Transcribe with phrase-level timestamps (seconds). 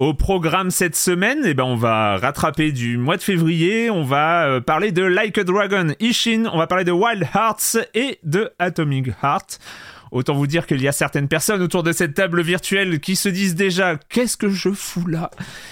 [0.00, 4.46] Au programme cette semaine, eh ben on va rattraper du mois de février, on va
[4.46, 8.50] euh, parler de Like a Dragon Ishin, on va parler de Wild Hearts et de
[8.58, 9.58] Atomic Heart.
[10.12, 13.28] Autant vous dire qu'il y a certaines personnes autour de cette table virtuelle qui se
[13.28, 15.30] disent déjà qu'est-ce que je fous là?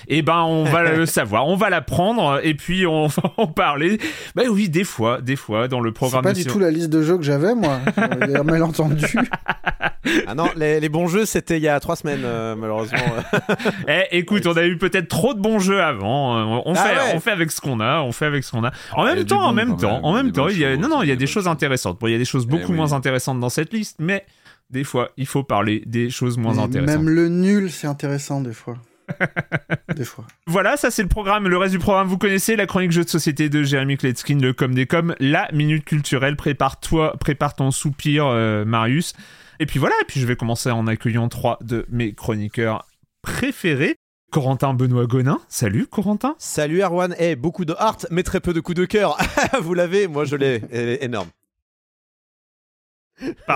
[0.08, 3.98] Eh ben on va le savoir, on va l'apprendre et puis on va en parler.
[4.36, 6.22] Bah oui, des fois, des fois dans le C'est programme.
[6.22, 7.80] pas de du tout la liste de jeux que j'avais, moi.
[7.96, 9.04] J'avais un malentendu.
[10.26, 12.98] Ah non, les, les bons jeux, c'était il y a trois semaines, euh, malheureusement.
[13.88, 16.62] Eh, écoute, on a eu peut-être trop de bons jeux avant.
[16.64, 17.12] On Ah fait, ouais.
[17.14, 18.00] on fait avec ce qu'on a.
[18.02, 18.70] On fait avec ce qu'on a.
[18.92, 20.52] En Ah, même temps, en même temps, en il y a même des temps, bonnes
[20.54, 21.98] il y a, choses, non, non, il y a des choses intéressantes.
[22.00, 22.76] Bon, il y a des choses beaucoup oui.
[22.76, 24.24] moins intéressantes dans cette liste, mais
[24.70, 26.96] des fois, il faut parler des choses moins Mais intéressantes.
[26.96, 28.76] Même le nul, c'est intéressant des fois.
[29.96, 30.26] des fois.
[30.46, 31.48] Voilà, ça c'est le programme.
[31.48, 34.52] Le reste du programme, vous connaissez la chronique jeu de société de Jérémy Kletskin, le
[34.52, 36.36] com des com, la minute culturelle.
[36.36, 39.14] Prépare-toi, prépare ton soupir, euh, Marius.
[39.60, 42.86] Et puis voilà, et puis je vais commencer en accueillant trois de mes chroniqueurs
[43.22, 43.96] préférés.
[44.30, 45.40] Corentin Benoît Gonin.
[45.48, 46.34] Salut Corentin.
[46.38, 49.16] Salut Erwan, eh, beaucoup de heart, mais très peu de coups de cœur.
[49.62, 51.28] Vous l'avez, moi je l'ai, Elle est énorme.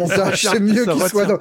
[0.00, 1.38] retient, c'est mieux qu'il soit,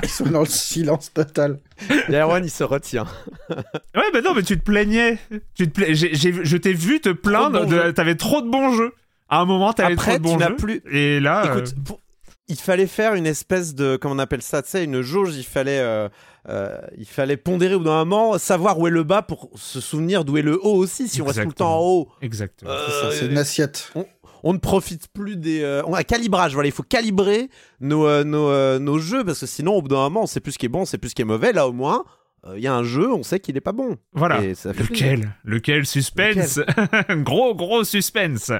[0.00, 1.58] qu'il soit dans le silence total.
[2.10, 3.06] Erwan, il se retient.
[3.50, 5.18] Ouais, bah non, mais tu te plaignais.
[5.54, 7.66] Tu te pla- j'ai- j'ai- je t'ai vu te plaindre.
[7.66, 7.90] de-.
[7.92, 8.92] T'avais trop de bons jeux.
[9.28, 10.56] À un moment, t'avais trop de bons tu n'as jeux.
[10.56, 12.00] plus- Et là, Écoute, euh, pour-
[12.48, 15.42] il fallait faire une espèce de, comment on appelle ça, tu sais, une jauge, il
[15.42, 16.08] fallait, euh,
[16.48, 19.80] euh, il fallait pondérer au bout d'un moment, savoir où est le bas pour se
[19.80, 22.08] souvenir d'où est le haut aussi, si on reste tout le temps en haut.
[22.22, 22.70] exactement.
[22.70, 23.90] Euh, C'est une assiette.
[23.96, 24.06] on
[24.52, 25.62] ne profite plus des.
[25.62, 27.48] euh, on a calibrage, voilà, il faut calibrer
[27.80, 30.40] nos, euh, nos, euh, nos jeux parce que sinon, au bout d'un moment, on sait
[30.40, 31.52] plus ce qui est bon, on sait plus ce qui est mauvais.
[31.52, 32.04] Là, au moins,
[32.46, 33.96] euh, il y a un jeu, on sait qu'il est pas bon.
[34.12, 34.42] Voilà.
[34.44, 35.06] Et ça fait plaisir.
[35.12, 35.32] Lequel?
[35.44, 35.86] Lequel?
[35.86, 36.60] Suspense
[37.10, 38.52] Gros, gros suspense.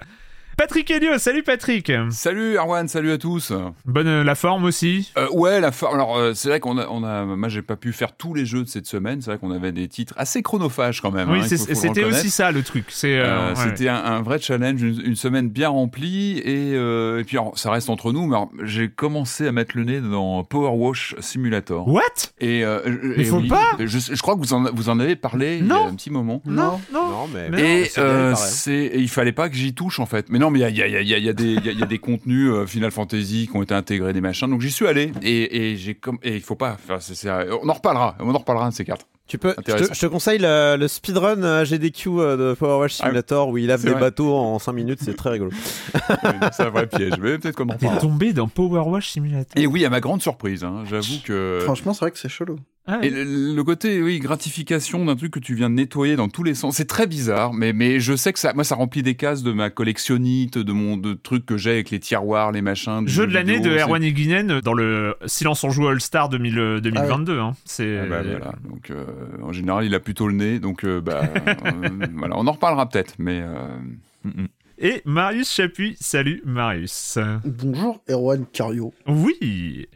[0.56, 1.92] Patrick Helio, salut Patrick.
[2.08, 3.52] Salut Arwan, salut à tous.
[3.84, 5.12] Bonne euh, la forme aussi.
[5.18, 5.96] Euh, ouais, la forme.
[5.96, 8.46] Alors euh, c'est vrai qu'on a, on a, moi j'ai pas pu faire tous les
[8.46, 9.20] jeux de cette semaine.
[9.20, 11.30] C'est vrai qu'on avait des titres assez chronophages quand même.
[11.30, 12.86] oui, hein, il c'était aussi ça le truc.
[12.88, 13.54] C'est euh, Euh, ouais.
[13.64, 17.58] C'était un, un vrai challenge, une, une semaine bien remplie et, euh, et puis alors,
[17.58, 18.26] ça reste entre nous.
[18.26, 21.86] Mais alors, j'ai commencé à mettre le nez dans Power Wash Simulator.
[21.86, 22.00] What?
[22.40, 23.72] Et, euh, Mais et faut oui, pas?
[23.78, 26.10] je, je crois que vous en, vous en avez parlé il y a un petit
[26.10, 26.40] moment.
[26.46, 27.08] Non, non.
[27.10, 27.50] Non, mais.
[27.50, 30.26] Mais Et c'est il euh, il fallait pas que j'y touche en fait.
[30.30, 31.32] Mais non, mais il y a, il y, a, il y, a, il y, a
[31.32, 33.74] des- il y a- il y a des contenus euh, Final Fantasy qui ont été
[33.74, 34.48] intégrés, des machins.
[34.48, 36.72] Donc j'y suis allé et, et j'ai comme et il faut pas.
[36.82, 37.30] Enfin, c'est- c'est-
[37.62, 38.16] on en reparlera.
[38.20, 39.06] On en reparlera de ces quatre.
[39.28, 42.78] Tu peux, je te, je te conseille le, le speedrun euh, GDQ euh, de Power
[42.78, 43.98] Wash Ah, Simulator où il lave des vrai.
[44.00, 45.50] bateaux en 5 minutes, c'est très rigolo.
[46.52, 47.14] c'est un vrai piège.
[47.20, 49.52] Mais peut-être qu'on en T'es tombé dans Power Wash Simulator.
[49.60, 51.58] Et oui, à ma grande surprise, hein, j'avoue que.
[51.64, 52.58] Franchement, c'est vrai que c'est chelou.
[52.88, 53.24] Ah, Et le,
[53.54, 56.76] le côté, oui, gratification d'un truc que tu viens de nettoyer dans tous les sens,
[56.76, 59.50] c'est très bizarre, mais, mais je sais que ça, moi, ça remplit des cases de
[59.50, 63.02] ma collectionnite, de mon, de trucs que j'ai avec les tiroirs, les machins.
[63.08, 66.80] Jeu de l'année de Erwan Higuinen dans le Silence on joue All Star 2000, euh,
[66.80, 67.40] 2022.
[67.40, 67.54] hein.
[67.64, 68.54] C'est Ah bah voilà.
[68.68, 69.04] Donc euh,
[69.42, 72.88] en général, il a plutôt le nez, donc euh, bah, euh, voilà, on en reparlera
[72.88, 73.40] peut-être, mais.
[73.42, 73.66] euh,
[74.24, 74.46] mm, mm.
[74.78, 75.96] et Marius Chapuis.
[76.00, 77.18] Salut Marius.
[77.44, 78.94] Bonjour Erwan Cario.
[79.08, 79.88] Oui.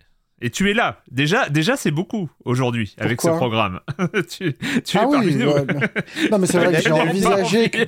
[0.42, 1.02] Et tu es là.
[1.10, 3.80] Déjà, déjà c'est beaucoup aujourd'hui avec ce programme.
[4.30, 4.54] tu,
[4.84, 5.50] tu ah es parmi oui, nous.
[5.50, 7.84] ouais, mais- non mais c'est vrai que j'ai envisagé, que-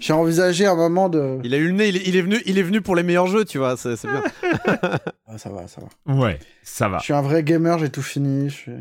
[0.00, 1.38] j'ai envisagé un moment de.
[1.44, 3.02] Il a eu le nez, il est, il est venu, il est venu pour les
[3.02, 4.22] meilleurs jeux, tu vois, c'est bien.
[5.26, 6.14] Ah, ça va, ça va.
[6.14, 6.98] Ouais, ça va.
[6.98, 8.72] Je suis un vrai gamer, j'ai tout fini, je suis,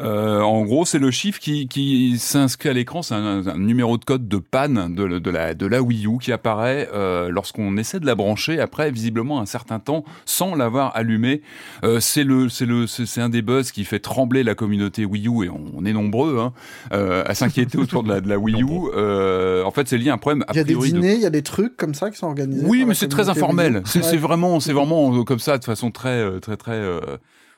[0.00, 3.98] Euh, en gros, c'est le chiffre qui, qui s'inscrit à l'écran, c'est un, un numéro
[3.98, 7.76] de code de panne de, de la, de la Wii U qui apparaît euh, lorsqu'on
[7.76, 11.42] essaie de la brancher après visiblement un certain temps sans l'avoir allumée.
[11.84, 15.04] Euh, c'est le, c'est le, c'est c'est un des buzz qui fait trembler la communauté
[15.04, 16.52] Wii U et on, on est nombreux hein,
[16.92, 18.66] euh, à s'inquiéter autour de la, de la Wii U.
[18.96, 21.26] Euh, en fait, c'est lié à un problème Il y a des dîners, il y
[21.26, 22.64] a des trucs comme ça qui sont organisés.
[22.66, 23.82] oui, mais c'est très informel.
[23.84, 24.16] C'est Ouais.
[24.16, 26.80] vraiment, c'est vraiment euh, comme ça, de façon très, très, très.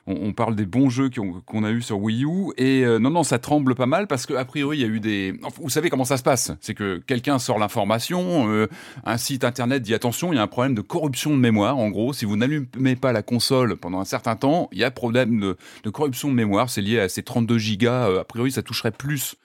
[0.07, 1.09] On, on parle des bons jeux
[1.45, 4.25] qu'on a eu sur Wii U et euh, non, non, ça tremble pas mal parce
[4.25, 5.39] que a priori il y a eu des.
[5.61, 8.67] vous savez comment ça se passe C'est que quelqu'un sort l'information, euh,
[9.05, 11.77] un site internet dit attention, il y a un problème de corruption de mémoire.
[11.77, 14.91] En gros, si vous n'allumez pas la console pendant un certain temps, il y a
[14.91, 16.69] problème de, de corruption de mémoire.
[16.69, 18.09] C'est lié à ces 32 gigas.
[18.09, 19.35] Euh, a priori, ça toucherait plus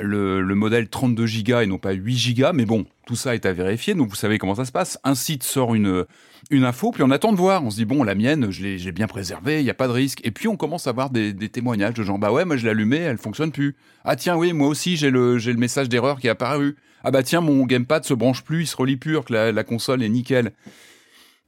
[0.00, 2.52] le, le modèle 32 gigas et non pas 8 gigas.
[2.52, 3.94] Mais bon, tout ça est à vérifier.
[3.94, 4.98] Donc vous savez comment ça se passe.
[5.04, 6.04] Un site sort une,
[6.50, 7.64] une info, puis on attend de voir.
[7.64, 9.92] On se dit, bon, la mienne, je l'ai bien préservée, il n'y a pas de
[9.92, 10.20] risque.
[10.24, 12.64] Et puis on commence à avoir des, des témoignages de gens, bah ouais, moi je
[12.64, 13.76] l'ai allumée, elle fonctionne plus.
[14.04, 16.76] Ah tiens, oui, moi aussi j'ai le, le message d'erreur qui est apparu.
[17.04, 19.64] Ah bah tiens, mon gamepad se branche plus, il se relie alors que la, la
[19.64, 20.52] console est nickel.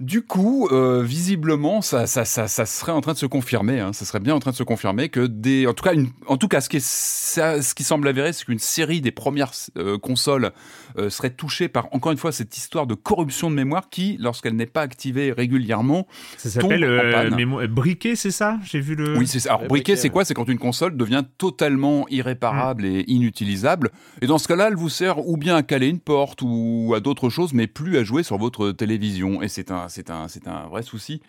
[0.03, 3.79] Du coup, euh, visiblement, ça, serait en train de se confirmer.
[3.79, 5.93] Hein, ça serait bien en train de se confirmer que des, en tout cas,
[6.27, 9.99] en tout cas, ce qui, est, ce semble avéré, c'est qu'une série des premières euh,
[9.99, 10.51] consoles
[10.99, 14.57] euh, serait touchée par encore une fois cette histoire de corruption de mémoire qui, lorsqu'elle
[14.57, 16.07] n'est pas activée régulièrement,
[16.37, 18.59] Ça s'appelle euh, mémo- briquet, c'est ça?
[18.65, 19.17] J'ai vu le.
[19.17, 19.55] oui, c'est ça.
[19.55, 20.25] Alors, briquet, c'est quoi?
[20.25, 23.91] C'est quand une console devient totalement irréparable et inutilisable.
[24.21, 27.01] Et dans ce cas-là, elle vous sert ou bien à caler une porte ou à
[27.01, 29.43] d'autres choses, mais plus à jouer sur votre télévision.
[29.43, 31.21] Et c'est un, c'est un, c'est un vrai souci.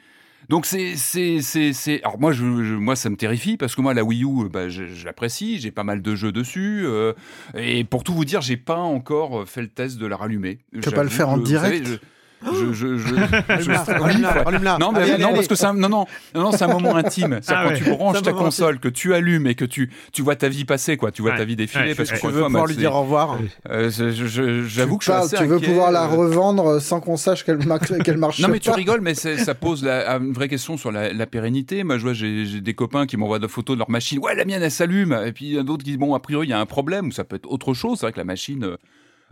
[0.50, 2.01] Donc c'est, c'est, c'est, c'est.
[2.04, 4.69] Alors moi, je, je- moi, ça me terrifie parce que moi, la Wii U, bah,
[4.69, 5.60] je, je l'apprécie.
[5.60, 6.84] J'ai pas mal de jeux dessus.
[6.86, 7.13] euh,
[7.56, 10.60] et pour tout vous dire, j'ai pas encore fait le test de la rallumer.
[10.74, 12.00] Tu peux pas le faire en direct savez,
[12.51, 13.13] je, je, je, je.
[14.80, 16.06] Non, mais Allez, non, allez, parce que c'est un, non, non,
[16.36, 17.40] non, c'est un moment intime.
[17.42, 17.78] C'est Ah quand ouais.
[17.78, 20.98] tu branches ta console, que tu allumes et que tu, tu vois ta vie passer,
[20.98, 21.12] quoi.
[21.12, 21.38] Tu vois Ouais.
[21.38, 21.90] ta vie défiler.
[21.90, 23.38] Ouais, parce que tu veux pouvoir lui dire au revoir
[23.69, 27.00] euh, j'avoue que Tu je suis assez tu veux inquiet, pouvoir la euh, revendre sans
[27.00, 30.50] qu'on sache qu'elle mar- qu'elle marche non mais tu rigoles, mais ça pose une vraie
[30.50, 31.84] question sur la, pérennité.
[31.84, 34.19] Moi, je vois, j'ai j'ai des copains qui m'envoient des photos de leur machine.
[34.19, 35.18] Ouais, la mienne, elle s'allume.
[35.25, 36.66] Et puis il y a d'autres qui disent bon, a priori, il y a un
[36.66, 38.00] problème ou ça peut être autre chose.
[38.00, 38.78] C'est vrai que la machine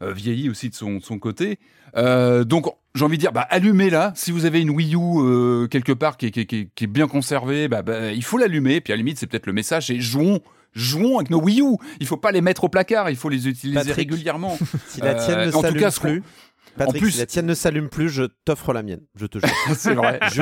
[0.01, 1.59] euh, vieillit aussi de son, de son côté.
[1.97, 2.65] Euh, donc,
[2.95, 4.13] j'ai envie de dire, bah, allumez-la.
[4.15, 6.87] Si vous avez une Wii U euh, quelque part qui est, qui est- qui est-
[6.87, 8.81] bien conservée, bah, bah, il faut l'allumer.
[8.81, 10.39] Puis à la limite, c'est peut-être le message, c'est jouons.
[10.73, 11.75] Jouons avec nos Wii U.
[11.99, 13.09] Il faut pas les mettre au placard.
[13.09, 13.95] Il faut les utiliser Patrick.
[14.09, 14.57] régulièrement.
[14.87, 16.23] Si la tienne Euh, ne en tout cas, plus,
[16.77, 19.01] Patrick, plus- si la tienne ne s'allume plus, je t'offre la mienne.
[19.15, 19.49] Je te jure.
[19.75, 20.19] c'est vrai.
[20.33, 20.41] Je-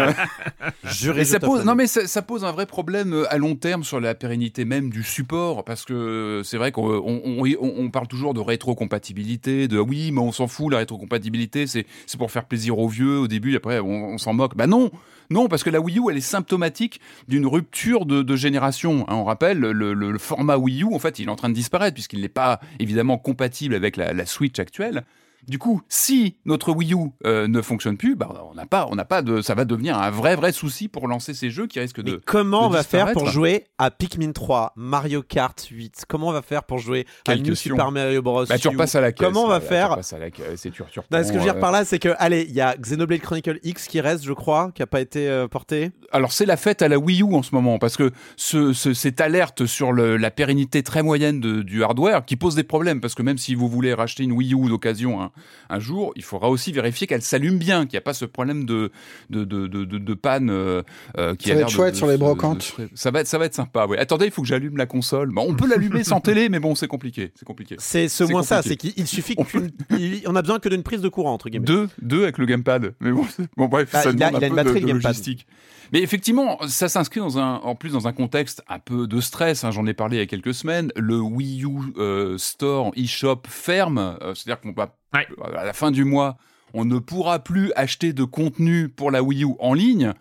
[0.91, 3.13] Juré, Et je ça t'offre pose, la non mais ça, ça pose un vrai problème
[3.13, 6.87] euh, à long terme sur la pérennité même du support parce que c'est vrai qu'on
[7.05, 10.79] on, on- on parle toujours de rétrocompatibilité, de ah oui mais on s'en fout la
[10.79, 14.55] rétrocompatibilité c'est c'est pour faire plaisir aux vieux au début après on, on s'en moque.
[14.55, 14.91] Bah non
[15.29, 19.05] non parce que la Wii U elle est symptomatique d'une rupture de, de génération.
[19.07, 19.15] hein.
[19.15, 21.53] on rappelle le, le- le format Wii U en fait il est en train de
[21.55, 25.03] disparaître puisqu'il n'est pas évidemment compatible avec la, la Switch actuelle.
[25.47, 28.95] Du coup, si notre Wii U euh, ne fonctionne plus, bah, on n'a pas, on
[28.95, 31.79] n'a pas de, ça va devenir un vrai vrai souci pour lancer ces jeux qui
[31.79, 32.21] risquent Mais de.
[32.25, 36.31] comment de on va faire pour jouer à Pikmin 3, Mario Kart 8 Comment on
[36.33, 37.55] va faire pour jouer à New.
[37.55, 38.45] Super Mario Bros.
[38.45, 39.27] Bah, tu repasses à la caisse.
[39.27, 39.99] Comment on va Voilà, faire?
[40.07, 41.85] Tu à la caisse et tu, tu Non, ce que je veux dire par là,
[41.85, 44.87] c'est que, allez, il y a Xenoblade Chronicle X qui reste, je crois, qui a
[44.87, 45.91] pas été euh, porté.
[46.11, 48.93] Alors c'est la fête à la Wii U en ce moment parce que ce, ce-
[48.93, 52.99] cette alerte sur le- la pérennité très moyenne de- du hardware qui pose des problèmes
[53.01, 55.28] parce que même si vous voulez racheter une Wii U d'occasion
[55.69, 58.25] un, un jour, il faudra aussi vérifier qu'elle s'allume bien, qu'il n'y a pas ce
[58.25, 58.91] problème de
[59.29, 60.81] de, de, de, de- de panne euh,
[61.17, 62.75] euh, qui Ça a va être chouette de sur les brocantes.
[62.95, 63.85] ça va être ça va être sympa.
[63.85, 63.97] Ouais.
[63.97, 65.29] Attendez, il faut que j'allume la console.
[65.31, 67.75] Bon, on peut l'allumer sans télé, mais bon, c'est compliqué, c'est compliqué.
[67.79, 69.71] C'est ce moins ça, c'est qu'il il suffit On qu'une.
[69.91, 71.65] il- On a besoin que d'une prise de courant, entre guillemets.
[71.65, 72.93] Deux, deux avec le gamepad.
[72.99, 73.25] Mais bon,
[73.57, 75.03] bon bref, Bah, ça il a- il a un une batterie, de le gamepad.
[75.11, 75.47] logistique.
[75.91, 79.63] Mais effectivement, ça s'inscrit dans un, en plus dans un contexte un peu de stress.
[79.63, 80.91] hein, J'en ai parlé il y a quelques semaines.
[80.95, 85.25] Le Wii U euh, Store eShop ferme, euh, c'est-à-dire qu'on va Ouais.
[85.57, 86.37] à la fin du mois,
[86.75, 90.13] on ne pourra plus acheter de contenu pour la Wii U en ligne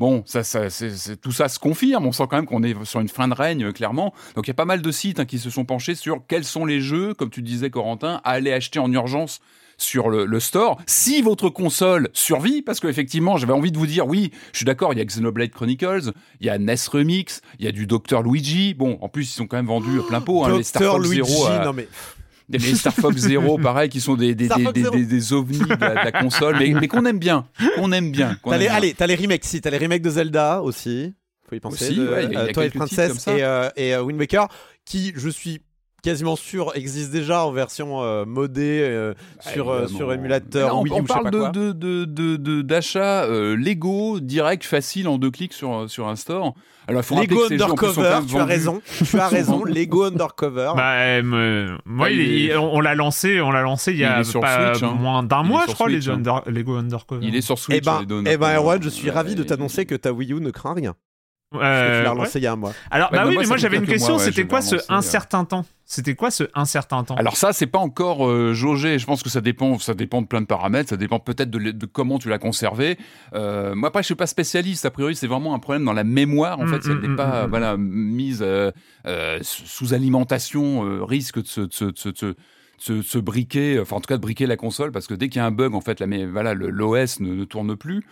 [0.00, 0.42] Bon, ça,
[1.22, 2.04] tout ça se confirme.
[2.04, 4.12] On sent quand même qu'on est sur une fin de règne, euh, clairement.
[4.34, 6.44] Donc il y a pas mal de sites hein, qui se sont penchés sur quels
[6.44, 9.40] sont les jeux, comme tu disais, Corentin, à aller acheter en urgence
[9.84, 14.06] sur le, le store si votre console survit parce qu'effectivement j'avais envie de vous dire
[14.06, 17.64] oui je suis d'accord il y a Xenoblade Chronicles il y a NES Remix il
[17.64, 20.20] y a du Dr Luigi bon en plus ils sont quand même vendus à plein
[20.20, 20.82] pot hein, les Star.
[20.94, 21.86] Fox Luigi, Zero à- non mais
[22.50, 25.76] les Star Fox Zero, pareil, qui sont des, des, des, des, des- ovnis de la,
[25.76, 28.36] de la console, mais, mais qu'on aime bien, qu'on aime bien.
[28.44, 28.74] T'as les, bien.
[28.74, 31.14] allez, t'as les remakes, si, t'as les remakes de Zelda aussi.
[31.48, 31.86] Faut y penser.
[31.86, 34.48] Aussi, de, ouais, y a- euh, Princess et, euh, et euh, Wind Waker,
[34.84, 35.62] qui, je suis
[36.04, 40.82] quasiment sûr, existent déjà en version euh, modée euh, sur, euh, sur émulateur là, on,
[40.82, 41.50] Wii U, on je sais parle pas de, quoi.
[41.50, 46.16] de, de, de, de- d'achat euh, Lego direct facile en deux clics sur, sur un
[46.16, 46.54] store.
[46.86, 50.72] Alors il faut Lego Undercover, tu as raison, tu as raison, Lego Undercover.
[50.76, 51.22] Bah, euh,
[51.86, 54.04] moi, Bah, il il est- est- on, on l'a lancé, on l'a lancé il y
[54.04, 54.94] a est sur pas Switch, hein.
[55.00, 56.16] moins d'un mois, je crois, Switch, les hein.
[56.16, 57.26] Under- Lego Undercover.
[57.26, 57.78] Il est sur Switch.
[57.78, 58.54] Eh ben, les deux eh ben.
[58.56, 60.94] Erwan, je suis ravi de t'annoncer que ta Wii U ne craint rien.
[61.62, 62.18] Euh, tu l'as ouais.
[62.18, 62.72] relancé il y a un mois.
[62.90, 64.78] Alors, bah bah, oui, moi, mais moi j'avais une question, ouais, c'était quoi ce euh.
[64.88, 65.64] incertain temps?
[65.86, 67.14] C'était quoi ce incertain temps?
[67.16, 68.98] Alors ça, c'est pas encore euh, jaugé.
[68.98, 70.88] Je pense que ça dépend, ça dépend de plein de paramètres.
[70.88, 72.96] Ça dépend peut-être de, de comment tu l'as conservé.
[73.34, 74.86] Euh, moi, après, je suis pas spécialiste.
[74.86, 76.58] A priori, c'est vraiment un problème dans la mémoire.
[76.58, 77.50] En Mm, fait, si elle mm, n'est mm, pas mm.
[77.50, 78.70] voilà mise euh,
[79.06, 82.34] euh, sous alimentation, euh, risque de se, de se- de
[82.78, 85.40] se- se- briquer, enfin en tout cas de briquer la console, parce que dès qu'il
[85.40, 88.04] y a un bug, en fait, la, mais, voilà, le- l'OS ne, ne tourne plus.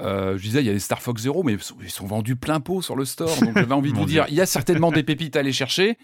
[0.00, 2.06] Euh, je disais, il y a les Star Fox Zero, mais ils sont, ils sont
[2.06, 3.34] vendus plein pot sur le store.
[3.40, 5.96] Donc j'avais envie de vous dire, il y a certainement des pépites à aller chercher.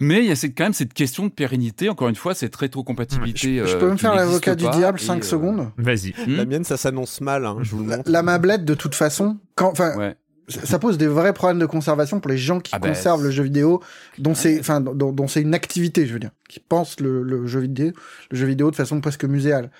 [0.00, 1.88] Mais il y a cette- quand même cette question de pérennité.
[1.90, 3.58] Encore une fois, cette rétrocompatibilité.
[3.58, 6.14] Je euh, peux me qui faire l'avocat du diable et, 5 euh, secondes Vas-y.
[6.26, 8.10] hmm, La mienne, ça s'annonce mal, hein, je vous le la, montre.
[8.10, 10.16] la mablette, de toute façon, quand, Ouais.
[10.48, 13.30] ça pose des vrais problèmes de conservation pour les gens qui Ah ben, conservent le
[13.30, 13.82] jeu vidéo,
[14.18, 17.46] dont c'est, enfin, dont, dont c'est une activité, je veux dire, qui pensent le, le
[17.46, 17.92] jeu vidéo,
[18.30, 19.70] le jeu vidéo de façon presque muséale.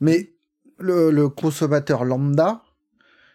[0.00, 0.32] Mais
[0.78, 2.62] le, le consommateur lambda,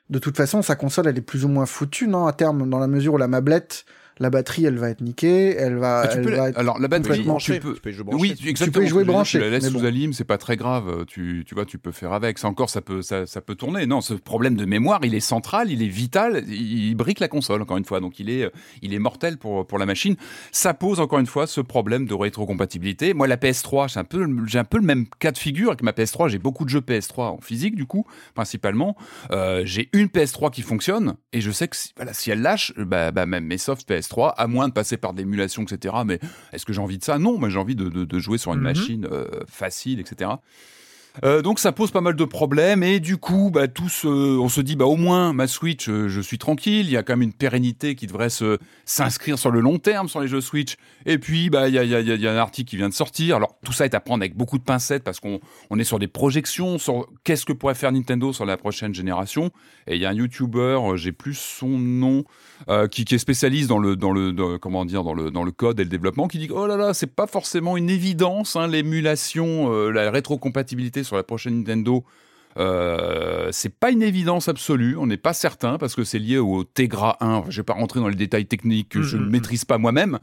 [0.10, 2.80] de toute façon, sa console, elle est plus ou moins foutue, non, à terme, dans
[2.80, 3.86] la mesure où la mablette,
[4.20, 6.58] la batterie, elle va être niquée, elle va, Ah, tu elle peux va être...
[6.60, 7.74] Alors la Tu peux batterie, tu peux.
[7.74, 8.22] tu peux y jouer branché.
[8.22, 8.80] Oui, tu- exactement.
[8.82, 9.86] peux y jouer branché, Tu la laisses mais sous bon.
[9.86, 11.06] alim, c'est pas très grave.
[11.08, 12.38] Tu, tu vois, tu peux faire avec.
[12.38, 13.86] Ça encore, ça peut, ça, ça peut tourner.
[13.86, 16.44] Non, ce problème de mémoire, il est central, il est vital.
[16.48, 18.00] Il, il brique la console encore une fois.
[18.00, 18.50] Donc il est, euh,
[18.82, 20.16] il est mortel pour pour la machine.
[20.52, 23.14] Ça pose encore une fois ce problème de rétrocompatibilité.
[23.14, 25.82] Moi, la PS3, j'ai un peu, j'ai un peu le même cas de figure avec
[25.84, 26.30] ma PS3.
[26.30, 28.06] J'ai beaucoup de jeux PS3 en physique du coup,
[28.36, 28.96] principalement.
[29.32, 32.74] Euh, j'ai une PS3 qui fonctionne et je sais que si, voilà, si elle lâche,
[32.78, 35.96] bah, bah, même mes softs PS3, à moins de passer par des émulations, etc.
[36.06, 36.20] Mais
[36.52, 37.18] est-ce que j'ai envie de ça?
[37.20, 38.64] Non, moi j'ai envie de, de- de jouer sur une Mhm.
[38.64, 40.32] machine euh, facile, etc.
[41.24, 44.50] Euh, donc ça pose pas mal de problèmes et du coup bah, tous euh, on
[44.50, 47.14] se dit bah au moins ma Switch euh, je suis tranquille il y a quand
[47.14, 50.76] même une pérennité qui devrait se s'inscrire sur le long terme sur les jeux Switch
[51.06, 51.88] et puis bah il y a, y,
[52.20, 54.58] y un article qui vient de sortir alors tout ça est à prendre avec beaucoup
[54.58, 58.34] de pincettes parce qu'on on est sur des projections sur qu'est-ce que pourrait faire Nintendo
[58.34, 59.52] sur la prochaine génération
[59.86, 62.24] et il y a un YouTuber j'ai plus son nom
[62.70, 65.44] euh, qui, qui est spécialiste dans le dans le dans- comment dire dans le dans
[65.44, 68.56] le code et le développement qui dit oh là là c'est pas forcément une évidence
[68.56, 72.04] hein, l'émulation euh, la rétrocompatibilité sur la prochaine Nintendo
[72.58, 76.64] euh, c'est pas une évidence absolue, on n'est pas certain parce que c'est lié au
[76.64, 77.28] Tegra 1.
[77.34, 79.30] Enfin, je vais pas rentrer dans les détails techniques que je ne Mhm.
[79.32, 80.20] maîtrise pas moi-même,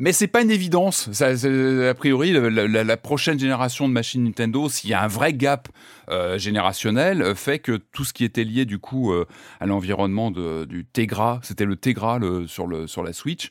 [0.00, 1.08] mais c'est pas une évidence.
[1.12, 5.02] Ça, c'est- a priori, la, la- la prochaine génération de machines Nintendo, s'il y a
[5.02, 5.68] un vrai gap
[6.10, 9.26] euh, générationnel, euh, fait que tout ce qui était lié du coup euh,
[9.60, 13.50] à l'environnement du Tegra, c'était le Tegra le- sur, le, sur la Switch.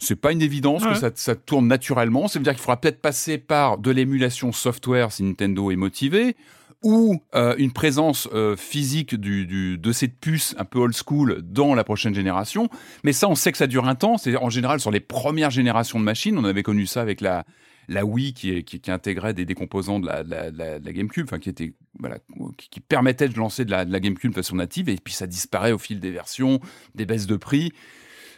[0.00, 0.90] C'est pas une évidence Ouais.
[0.90, 2.28] que ça, ça tourne naturellement.
[2.28, 6.36] Ça veut dire qu'il faudra peut-être passer par de l'émulation software si Nintendo est motivé,
[6.84, 11.82] ou euh, une présence euh, physique de cette puce un peu old school dans la
[11.82, 12.68] prochaine génération.
[13.02, 14.18] Mais ça, on sait que ça dure un temps.
[14.18, 16.38] C'est en général sur les premières générations de machines.
[16.38, 17.44] On avait connu ça avec la,
[17.88, 21.28] Wii qui, intégrait des, des composants de la, GameCube,
[22.58, 24.90] qui permettait de lancer de la, de la GameCube de façon native.
[24.90, 26.60] Et puis ça disparaît au fil des versions,
[26.94, 27.72] des baisses de prix.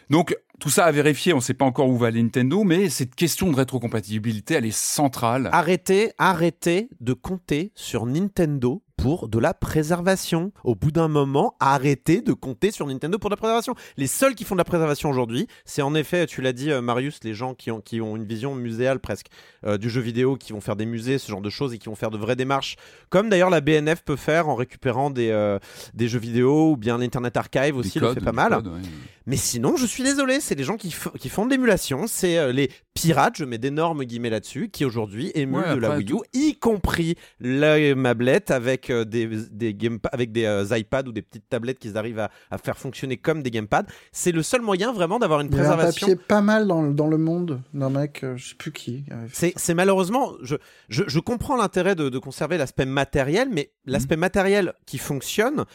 [0.09, 1.33] Donc tout ça à vérifier.
[1.33, 4.71] On ne sait pas encore où va Nintendo, mais cette question de rétrocompatibilité, elle est
[4.71, 5.49] centrale.
[5.51, 10.51] Arrêtez, arrêtez de compter sur Nintendo pour de la préservation.
[10.63, 13.75] Au bout d'un moment, arrêtez de compter sur Nintendo pour de la préservation.
[13.95, 16.81] Les seuls qui font de la préservation aujourd'hui, c'est en effet, tu l'as dit euh,
[16.81, 19.27] Marius, les gens qui ont, qui ont une vision muséale presque
[19.65, 21.89] euh, du jeu vidéo, qui vont faire des musées, ce genre de choses, et qui
[21.89, 22.75] vont faire de vraies démarches,
[23.09, 25.59] comme d'ailleurs la BNF peut faire en récupérant des, euh,
[25.93, 28.51] des jeux vidéo, ou bien l'Internet Archive Des aussi le fait pas mal.
[28.51, 28.81] codes, ouais.
[29.27, 32.51] Mais sinon, je suis désolé, c'est les gens qui, qui font de l'émulation, c'est euh,
[32.53, 36.17] les pirates, je mets d'énormes guillemets là-dessus, qui aujourd'hui émulent Ouais, de la Wii U,
[36.33, 39.77] y compris la mablette avec euh, des, des
[40.11, 43.43] avec des euh, iPads ou des petites tablettes qu'ils arrivent à, à faire fonctionner comme
[43.43, 43.83] des gamepads.
[44.13, 46.07] C'est le seul moyen vraiment d'avoir une Il y a un préservation.
[46.07, 49.03] papier pas mal dans, le- dans le monde d'un mec, euh, je sais plus qui.
[49.33, 50.55] C'est malheureusement, je,
[50.89, 55.65] je, je comprends l'intérêt de, de conserver l'aspect matériel, mais l'aspect matériel qui fonctionne,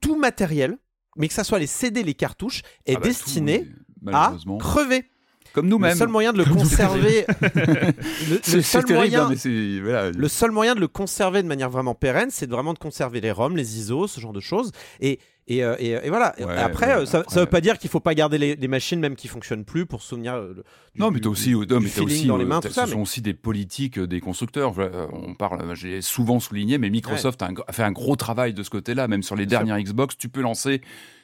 [0.00, 0.78] tout matériel
[1.18, 3.66] mais que ça soit les CD, les cartouches, est Ah bah, destiné
[4.12, 5.04] à crever.
[5.54, 5.96] Comme Le nous-mêmes.
[5.96, 10.10] seul moyen de le conserver, le, le seul moyen, hein, voilà.
[10.10, 13.30] le seul moyen de le conserver de manière vraiment pérenne, c'est vraiment de conserver les
[13.32, 14.72] ROM, les ISO, ce genre de choses.
[15.00, 16.34] Et et, euh, et, et voilà.
[16.38, 18.54] Ouais, après, ouais, euh, ça, après- ça veut pas dire qu'il faut pas garder les,
[18.54, 20.34] les machines même qui fonctionnent plus pour se souvenir.
[20.34, 20.64] euh, le-
[20.94, 22.60] du- Non, mais t'as aussi, du non, mais t'as feeling aussi, dans les euh, mains,
[22.60, 22.82] t'as- tout ça.
[22.84, 24.74] ce mais- sont aussi des politiques euh, des constructeurs.
[24.78, 27.92] Euh, On parle, euh, j'ai souvent souligné, mais Microsoft a, un gr- a fait un
[27.92, 29.08] gros travail de ce côté-là.
[29.08, 30.80] Même sur les dernières Xbox, tu peux lancer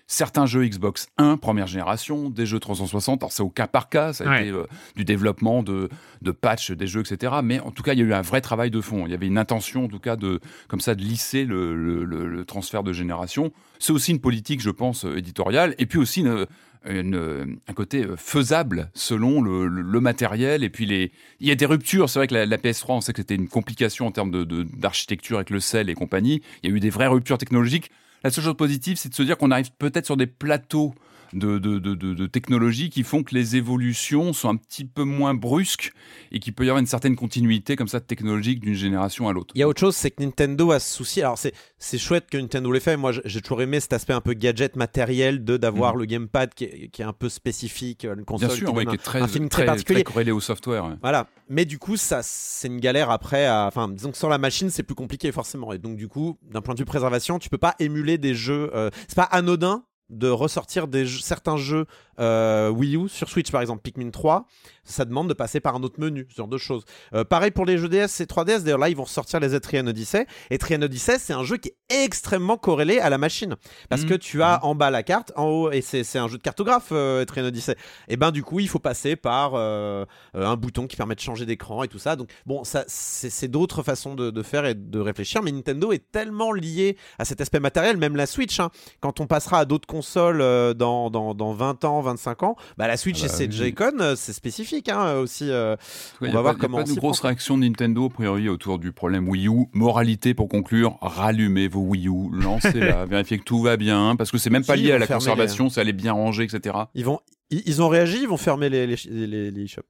[0.06, 3.22] certains jeux Xbox 1 première génération, des jeux 360.
[3.22, 4.42] Alors c'est au cas par cas, ça a Ouais.
[4.42, 4.64] été euh,
[4.96, 5.88] du développement de,
[6.22, 7.32] de patch des jeux, etc.
[7.42, 9.06] Mais en tout cas, il y a eu un vrai travail de fond.
[9.06, 12.04] Il y avait une intention, en tout cas, de comme ça de lisser le, le-
[12.04, 13.52] le- le transfert de génération.
[13.78, 16.46] C'est aussi une politique, je pense, euh, éditoriale, et puis aussi une,
[16.86, 21.50] une- un côté euh, faisable selon le, le- le matériel et puis les il y
[21.50, 24.06] a des ruptures c'est vrai que la, la PS3 on sait que c'était une complication
[24.06, 26.90] en termes de- de- d'architecture avec le sel et compagnie il y a eu des
[26.90, 27.90] vraies ruptures technologiques
[28.24, 30.94] la seule chose positive c'est de se dire qu'on arrive peut-être sur des plateaux
[31.32, 35.04] de, de, de, de- de technologie qui font que les évolutions sont un petit peu
[35.04, 35.92] moins brusques
[36.32, 39.52] et qu'il peut y avoir une certaine continuité comme ça technologique d'une génération à l'autre.
[39.54, 41.20] Il y a autre chose, c'est que Nintendo a ce souci.
[41.22, 42.96] Alors, c'est, c'est chouette que Nintendo l'ait fait.
[42.96, 46.64] Moi, j'ai- toujours aimé cet aspect un peu gadget matériel de d'avoir le gamepad qui
[46.64, 49.48] est, qui est un peu spécifique, une console Bien sûr, qui est très, un, feeling
[49.48, 50.02] très, très, particulier.
[50.04, 50.84] très corrélé au software.
[50.86, 50.94] ouais.
[51.02, 51.28] Voilà.
[51.48, 53.46] Mais du coup, ça, c'est une galère après.
[53.46, 55.72] à- Enfin, disons que sans la machine, c'est plus compliqué forcément.
[55.72, 58.70] Et donc, du coup, d'un point de vue préservation, tu peux pas émuler des jeux.
[58.74, 61.86] euh, c'est pas anodin de ressortir des certains jeux
[62.20, 64.46] euh, Wii U sur Switch par exemple Pikmin 3
[64.86, 66.84] ça demande de passer par un autre menu ce genre de choses.
[67.14, 69.86] Euh, pareil pour les jeux DS et 3DS d'ailleurs là ils vont ressortir les Etrian
[69.86, 70.26] Odyssey.
[70.50, 73.56] Et Etrian Odyssey c'est un jeu qui est extrêmement corrélé à la machine
[73.88, 74.08] parce Mhm.
[74.10, 76.88] que tu as en bas la carte en haut et c'est un jeu de cartographe
[76.92, 77.76] euh, Etrian Odyssey.
[78.08, 80.04] Et ben du coup il faut passer par euh,
[80.34, 82.14] un bouton qui permet de changer d'écran et tout ça.
[82.16, 86.10] Donc bon ça c'est d'autres façons de, de faire et de réfléchir mais Nintendo est
[86.12, 89.86] tellement lié à cet aspect matériel même la Switch hein, quand on passera à d'autres
[89.88, 93.46] consoles dans, dans, dans 20 ans 25 ans bah la Switch Ah et bah ses
[93.46, 93.52] oui.
[93.52, 95.74] Joy-Con euh, c'est spécifique hein, aussi euh,
[96.20, 97.28] Ouais, on va pas- voir y a comment pas de grosse prend.
[97.28, 99.66] réaction de Nintendo, a priori, autour du problème Wii U.
[99.72, 104.38] Moralité, pour conclure, rallumez vos Wii U, lancez-la, vérifiez que tout va bien, parce que
[104.38, 106.76] c'est même pas lié à la conservation, ça allait bien ranger, etc.
[106.94, 109.82] ils vont ils, ils ont réagi ils vont fermer les, les, les, les shops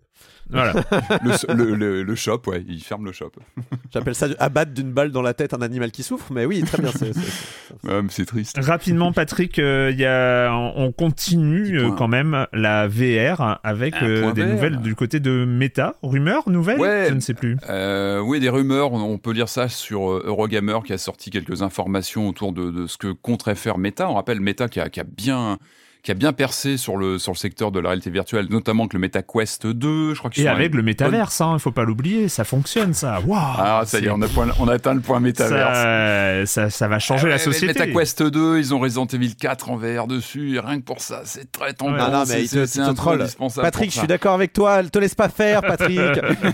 [0.50, 0.72] Voilà.
[1.22, 3.30] Le, le, le- le shop, ouais, il ferme le shop.
[3.92, 6.82] j'appelle ça abattre d'une balle dans la tête un animal qui souffre mais oui très
[6.82, 8.58] bien c'est- triste.
[8.60, 14.32] Rapidement, Patrick, euh, il y a, on continue euh, quand même la VR avec euh,
[14.32, 14.48] des VR.
[14.48, 15.96] nouvelles du côté de Meta.
[16.02, 17.06] Rumeurs, nouvelles Ouais.
[17.08, 17.56] Je ne sais plus.
[17.68, 22.28] Euh, oui, des rumeurs, on, peut lire ça sur Eurogamer qui a sorti quelques informations
[22.28, 24.08] autour de, de ce que compterait faire Meta.
[24.10, 25.58] On rappelle Meta qui a, qui a bien
[26.04, 28.92] qui a bien percé sur le, sur le secteur de la réalité virtuelle, notamment avec
[28.92, 31.84] le Meta Quest 2, je crois qu'ils Et avec à le métaverse, hein, faut pas
[31.84, 33.20] l'oublier, ça fonctionne ça.
[33.26, 35.78] Waouh Ah, ça y est, on a, point- on a atteint le point métaverse.
[35.78, 37.78] ça, ça, ça va changer Ah la ouais, mais société.
[37.80, 41.00] Le MetaQuest 2, ils ont Resident Evil 4 en VR dessus, et rien que pour
[41.00, 41.92] ça, c'est très tentant.
[41.96, 43.22] Non, non, mais c'est un troll.
[43.22, 43.64] indispensable.
[43.66, 44.82] Patrick, je suis d'accord avec toi.
[44.84, 45.96] Te laisse pas faire, Patrick.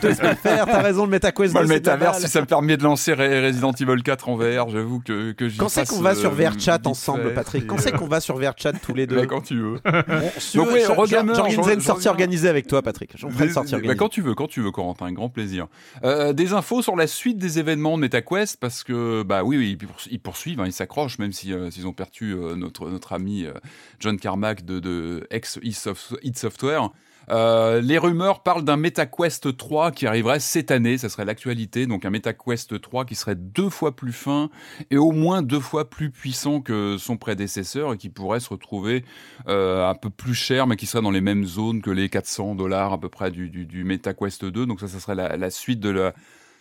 [0.00, 0.66] te laisse pas faire.
[0.66, 1.54] T'as raison, le MetaQuest.
[1.54, 4.36] Moi, 2, le métaverse, si ça me permet de lancer Re- Resident Evil 4 en
[4.36, 7.66] VR, j'avoue que, que j'y Quand c'est qu'on va sur euh, VRChat ensemble, Patrick?
[7.66, 9.16] Quand c'est euh, qu'on va sur VRChat tous les deux?
[9.16, 9.81] bah, quand tu veux.
[9.85, 13.12] Bon, Donc oui, J'organiserai une sortie organisée avec toi, Patrick.
[13.16, 15.29] J'en ferai une Des- sortie bah, quand tu veux, quand tu veux, Corentin, un grand
[15.29, 15.66] plaisir.
[16.05, 19.70] Euh, des infos sur la suite des événements de MetaQuest, parce que, bah oui, oui
[19.81, 22.88] ils poursu- ils poursuivent, hein, ils s'accrochent, même si, euh, s'ils ont perdu euh, notre,
[22.90, 23.53] notre ami euh,
[23.98, 26.90] John Carmack de, de ex-id Software.
[27.30, 32.04] Euh, les rumeurs parlent d'un MetaQuest 3 qui arriverait cette année, ça serait l'actualité, donc
[32.04, 34.50] un MetaQuest 3 qui serait deux fois plus fin
[34.90, 39.04] et au moins deux fois plus puissant que son prédécesseur et qui pourrait se retrouver
[39.48, 42.56] euh, un peu plus cher mais qui serait dans les mêmes zones que les 400
[42.56, 45.50] dollars à peu près du, du, du MetaQuest 2, donc ça, ça serait la, la
[45.50, 46.14] suite de la,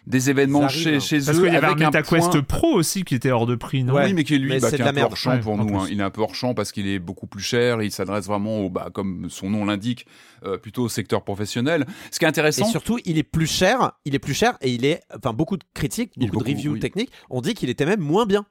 [0.09, 0.99] des événements Ça arrive, chez, hein.
[0.99, 1.43] chez Parce eux.
[1.43, 3.93] qu'il y avait un avec MetaQuest point- Pro aussi qui était hors de prix, non
[3.93, 4.05] Ouais.
[4.07, 5.39] oui, mais qui est lui, Mais bah, c'est qui est un peu hors champ Ouais,
[5.39, 5.77] pour nous.
[5.79, 5.87] hein.
[5.89, 7.79] Il est un peu hors champ parce qu'il est beaucoup plus cher.
[7.81, 10.05] Et il s'adresse vraiment, au, bah, comme son nom l'indique,
[10.43, 11.85] euh, plutôt au secteur professionnel.
[12.11, 13.91] Ce qui est Et intéressant, surtout, il est plus cher.
[14.03, 15.01] Il est plus cher et il est.
[15.15, 16.79] Enfin, beaucoup de critiques, est beaucoup, de reviews oui.
[16.79, 18.45] techniques ont dit qu'il était même moins bien.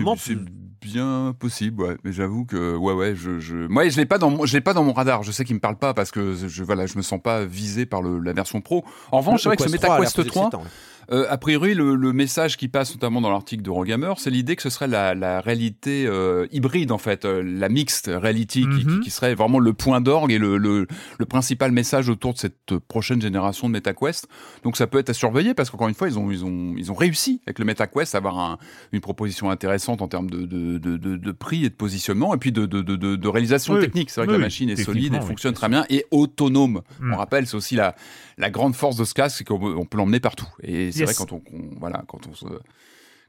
[0.00, 0.36] Moment, c'est
[0.80, 1.96] bien possible, ouais.
[2.04, 3.54] Mais j'avoue que, ouais, ouais, je, je...
[3.68, 5.22] moi, je l'ai pas dans, mon- je l'ai pas dans mon radar.
[5.22, 7.84] Je sais qu'il me parle pas parce que je, voilà, je me sens pas visé
[7.84, 8.84] par le, la version pro.
[9.12, 10.70] En revanche, c'est vrai que ce Quest 3 a l'air MetaQuest plus 3, excitant, ouais.
[11.12, 14.62] Euh, a priori, le, le message qui passe notamment dans l'article d'Eurogamer, c'est l'idée que
[14.62, 18.78] ce serait la, la réalité euh, hybride, en fait, euh, la mixte reality, qui, Mhm.
[18.84, 20.86] qui- qui serait vraiment le point d'orgue et le, le,
[21.18, 24.28] le principal message autour de cette prochaine génération de MetaQuest.
[24.62, 26.92] Donc ça peut être à surveiller parce qu'encore une fois, ils ont, ils ont, ils
[26.92, 28.58] ont réussi avec le MetaQuest à avoir un-
[28.92, 32.38] une proposition intéressante en termes de, de, de, de- de prix et de positionnement et
[32.38, 33.80] puis de, de, de, de- de réalisation Oui.
[33.80, 34.10] technique.
[34.10, 36.82] C'est vrai que la machine est solide et fonctionne très bien et autonome.
[37.00, 37.14] Mm.
[37.14, 37.96] On rappelle, c'est aussi la,
[38.38, 40.46] la grande force de ce casque, c'est qu'on peut- l'emmener partout.
[40.62, 41.16] Et c'est Yes.
[41.18, 41.42] vrai quand on,
[41.78, 42.44] voilà, quand on se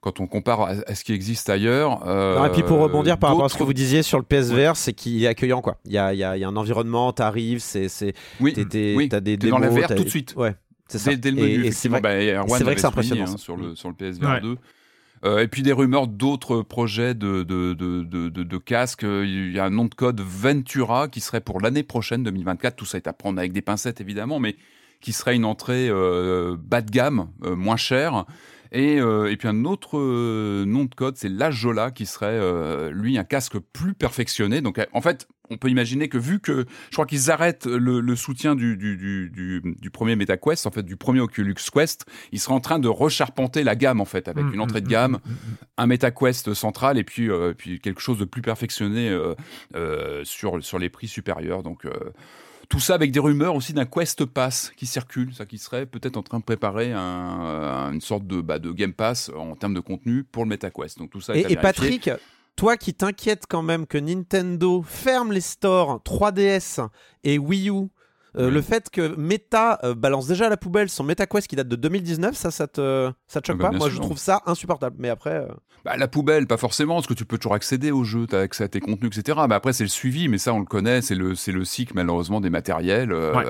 [0.02, 2.08] quand on compare à, ce qui existe ailleurs.
[2.08, 4.24] euh, Non, et puis pour rebondir par rapport à ce que vous disiez sur le
[4.24, 5.78] PSVR, c'est qu'il est accueillant quoi.
[5.86, 8.54] Il y a, il y a- il y a un environnement, t'arrives, c'est, c'est, oui,
[8.54, 10.34] t'es- oui, des t'es dans la démos, VR tout de suite.
[10.36, 10.56] Ouais,
[10.88, 11.12] c'est ça.
[11.12, 13.38] Dès, dès le Et- menu, et c'est vrai, bah, vrai que c'est impressionnant, hein, ça.
[13.38, 14.42] sur le sur le PSVR Ouais.
[14.42, 14.58] 2.
[15.24, 19.04] Euh, et puis des rumeurs d'autres projets de, de, de, de, de- de casques.
[19.04, 22.76] Euh, Il y a un nom de code Ventura qui serait pour l'année prochaine, 2024.
[22.76, 24.56] Tout ça est à prendre avec des pincettes évidemment, mais
[25.02, 28.26] qui serait une entrée euh, bas de gamme, euh, moins chère.
[28.72, 32.90] Et, euh, et puis un autre euh, nom de code, c'est l'Ajola, qui serait euh,
[32.92, 34.62] lui un casque plus perfectionné.
[34.62, 38.16] Donc en fait, on peut imaginer que vu que je crois qu'ils arrêtent le, le
[38.16, 38.96] soutien du, du,
[39.30, 43.66] du, premier MetaQuest, en fait du premier Oculus Quest, ils seraient en train de recharpenter
[43.66, 45.56] la gamme en fait avec Mm, une entrée de mm, gamme, mm, mm, mm.
[45.78, 49.14] un MetaQuest central et puis puis quelque chose de plus perfectionné
[50.24, 51.64] sur sur les prix supérieurs.
[51.64, 51.86] Donc
[52.72, 56.16] tout ça avec des rumeurs aussi d'un Quest Pass qui circule, ça qui serait peut-être
[56.16, 59.74] en train de préparer un, euh, une sorte de, bah, de Game Pass en termes
[59.74, 60.98] de contenu pour le MetaQuest.
[60.98, 61.56] Donc tout ça est Et, et.
[61.58, 62.10] Patrick,
[62.56, 66.88] toi qui t'inquiètes quand même que Nintendo ferme les stores 3DS
[67.26, 67.90] et Wii U,
[68.38, 71.68] euh, le fait que Meta euh, balance déjà à la poubelle son MetaQuest qui date
[71.68, 73.98] de 2019, ça, ça te, ça te choque Ah bah, pas Moi, sûr.
[73.98, 74.96] je trouve ça insupportable.
[75.00, 75.48] Mais après, euh,
[75.84, 78.40] Bah, la poubelle, pas forcément, parce que tu peux toujours accéder au jeu, tu as
[78.40, 79.40] accès à tes contenus, etc.
[79.50, 81.94] Mais après, c'est le suivi, mais ça, on le connaît, c'est le, c'est le cycle,
[81.96, 83.12] malheureusement, des matériels.
[83.14, 83.44] Ouais.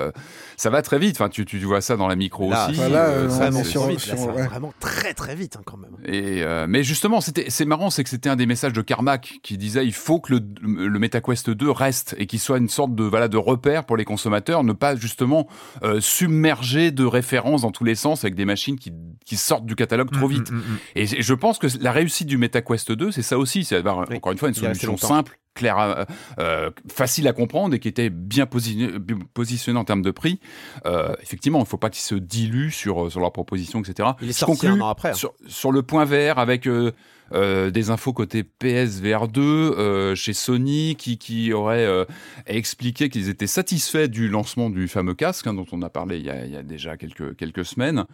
[0.56, 2.74] ça va très vite, enfin, tu, tu vois ça dans la micro là, aussi.
[2.76, 5.96] Voilà, ça, vraiment sur- là, ça va vraiment très très vite hein, quand même.
[6.04, 9.40] Et euh, mais justement, c'était c'est marrant, c'est que c'était un des messages de Carmack
[9.42, 12.94] qui disait il faut que le, le MetaQuest 2 reste et qu'il soit une sorte
[12.94, 15.46] de voilà de repère pour les consommateurs, ne pas justement
[15.82, 18.92] euh, submerger de références dans tous les sens avec des machines qui,
[19.24, 20.50] qui sortent du catalogue trop Mm, vite.
[20.50, 20.78] mm, mm, mm.
[20.96, 24.16] Et je pense que la réussite du MetaQuest 2, c'est ça aussi, c'est d'avoir Oui,
[24.16, 26.06] encore une fois une solution simple, claire, à-
[26.38, 30.40] euh, facile à comprendre et qui était bien positionné, en termes de prix.
[30.86, 34.10] Euh, effectivement, il ne faut pas qu'ils se diluent sur, sur leurs propositions, etc.
[34.22, 35.10] Il est sorti un an après.
[35.10, 35.14] hein.
[35.14, 36.92] Sur, sur le point vert avec euh,
[37.32, 42.04] euh, des infos côté PSVR 2 euh, chez Sony qui, qui aurait euh,
[42.46, 46.26] expliqué qu'ils étaient satisfaits du lancement du fameux casque hein, dont on a parlé il
[46.26, 48.04] y a, il y a déjà quelques, quelques semaines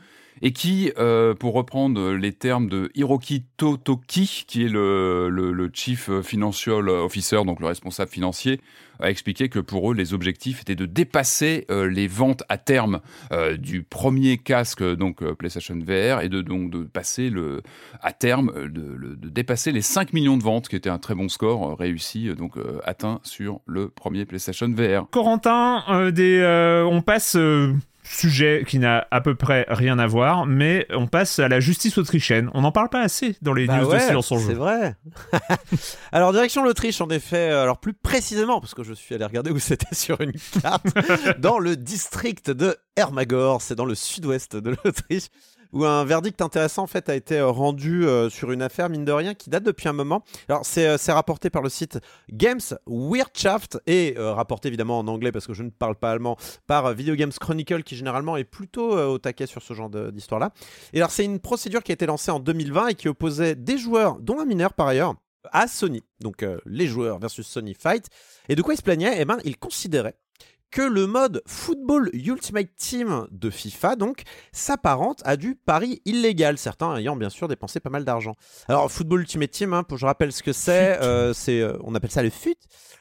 [0.42, 6.88] et qui, euh, pour reprendre les termes de Hiroki Totoki, qui est le, Chief Financial
[6.88, 8.60] Officer, donc le responsable financier,
[9.00, 13.00] a expliqué que pour eux, les objectifs étaient de dépasser euh, les ventes à terme
[13.30, 17.62] euh, du premier casque, donc PlayStation VR, et de donc de passer le
[18.02, 21.28] à terme de, de dépasser les 5 millions de ventes, qui était un très bon
[21.28, 25.08] score réussi, donc atteint sur le premier PlayStation VR.
[25.10, 27.36] Corentin, on passe
[28.10, 31.98] sujet qui n'a à peu près rien à voir, mais on passe à la justice
[31.98, 32.50] autrichienne.
[32.54, 34.52] On n'en parle pas assez dans les Bah news de silence en c'est jeu.
[34.54, 34.96] vrai.
[36.12, 39.50] alors direction l'Autriche en effet, euh, alors plus précisément parce que je suis allé regarder
[39.50, 40.86] où c'était sur une carte,
[41.38, 45.28] dans le district de Hermagor, c'est dans le sud-ouest de l'Autriche.
[45.72, 49.04] Où un verdict intéressant en fait a été euh, rendu euh, sur une affaire mine
[49.04, 50.24] de rien qui date depuis un moment.
[50.48, 51.98] Alors c'est euh, rapporté par le site
[52.32, 56.92] Games Wirtschaft et rapporté évidemment en anglais parce que je ne parle pas allemand par
[56.94, 60.52] Video Games Chronicle qui généralement est plutôt au taquet sur ce genre d'histoire là.
[60.92, 63.78] Et alors c'est une procédure qui a été lancée en 2020 et qui opposait des
[63.78, 65.14] joueurs, dont un mineur par ailleurs,
[65.50, 66.02] à Sony.
[66.20, 68.06] Donc les joueurs versus Sony Fight.
[68.48, 70.16] Et de quoi ils se plaignaient Eh ben, ils considéraient
[70.70, 76.96] que le mode Football Ultimate Team de FIFA donc s'apparente à du pari illégal, certains
[76.96, 78.34] ayant bien sûr dépensé pas mal d'argent.
[78.68, 81.94] Alors Football Ultimate Team, hein, pour je rappelle ce que c'est, euh, c'est euh, on
[81.94, 82.56] appelle ça le FUT.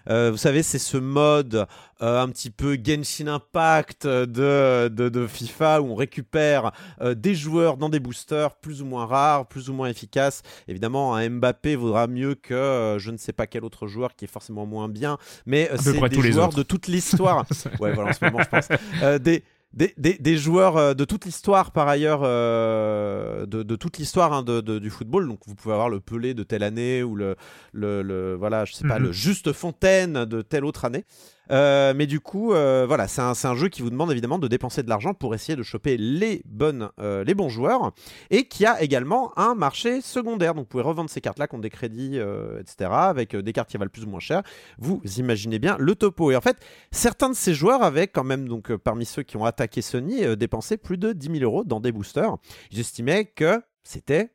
[0.09, 1.67] Euh, vous savez, c'est ce mode
[2.01, 7.35] euh, un petit peu Genshin Impact de, de, de FIFA où on récupère euh, des
[7.35, 10.41] joueurs dans des boosters plus ou moins rares, plus ou moins efficaces.
[10.67, 14.25] Évidemment, un Mbappé vaudra mieux que euh, je ne sais pas quel autre joueur qui
[14.25, 16.57] est forcément moins bien, mais euh, c'est des tous les joueurs autres.
[16.57, 17.45] de toute l'histoire.
[17.79, 18.67] ouais, voilà, en ce moment, je pense.
[19.03, 23.75] Euh, des, des, des, des joueurs euh, de toute l'histoire, par ailleurs, euh, de, de
[23.75, 25.27] toute l'histoire hein, de, de- du football.
[25.27, 27.35] Donc, vous pouvez avoir le Pelé de telle année ou le,
[27.73, 29.05] le, le- voilà, je sais pas, Mhm.
[29.05, 31.05] le Juste Fontaine de telle autre année.
[31.51, 34.47] Euh, mais du coup, euh, voilà, c'est un, un jeu qui vous demande évidemment de
[34.47, 37.91] dépenser de l'argent pour essayer de choper les, bonnes, euh, les bons joueurs
[38.29, 40.53] et qui a également un marché secondaire.
[40.53, 42.19] Donc, vous pouvez revendre ces cartes-là contre des crédits,
[42.59, 44.41] etc., avec des cartes qui valent plus ou moins cher.
[44.77, 46.31] Vous imaginez bien le topo.
[46.31, 46.57] Et en fait,
[46.91, 50.77] certains de ces joueurs avaient quand même, donc parmi ceux qui ont attaqué Sony, dépensé
[50.77, 52.37] plus de 10 000 euros dans des boosters.
[52.71, 54.31] Ils estimaient que c'était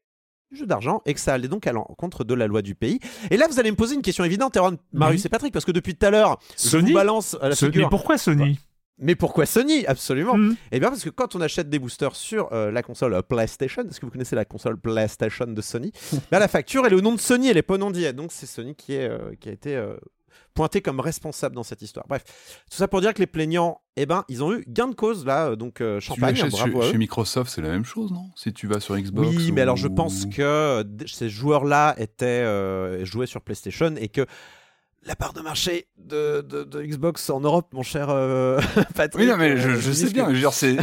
[0.53, 3.01] du jeu d'argent et que ça allait donc à l'encontre de la loi du pays.
[3.31, 5.27] Et là, vous allez me poser une question évidente, Erwan, Marius Oui.
[5.27, 7.85] et Patrick, parce que depuis tout à l'heure, je Sony vous balance à la figure.
[7.85, 8.59] Mais pourquoi Sony
[8.99, 9.87] Mais pourquoi Sony?
[9.87, 10.37] Absolument.
[10.37, 10.55] Hmm.
[10.71, 13.83] Eh bien, parce que quand on achète des boosters sur euh, la console euh, PlayStation,
[13.89, 15.93] est-ce que vous connaissez la console PlayStation de Sony?
[16.31, 18.13] Là, la facture, elle est au nom de Sony, elle est pas d'IA.
[18.13, 19.97] Donc, c'est Sony qui, est, euh, qui a été euh,
[20.55, 22.07] pointés comme responsables dans cette histoire.
[22.09, 22.25] Bref,
[22.71, 25.25] tout ça pour dire que les plaignants, eh ben, ils ont eu gain de cause
[25.27, 26.93] là, euh, donc euh, Tu champagne, bravo chez, à eux.
[26.93, 28.31] chez Microsoft, c'est la même chose, non?
[28.37, 29.29] Si tu vas sur Xbox.
[29.29, 34.09] Oui, mais alors je pense que euh, ces joueurs-là étaient euh, jouaient sur PlayStation et
[34.09, 34.27] que
[35.05, 38.61] la part de marché de, de- de Xbox en Europe, mon cher euh,
[38.95, 39.23] Patrick.
[39.25, 40.27] Oui, non, mais je, euh, je sais bien.
[40.27, 40.77] que- Je veux dire, c'est.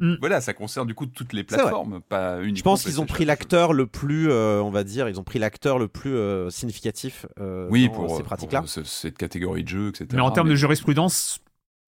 [0.00, 0.16] Mm.
[0.20, 2.56] voilà, ça concerne du coup toutes les plateformes, pas uniquement.
[2.56, 5.38] Je pense qu'ils ont pris l'acteur le plus, euh, on va dire, ils ont pris
[5.38, 8.60] l'acteur le plus euh, significatif euh, Oui, dans pour, ces pratiques-là.
[8.60, 10.06] pour ce- cette catégorie de jeux, etc.
[10.14, 11.38] Mais en termes de jurisprudence,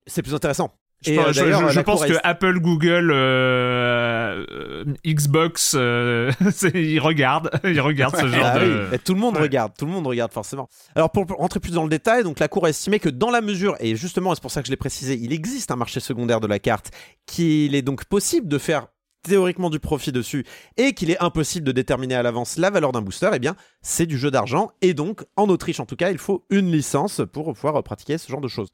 [0.06, 0.72] C'est plus intéressant.
[1.04, 1.32] Je, Et, pense- euh,
[1.68, 6.32] je- je- pense Cour que est- Apple, Google, euh, euh, Xbox, euh,
[6.74, 8.64] ils regardent, ils regardent ce genre Ah de.
[8.90, 9.42] oui, et tout le monde Ouais.
[9.42, 10.68] regarde, tout le monde regarde forcément.
[10.94, 13.30] Alors pour pour rentrer plus dans le détail, donc la Cour a estimé que dans
[13.30, 16.00] la mesure, et justement c'est pour ça que je l'ai précisé, il existe un marché
[16.00, 16.90] secondaire de la carte,
[17.26, 18.86] qu'il est donc possible de faire
[19.22, 20.44] théoriquement du profit dessus
[20.76, 24.06] et qu'il est impossible de déterminer à l'avance la valeur d'un booster, eh bien c'est
[24.06, 27.52] du jeu d'argent et donc en Autriche en tout cas il faut une licence pour
[27.52, 28.68] pouvoir pratiquer ce genre de choses.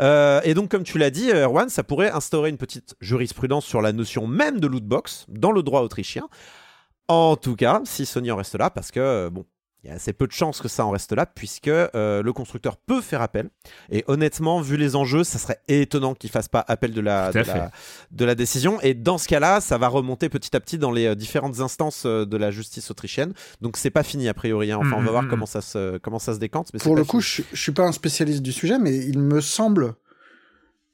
[0.00, 3.80] Euh, et donc, comme tu l'as dit, Erwan, ça pourrait instaurer une petite jurisprudence sur
[3.80, 6.28] la notion même de lootbox dans le droit autrichien.
[7.08, 9.44] En tout cas, si Sony en reste là, parce que, euh, bon,
[9.86, 12.32] il y a assez peu de chances que ça en reste là, puisque euh, le
[12.32, 13.50] constructeur peut faire appel.
[13.88, 17.38] Et honnêtement, vu les enjeux, ça serait étonnant qu'il fasse pas appel de la, Tout
[17.38, 17.70] à de, la,
[18.10, 18.80] de la décision.
[18.80, 22.02] Et dans ce cas-là, ça va remonter petit à petit dans les euh, différentes instances
[22.04, 23.32] euh, de la justice autrichienne.
[23.60, 24.72] Donc c'est pas fini a priori.
[24.72, 24.78] hein.
[24.80, 25.30] Enfin, on va Mhm, voir mhm.
[25.30, 26.70] comment ça se comment ça se décante.
[26.74, 27.46] Mais Pour le coup, fini.
[27.50, 29.94] je, je suis pas un spécialiste du sujet, mais il me semble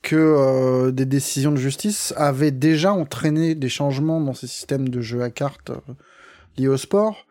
[0.03, 5.01] que euh, des décisions de justice avaient déjà entraîné des changements dans ces systèmes de
[5.01, 5.77] jeux à cartes euh,
[6.59, 7.25] liés au sport,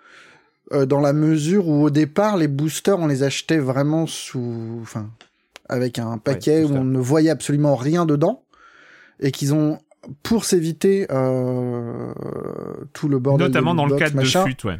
[0.71, 5.09] euh, dans la mesure où au départ les boosters on les achetait vraiment sous, enfin,
[5.69, 8.43] avec un paquet où on ne voyait absolument rien dedans,
[9.19, 9.79] et qu'ils ont
[10.23, 12.13] pour s'éviter euh,
[12.93, 14.79] tout le bordel de Notamment dans le cadre machin, de FUT, ouais.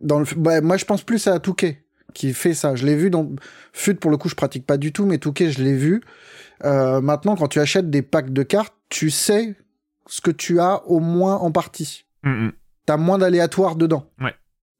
[0.00, 2.76] dans le, bah, moi, je pense plus à Touquet qui fait ça.
[2.76, 3.30] Je l'ai vu dans
[3.72, 6.02] Fut pour le coup, je pratique pas du tout, mais Touquet, je l'ai vu.
[6.64, 9.56] Euh, maintenant, quand tu achètes des packs de cartes, tu sais
[10.06, 12.04] ce que tu as au moins en partie.
[12.22, 12.52] Mm, mm.
[12.86, 14.10] T'as moins d'aléatoire dedans.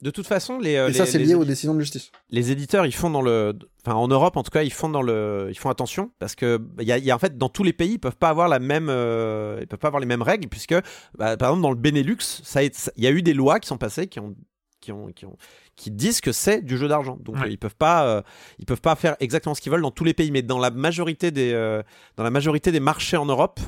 [0.05, 2.13] De toute façon, les, euh, Et ça, c'est les lié aux décisions de justice.
[2.29, 5.01] les éditeurs, ils font dans le, enfin en Europe en tout cas, ils font dans
[5.01, 7.49] le, ils font attention parce que il y a, il y a, en fait dans
[7.49, 10.07] tous les pays, ils peuvent pas avoir la même, euh, ils peuvent pas avoir les
[10.07, 10.75] mêmes règles puisque
[11.19, 13.79] bah, par exemple dans le Benelux, ça, il y a eu des lois qui sont
[13.79, 14.35] passées qui ont,
[14.83, 15.37] qui ont, qui ont,
[15.77, 17.17] qui disent que c'est du jeu d'argent.
[17.23, 17.47] Donc Ouais.
[17.47, 18.23] euh, ils peuvent pas, euh,
[18.59, 20.71] ils peuvent pas faire exactement ce qu'ils veulent dans tous les pays, mais dans la
[20.71, 21.83] majorité des, euh,
[22.17, 23.59] dans la majorité des marchés en Europe.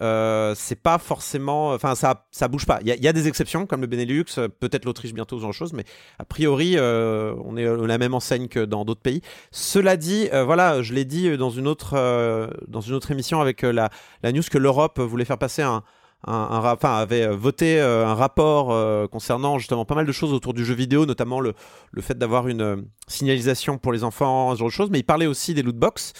[0.00, 2.80] Euh, c'est pas forcément, enfin ça, ça bouge pas.
[2.82, 5.54] Il y, a- des exceptions comme le Benelux, euh, peut-être l'Autriche bientôt, ce genre de
[5.54, 5.84] choses, mais
[6.18, 9.20] a priori, euh, on est la même enseigne que dans d'autres pays.
[9.52, 11.94] Cela dit, voilà, je l'ai dit dans une autre,
[12.66, 13.90] dans une autre émission avec la,
[14.22, 15.84] la news que l'Europe voulait faire passer un,
[16.26, 21.06] enfin, avait voté un rapport concernant justement pas mal de choses autour du jeu vidéo,
[21.06, 21.54] notamment le,
[21.92, 25.26] le fait d'avoir une signalisation pour les enfants, ce genre de choses, mais il parlait
[25.26, 26.12] aussi des loot box.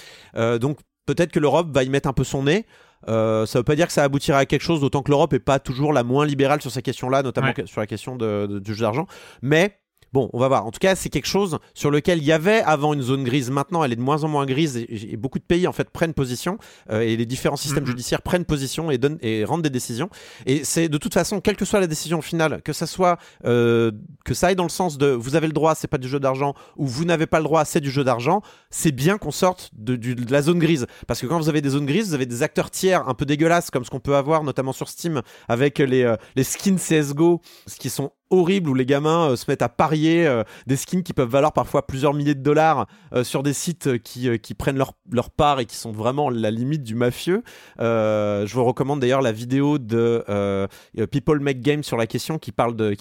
[0.60, 2.66] Donc peut-être que l'Europe va y mettre un peu son nez.
[3.08, 5.38] Euh, ça veut pas dire que ça aboutira à quelque chose, d'autant que l'Europe est
[5.38, 7.66] pas toujours la moins libérale sur ces questions-là, notamment Ouais.
[7.66, 9.06] sur la question de, de- du jeu d'argent.
[9.42, 9.78] Mais
[10.14, 10.64] bon, on va voir.
[10.64, 13.50] En tout cas, c'est quelque chose sur lequel il y avait avant une zone grise.
[13.50, 15.90] Maintenant, elle est de moins en moins grise et, et beaucoup de pays en fait
[15.90, 16.56] prennent position
[16.90, 17.90] euh, et les différents systèmes Mhm.
[17.90, 20.08] judiciaires prennent position et donnent et rendent des décisions.
[20.46, 23.90] Et c'est de toute façon, quelle que soit la décision finale, que ça soit euh,
[24.24, 26.20] que ça aille dans le sens de vous avez le droit, c'est pas du jeu
[26.20, 29.70] d'argent, ou vous n'avez pas le droit, c'est du jeu d'argent, c'est bien qu'on sorte
[29.76, 29.98] de
[30.30, 30.86] la zone grise.
[31.08, 33.24] Parce que quand vous avez des zones grises, vous avez des acteurs tiers un peu
[33.26, 37.40] dégueulasses, comme ce qu'on peut avoir notamment sur Steam avec les, euh, les skins CSGO,
[37.66, 41.02] ce qui sont horribles où les gamins euh, se mettent à parier euh, des skins
[41.02, 44.78] qui peuvent valoir parfois plusieurs milliers de dollars euh, sur des sites qui, qui prennent
[44.78, 47.42] leur, leur part et qui sont vraiment la limite du mafieux.
[47.78, 50.68] Je vous recommande d'ailleurs la vidéo de
[51.10, 52.94] People Make Games sur la question qui parle de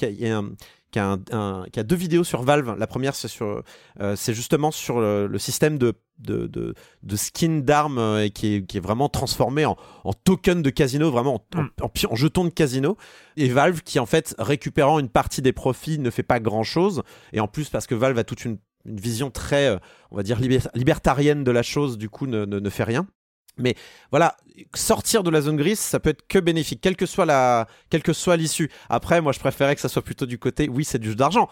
[0.93, 2.75] qui a, un- un- qui a deux vidéos sur Valve.
[2.77, 3.63] La première, c'est sur,
[3.99, 8.53] euh, c'est justement sur le, le système de de, de, de skin d'armes euh, qui
[8.55, 11.69] est, qui est vraiment transformé en, en token de casino, vraiment en, en, Mm.
[12.11, 12.97] en jeton de casino.
[13.35, 17.01] Et Valve qui en fait récupérant une partie des profits ne fait pas grand chose.
[17.33, 19.77] Et en plus parce que Valve a toute une, une vision très, euh,
[20.11, 23.07] on va dire liber- libertarienne de la chose, du coup ne, ne, ne fait rien.
[23.57, 23.75] Mais
[24.11, 24.35] voilà,
[24.73, 28.03] sortir de la zone grise, ça peut être que bénéfique, quelle que soit la, quelle
[28.03, 28.69] que soit l'issue.
[28.89, 31.49] Après, moi, je préférais que ça soit plutôt du côté, oui, c'est du jeu d'argent.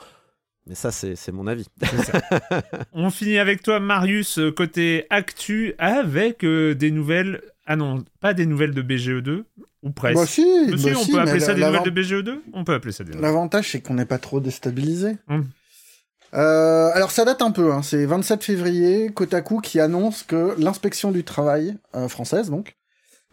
[0.67, 1.65] Mais ça, c'est mon avis.
[2.93, 7.41] On finit avec toi, Marius, euh, côté actu, avec euh, des nouvelles.
[7.65, 9.43] Ah non, pas des nouvelles de BGE2,
[9.81, 10.15] ou presque.
[10.15, 12.63] Bah si, Mais si, bah on si, peut appeler ça des nouvelles de BGE2 On
[12.63, 13.23] peut appeler ça des nouvelles.
[13.23, 15.17] L'avantage, c'est qu'on n'est pas trop déstabilisé.
[15.27, 15.47] Hum.
[16.33, 17.81] Euh, alors ça date un peu, hein.
[17.81, 22.77] c'est 27 février, Kotaku qui annonce que l'inspection du travail euh, française donc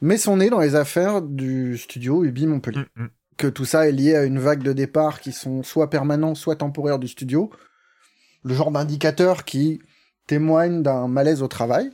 [0.01, 2.87] met son nez dans les affaires du studio Ubi Montpellier.
[2.97, 3.11] Mm, mm.
[3.37, 6.57] Que tout ça est lié à une vague de départ qui sont soit permanents, soit
[6.57, 7.51] temporaires du studio.
[8.43, 9.81] Le genre d'indicateur qui
[10.27, 11.91] témoignent d'un malaise au travail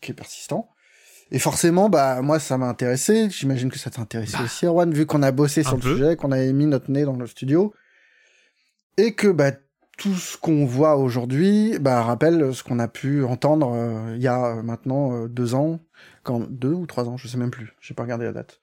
[0.00, 0.68] qui est persistant.
[1.30, 3.28] Et forcément, bah moi, ça m'a intéressé.
[3.30, 6.32] J'imagine que ça t'a intéressé aussi, Erwan, vu qu'on a bossé sur le sujet, qu'on
[6.32, 7.74] avait mis notre nez dans le studio,
[8.96, 9.50] et que bah
[9.98, 14.26] tout ce qu'on voit aujourd'hui, bah rappelle ce qu'on a pu entendre euh, il y
[14.28, 15.80] a euh, maintenant euh, deux ans,
[16.22, 17.72] quand deux ou trois ans, je sais même plus.
[17.80, 18.60] J'ai pas regardé la date.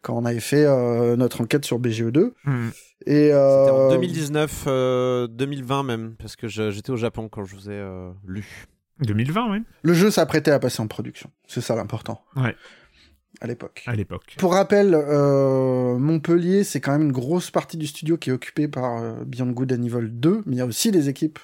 [0.00, 2.68] Quand on avait fait euh, notre enquête sur BGE2 Hmm.
[3.06, 7.44] et C'était en euh, 2019, euh, 2020 même, parce que je- j'étais au Japon quand
[7.44, 8.66] je vous ai euh, lu.
[9.00, 11.30] 2020, oui, le jeu s'apprêtait à passer en production.
[11.48, 12.24] C'est ça l'important.
[12.36, 12.54] Ouais.
[13.42, 13.82] À l'époque.
[13.86, 14.36] à l'époque.
[14.38, 18.68] Pour rappel, euh, Montpellier, c'est quand même une grosse partie du studio qui est occupée
[18.68, 21.40] par euh, Beyond Good and Evil 2, mais il y a aussi des équipes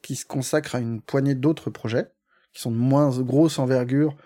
[0.00, 2.08] qui se consacrent à une poignée d'autres projets,
[2.54, 4.16] qui sont de moins grosse envergure,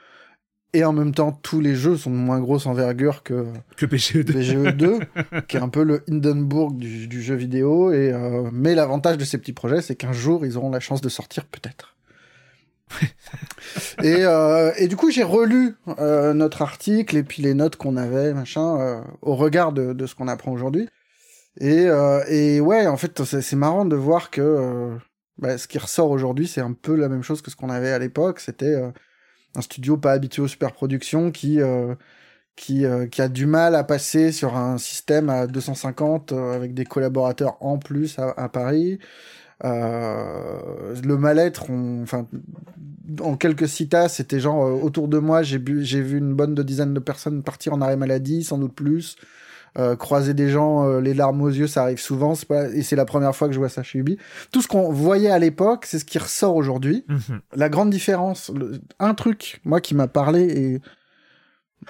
[0.72, 4.32] et en même temps, tous les jeux sont de moins grosse envergure que Que PGE2.
[4.32, 5.00] BGE 2,
[5.48, 9.24] qui est un peu le Hindenburg du, du jeu vidéo, et, euh, mais l'avantage de
[9.24, 11.95] ces petits projets, c'est qu'un jour, ils auront la chance de sortir, peut-être.
[14.02, 17.96] et, euh, et du coup, j'ai relu euh, notre article et puis les notes qu'on
[17.96, 20.88] avait, machin, euh, au regard de, de ce qu'on apprend aujourd'hui.
[21.58, 21.86] Et,
[22.28, 24.98] et ouais, en fait, c'est marrant de voir que
[25.38, 27.92] bah, ce qui ressort aujourd'hui, c'est un peu la même chose que ce qu'on avait
[27.92, 28.40] à l'époque.
[28.40, 28.74] C'était
[29.54, 31.58] un studio pas habitué aux superproductions qui
[32.56, 36.84] qui, qui a du mal à passer sur un système à 250 euh, avec des
[36.84, 38.98] collaborateurs en plus à Paris.
[39.64, 41.66] Euh, le mal-être,
[42.02, 42.26] enfin,
[43.20, 46.92] en quelques citas, c'était genre euh, autour de moi, j'ai vu une bonne de dizaine
[46.94, 49.16] de personnes partir en arrêt maladie, sans doute plus.
[49.78, 52.96] Euh, croiser des gens, euh, les larmes aux yeux, ça arrive souvent, pas, et c'est
[52.96, 54.16] la première fois que je vois ça chez Ubi.
[54.50, 57.40] Tout ce qu'on voyait à l'époque, c'est ce qui ressort aujourd'hui Mhm.
[57.54, 60.80] la grande différence, le- un truc, moi, qui m'a parlé, et...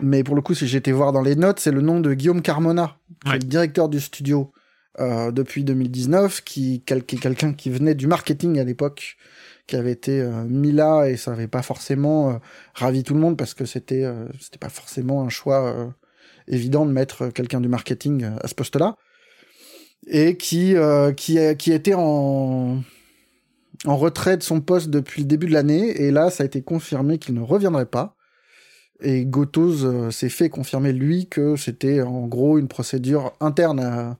[0.01, 2.43] mais pour le coup, si été voir dans les notes, c'est le nom de Guillaume
[2.43, 3.37] Carmona, qui Ouais.
[3.37, 4.51] est le directeur du studio
[5.01, 9.17] euh, depuis 2019, qui, quelqu'un qui venait du marketing à l'époque,
[9.67, 12.35] qui avait été euh, mis là, et ça avait pas forcément euh,
[12.75, 15.87] ravi tout le monde, parce que c'était euh, c'était pas forcément un choix euh,
[16.49, 18.97] évident de mettre quelqu'un du marketing euh, à ce poste-là,
[20.09, 20.77] et qui,
[21.17, 22.81] qui, qui était en
[23.85, 26.63] en retrait de son poste depuis le début de l'année, et là, ça a été
[26.63, 28.17] confirmé qu'il ne reviendrait pas.
[29.03, 34.19] Et Gotoz s'est fait confirmer, lui, que c'était en gros une procédure interne à,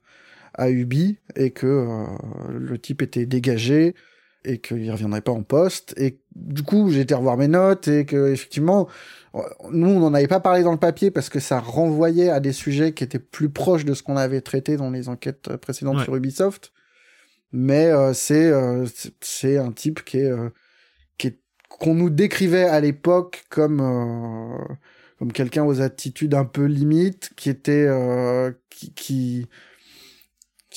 [0.57, 2.05] à Ubi, et que euh,
[2.57, 3.95] le type était dégagé,
[4.45, 5.93] et qu'il ne reviendrait pas en poste.
[5.97, 8.87] Et du coup, j'ai été revoir mes notes, et que effectivement,
[9.71, 12.53] nous, on n'en avait pas parlé dans le papier, parce que ça renvoyait à des
[12.53, 16.03] sujets qui étaient plus proches de ce qu'on avait traité dans les enquêtes précédentes Ouais.
[16.03, 16.71] sur Ubisoft
[17.53, 20.31] mais euh, c'est euh, c'est- c'est un type qui est
[21.17, 21.39] qui est
[21.69, 23.79] qu'on nous décrivait à l'époque comme
[25.17, 27.87] comme quelqu'un aux attitudes un peu limites qui était
[28.69, 29.47] qui, qui...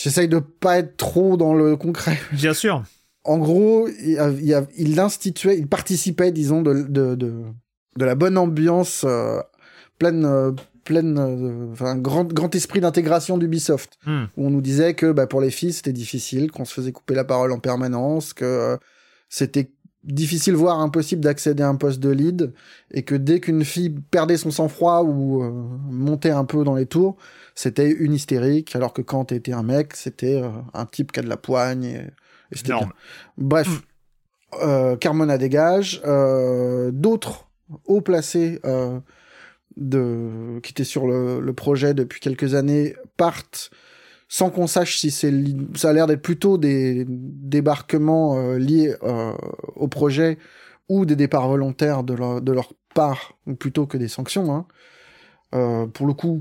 [0.03, 2.83] j'essaye de pas être trop dans le concret Bien sûr.
[3.25, 7.33] en gros il, instituait il participait disons de de de,
[7.97, 9.41] de la bonne ambiance euh,
[9.99, 10.53] pleine euh,
[10.85, 14.25] pleine euh, enfin grand grand esprit d'intégration d'Ubisoft Hmm.
[14.37, 17.15] où on nous disait que bah, pour les filles c'était difficile, qu'on se faisait couper
[17.15, 18.77] la parole en permanence, que euh,
[19.29, 19.71] c'était
[20.03, 22.55] difficile voire impossible d'accéder à un poste de lead
[22.91, 25.43] et que dès qu'une fille perdait son sang-froid ou
[25.91, 27.17] montait un peu dans les tours,
[27.61, 31.23] c'était une hystérique alors que quand t'étais un mec, c'était euh, un type qui a
[31.23, 31.97] de la poigne et,
[32.53, 32.87] et c'était Énorme.
[32.87, 33.47] bien.
[33.47, 33.83] Bref,
[34.63, 37.51] euh, Carmona dégage, euh, d'autres
[37.85, 38.99] haut placés euh,
[39.77, 43.71] de qui étaient sur le, le projet depuis quelques années partent
[44.27, 45.33] sans qu'on sache si c'est
[45.75, 49.35] ça a l'air d'être plutôt des débarquements euh, liés euh,
[49.77, 50.39] au projet
[50.89, 54.67] ou des départs volontaires de leur, de leur part ou plutôt que des sanctions hein.
[55.53, 56.41] Euh, pour le coup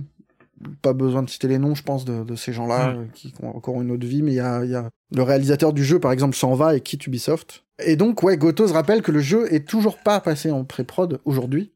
[0.81, 3.55] pas besoin de citer les noms je pense de, de ces gens-là euh, qui ont
[3.55, 5.99] encore une autre vie mais il y a, il y a le réalisateur du jeu
[5.99, 9.53] par exemple s'en va et quitte Ubisoft et donc ouais Gotos rappelle que le jeu
[9.53, 11.71] est toujours pas passé en pré-prod aujourd'hui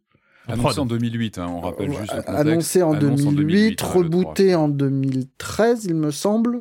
[0.47, 2.35] Annoncé en 2008, hein, on rappelle euh, juste le contexte.
[2.47, 6.59] annoncé en Annonce 2008, hein, le rebooté en 2013, il me semble.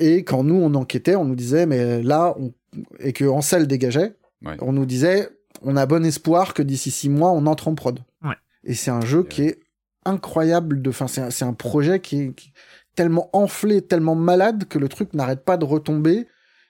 [0.00, 2.52] Et quand nous, on enquêtait, on nous disait, mais là, on...
[2.98, 4.56] et que Ansel dégageait, Ouais.
[4.60, 5.28] on nous disait,
[5.62, 8.00] on a bon espoir que d'ici six mois, on entre en prod.
[8.24, 8.34] Ouais.
[8.64, 9.60] Et c'est un jeu qui est
[10.06, 12.52] incroyable de, enfin, c'est un, c'est un projet qui est, qui est
[12.94, 16.26] tellement enflé, tellement malade que le truc n'arrête pas de retomber.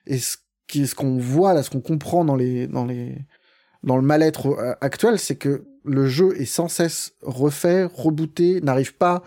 [0.06, 0.36] Et ce
[0.66, 3.16] qui, ce qu'on voit là, ce qu'on comprend dans les, dans les,
[3.82, 8.96] dans le mal-être euh, actuel, c'est que le jeu est sans cesse refait, rebooté, n'arrive
[8.96, 9.22] pas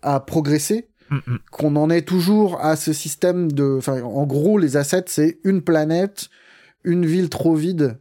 [0.00, 1.38] à progresser, Mm, mm.
[1.50, 5.62] qu'on en est toujours à ce système de, enfin, en gros, les assets, c'est une
[5.62, 6.28] planète,
[6.84, 7.98] une ville trop vide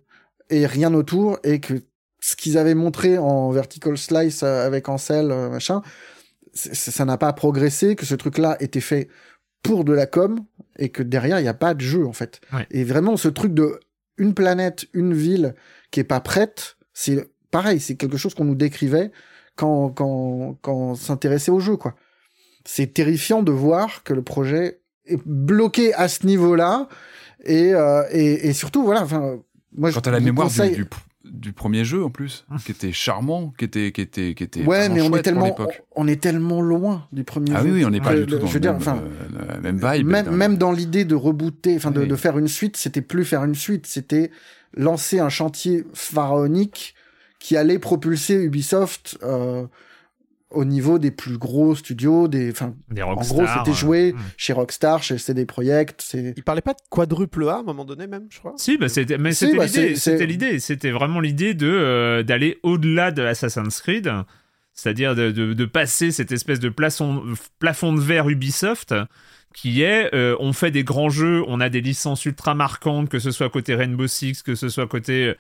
[0.50, 1.82] et rien autour, et que
[2.28, 5.82] ce qu'ils avaient montré en vertical slice euh, avec Ansel, euh, machin,
[6.54, 9.08] ça n'a pas progressé, que ce truc-là était fait
[9.64, 10.40] pour de la com,
[10.78, 12.42] et que derrière, il n'y a pas de jeu, en fait.
[12.52, 12.68] Ouais.
[12.72, 13.80] Et vraiment, ce truc de
[14.18, 15.56] une planète, une ville
[15.92, 19.12] qui est pas prête, c'est pareil, c'est quelque chose qu'on nous décrivait
[19.56, 21.96] quand quand quand on s'intéressait au jeu quoi.
[22.66, 26.90] C'est terrifiant de voir que le projet est bloqué à ce niveau-là
[27.46, 29.40] et euh, et, et surtout voilà enfin
[29.72, 30.90] moi Quand je t'as la mémoire conseille- du, du,
[31.32, 34.64] du premier jeu en plus, qui était charmant, qui était, qui était, qui était.
[34.66, 35.56] ouais mais on est tellement
[35.96, 37.66] on, est tellement loin du premier Ah jeu.
[37.66, 38.82] oui, oui, on n'est pas Le- du tout le- dans je veux le dire, même,
[38.82, 39.04] enfin,
[39.50, 40.08] euh, même vibe.
[40.08, 43.26] même, dans- même dans l'idée de rebooter, enfin de, de faire une suite, c'était plus
[43.26, 44.32] faire une suite, c'était
[44.76, 46.96] lancer un chantier pharaonique
[47.40, 49.66] qui allait propulser Ubisoft euh,
[50.52, 54.14] au niveau des plus gros studios, des, enfin, Des en rockstars, gros, c'était euh, joué
[54.14, 54.20] hmm.
[54.38, 57.86] chez Rockstar, chez CD Projekt, c'est Il parlait pas de quadruple A à un moment
[57.86, 58.54] donné, même, je crois.
[58.58, 59.96] Si, bah c'était, mais Si, c'était bah, l'idée.
[59.96, 60.60] C'était l'idée.
[60.60, 64.12] C'était vraiment l'idée de euh, d'aller au-delà de Assassin's Creed,
[64.74, 67.24] c'est-à-dire de, de, de passer cette espèce de plafond,
[67.60, 68.94] plafond de verre Ubisoft
[69.58, 73.18] qui est euh, on fait des grands jeux, on a des licences ultra marquantes, que
[73.18, 75.34] ce soit côté Rainbow Six, que ce soit côté euh,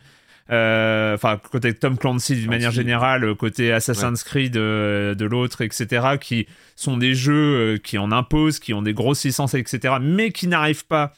[0.49, 6.47] enfin côté Tom Clancy d'une manière générale, côté Assassin's Creed euh, de l'autre, etc., qui
[6.75, 7.33] sont des jeux
[7.75, 11.13] euh, qui en imposent, qui ont des grosses licences, etc., mais qui n'arrivent pas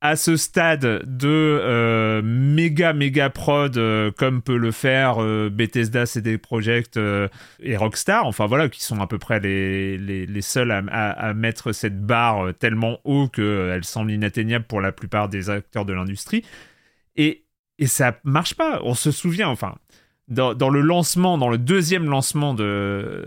[0.00, 6.04] à ce stade de euh, méga méga prod euh, comme peut le faire euh, Bethesda,
[6.04, 7.26] CD Projekt euh,
[7.62, 11.28] et Rockstar, enfin voilà, qui sont à peu près les, les, les seuls à, à-
[11.28, 15.86] à mettre cette barre euh, tellement haut qu'elle semble inatteignable pour la plupart des acteurs
[15.86, 16.44] de l'industrie.
[17.16, 17.43] Et,
[17.78, 18.80] et ça marche pas.
[18.84, 19.74] On se souvient, enfin,
[20.28, 23.26] dans, dans le lancement, dans le deuxième lancement de,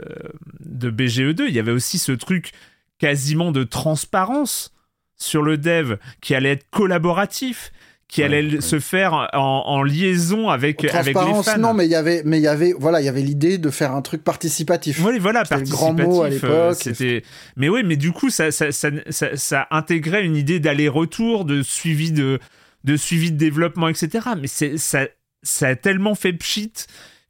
[0.60, 2.52] de BGE2, il y avait aussi ce truc
[3.00, 4.74] quasiment de transparence
[5.16, 7.72] sur le dev qui allait être collaboratif,
[8.08, 8.62] qui allait ouais.
[8.62, 11.46] se faire en, en liaison avec, avec les transparence.
[11.50, 11.58] fans.
[11.58, 13.70] Non, mais il y avait, mais il y avait, voilà, il y avait l'idée de
[13.70, 15.04] faire un truc participatif.
[15.04, 15.80] Oui, voilà, C'était le participatif.
[15.80, 16.78] grand mot à euh, l'époque.
[16.80, 17.24] C'était,
[17.58, 21.62] mais oui, mais du coup, ça, ça, ça, ça, ça intégrait une idée d'aller-retour, de
[21.64, 22.40] suivi de,
[22.88, 24.30] de suivi de développement, etc.
[24.40, 25.08] Mais c'est, ça,
[25.44, 26.72] ça a tellement fait pchit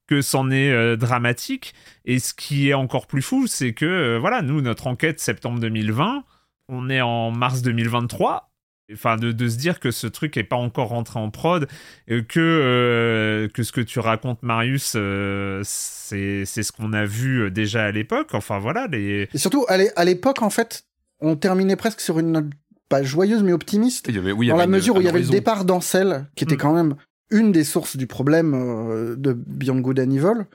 [0.05, 1.73] que c'en est euh, dramatique.
[2.05, 5.59] Et ce qui est encore plus fou, c'est que, euh, voilà, nous, notre enquête septembre
[5.59, 6.23] 2020,
[6.69, 8.51] on est en mars 2023.
[8.93, 11.67] Enfin, de, de se dire que ce truc est pas encore rentré en prod,
[12.07, 14.95] et que, euh, que ce que tu racontes, Marius,
[15.63, 18.29] c'est c'est ce qu'on a vu déjà à l'époque.
[18.31, 19.27] Enfin, voilà, les...
[19.33, 20.85] Et surtout, à l'époque, en fait,
[21.19, 22.45] on terminait presque sur une note
[22.89, 24.05] pas joyeuse mais optimiste.
[24.09, 25.27] Il y avait, oui, il y dans la une- mesure où il y avait le
[25.27, 26.59] départ d'Ancel, qui était Mm.
[26.59, 26.95] quand même
[27.31, 30.45] une des sources du problème euh, de Beyond Good and Evil,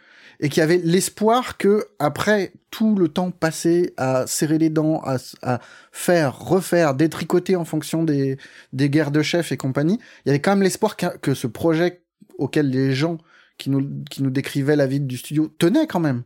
[0.41, 5.19] et qui avait l'espoir que après tout le temps passé à serrer les dents, à,
[5.43, 5.61] à
[5.93, 8.39] faire, refaire, détricoter en fonction des,
[8.73, 11.47] des guerres de chefs et compagnie, il y avait quand même l'espoir que, que ce
[11.47, 12.03] projet
[12.39, 13.19] auquel les gens
[13.59, 16.23] qui nous, qui nous décrivaient la vie du studio tenaient quand même.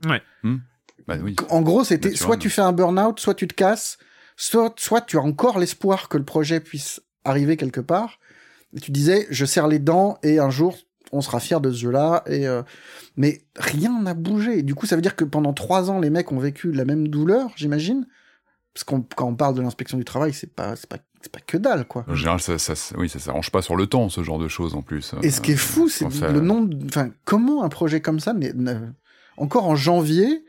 [1.09, 1.37] Bah oui.
[1.51, 3.99] En gros, c'était soit tu fais un burn-out, soit tu te casses,
[4.37, 8.19] soit, soit tu as encore l'espoir que le projet puisse arriver quelque part.
[8.75, 10.77] Et tu disais, je serre les dents et un jour,
[11.13, 12.23] on sera fier de ce jeu-là.
[12.27, 12.63] Et euh,
[13.17, 14.63] mais rien n'a bougé.
[14.63, 17.09] Du coup, ça veut dire que pendant trois ans, les mecs ont vécu la même
[17.09, 18.07] douleur, j'imagine?
[18.75, 21.41] Parce qu'on quand on parle de l'inspection du travail, c'est pas c'est pas c'est pas
[21.41, 22.05] que dalle quoi.
[22.09, 24.75] En général, ça, ça, oui, ça s'arrange pas sur le temps, ce genre de choses
[24.75, 25.15] en plus.
[25.23, 26.77] Et ce qui est fou, c'est ça- le nombre.
[26.87, 28.75] Enfin, comment un projet comme ça, mais ne-
[29.39, 30.45] encore en janvier,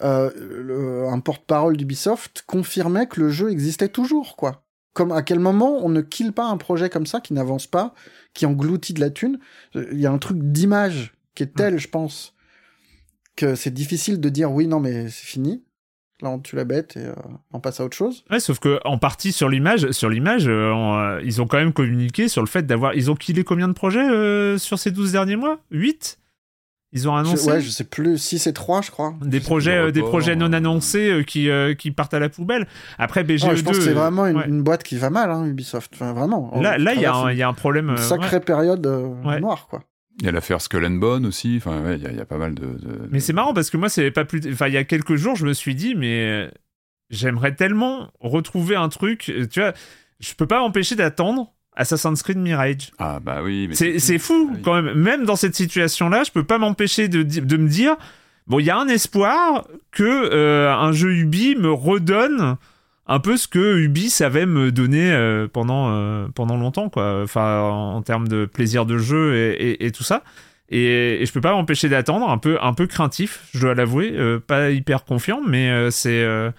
[0.00, 4.64] euh, le- un porte-parole d'Ubisoft confirmait que le jeu existait toujours, quoi.
[4.94, 7.94] Comme à quel moment on ne kill pas un projet comme ça qui n'avance pas,
[8.34, 9.38] qui engloutit de la thune?
[9.74, 12.34] Il y a un truc d'image qui est tel, je pense,
[13.36, 15.64] que c'est difficile de dire oui, non, mais c'est fini.
[16.20, 17.14] Là, on tue la bête et euh,
[17.52, 18.22] on passe à autre chose.
[18.30, 21.56] Ouais, sauf que en partie sur l'image, sur l'image, euh, on, euh, ils ont quand
[21.56, 22.94] même communiqué sur le fait d'avoir.
[22.94, 25.58] Ils ont killé combien de projets sur ces 12 derniers mois?
[25.72, 26.18] 8
[26.94, 28.18] Ils ont Je, annoncé ouais, je sais plus.
[28.18, 29.14] 6 et 3, je crois.
[29.22, 32.66] des projets, euh, des projets non annoncés euh, qui, euh, qui partent à la poubelle.
[32.98, 33.46] Après BGE2.
[33.48, 34.46] Ouais, je pense que c'est vraiment une, ouais.
[34.48, 35.90] une boîte qui va mal, hein, Ubisoft.
[35.94, 36.52] Enfin, vraiment.
[36.60, 37.88] Là, là, il y, a un- y a un problème.
[37.90, 39.40] une sacrée période euh, Ouais.
[39.40, 39.84] noire, quoi.
[40.20, 41.54] Il y a l'affaire Skull and Bone aussi.
[41.56, 42.66] Enfin, ouais, il y, a- il y a pas mal de.
[42.66, 44.42] de- Mais c'est marrant parce que moi, c'est pas plus.
[44.52, 46.50] Enfin, il y a quelques jours, je me suis dit, mais
[47.08, 49.32] j'aimerais tellement retrouver un truc.
[49.50, 49.72] Tu vois,
[50.20, 52.90] je peux pas m'empêcher d'attendre Assassin's Creed Mirage.
[52.98, 53.66] Ah bah oui.
[53.68, 54.62] mais C'est c'est fou Ah oui.
[54.62, 54.94] quand même.
[54.94, 57.96] Même dans cette situation-là, je peux pas m'empêcher de, de me dire
[58.46, 62.56] bon, il y a un espoir que euh, un jeu Ubi me redonne
[63.06, 67.22] un peu ce que Ubi savait me donner euh, pendant euh, pendant longtemps quoi.
[67.22, 70.22] Enfin, en, en termes de plaisir de jeu et, et- et tout ça.
[70.68, 74.12] Et, et je peux pas m'empêcher d'attendre, un peu un peu craintif, je dois l'avouer,
[74.14, 76.50] euh, pas hyper confiant, mais euh, c'est euh,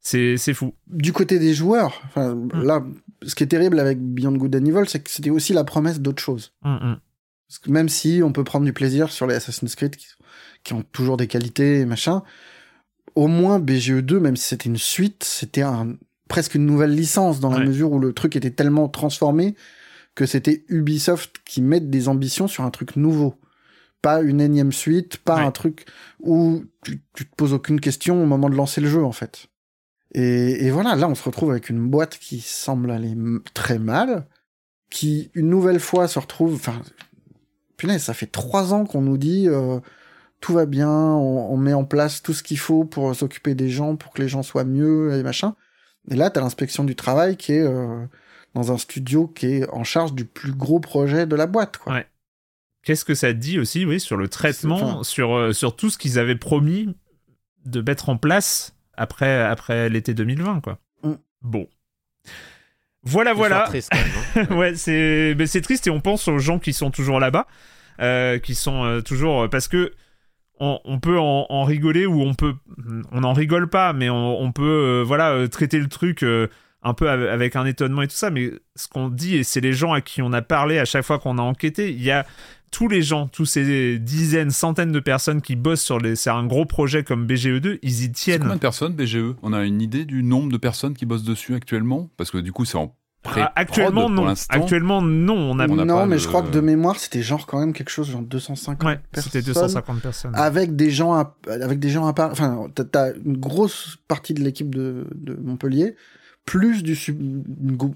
[0.00, 0.74] c'est c'est fou.
[0.88, 2.48] Du côté des joueurs, enfin, Mm.
[2.64, 2.82] là,
[3.26, 6.00] ce qui est terrible avec Beyond Good and Evil, c'est que c'était aussi la promesse
[6.00, 6.52] d'autre chose.
[7.48, 10.06] Parce que même si on peut prendre du plaisir sur les Assassin's Creed qui,
[10.64, 12.22] qui ont toujours des qualités et machin,
[13.14, 15.96] au moins BGE2, même si c'était une suite, c'était un,
[16.28, 19.54] presque une nouvelle licence dans la mesure où le truc était tellement transformé
[20.14, 23.34] que c'était Ubisoft qui mette des ambitions sur un truc nouveau.
[24.02, 25.42] Pas une énième suite, pas Ouais.
[25.44, 25.86] un truc
[26.20, 29.46] où tu, tu te poses aucune question au moment de lancer le jeu, en fait.
[30.14, 33.14] Et, et voilà, là, on se retrouve avec une boîte qui semble aller
[33.52, 34.26] très mal,
[34.90, 36.80] qui, une nouvelle fois, se retrouve, enfin,
[37.76, 39.80] punaise, ça fait trois ans qu'on nous dit, euh,
[40.40, 43.70] tout va bien, on, on met en place tout ce qu'il faut pour s'occuper des
[43.70, 45.56] gens, pour que les gens soient mieux et machin.
[46.10, 48.06] Et là, t'as l'inspection du travail qui est euh,
[48.54, 51.94] dans un studio qui est en charge du plus gros projet de la boîte, quoi.
[51.94, 52.06] Ouais.
[52.84, 56.18] Qu'est-ce que ça dit aussi, oui, sur le traitement, sur, euh, sur tout ce qu'ils
[56.18, 56.94] avaient promis
[57.64, 60.78] de mettre en place après, après l'été 2020, quoi.
[61.02, 61.12] Mm.
[61.42, 61.68] Bon.
[63.02, 63.64] Voilà, voilà.
[63.68, 64.54] triste, quand même, hein.
[64.56, 67.46] ouais, c'est mais c'est triste et on pense aux gens qui sont toujours là-bas,
[68.00, 69.92] euh, qui sont euh, toujours parce que
[70.58, 72.54] on, on peut en, en rigoler ou on peut
[73.12, 76.46] on n'en rigole pas, mais on, on peut euh, voilà euh, traiter le truc euh,
[76.82, 78.30] un peu av- avec un étonnement et tout ça.
[78.30, 81.04] Mais ce qu'on dit et c'est les gens à qui on a parlé à chaque
[81.04, 82.24] fois qu'on a enquêté, il y a
[82.74, 86.44] tous les gens, tous ces dizaines, centaines de personnes qui bossent sur les, c'est un
[86.44, 88.40] gros projet comme BGE2, ils y tiennent.
[88.40, 91.54] combien de personnes BGE On a une idée du nombre de personnes qui bossent dessus
[91.54, 92.10] actuellement?
[92.16, 94.24] Parce que du coup, c'est en pré Ah, actuellement pour non.
[94.24, 94.52] l'instant.
[94.60, 95.36] Actuellement non.
[95.52, 97.60] On a On non, pas mais de- je crois que de mémoire, c'était genre quand
[97.60, 99.30] même quelque chose genre 250 ouais, personnes.
[99.32, 100.32] c'était 250 personnes.
[100.34, 104.34] Avec des gens à, avec des gens à part, enfin, t'as- t'as une grosse partie
[104.34, 105.94] de l'équipe de, de Montpellier,
[106.44, 106.94] plus du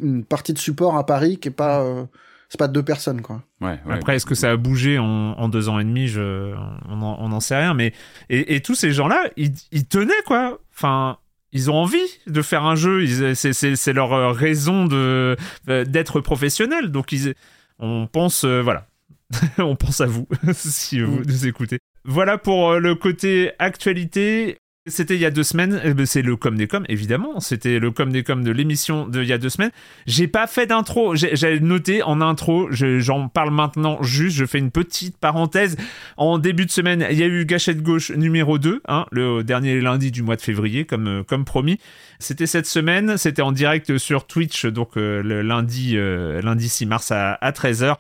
[0.01, 2.05] une partie de support à Paris qui est pas, euh,
[2.49, 3.43] c'est pas deux personnes, quoi.
[3.61, 3.95] Ouais, ouais.
[3.95, 6.09] Après, est-ce que ça a bougé en, en deux ans et demi?
[6.09, 6.55] Je,
[6.89, 7.75] On n'en sait rien.
[7.75, 7.93] Mais
[8.31, 10.59] et, et tous ces gens-là, ils, ils tenaient quoi.
[10.75, 11.19] Enfin,
[11.53, 13.05] ils ont envie de faire un jeu.
[13.35, 15.37] C'est leur euh, raison de
[15.69, 16.91] euh, d'être professionnels.
[16.91, 17.35] Donc ils,
[17.79, 18.87] on pense euh, voilà,
[19.59, 21.25] on pense à vous si vous Mm.
[21.27, 21.79] nous écoutez.
[22.05, 24.59] Voilà pour le côté actualité.
[24.91, 27.79] C'était il y a deux semaines, Eh ben, c'est le com des com évidemment, c'était
[27.79, 29.71] le com des com de l'émission de il y a deux semaines.
[30.07, 34.59] J'ai pas fait d'intro, J'ai- noté en intro, je- j'en parle maintenant juste, je fais
[34.59, 35.77] une petite parenthèse.
[36.17, 39.81] En début de semaine, il y a eu Gâchette Gauche numéro 2, hein, le dernier
[39.81, 41.79] lundi du mois de février, comme, euh, comme promis.
[42.19, 46.87] C'était cette semaine, c'était en direct sur Twitch, donc euh, le lundi, euh, lundi 6
[46.87, 47.97] mars à, à 13h.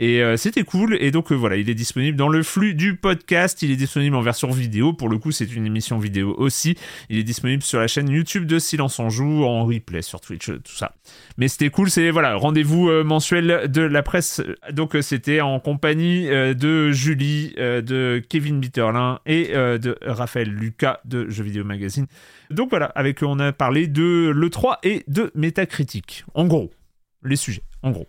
[0.00, 0.96] Et euh, c'était cool.
[0.98, 3.60] Et donc euh, voilà, il est disponible dans le flux du podcast.
[3.62, 4.94] Il est disponible en version vidéo.
[4.94, 6.76] Pour le coup, c'est une émission vidéo aussi.
[7.10, 10.48] Il est disponible sur la chaîne YouTube de Silence on Joue, en replay sur Twitch,
[10.48, 10.94] euh, tout ça.
[11.36, 11.90] Mais c'était cool.
[11.90, 14.40] C'est voilà, rendez-vous mensuel de la presse.
[14.72, 21.44] Donc c'était en compagnie de Julie, de Kevin Bitterlin et de Raphaël Lucas de Jeux
[21.44, 22.06] Vidéo Magazine.
[22.50, 26.24] Donc voilà, avec eux, on a parlé de l'E3 et de Métacritique.
[26.34, 26.70] En gros,
[27.22, 28.08] les sujets, en gros.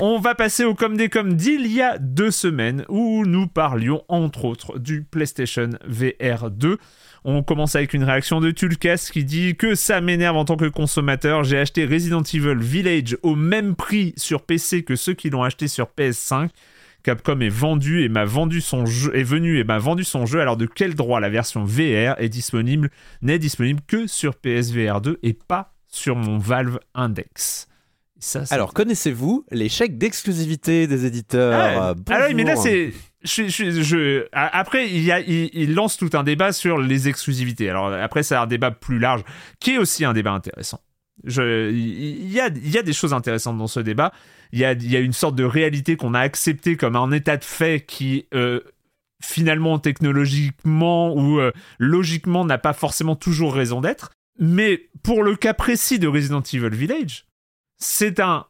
[0.00, 4.04] On va passer au com des com d'il y a deux semaines où nous parlions
[4.06, 6.78] entre autres du PlayStation VR 2.
[7.24, 10.68] On commence avec une réaction de Tulkas qui dit que ça m'énerve en tant que
[10.68, 11.42] consommateur.
[11.42, 15.66] J'ai acheté Resident Evil Village au même prix sur PC que ceux qui l'ont acheté
[15.66, 16.50] sur PS5.
[17.02, 20.40] Capcom est vendu et m'a vendu son jeu est venu et m'a vendu son jeu
[20.40, 22.90] alors de quel droit la version VR est disponible
[23.20, 27.66] n'est disponible que sur PSVR 2 et pas sur mon Valve Index?
[28.20, 31.52] Ça, Alors, connaissez-vous les chèques d'exclusivité des éditeurs?
[31.54, 32.64] Ah, Euh, ah oui, mais là bonjour.
[32.64, 32.92] c'est.
[33.22, 36.78] Je, je, je- a- Après, il, y a, il, il lance tout un débat sur
[36.78, 37.68] les exclusivités.
[37.70, 39.22] Alors après, c'est un débat plus large,
[39.60, 40.80] qui est aussi un débat intéressant.
[41.24, 44.12] Je, il, il y a, il y a des choses intéressantes dans ce débat.
[44.52, 47.10] Il y a, il y a une sorte de réalité qu'on a acceptée comme un
[47.12, 48.60] état de fait qui, euh,
[49.22, 54.10] finalement, technologiquement ou euh, logiquement, n'a pas forcément toujours raison d'être.
[54.38, 57.26] Mais pour le cas précis de Resident Evil Village,
[57.78, 58.46] c'est un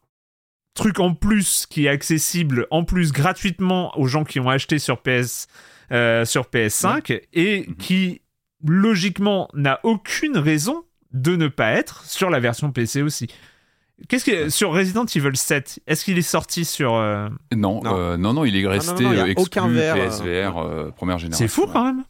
[0.74, 5.02] truc en plus qui est accessible en plus gratuitement aux gens qui ont acheté sur
[5.02, 5.48] PS
[5.90, 8.20] euh, sur PS5 et qui
[8.64, 13.28] logiquement n'a aucune raison de ne pas être sur la version PC aussi.
[14.08, 17.96] Qu'est-ce que sur Resident Evil 7 Est-ce qu'il est sorti sur euh, Non, Non.
[17.96, 21.46] euh, non, non, il est resté non, non, exclu aucun PSVR euh, première génération.
[21.46, 21.68] C'est fou ouais.
[21.72, 22.04] quand même.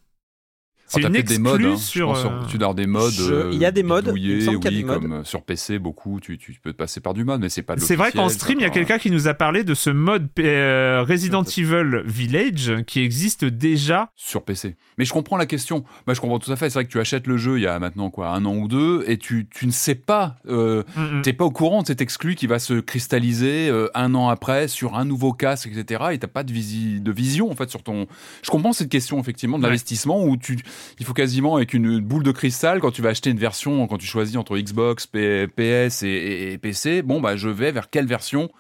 [0.89, 1.63] C'est Oh, t'as une des modes.
[1.65, 1.77] hein.
[1.77, 2.15] sur.
[2.15, 3.13] Je pense euh, tu dois avoir des modes.
[3.13, 5.79] Je- euh, il y a des modes, il y a oui, des comme sur PC,
[5.79, 8.11] beaucoup, tu, tu peux te passer par du mode, mais c'est pas de C'est vrai
[8.11, 11.43] qu'en stream, il y a quelqu'un qui nous a parlé de ce mode euh, Resident
[11.45, 14.11] Evil Village qui existe déjà.
[14.17, 14.77] sur PC.
[14.97, 15.85] Mais je comprends la question.
[16.07, 16.71] Moi, je comprends tout à fait.
[16.71, 18.67] C'est vrai que tu achètes le jeu il y a maintenant quoi, un an ou
[18.67, 21.23] deux, et tu, tu ne sais pas, euh, Mm, mm.
[21.23, 24.69] t'es pas au courant de cet exclu qui va se cristalliser euh, un an après
[24.69, 26.05] sur un nouveau casque, etc.
[26.13, 28.07] Et t'as pas de, visi- de vision en fait sur ton.
[28.43, 29.69] Je comprends cette question effectivement de Ouais.
[29.69, 30.59] l'investissement où tu,
[30.99, 33.99] il faut quasiment avec une boule de cristal quand tu vas acheter une version, quand
[33.99, 37.03] tu choisis entre Xbox, PS et, PC.
[37.03, 38.51] Bon bah je vais vers quelle version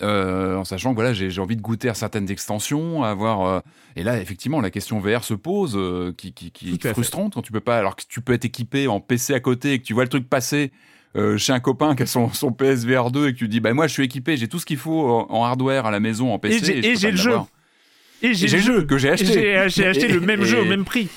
[0.00, 3.44] euh, en sachant que voilà, j'ai envie de goûter à certaines extensions, à avoir.
[3.46, 3.60] euh,
[3.96, 6.32] et là, effectivement, la question VR se pose, euh, qui,
[6.72, 6.92] est fait.
[6.92, 7.78] frustrante quand tu peux pas.
[7.78, 10.08] Alors que tu peux être équipé en PC à côté et que tu vois le
[10.08, 10.70] truc passer,
[11.36, 13.88] chez un copain qui a son, son PSVR 2 et que tu dis bah moi
[13.88, 16.38] je suis équipé, j'ai tout ce qu'il faut en, en hardware à la maison en
[16.38, 17.34] PC Et j'ai- le jeu.
[18.22, 19.26] Et j'ai le jeu que j'ai acheté.
[19.32, 21.08] J'ai j'ai acheté Et- le même et- jeu au même prix.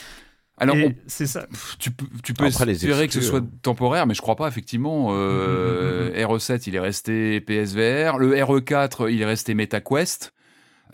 [0.62, 0.76] Alors
[1.07, 1.47] c'est ça.
[1.80, 3.47] tu peux, tu peux Après, les espérer que ce soit euh.
[3.62, 5.07] temporaire, mais je crois pas effectivement.
[5.12, 10.34] Euh, RE7 il est resté PSVR, le RE4 il est resté MetaQuest,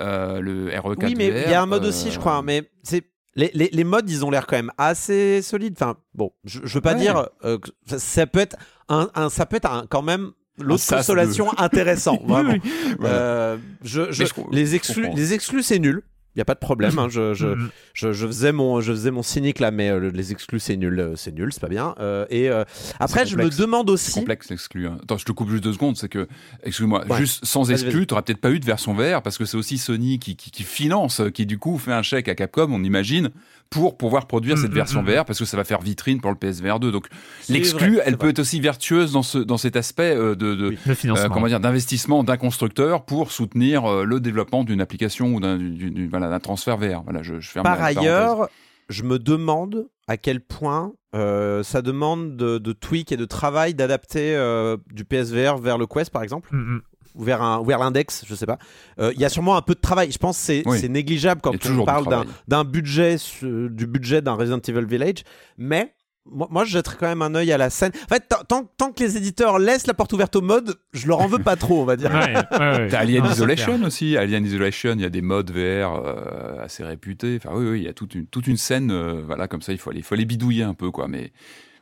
[0.01, 2.41] euh, le RE4 Oui, mais il y a un mode VR, aussi, je euh, crois.
[2.41, 3.03] Mais c'est
[3.36, 5.76] les, les, les modes, ils ont l'air quand même assez solides.
[5.78, 6.99] Enfin, bon, je, je veux pas Ouais.
[7.01, 8.55] dire euh, que ça, ça peut être
[8.89, 12.53] un, un- ça peut être un- quand même l'autre consolation intéressant, vraiment.
[12.53, 13.15] Oui, Voilà.
[13.15, 16.01] Euh, je, je- Mais je co- les exclus, les exclus, c'est nul.
[16.38, 16.97] Il y a pas de problème.
[16.99, 17.47] hein, je, je,
[17.93, 20.99] je, je faisais mon, je faisais mon cynique là, mais euh, les exclus, c'est nul,
[20.99, 21.95] euh, c'est nul, c'est pas bien.
[21.99, 22.63] Euh, et euh,
[22.99, 24.13] après, je me demande C'est aussi.
[24.19, 24.88] complexe l'exclu.
[24.88, 24.97] hein.
[25.01, 25.97] Attends, je te coupe juste deux secondes.
[25.97, 26.27] C'est que,
[26.63, 27.17] excuse-moi, Ouais.
[27.17, 30.19] juste sans exclu, tu peut-être pas eu de version VR parce que c'est aussi Sony
[30.19, 33.31] qui, qui, qui finance, qui du coup fait un chèque à Capcom, on imagine,
[33.70, 35.05] pour pouvoir produire Mm, cette mm, version mm.
[35.05, 36.91] VR parce que ça va faire vitrine pour le PSVR 2.
[36.91, 37.07] Donc
[37.49, 40.78] l'exclu, elle peut être aussi vertueuse dans, ce, dans cet aspect euh, de, de, Oui.
[40.86, 41.30] Le euh, financement.
[41.30, 45.59] comment dire, d'investissement d'un constructeur pour soutenir euh, le développement d'une application ou d'un
[46.09, 47.03] voilà, transfert VR.
[47.03, 48.49] Voilà, je, je ferme Par ailleurs,
[48.89, 53.74] je me demande à quel point euh, ça demande de, de tweak et de travail
[53.74, 56.49] d'adapter euh, du PSVR vers le Quest, par exemple.
[57.18, 58.57] Ou vers, un, ou vers l'index, je sais pas.
[58.99, 60.11] Euh, Il y a sûrement un peu de travail.
[60.11, 60.80] Je pense que c'est Oui.
[60.80, 65.24] c'est négligeable quand on parle d'un budget, du budget d'un Resident Evil Village,
[65.57, 65.93] mais.
[66.30, 67.93] Moi, moi, je jetterais quand même un œil à la scène.
[68.11, 71.28] En fait, tant- que les éditeurs laissent la porte ouverte au mode, je leur en
[71.28, 72.11] veux pas trop, on va dire.
[72.11, 72.88] Ouais, ouais, ouais.
[72.89, 74.18] T'as Alien Non, Isolation aussi.
[74.18, 77.39] Alien Isolation, il y a des modes VR euh, assez réputés.
[77.41, 78.91] Enfin, oui, oui, il y a toute une, toute une scène.
[78.91, 81.07] euh, voilà, comme ça, il faut aller, il faut aller bidouiller un peu, quoi.
[81.07, 81.32] Mais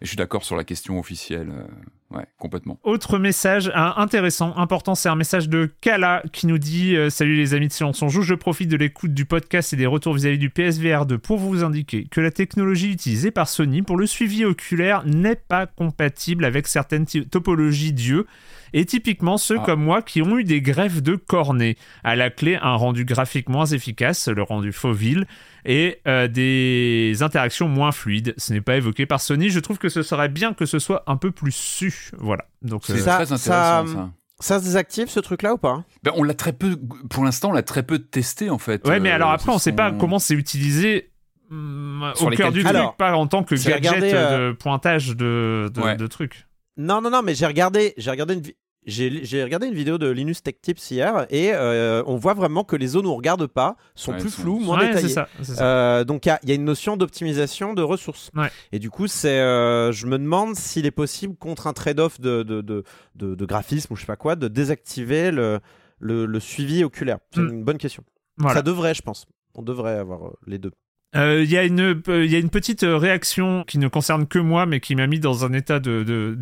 [0.06, 1.50] je suis d'accord sur la question officielle.
[1.50, 2.80] euh, ouais, complètement.
[2.84, 7.54] Autre message intéressant, important, c'est un message de Kala qui nous dit euh, Salut les
[7.54, 10.38] amis de Silence on Joue, je profite de l'écoute du podcast et des retours vis-à-vis
[10.38, 14.46] du PSVR 2 pour vous indiquer que la technologie utilisée par Sony pour le suivi
[14.46, 18.28] oculaire n'est pas compatible avec certaines topologies d'yeux
[18.74, 19.64] et typiquement ceux Ah.
[19.66, 21.78] comme moi qui ont eu des greffes de cornée.
[22.04, 25.26] À la clé, un rendu graphique moins efficace, le rendu Fauville,
[25.66, 28.34] et euh, des interactions moins fluides.
[28.38, 29.50] Ce n'est pas évoqué par Sony.
[29.50, 32.12] Je trouve que ce serait bien que ce soit un peu plus su.
[32.18, 32.46] Voilà.
[32.62, 34.10] Donc, C'est euh, Ça- très ça- intéressant, ça.
[34.42, 36.78] Ça se désactive ce truc-là ou pas Ben, on l'a très peu,
[37.10, 38.86] pour l'instant, on l'a très peu testé, en fait.
[38.86, 41.10] Ouais, mais Euh, alors après, ce on sait pas comment c'est utilisé
[41.52, 45.72] au cœur du truc, Alors, pas en tant que gadget regardé, euh, de pointage de,
[45.74, 45.96] de, Ouais.
[45.96, 46.45] de trucs.
[46.78, 48.42] Non, non, non, mais j'ai regardé, j'ai regardé une,
[48.86, 52.64] j'ai, j'ai regardé une vidéo de Linus Tech Tips hier et euh, on voit vraiment
[52.64, 55.10] que les zones où on regarde pas sont Ouais, plus sont- floues, moins Ouais, détaillées.
[55.10, 55.28] ça.
[55.42, 55.66] c'est ça.
[55.66, 58.30] Euh, donc il y a- il y, a une notion d'optimisation de ressources.
[58.36, 58.50] Ouais.
[58.72, 62.44] Et du coup, c'est, euh, je me demande s'il est possible contre un trade-off de,
[62.44, 62.84] de, de,
[63.16, 65.60] de- de graphisme ou je sais pas quoi, de désactiver le,
[66.00, 67.18] le, le suivi oculaire.
[67.34, 67.50] C'est Mm.
[67.50, 68.04] une bonne question.
[68.38, 68.56] Voilà.
[68.58, 69.26] Ça devrait, je pense.
[69.56, 70.72] On devrait avoir les deux.
[71.16, 74.28] Euh, Il y, a une- euh, il y a une petite réaction qui ne concerne
[74.28, 76.38] que moi, mais qui m'a mis dans un état de, de-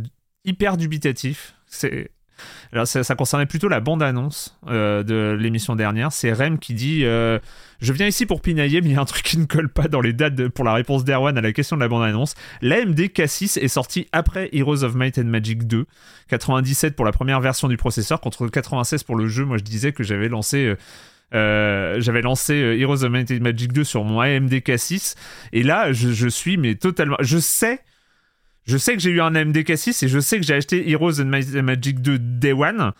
[0.45, 1.55] hyper dubitatif.
[1.67, 2.11] C'est
[2.71, 6.11] alors ça, concernait plutôt la bande-annonce euh, de l'émission dernière.
[6.11, 7.39] C'est Rem qui dit euh,
[7.79, 9.87] Je viens ici pour pinailler, mais il y a un truc qui ne colle pas
[9.87, 12.33] dans les dates pour la réponse d'Erwan à la question de la bande-annonce.
[12.61, 15.85] L'AMD K6 est sorti après Heroes of Might and Magic 2.
[16.29, 19.45] 97 pour la première version du processeur contre 96 pour le jeu.
[19.45, 20.75] Moi, je disais que j'avais lancé.
[21.35, 25.15] euh, j'avais lancé Heroes of Might and Magic 2 sur mon AMD K6
[25.51, 27.79] et là je suis mais totalement je sais
[28.65, 31.21] je sais que j'ai eu un AMD K6 et je sais que j'ai acheté Heroes
[31.21, 31.25] and
[31.63, 32.91] Magic 2 Day One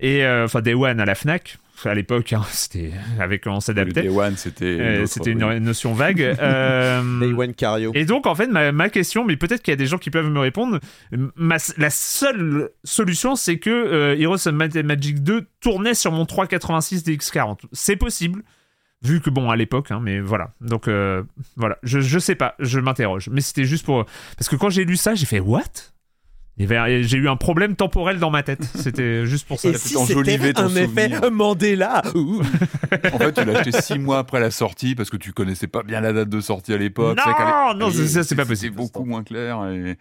[0.00, 4.02] et euh, enfin Day One à la Fnac à l'époque hein, c'était avec on s'adaptait
[4.02, 4.64] Day One, c'était.
[4.80, 5.60] Euh, une oui.
[5.60, 7.90] notion vague Euh, Day One Cario.
[7.94, 10.10] et donc, en fait, ma, ma question, mais peut-être qu'il y a des gens qui
[10.10, 10.78] peuvent me répondre,
[11.34, 17.04] ma- la seule solution, c'est que euh, Heroes of Magic 2 tournait sur mon 386
[17.04, 17.58] DX40.
[17.72, 18.42] C'est possible,
[19.02, 20.50] vu que, bon, à l'époque, hein, mais voilà.
[20.60, 21.22] Donc, euh,
[21.56, 23.28] voilà, je, je sais pas, je m'interroge.
[23.32, 24.04] Mais c'était juste pour...
[24.36, 25.62] Parce que quand j'ai lu ça, j'ai fait «What?»
[26.58, 28.62] Y avait- J'ai eu un problème temporel dans ma tête.
[28.74, 29.70] C'était juste pour ça.
[29.70, 31.30] Et si c'était un effet souvenir.
[31.32, 32.42] Mandela Ouh.
[33.12, 35.82] En fait, tu l'as acheté six mois après la sortie parce que tu connaissais pas
[35.82, 37.16] bien la date de sortie à l'époque.
[37.16, 37.22] Non,
[37.72, 38.76] C'est non, c'est- ça, c'est pas possible.
[38.76, 39.64] beaucoup moins clair.
[39.70, 39.96] Et...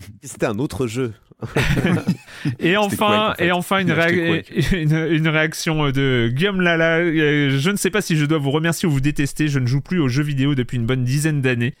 [0.22, 1.12] C'était un autre jeu.
[2.58, 3.44] Et enfin, Quake, en fait.
[3.46, 6.98] et enfin une, Il a acheté réa- une, une réaction euh, de Guillaume Lala.
[6.98, 9.48] Euh, Je ne sais pas si je dois vous remercier ou vous détester.
[9.48, 11.74] Je ne joue plus aux jeux vidéo depuis une bonne dizaine d'années.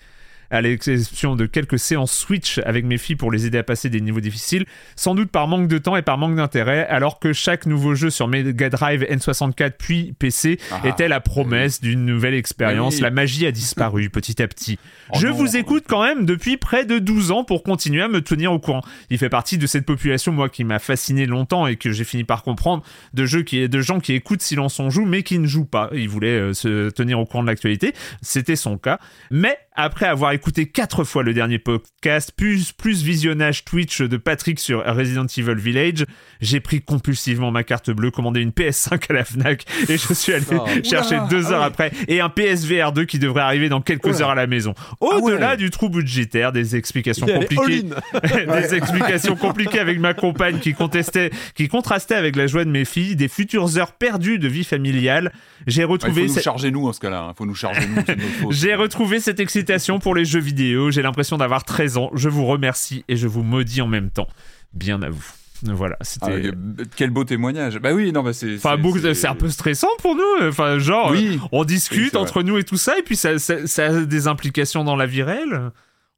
[0.50, 4.00] À l'exception de quelques séances Switch avec mes filles pour les aider à passer des
[4.00, 7.66] niveaux difficiles, sans doute par manque de temps et par manque d'intérêt, alors que chaque
[7.66, 12.96] nouveau jeu sur Mega Drive, N64 puis PC Ah, était la promesse d'une nouvelle expérience.
[12.96, 13.00] Oui.
[13.02, 14.78] La magie a disparu petit à petit.
[15.10, 15.34] Oh je non.
[15.34, 18.58] vous écoute quand même depuis près de 12 ans pour continuer à me tenir au
[18.58, 18.82] courant.
[19.10, 22.24] Il fait partie de cette population, moi, qui m'a fasciné longtemps et que j'ai fini
[22.24, 22.82] par comprendre,
[23.14, 25.90] de jeux qui, de gens qui écoutent Silence on joue, mais qui ne jouent pas.
[25.92, 27.94] Ils voulaient euh, se tenir au courant de l'actualité.
[28.22, 28.98] C'était son cas.
[29.30, 34.58] Mais après avoir écouté quatre fois le dernier podcast, plus, plus visionnage Twitch de Patrick
[34.60, 36.04] sur Resident Evil Village,
[36.40, 40.32] j'ai pris compulsivement ma carte bleue, commandé une PS5 à la Fnac et je suis
[40.32, 40.66] allé Oh.
[40.82, 41.66] chercher Oula, deux ah heures ouais.
[41.66, 44.20] après et un PSVR 2 qui devrait arriver dans quelques Oula.
[44.22, 44.74] heures à la maison.
[45.00, 45.56] Au-delà ouais.
[45.56, 47.82] du trou budgétaire, des explications compliquées.
[48.22, 52.84] des explications compliquées avec ma compagne qui contestait, qui contrastait avec la joie de mes
[52.84, 55.32] filles, des futures heures perdues de vie familiale.
[55.66, 57.28] J'ai Ouais, il retrouvé faut nous cette- charger nous en ce cas-là.
[57.32, 58.50] Il faut nous charger nous.
[58.52, 59.69] j'ai retrouvé cette excitation
[60.00, 60.90] pour les jeux vidéo.
[60.90, 62.10] J'ai l'impression d'avoir 13 ans.
[62.14, 64.28] Je vous remercie et je vous maudis en même temps.
[64.72, 65.24] Bien à vous.
[65.62, 66.46] Voilà, Ah, c'était.
[66.46, 66.52] euh,
[66.96, 67.78] quel beau témoignage.
[67.80, 68.56] Bah oui, non, bah c'est.
[68.56, 70.48] Enfin, c'est- beaucoup- c'est- c'est un peu stressant pour nous.
[70.48, 71.38] Enfin, genre, Oui.
[71.42, 74.00] euh, on discute Oui, entre nous et tout ça, et puis ça, ça, ça a
[74.00, 75.70] des implications dans la vie réelle.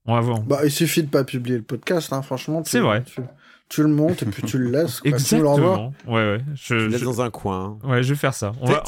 [0.07, 0.41] On va voir.
[0.43, 2.63] Bah, il suffit de pas publier le podcast, hein, franchement.
[2.63, 3.03] tu- C'est vrai.
[3.05, 3.21] Tu,
[3.69, 5.01] tu le montes et puis tu le laisses.
[5.01, 5.11] quoi.
[5.11, 5.15] Tu.
[5.17, 5.93] Exactement.
[6.07, 6.39] Ouais, ouais.
[6.55, 7.79] Je, Je laisse je- dans un coin.
[7.83, 8.53] ouais, je vais faire ça.
[8.61, 8.83] On va-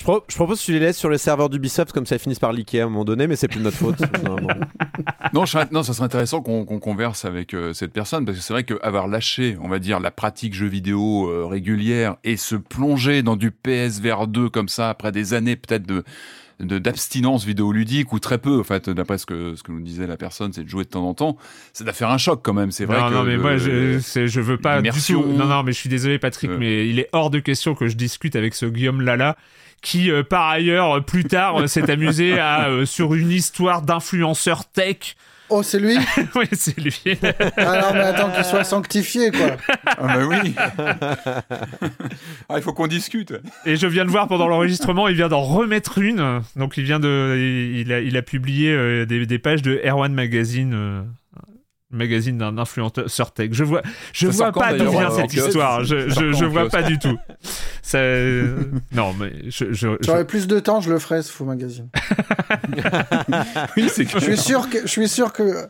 [0.00, 2.20] Je, pro- je propose que tu les laisses sur le serveur d'Ubisoft comme ça ils
[2.20, 3.98] finissent par liker à un moment donné, mais c'est plus de notre faute.
[5.34, 8.42] Non, je serais- non, ça serait intéressant qu'on converse avec euh, cette personne parce que
[8.42, 12.56] c'est vrai qu'avoir lâché, on va dire, la pratique jeux vidéo euh, régulière et se
[12.56, 16.02] plonger dans du PSVR 2 comme ça après des années peut-être de
[16.62, 20.18] d'abstinence vidéoludique ou très peu en fait d'après ce que ce que nous disait la
[20.18, 21.38] personne c'est de jouer de temps en temps
[21.72, 23.56] ça doit faire un choc quand même c'est vrai non, que non, mais le- moi,
[23.56, 25.24] je, je veux pas du tout.
[25.26, 26.56] Non, non, mais je suis désolé, Patrick, Euh.
[26.58, 29.38] mais il est hors de question que je discute avec ce Guillaume Lala
[29.82, 33.82] qui, euh, par ailleurs, euh, plus tard, euh, s'est amusé à, euh, sur une histoire
[33.82, 35.16] d'influenceur tech.
[35.52, 35.96] Oh, c'est lui
[36.36, 36.96] oui, c'est lui.
[37.56, 39.56] Ah non, mais attends qu'il soit sanctifié, quoi.
[39.84, 40.54] ah bah oui
[42.48, 43.32] ah, il faut qu'on discute
[43.66, 46.40] Et je viens de voir pendant l'enregistrement, il vient d'en remettre une.
[46.54, 47.36] Donc, il vient de,
[47.74, 51.04] il a, il a publié euh, des, des pages de Erwan Magazine.
[51.90, 53.48] Magazine d'un influenceur tech.
[53.52, 53.82] Je vois,
[54.12, 55.84] je Ça vois pas d'où vient en cette histoire.
[55.84, 57.18] Je, je, je vois pas du tout.
[57.82, 57.98] Ça,
[58.92, 61.88] non, mais je, je, je- J'aurais plus de temps, je le ferais, ce faux magazine.
[63.76, 65.68] oui c'est Je suis sûr que, je suis sûr que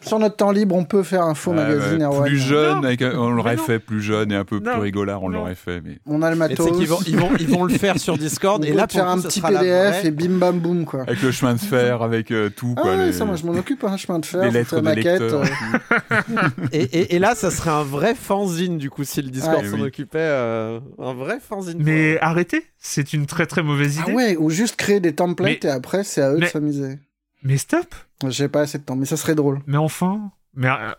[0.00, 2.02] sur notre temps libre, on peut faire un faux magazine.
[2.02, 2.26] Erwan.
[2.28, 4.72] plus jeune avec un- on l'aurait fait plus jeune et un peu Non.
[4.72, 6.68] plus rigolard on l'aurait fait mais On a le matos.
[6.70, 9.40] vont, ils vont, ils vont le faire sur Discord on et là faire un petit
[9.40, 11.02] PDF et bim bam boum, quoi.
[11.02, 13.44] avec le chemin de fer avec euh, tout Ah quoi ouais, les- ça, moi, je
[13.44, 15.20] m'en occupe, hein, chemin de fer, les lettres de maquette.
[15.20, 15.42] lecteurs.
[15.42, 16.14] euh,
[16.72, 19.68] Et, et- et là, ça serait un vrai fanzine du coup si le Discord Ouais.
[19.68, 19.82] s'en Oui.
[19.88, 20.18] occupait.
[20.20, 21.78] euh, un vrai fanzine.
[21.82, 24.04] Mais arrêtez, c'est une très très mauvaise idée.
[24.12, 26.50] Ah ouais, ou juste créer des templates Mais- et après, c'est à eux mais- de
[26.50, 26.98] s'amuser.
[27.42, 27.94] Mais stop
[28.28, 29.60] J'ai pas assez de temps, mais ça serait drôle.
[29.66, 30.92] Mais enfin Mais euh,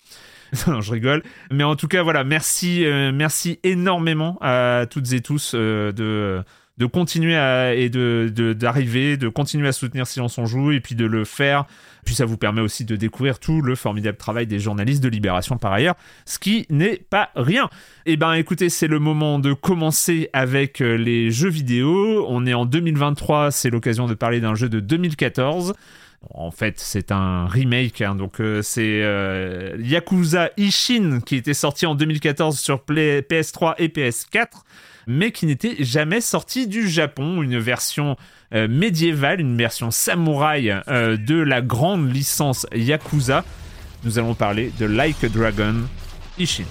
[0.67, 1.23] non, je rigole.
[1.51, 6.43] Mais en tout cas voilà, merci euh, merci énormément à toutes et tous euh, de
[6.77, 10.79] de continuer à, et de de- d'arriver, de, continuer à soutenir Silence on joue et
[10.79, 11.65] puis de le faire.
[12.05, 15.57] Puis ça vous permet aussi de découvrir tout le formidable travail des journalistes de Libération
[15.57, 15.95] par ailleurs,
[16.25, 17.69] ce qui n'est pas rien.
[18.05, 22.25] Eh ben écoutez, c'est le moment de commencer avec euh, les jeux vidéo.
[22.27, 25.73] On est en 2023, c'est l'occasion de parler d'un jeu de 2014.
[26.35, 31.87] En fait, c'est un remake, hein, donc euh, c'est euh, Yakuza Ishin qui était sorti
[31.87, 34.47] en 2014 sur Play- PS3 et PS4,
[35.07, 37.41] mais qui n'était jamais sorti du Japon.
[37.41, 38.17] Une version
[38.53, 43.43] médiévale, une version samouraï euh, de la grande licence Yakuza.
[44.03, 45.75] Nous allons parler de Like a Dragon
[46.37, 46.65] Ishin.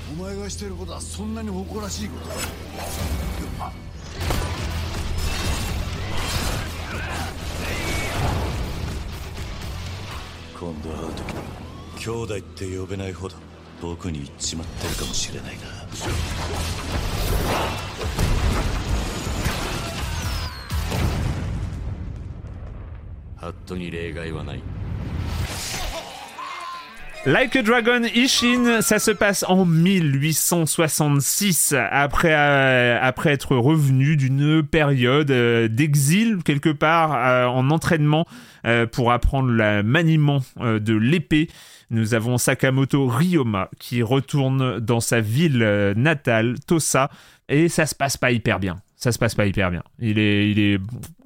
[27.27, 34.63] Like a Dragon Ishin, ça se passe en 1866, après, euh, après être revenu d'une
[34.63, 38.27] période euh, d'exil, quelque part, euh, en entraînement
[38.93, 41.49] pour apprendre le maniement de l'épée.
[41.89, 47.09] Nous avons Sakamoto Ryoma qui retourne dans sa ville natale, Tosa,
[47.49, 48.83] et ça se passe pas hyper bien.
[49.03, 49.83] Ça se passe pas hyper bien.
[49.99, 50.79] Il est, il est,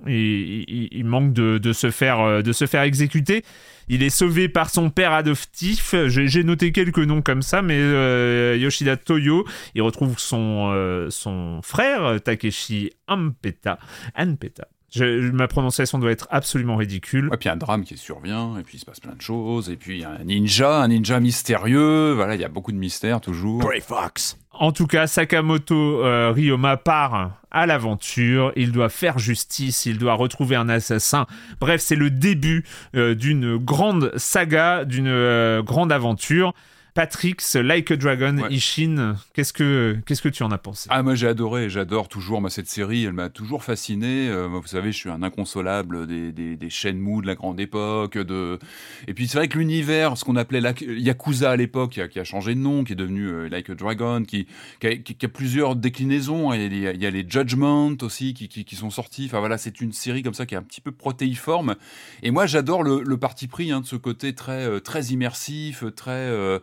[0.06, 3.44] il, manque de, de se faire, euh, de se faire exécuter.
[3.88, 5.94] Il est sauvé par son père adoptif.
[6.06, 9.44] J'ai noté quelques noms comme ça, mais euh, Yoshida Toyo,
[9.74, 13.78] il retrouve son, euh, son frère Takeshi Ampeta.
[14.16, 14.68] Anpeta.
[14.94, 17.28] Je- ma prononciation doit être absolument ridicule.
[17.32, 19.76] Et puis un drame qui survient, et puis il se passe plein de choses, et
[19.76, 22.76] puis il y a un ninja, un ninja mystérieux, voilà, il y a beaucoup de
[22.78, 23.58] mystères toujours.
[23.58, 24.38] Grey Fox.
[24.56, 28.52] En tout cas, Sakamoto euh, Ryoma part à l'aventure.
[28.54, 31.26] Il doit faire justice, il doit retrouver un assassin.
[31.60, 36.54] Bref, c'est le début euh, d'une grande saga, d'une euh, grande aventure.
[36.94, 38.52] Patrick's Like a Dragon Ouais.
[38.54, 40.88] Ishin, qu'est-ce que qu'est-ce que tu en as pensé?
[40.92, 44.28] Ah moi j'ai adoré, j'adore toujours moi cette série, elle m'a toujours fasciné.
[44.28, 48.16] Euh, vous savez, je suis un inconsolable des des, des Shenmue de la grande époque.
[48.16, 48.60] De
[49.08, 52.06] et puis c'est vrai que l'univers, ce qu'on appelait la Yakuza à l'époque, qui a,
[52.06, 54.46] qui a changé de nom, qui est devenu euh, Like a Dragon, qui
[54.80, 56.52] qui a, qui- qui a plusieurs déclinaisons.
[56.52, 59.24] Il y a, les- il y a les Judgment aussi qui, qui, qui sont sortis.
[59.26, 61.74] Enfin voilà, c'est une série comme ça qui est un petit peu protéiforme.
[62.22, 65.82] Et moi j'adore le, le parti pris hein, de ce côté très euh, très immersif,
[65.96, 66.60] très euh,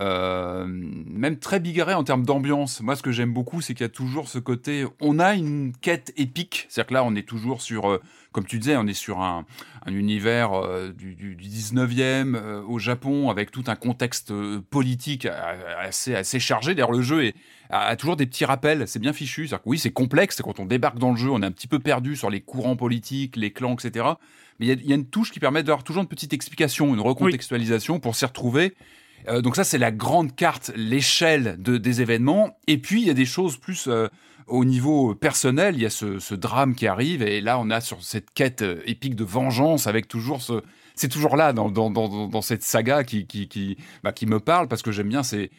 [0.00, 2.80] euh, même très bigarré en termes d'ambiance.
[2.80, 4.84] Moi, ce que j'aime beaucoup, c'est qu'il y a toujours ce côté.
[5.00, 6.66] On a une quête épique.
[6.68, 8.00] C'est-à-dire que là, on est toujours sur, euh,
[8.32, 9.44] comme tu disais, on est sur un,
[9.86, 14.32] un univers euh, du, du, du 19e euh, au Japon avec tout un contexte
[14.70, 15.26] politique
[15.78, 16.74] assez, assez chargé.
[16.74, 17.34] D'ailleurs, le jeu est,
[17.68, 18.88] a, a toujours des petits rappels.
[18.88, 19.46] C'est bien fichu.
[19.48, 20.40] C'est-à-dire que oui, c'est complexe.
[20.42, 22.76] Quand on débarque dans le jeu, on est un petit peu perdu sur les courants
[22.76, 24.06] politiques, les clans, etc.
[24.58, 26.32] Mais il y a- il y, a une touche qui permet d'avoir toujours une petite
[26.34, 28.74] explication, une recontextualisation pour s'y retrouver.
[29.28, 32.58] Euh, donc ça, c'est la grande carte, l'échelle de, des événements.
[32.66, 34.08] Et puis, il y a des choses plus euh,
[34.46, 35.74] au niveau personnel.
[35.76, 37.22] Il y a ce, drame qui arrive.
[37.22, 40.62] Et là, on a sur cette quête euh, épique de vengeance avec toujours ce...
[40.94, 44.68] C'est toujours là, dans, dans, dans, cette saga qui, qui, qui, bah, qui me parle,
[44.68, 45.50] parce que j'aime bien ces...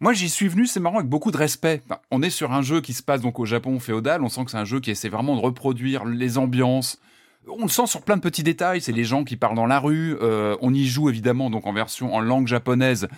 [0.00, 1.82] Moi, j'y suis venu, c'est marrant, avec beaucoup de respect.
[2.10, 4.22] On est sur un jeu qui se passe donc au Japon féodal.
[4.22, 7.00] On sent que c'est un jeu qui essaie vraiment de reproduire les ambiances,
[7.48, 9.78] on le sent sur plein de petits détails, c'est les gens qui parlent dans la
[9.78, 10.16] rue.
[10.20, 13.08] euh, on y joue évidemment donc en version en langue japonaise,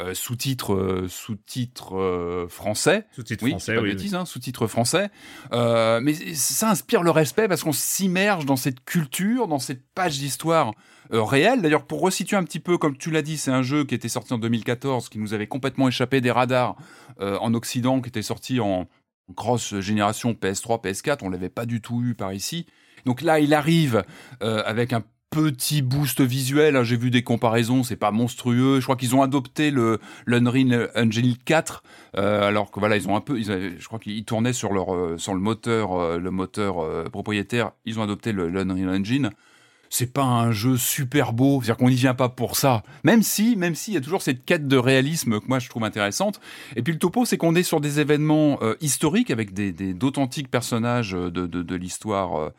[0.00, 3.06] euh, sous-titres euh, sous-titres euh, français.
[3.12, 5.10] Sous-titres Oui, français, pas oui, de bêtises, hein, sous-titres français.
[5.52, 10.72] Mais ça inspire le respect parce qu'on s'immerge dans cette culture, dans cette page d'histoire
[11.10, 11.62] réelle.
[11.62, 14.08] D'ailleurs, pour resituer un petit peu, comme tu l'as dit, c'est un jeu qui était
[14.08, 16.76] sorti en 2014, qui nous avait complètement échappé des radars
[17.18, 18.86] en Occident, qui était sorti en
[19.34, 21.18] grosse génération PS3, PS4.
[21.22, 22.66] On l'avait pas du tout eu par ici.
[23.04, 24.04] Donc là, il arrive
[24.42, 26.76] euh, avec un petit boost visuel.
[26.76, 26.84] hein.
[26.84, 28.80] J'ai vu des comparaisons, c'est pas monstrueux.
[28.80, 31.82] Je crois qu'ils ont adopté le l'Unreal Engine 4,
[32.16, 35.18] euh, alors que voilà, ils ont un peu, je crois qu'ils tournaient sur leur euh,
[35.18, 37.72] sur le moteur, le moteur propriétaire.
[37.84, 39.30] Ils ont adopté le l'Unreal Engine.
[39.90, 42.82] C'est pas un jeu super beau, c'est-à-dire qu'on n'y vient pas pour ça.
[43.04, 45.84] Même si, même s'il y a toujours cette quête de réalisme que moi je trouve
[45.84, 46.40] intéressante.
[46.76, 51.12] Et puis le topo, c'est qu'on est sur des événements historiques avec des d'authentiques personnages
[51.12, 52.50] de l'histoire.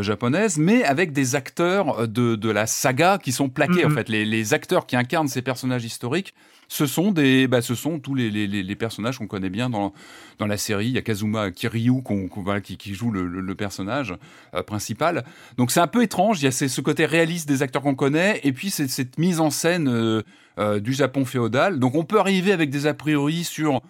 [0.00, 3.84] Japonaise, mais avec des acteurs euh, de, de la saga qui sont plaqués.
[3.84, 6.32] En fait, les, les acteurs qui incarnent ces personnages historiques,
[6.68, 9.92] ce sont des, bah, ce sont tous les, les, les- personnages qu'on connaît bien dans
[10.38, 10.86] dans la série.
[10.86, 11.92] Il y a Kazuma Kiryu
[12.36, 14.14] voilà, qui, qui joue le, le- le personnage
[14.54, 15.24] euh, principal.
[15.58, 16.40] Donc c'est un peu étrange.
[16.40, 19.18] Il y a ces- ce côté réaliste des acteurs qu'on connaît, et puis c'est cette
[19.18, 20.22] mise en scène euh,
[20.58, 21.78] euh, du Japon féodal.
[21.78, 23.82] Donc on peut arriver avec des a priori sur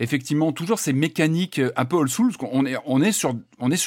[0.00, 2.32] effectivement toujours ces mécaniques euh, un peu old school.
[2.52, 3.34] on est sur,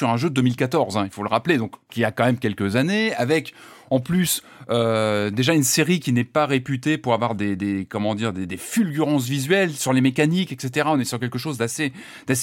[0.08, 2.76] un jeu de 2014, hein, il faut le rappeler, donc qui a quand même quelques
[2.76, 3.52] années, avec
[3.90, 8.32] en plus euh, déjà une série qui n'est pas réputée pour avoir des, comment dire,
[8.32, 10.86] des, fulgurances visuelles sur les mécaniques, etc.
[10.90, 11.92] On est sur quelque chose d'assez,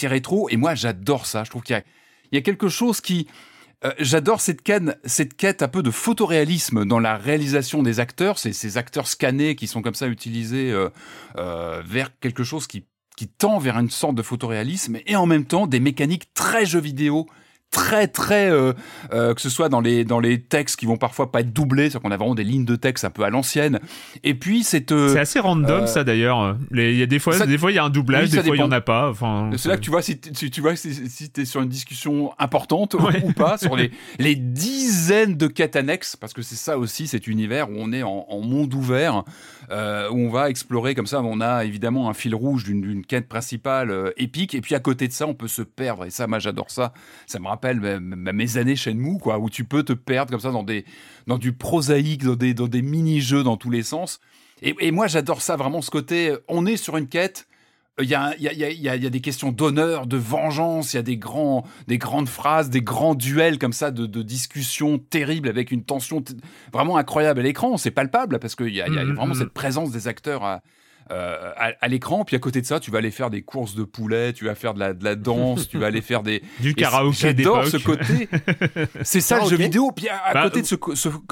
[0.03, 1.43] rétro, et moi j'adore ça.
[1.45, 1.83] Je trouve qu'il y a,
[2.33, 3.27] y a quelque chose qui
[3.83, 8.77] euh, J'adore cette quête, un peu de photoréalisme dans la réalisation des acteurs, ces, ces
[8.77, 10.71] acteurs scannés qui sont comme ça utilisés
[11.35, 12.83] vers quelque chose qui
[13.15, 16.79] qui tend vers une sorte de photoréalisme et en même temps des mécaniques très jeux
[16.79, 17.27] vidéo
[17.71, 18.73] très très euh,
[19.13, 21.83] euh, que ce soit dans les dans les textes qui vont parfois pas être doublés
[21.89, 23.79] c'est-à-dire qu'on a vraiment des lignes de texte un peu à l'ancienne
[24.25, 26.57] et puis c'est euh, C'est assez random ça d'ailleurs.
[26.71, 28.43] Il y a des fois, ça- des fois il y a un doublage, Oui, des
[28.43, 29.09] fois il y en a pas.
[29.09, 32.33] Enfin, c'est là que tu vois si, tu vois si, si t'es sur une discussion
[32.39, 33.23] importante Ouais.
[33.23, 37.25] ou pas sur les les dizaines de quêtes annexes parce que c'est ça aussi cet
[37.27, 39.23] univers où on est en, en monde ouvert
[39.71, 44.11] où on va explorer comme ça on a évidemment un fil rouge d'une quête principale
[44.17, 46.69] épique et puis à côté de ça on peut se perdre et ça moi j'adore
[46.69, 46.91] ça
[47.27, 50.31] ça me rappelle rappelle ma- ma- mes années Shenmue, quoi, où tu peux te perdre
[50.31, 50.85] comme ça dans des
[51.27, 54.19] dans du prosaïque, dans des dans des mini-jeux dans tous les sens.
[54.63, 56.29] Et, et moi, j'adore ça vraiment, ce côté.
[56.31, 57.47] euh, On est sur une quête.
[58.01, 59.19] Il y, a, il, y a, il, y a, il y a- y a des
[59.21, 63.59] questions d'honneur, de vengeance, il y a des, grands, des grandes phrases, des grands duels
[63.59, 66.23] comme ça, de, de discussions terribles avec une tension
[66.73, 67.77] vraiment incroyable à l'écran.
[67.77, 69.39] C'est palpable parce qu'il y a, il y a Mhm, vraiment mhm.
[69.39, 70.61] cette présence des acteurs à,
[71.11, 72.23] euh, à, à l'écran.
[72.25, 74.55] Puis à côté de ça, tu vas aller faire des courses de poulet, tu vas
[74.55, 76.41] faire de la, de la danse, tu vas aller faire des.
[76.61, 78.29] Du karaoké J'adore ce côté.
[79.03, 79.91] C'est ça le jeu vidéo.
[79.95, 80.75] Puis à, à Bah, côté de ce,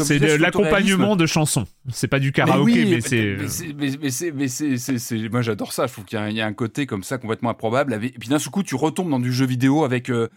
[0.04, 1.66] C'est l'accompagnement de chansons.
[1.92, 3.38] C'est pas du mais karaoké, oui, mais, c'est.
[3.40, 5.88] mais c'est- mais- mais c'est- moi j'adore ça.
[5.88, 7.94] Je trouve qu'il y, y a un côté comme ça complètement improbable.
[7.94, 10.28] Et puis d'un seul coup, tu retombes dans du jeu vidéo avec euh,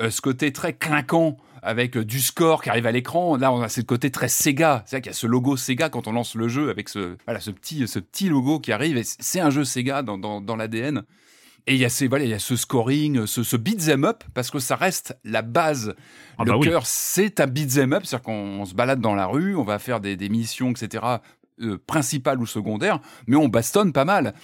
[0.00, 3.36] euh, ce côté très clinquant, avec euh, du score qui arrive à l'écran.
[3.36, 4.82] Là, on a ce côté très Sega.
[4.86, 7.16] C'est vrai qu'il y a ce logo Sega quand on lance le jeu avec ce,
[7.24, 8.96] voilà, ce petit, ce petit logo qui arrive.
[8.96, 11.04] Et c'est un jeu Sega dans, dans, dans l'ADN.
[11.68, 14.24] Et il y a ces, voilà, il y a ce scoring, ce, ce beat'em up,
[14.34, 15.94] parce que ça reste la base.
[16.36, 16.66] Ah le bah oui.
[16.66, 19.78] cœur, c'est un beat'em up, c'est-à-dire qu'on on se balade dans la rue, on va
[19.78, 21.04] faire des, des missions, etc.,
[21.60, 22.98] euh, principales ou secondaires,
[23.28, 24.34] mais on bastonne pas mal.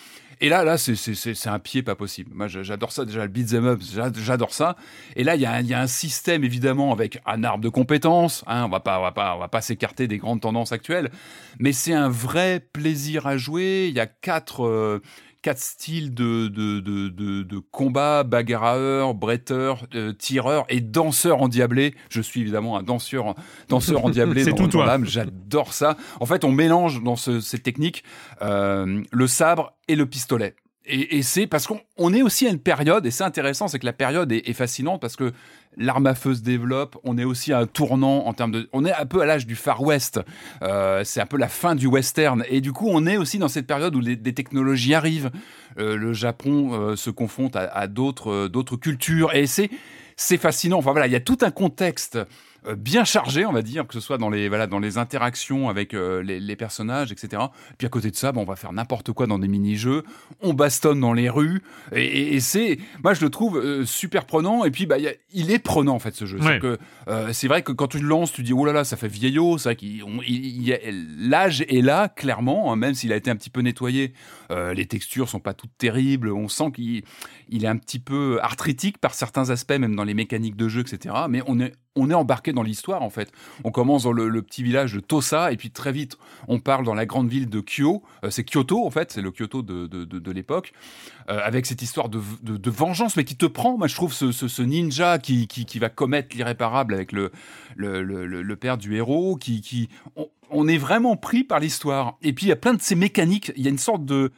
[0.41, 2.31] Et là, là, c'est- un pied pas possible.
[2.35, 4.77] Moi, j'a- j'adore ça déjà, le beat'em up, j'a- j'adore ça.
[5.17, 8.45] Et là, il y, y a un système évidemment avec un arbre de compétences.
[8.47, 11.11] Hein, on va pas, on va pas, on va pas s'écarter des grandes tendances actuelles,
[11.59, 13.87] mais c'est un vrai plaisir à jouer.
[13.89, 14.65] Il y a quatre.
[14.65, 15.03] euh,
[15.49, 21.95] quatre styles de, de, de, de, de combat, bagarreur, bretteur, euh, tireur et danseur endiablé.
[22.11, 23.35] Je suis évidemment un danseur,
[23.71, 24.99] danseur endiablé C'est tout toi.
[25.05, 25.97] J'adore ça.
[26.21, 28.05] En fait, on mélange dans ce- cette technique
[28.43, 30.55] euh, le sabre et le pistolet.
[30.85, 33.79] Et, et c'est parce qu'on on est aussi à une période, et c'est intéressant, c'est
[33.79, 35.33] que la période est, est fascinante parce que
[35.77, 38.69] l'arme à feu se développe, on est aussi à un tournant en termes de...
[38.73, 40.21] On est un peu à l'âge du Far West,
[40.63, 43.49] euh, c'est un peu la fin du western, et du coup on est aussi dans
[43.49, 45.31] cette période où des technologies arrivent,
[45.79, 49.71] Euh, le Japon euh, se confronte à, d'autres cultures, et c'est
[50.17, 50.79] c'est fascinant.
[50.79, 52.19] Enfin voilà, il y a tout un contexte
[52.77, 55.95] bien chargé, on va dire, que ce soit dans les voilà dans les interactions avec
[55.95, 57.43] euh, les, les personnages, etc.
[57.79, 60.03] Puis à côté de ça, on va faire n'importe quoi dans des mini-jeux,
[60.43, 61.63] on bastonne dans les rues,
[61.95, 64.65] et, et- et c'est, moi je le trouve euh, super prenant.
[64.65, 66.39] Et puis bah il y a- il est prenant en fait ce jeu.
[66.41, 66.61] Ouais.
[67.33, 69.09] C'est euh, vrai que quand tu le lances, tu dis oh là là, ça fait
[69.09, 69.59] vieillot.
[69.59, 70.03] C'est vrai qu'il
[71.19, 74.13] l'âge est là clairement, hein, même s'il a été un petit peu nettoyé.
[74.51, 76.31] Euh, les textures sont pas toutes terribles.
[76.31, 77.03] On sent qu'il
[77.49, 80.81] il est un petit peu arthritique par certains aspects, même dans les mécaniques de jeu,
[80.81, 81.15] etc.
[81.29, 83.33] Mais on est, on est embarqué dans l'histoire, en fait.
[83.65, 86.17] On commence dans le, petit village de Tosa, et puis très vite,
[86.47, 88.03] on parle dans la grande ville de Kyo.
[88.25, 90.73] Euh, c'est Kyoto, en fait, c'est le Kyoto de, de, l'époque,
[91.29, 92.21] euh, avec cette histoire de,
[92.71, 93.77] vengeance, mais qui te prend.
[93.77, 97.33] Moi, je trouve ce, ce, ninja qui, qui, va commettre l'irréparable avec le,
[97.77, 102.17] le- le père du héros, qui, qui on, on est vraiment pris par l'histoire.
[102.23, 103.53] Et puis, il y a plein de ces mécaniques.
[103.57, 104.33] Il y a une sorte de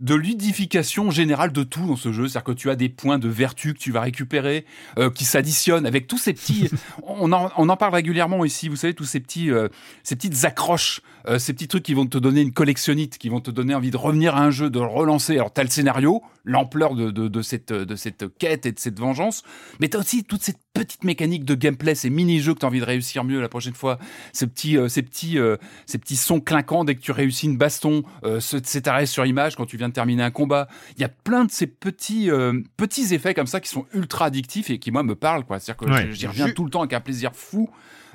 [0.00, 2.28] de ludification générale de tout dans ce jeu.
[2.28, 4.64] C'est-à-dire que tu as des points de vertu que tu vas récupérer,
[4.98, 6.70] euh, qui s'additionnent avec tous ces petits.
[7.02, 8.68] on, en, on en parle régulièrement ici.
[8.68, 9.68] Vous savez tous ces petits, euh,
[10.02, 13.40] ces petites accroches, euh, ces petits trucs qui vont te donner une collectionnite, qui vont
[13.40, 15.34] te donner envie de revenir à un jeu, de le relancer.
[15.34, 18.98] Alors t'as le scénario, l'ampleur de, de, de cette de cette quête et de cette
[18.98, 19.42] vengeance,
[19.80, 22.84] mais t'as aussi toute cette petite mécanique de gameplay, ces mini-jeux que t'as envie de
[22.84, 23.98] réussir mieux la prochaine fois,
[24.32, 25.56] ces petits, euh, ces petits, euh,
[25.86, 28.04] ces petits sons clinquants dès que tu réussis une baston,
[28.40, 30.68] ce- cet arrêt sur image quand tu viens de terminer un combat.
[30.96, 32.30] Il y a plein de ces petits,
[32.76, 35.44] petits effets comme ça qui sont ultra addictifs et qui moi me parlent.
[35.48, 36.08] C'est-à-dire que Ouais.
[36.12, 37.68] j'y reviens tout le temps avec un plaisir fou.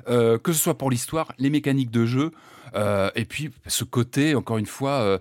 [0.08, 2.30] Euh, que ce soit pour l'histoire, les mécaniques de jeu,
[2.74, 5.18] euh, et puis ce côté, encore une fois, euh,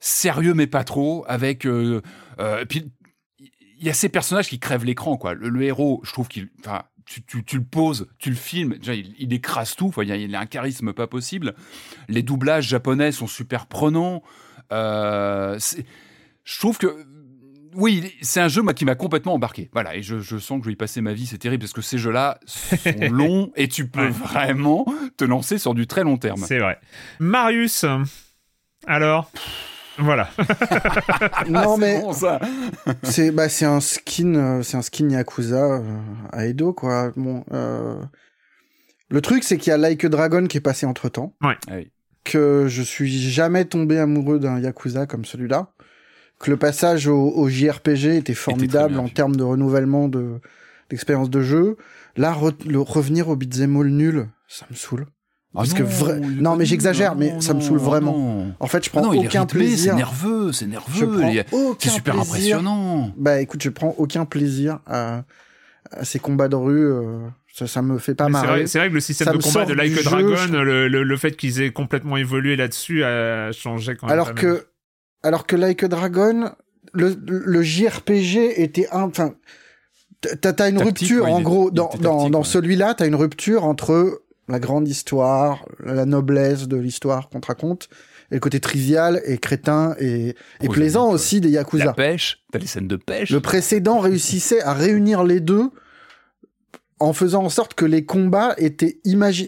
[0.00, 1.66] sérieux mais pas trop, avec...
[2.68, 2.92] Puis
[3.80, 5.34] il y a ces personnages qui crèvent l'écran, quoi.
[5.34, 6.48] Le, héros, je trouve qu'il...
[7.06, 10.44] Tu, tu, le poses, tu le filmes, déjà il, il écrase tout, il, a, un
[10.44, 11.54] charisme pas possible.
[12.08, 14.22] Les doublages japonais sont super prenants.
[14.70, 17.06] Je trouve que
[17.78, 19.70] oui, c'est un jeu moi, qui m'a complètement embarqué.
[19.72, 21.72] Voilà, et je, je sens que je vais y passer ma vie, c'est terrible parce
[21.72, 22.76] que ces jeux-là sont
[23.10, 24.10] longs et tu peux Ouais.
[24.10, 24.84] vraiment
[25.16, 26.42] te lancer sur du très long terme.
[26.46, 26.78] C'est vrai.
[27.20, 27.84] Marius,
[28.86, 29.30] alors
[29.98, 30.30] Voilà.
[31.48, 32.40] non C'est mais bon, ça.
[33.02, 35.82] c'est bah c'est un skin euh, c'est un skin Yakuza euh,
[36.32, 37.10] à Edo quoi.
[37.16, 38.00] Bon euh,
[39.10, 41.34] le truc c'est qu'il y a Like a Dragon qui est passé entre temps.
[41.42, 41.90] Ah oui.
[42.24, 45.72] Que je suis jamais tombé amoureux d'un Yakuza comme celui-là.
[46.38, 50.40] Que le passage au, au JRPG était formidable en termes de renouvellement de
[50.90, 51.76] d'expérience de jeu.
[52.16, 55.06] Là re- le revenir au beat'em all nul, ça me saoule.
[55.54, 58.12] Ah Parce que vra- non, mais j'exagère, non, mais ça me non, saoule vraiment.
[58.16, 58.54] non.
[58.60, 59.96] En fait, je Ah prends non, il est aucun rythmé, c'est plaisir.
[59.96, 61.22] nerveux, c'est nerveux.
[61.24, 62.30] a- aucun C'est super plaisir.
[62.58, 63.12] impressionnant.
[63.16, 65.24] Bah écoute, je prends aucun plaisir à,
[65.90, 66.86] à ces combats de rue.
[66.86, 67.18] euh,
[67.52, 68.58] ça, ça me fait pas Mais C'est marrer.
[68.58, 70.52] vrai, c'est vrai que le système Ça de combat de Like a jeu, Dragon, je-
[70.52, 74.12] le, le- le fait qu'ils aient complètement évolué là-dessus a changé quand même.
[74.12, 74.34] alors mal.
[74.36, 74.66] que,
[75.22, 76.50] alors que Like a Dragon,
[76.92, 79.34] le, le JRPG était un, enfin,
[80.20, 83.64] T'as t'as une Tactique, rupture, ouais, en gros, dans, dans, dans celui-là, t'as une rupture
[83.64, 87.88] entre la grande histoire, la noblesse de l'histoire qu'on te raconte,
[88.32, 91.92] et le côté trivial et crétin et, et Prosaïque, plaisant aussi des La Yakuza.
[91.92, 93.30] pêche, t'as les scènes de pêche.
[93.30, 95.70] Le précédent réussissait à réunir les deux
[97.00, 98.98] en faisant en sorte que les combats étaient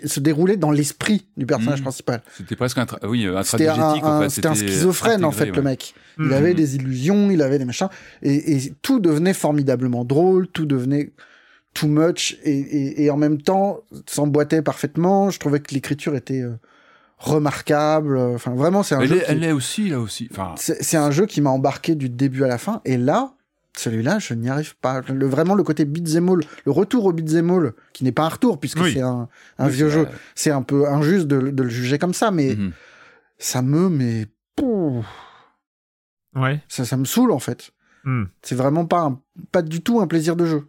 [0.07, 1.84] se déroulaient dans l'esprit du personnage Mhm.
[1.84, 2.22] principal.
[2.36, 4.28] C'était presque un, oui, un C'était un, en fait.
[4.30, 5.94] c'était un C'était schizophrène, en fait, le mec.
[6.18, 7.88] Il avait des illusions, il avait des machins,
[8.22, 11.12] et, et tout devenait formidablement drôle, tout devenait
[11.74, 15.30] too much, et, et, et en même temps, s'emboîtait parfaitement.
[15.30, 16.53] Je trouvais que l'écriture était euh,
[17.18, 18.18] remarquable.
[18.18, 19.16] Enfin, vraiment, c'est un Elle jeu.
[19.16, 20.28] est, qui- elle est aussi, là aussi.
[20.32, 23.32] Enfin, c'est un jeu qui m'a embarqué du début à la fin, et là,
[23.77, 25.01] celui-là, je n'y arrive pas.
[25.03, 28.29] Le, vraiment, le côté beat'em all, le retour au beat'em all, qui n'est pas un
[28.29, 28.93] retour, puisque Oui.
[28.95, 30.09] c'est un, un oui, vieux jeu.
[30.35, 32.73] C'est un peu injuste de, de le juger comme ça, mais Mhm.
[33.39, 35.07] ça me, mais, pouf,
[36.35, 36.62] Ouais.
[36.68, 37.71] ça, ça me saoule, en fait.
[38.05, 38.25] Hmm.
[38.43, 39.21] C'est vraiment pas, un-
[39.53, 40.61] pas du tout un plaisir de jeu.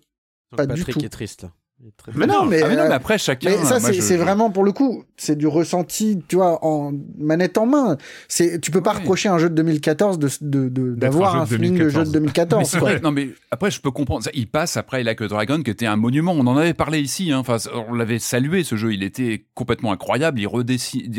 [0.51, 1.05] Donc Pas du Patrick tout.
[1.05, 1.51] est triste là.
[1.97, 3.49] Très Mais non, mais, Ah, mais non, euh, mais après, chacun.
[3.49, 6.91] mais ça, moi, c'est je- vraiment pour le coup, c'est du ressenti, tu vois, en
[7.17, 7.97] manette en main.
[8.27, 8.99] C'est, tu peux pas Ouais.
[8.99, 11.79] reprocher à un jeu de 2014 de, de, de- d'avoir un un, jeu de feeling
[11.79, 12.67] de jeu de 2014.
[12.69, 12.91] C'est quoi.
[12.91, 14.23] vrai, non mais après je peux comprendre.
[14.23, 16.33] Ça, il passe après Like a Dragon qui était un monument.
[16.33, 17.31] On en avait parlé ici.
[17.31, 17.39] hein.
[17.39, 17.57] Enfin,
[17.89, 18.93] on l'avait salué ce jeu.
[18.93, 20.39] Il était complètement incroyable.
[20.39, 20.47] Il,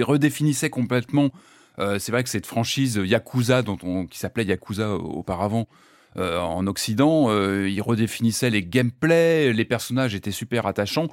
[0.05, 1.31] redéfinissait complètement.
[1.79, 5.67] euh, c'est vrai que cette franchise Yakuza dont on, qui s'appelait Yakuza auparavant.
[6.19, 11.09] Euh, en Occident, euh, il redéfinissait les gameplays, les personnages étaient super attachants.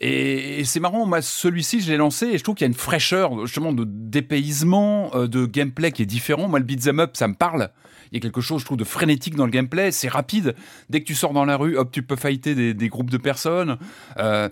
[0.00, 2.72] Et, et c'est marrant, moi, celui-ci, je l'ai lancé et je trouve qu'il y a
[2.72, 6.48] une fraîcheur, justement, de dépaysement, euh, de gameplay qui est différent.
[6.48, 7.70] Moi, le beat'em up, ça me parle.
[8.12, 9.92] Il y a quelque chose, je trouve, de frénétique dans le gameplay.
[9.92, 10.56] C'est rapide.
[10.88, 13.18] Dès que tu sors dans la rue, hop, tu peux fighter des, des groupes de
[13.18, 13.78] personnes.
[14.18, 14.48] Euh,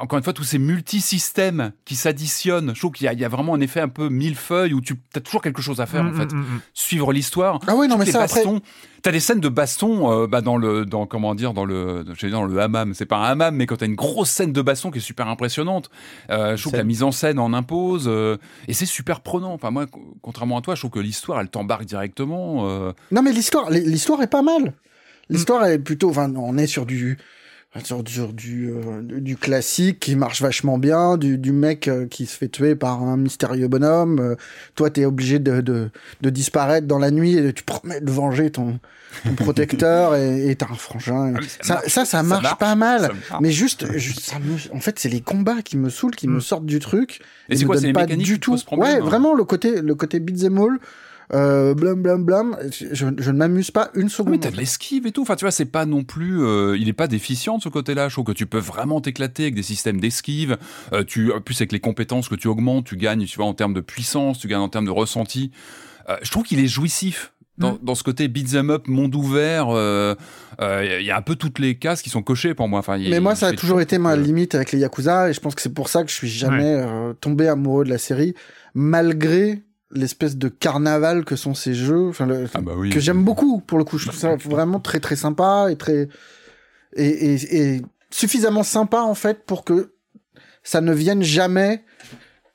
[0.00, 2.72] encore une fois, tous ces multisystèmes qui s'additionnent.
[2.74, 4.80] Je trouve qu'il y, a- il y a vraiment un effet un peu millefeuille où
[4.80, 6.32] tu as toujours quelque chose à faire, en Mm, fait.
[6.34, 7.60] mm, mm, Suivre l'histoire.
[7.68, 8.60] Ah oui, non, mais ça, après- bastons.
[9.02, 12.26] T'as des scènes de baston euh, bah, dans le dans comment dire dans le je
[12.26, 12.92] dire dans le hammam.
[12.94, 15.28] C'est pas un hammam mais quand t'as une grosse scène de baston qui est super
[15.28, 15.90] impressionnante
[16.30, 18.36] euh, je trouve que la mise en scène en impose euh,
[18.68, 19.52] et c'est super prenant.
[19.52, 22.66] Enfin moi co- contrairement à toi je trouve que l'histoire elle t'embarque directement
[23.10, 24.74] Non, mais l'histoire, l'histoire est pas mal.
[25.28, 27.16] L'histoire est plutôt, enfin, on est sur du,
[27.84, 32.26] sur, sur du, euh, du classique qui marche vachement bien, du, du mec euh, qui
[32.26, 34.18] se fait tuer par un mystérieux bonhomme.
[34.18, 34.34] Euh,
[34.74, 35.90] toi, t'es obligé de, de,
[36.20, 38.80] de disparaître dans la nuit et tu promets de venger ton,
[39.24, 41.34] ton protecteur et t'as un frangin.
[41.36, 43.02] Ah, ça ça, marche, ça, ça ça marche marche, pas mal.
[43.02, 43.14] marche.
[43.40, 46.38] Mais juste, juste ça me- en fait, c'est les combats qui me saoulent, qui me
[46.38, 46.40] Mm.
[46.40, 47.20] sortent du truc.
[47.48, 48.56] Et c'est quoi, c'est les pas mécaniques du tout.
[48.66, 50.78] problème, ouais, hein vraiment le côté, le côté beat'em all.
[51.32, 54.32] Euh, blam blam blam, je, je ne m'amuse pas une Ah, seconde.
[54.32, 54.60] mais t'as de fait.
[54.62, 55.22] l'esquive et tout.
[55.22, 56.42] Enfin, tu vois, c'est pas non plus.
[56.42, 58.08] euh, il est pas déficient de ce côté-là.
[58.08, 60.58] Je trouve que tu peux vraiment t'éclater avec des systèmes d'esquive.
[60.92, 63.54] Euh, tu, en plus, avec les compétences que tu augmentes, tu gagnes, tu vois, en
[63.54, 65.52] termes de puissance, tu gagnes en termes de ressenti.
[66.08, 67.32] Euh, je trouve qu'il est jouissif.
[67.58, 70.14] Dans, dans ce côté beat'em up, monde ouvert, euh,
[70.62, 72.78] euh, il y a un peu toutes les cases qui sont cochées pour moi.
[72.78, 75.34] Enfin, il- Mais moi, il ça a toujours été ma limite avec les Yakuza, et
[75.34, 77.98] je pense que c'est pour ça que je suis jamais euh, tombé amoureux de la
[77.98, 78.32] série,
[78.74, 79.62] malgré
[79.92, 82.90] l'espèce de carnaval que sont ces jeux, enfin, le- Ah bah oui.
[82.90, 83.98] que j'aime beaucoup, pour le coup.
[83.98, 86.08] Je trouve ça vraiment très très sympa et très.
[86.96, 89.94] Et, et, et suffisamment sympa, en fait, pour que
[90.62, 91.84] ça ne vienne jamais.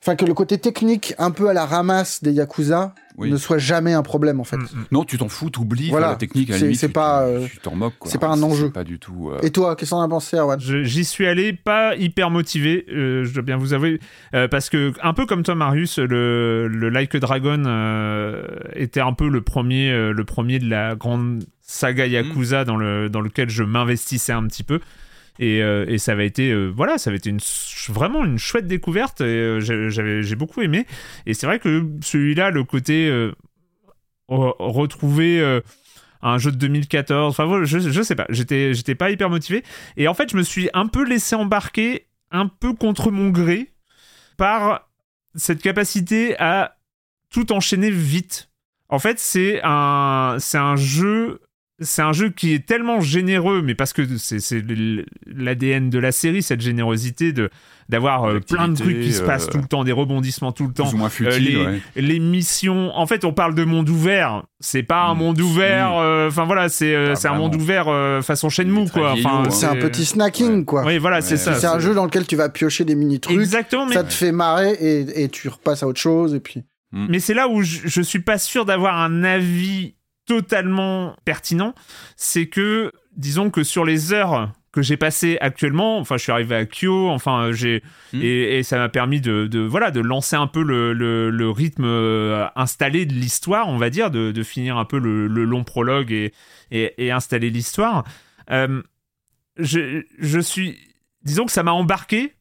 [0.01, 3.31] Enfin, que le côté technique, un peu à la ramasse des Yakuza, Oui.
[3.31, 4.57] ne soit jamais un problème, en fait.
[4.57, 4.85] Mm, mm.
[4.91, 5.89] Non, tu t'en fous, t'oublies.
[5.89, 6.09] Voilà.
[6.09, 7.93] La technique, à C'est- pas, tu- euh, t'en moques.
[7.99, 8.11] quoi.
[8.11, 8.69] c'est pas un enjeu.
[8.71, 9.29] Pas du tout.
[9.31, 10.59] euh, Et toi, qu'est-ce que t'en as pensé, Erwan?
[10.59, 13.99] Je- J'y suis allé pas hyper motivé, euh, je dois bien vous avouer,
[14.33, 18.45] euh, parce que un peu comme toi Marius, le, le Like a Dragon euh,
[18.75, 23.09] était un peu le premier, euh, le premier de la grande saga Yakuza dans le
[23.09, 24.79] dans lequel je m'investissais un petit peu.
[25.39, 27.39] Et, euh, et ça avait été euh, voilà ça avait été une,
[27.89, 30.85] vraiment une chouette découverte euh, j'avais j'ai beaucoup aimé.
[31.25, 33.33] Et c'est vrai que celui-là le côté euh,
[34.29, 35.61] re- retrouver
[36.21, 38.25] un jeu de 2014 enfin je, je sais pas.
[38.29, 39.63] J'étais j'étais pas hyper motivé.
[39.97, 43.73] Et en fait je me suis un peu laissé embarquer un peu contre mon gré
[44.37, 44.89] par
[45.35, 46.77] cette capacité à
[47.29, 48.49] tout enchaîner vite.
[48.87, 51.41] En fait c'est un c'est un jeu
[51.79, 54.39] c'est un jeu qui est tellement généreux, mais parce que c'est
[55.27, 57.49] l'ADN de la série, cette générosité de
[57.87, 60.51] d'avoir euh, plein de trucs qui se L'activité, passent euh, tout le temps, des rebondissements
[60.51, 60.85] tout le temps.
[60.85, 61.43] plus ou moins Euh, futile.
[61.45, 61.81] les, ouais.
[61.95, 62.91] les missions.
[62.97, 64.43] En fait, on parle de monde ouvert.
[64.59, 65.17] C'est pas un Mm.
[65.19, 65.89] monde ouvert.
[65.91, 65.97] Mm.
[65.99, 69.11] euh, Enfin voilà, c'est euh, un monde ouvert euh, façon Shenmue quoi.
[69.11, 69.49] Enfin, hein.
[69.51, 70.83] C'est un petit snacking, quoi.
[70.83, 71.53] Oui, voilà, c'est ça.
[71.53, 74.31] c'est un jeu dans lequel tu vas piocher des mini-trucs, Exactement, mais ça te fait
[74.31, 76.63] marrer et, et tu repasses à autre chose, et puis...
[76.91, 79.95] Mais c'est là où je, je suis pas sûr d'avoir un avis
[80.25, 81.73] totalement pertinent.
[82.15, 86.53] C'est que, disons que sur les heures que j'ai passées actuellement, enfin, je suis arrivé
[86.55, 87.81] à Kyo, enfin, j'ai
[88.11, 88.21] Mm.
[88.21, 91.49] et, et ça m'a permis de, de voilà de lancer un peu le, le, le
[91.49, 95.45] rythme euh, installé de l'histoire, on va dire, de, de finir un peu le, le
[95.45, 96.33] long prologue et,
[96.71, 98.03] et, et installer l'histoire.
[98.51, 98.81] Euh,
[99.57, 100.77] je, je suis.
[101.23, 102.33] Disons que ça m'a embarqué.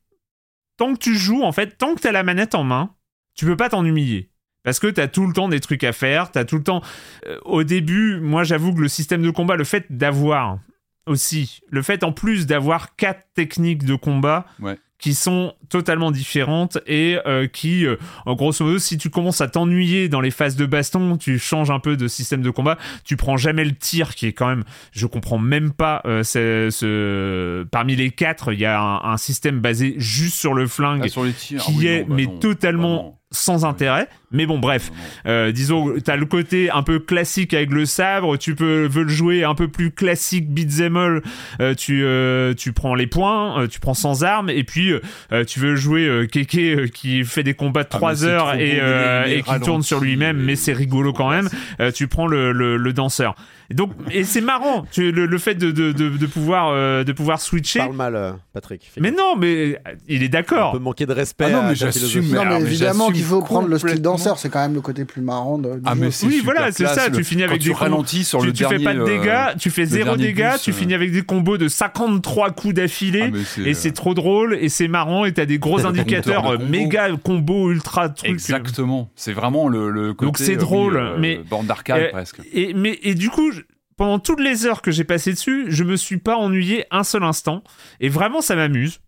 [0.76, 2.96] Tant que tu joues, en fait, tant que t'as la manette en main,
[3.36, 4.28] tu peux pas t'ennuyer.
[4.64, 6.82] Parce que t'as tout le temps des trucs à faire, t'as tout le temps.
[7.26, 10.58] euh, au début, moi j'avoue que le système de combat, le fait d'avoir
[11.06, 14.78] aussi, le fait en plus d'avoir quatre techniques de combat Ouais.
[14.98, 19.48] qui sont totalement différentes et euh, qui, euh, en grosso modo, si tu commences à
[19.48, 23.16] t'ennuyer dans les phases de baston, tu changes un peu de système de combat, tu
[23.18, 27.64] prends jamais le tir qui est quand même, je comprends même pas, euh, c'est- ce...
[27.64, 31.08] parmi les quatre, il y a un, un système basé juste sur le flingue Ah,
[31.08, 31.60] sur les tirs.
[31.62, 32.38] qui ah oui, est non, bah mais non.
[32.38, 33.18] totalement Bah.
[33.34, 34.08] Sans intérêt.
[34.30, 34.90] Mais bon, bref,
[35.26, 39.08] euh, disons, t'as le côté un peu classique avec le sabre, tu peux veux le
[39.08, 41.22] jouer un peu plus classique beat'em all,
[41.60, 44.92] euh, tu euh, tu prends les points, euh, tu prends sans armes, et puis
[45.32, 48.16] euh, tu veux jouer euh, Keke euh, qui fait des combats de Ah, 3 mais
[48.16, 51.48] c'est heures et, euh, qui tourne sur lui-même, mais c'est rigolo quand même.
[51.78, 53.36] Euh, tu prends le, le, le danseur.
[53.70, 57.04] Et donc, et c'est marrant, tu, le, le fait de, de, de, de pouvoir euh,
[57.04, 57.78] de pouvoir switcher.
[57.78, 58.90] Parle mal, Patrick.
[58.98, 59.78] Mais non, mais
[60.08, 60.72] il est On d'accord.
[60.72, 61.44] peut manquer de respect.
[61.46, 62.24] Ah non, mais j'assume,
[62.60, 65.80] évidemment faut prendre le style danseur, c'est quand même le côté plus marrant de, du
[65.84, 66.00] Ah, jeu.
[66.00, 67.08] mais c'est Oui, voilà, c'est ça.
[67.08, 68.78] le- Tu finis avec quand des tu ralentis sur tu, le tu dernier.
[68.78, 70.74] fais pas de euh, dégâts, tu fais zéro dégâts, bus, tu euh.
[70.74, 73.24] finis avec des combos de 53 coups d'affilée.
[73.26, 75.84] Ah, mais c'est, et euh, c'est trop drôle et c'est marrant et t'as des gros
[75.86, 76.68] indicateurs euh, combos.
[76.70, 78.30] méga combo ultra trucs.
[78.30, 79.10] Exactement.
[79.16, 80.26] C'est vraiment le, le côté.
[80.26, 82.40] Donc c'est euh, drôle, oui, euh, mais- Borne d'arcade Euh, presque.
[82.52, 83.50] Et mais et du coup,
[83.96, 87.22] pendant toutes les heures que j'ai passées dessus, je me suis pas ennuyé un seul
[87.22, 87.62] instant
[88.00, 89.00] et vraiment ça m'amuse.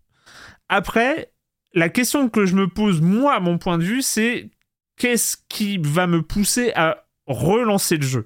[0.69, 1.31] Après,
[1.75, 4.51] la question que je me pose moi à mon point de vue, c'est
[4.97, 8.25] qu'est-ce qui va me pousser à relancer le jeu?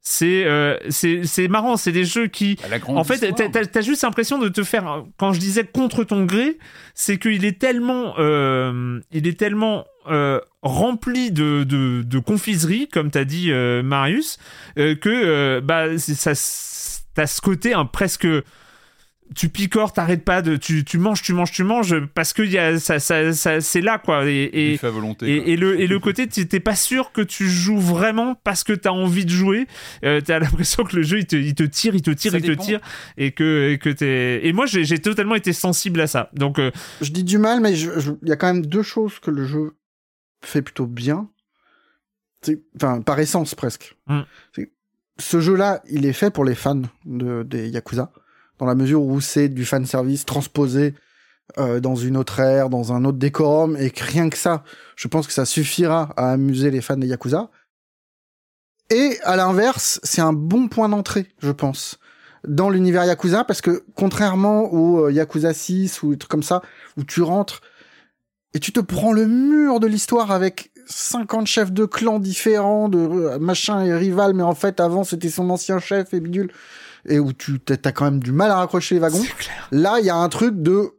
[0.00, 4.38] C'est euh, c'est c'est marrant, c'est des jeux qui grande en fait, t'as- juste l'impression
[4.38, 5.04] de te faire.
[5.18, 6.56] Quand je disais contre ton gré,
[6.94, 13.10] c'est qu'il est tellement, euh, il est tellement euh, rempli de, de, de confiserie, comme
[13.10, 14.38] t'as dit euh, Marius,
[14.76, 16.32] que bah ça,
[17.14, 18.26] t'as ce côté hein, presque.
[19.34, 22.56] Tu picores, t'arrêtes pas de, tu, tu manges, tu manges, tu manges, parce que y
[22.58, 24.24] a, ça, ça, ça- c'est là quoi.
[24.26, 25.26] Et, et, Buffet à volonté.
[25.36, 25.46] quoi.
[25.48, 28.64] et, et le, et le côté, tu- t'es pas sûr que tu joues vraiment parce
[28.64, 29.66] que t'as envie de jouer.
[30.04, 32.38] Euh, t'as l'impression que le jeu, il te, il te tire, il te tire, Ça
[32.38, 32.80] il te tire.
[33.18, 34.46] Et que, et que t'es.
[34.46, 36.30] Et moi, j'ai totalement été sensible à ça.
[36.32, 36.70] Donc, euh,
[37.02, 39.74] Je dis du mal, mais il y a quand même deux choses que le jeu
[40.42, 41.28] fait plutôt bien.
[42.40, 43.94] C'est- Enfin, par essence presque.
[44.06, 44.20] Mm.
[45.20, 48.12] Ce jeu-là, il est fait pour les fans de, des Yakuza,
[48.58, 50.94] dans la mesure où c'est du fan service transposé
[51.56, 54.64] euh, dans une autre ère, dans un autre décorum, et rien que ça,
[54.96, 57.50] je pense que ça suffira à amuser les fans des Yakuza.
[58.90, 61.98] Et à l'inverse, c'est un bon point d'entrée, je pense,
[62.46, 66.62] dans l'univers Yakuza, parce que contrairement au euh, Yakuza 6 ou des trucs comme ça,
[66.96, 67.62] où tu rentres
[68.54, 72.98] et tu te prends le mur de l'histoire avec 50 chefs de clans différents, de
[72.98, 76.50] euh, machin et rival, mais en fait avant c'était son ancien chef et bidule,
[77.08, 79.22] et où tu t'as t'as quand même du mal à raccrocher les wagons.
[79.38, 79.68] clair.
[79.72, 80.90] Là, il y a un truc de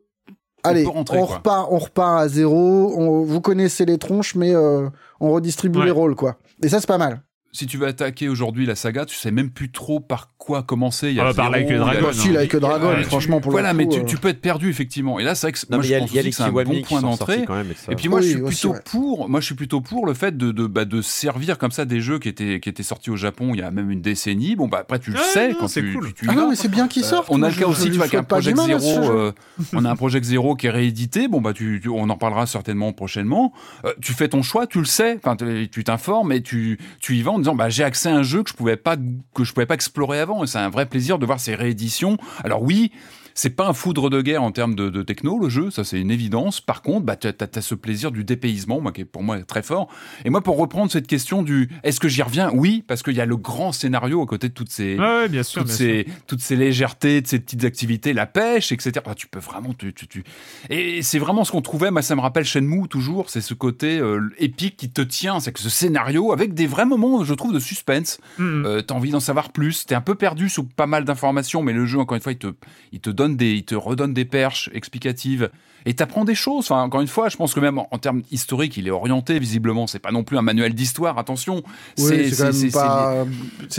[0.63, 2.93] allez, rentrer, on repart, on repart à zéro.
[2.97, 5.85] On, vous connaissez les tronches, mais euh, on redistribue Ouais.
[5.85, 6.37] les rôles, quoi.
[6.63, 7.21] Et ça, c'est pas mal.
[7.51, 11.09] Si tu veux attaquer aujourd'hui la saga, tu sais même plus trop par quoi commencer.
[11.09, 13.41] Il y a Ah, par Like Dragon, Bah, si, Like a Dragon, Ouais, franchement, tu-
[13.43, 15.19] pour voilà, le mais coup, tu, euh, tu peux être perdu effectivement.
[15.19, 17.01] Et là, c'est vrai que Non, moi, je a, pense que c'est un bon point
[17.01, 17.45] d'entrée.
[17.89, 18.81] et puis moi, Oui, je suis aussi, plutôt ouais.
[18.85, 19.29] pour.
[19.29, 22.01] Moi, je suis plutôt pour le fait de de, bah, de servir comme ça des
[22.01, 24.55] jeux qui étaient qui étaient sortis au Japon il y a même une décennie.
[24.55, 26.13] Bon, bah après, tu le sais non, quand c'est tu, cool.
[26.13, 27.27] tu, Ah non, mais c'est bien qu'ils Euh, sortent.
[27.31, 29.31] on a le cas aussi, tu vois, qu'un Project Zero, euh,
[29.73, 31.27] on a un Project Zero qui est réédité.
[31.27, 33.53] Bon, bah, tu, on en parlera certainement prochainement.
[34.01, 35.17] Tu fais ton choix, tu le sais.
[35.23, 38.15] Enfin, tu tu t'informes et tu, tu y vas en disant, bah, j'ai accès à
[38.15, 38.95] un jeu que je pouvais pas,
[39.33, 40.43] que je pouvais pas explorer avant.
[40.43, 42.17] Et c'est un vrai plaisir de voir ces rééditions.
[42.43, 42.91] Alors oui,
[43.39, 45.97] c'est pas un foudre de guerre en termes de, de techno, le jeu, ça c'est
[45.97, 46.59] une évidence.
[46.59, 49.61] Par contre, bah, tu as, ce plaisir du dépaysement, moi, qui est pour moi très
[49.61, 49.87] fort.
[50.25, 52.51] Et moi, pour reprendre cette question du est-ce que j'y reviens?
[52.53, 55.29] Oui, parce qu'il y a le grand scénario à côté de toutes ces, Ouais, ouais,
[55.29, 55.61] bien sûr.
[55.61, 58.91] toutes bien ces, toutes ces légèretés, de ces petites activités, la pêche, etc.
[59.05, 60.25] Ah, tu peux vraiment, tu, tu, tu-
[60.69, 63.99] Et c'est vraiment ce qu'on trouvait, moi ça me rappelle Shenmue toujours, c'est ce côté
[63.99, 67.53] euh, épique qui te tient, c'est que ce scénario, avec des vrais moments, je trouve,
[67.53, 68.19] de suspense.
[68.37, 68.65] Mm, mm.
[68.65, 71.71] euh, t'as envie d'en savoir plus, t'es un peu perdu sous pas mal d'informations, mais
[71.71, 72.47] le jeu, encore une fois, il te,
[72.91, 75.49] il te donne des, il te redonne des perches explicatives,
[75.85, 76.65] et t'apprends des choses.
[76.69, 79.39] Enfin, encore une fois, je pense que même en, en termes historiques, il est orienté,
[79.39, 81.63] visiblement, c'est pas non plus un manuel d'histoire, attention.
[81.97, 83.25] Oui, c'est pas.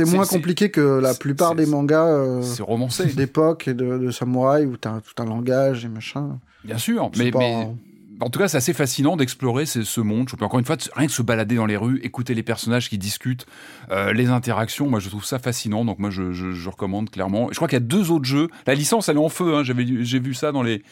[0.06, 3.06] Moins compliqué que la plupart des mangas euh, romancé.
[3.06, 6.38] d'époque et de, de samouraï où t'as tout un langage et machin.
[6.64, 7.68] Bien sûr, C'est mais, pas- mais
[8.20, 10.28] en tout cas, c'est assez fascinant d'explorer ce, ce monde.
[10.28, 12.88] Je peux encore une fois, rien que se balader dans les rues, écouter les personnages
[12.88, 13.46] qui discutent,
[13.90, 14.88] euh, les interactions.
[14.88, 15.84] Moi, je trouve ça fascinant.
[15.84, 17.48] Donc, moi, je, je, je recommande clairement.
[17.50, 18.48] Je crois qu'il y a deux autres jeux.
[18.66, 19.54] La licence, elle est en feu.
[19.56, 19.62] Hein.
[19.64, 20.82] J'avais, j'ai vu ça dans les,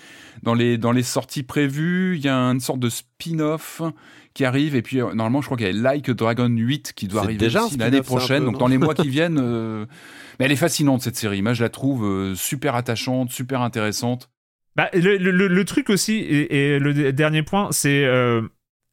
[0.43, 2.17] dans les, dans les sorties prévues.
[2.17, 3.83] Il y a une sorte de spin-off
[4.35, 4.75] qui arrive.
[4.77, 7.39] Et puis, euh, normalement, je crois qu'il y a Like Dragon 8 qui doit arriver
[7.39, 8.41] déjà l'année prochaine.
[8.45, 9.39] peu, donc, dans les mois qui viennent.
[9.41, 9.85] euh,
[10.39, 11.43] Mais elle est fascinante, cette série.
[11.43, 14.31] Moi, je la trouve euh, super attachante, super intéressante.
[14.79, 18.05] Bah, le, truc aussi, et, le dernier point, c'est.
[18.05, 18.43] euh,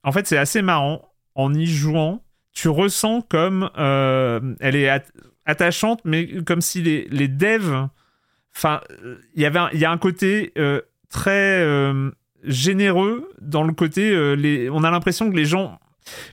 [0.02, 1.14] en fait, c'est assez marrant.
[1.36, 3.70] En y jouant, tu ressens comme.
[3.78, 5.04] euh, elle est at-
[5.46, 7.88] attachante, mais comme si les, devs.
[8.56, 8.82] Enfin,
[9.36, 10.82] il y avait il y a un côté euh,
[11.12, 11.64] très
[12.44, 14.12] généreux dans le côté.
[14.72, 15.80] on a l'impression que les gens.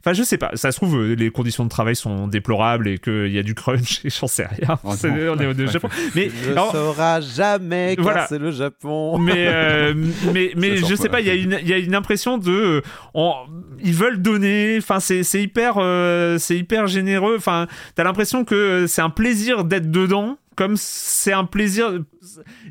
[0.00, 0.50] Enfin, je sais pas.
[0.54, 3.54] Ça se trouve, euh, les conditions de travail sont déplorables et qu'il y a du
[3.54, 4.78] crunch et j'en sais rien.
[4.84, 5.88] Oh C'est- on est au Japon.
[6.14, 8.26] Mais Je alors, sauras jamais car Voilà.
[8.26, 9.18] c'est le Japon.
[9.18, 9.94] mais euh,
[10.34, 12.50] mais mais je sais pas il y a une il y a une impression de
[12.50, 12.80] euh,
[13.14, 13.34] on-
[13.82, 18.86] ils veulent donner enfin c'est c'est hyper euh, c'est hyper généreux enfin t'as l'impression que
[18.86, 21.98] c'est un plaisir d'être dedans comme c'est un plaisir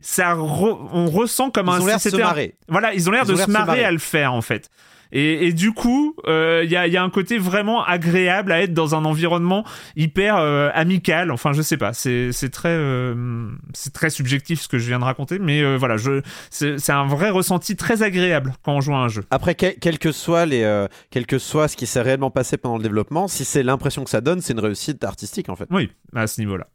[0.02, 2.56] ça re- on ressent comme Ils un ont l'air de se un- marrer.
[2.68, 3.84] voilà ils ont l'air Ils de ont se l'air de se marrer marrer.
[3.86, 4.70] à le faire en fait
[5.12, 8.52] et, et du coup, euh, il y, a, il y a un côté vraiment agréable
[8.52, 9.66] à être dans un environnement
[9.96, 11.32] hyper euh, amical.
[11.32, 15.04] Enfin, je sais pas, c'est très euh, c'est très subjectif ce que je viens de
[15.04, 15.96] raconter, mais euh, voilà,
[16.50, 19.24] c'est un vrai ressenti très agréable quand on joue à un jeu.
[19.32, 22.58] Après, quel, quel que soit les, euh, quel que soit ce qui s'est réellement passé
[22.58, 25.68] pendant le développement, si c'est l'impression que ça donne, c'est une réussite artistique en fait.
[25.72, 26.68] Oui, à ce niveau-là.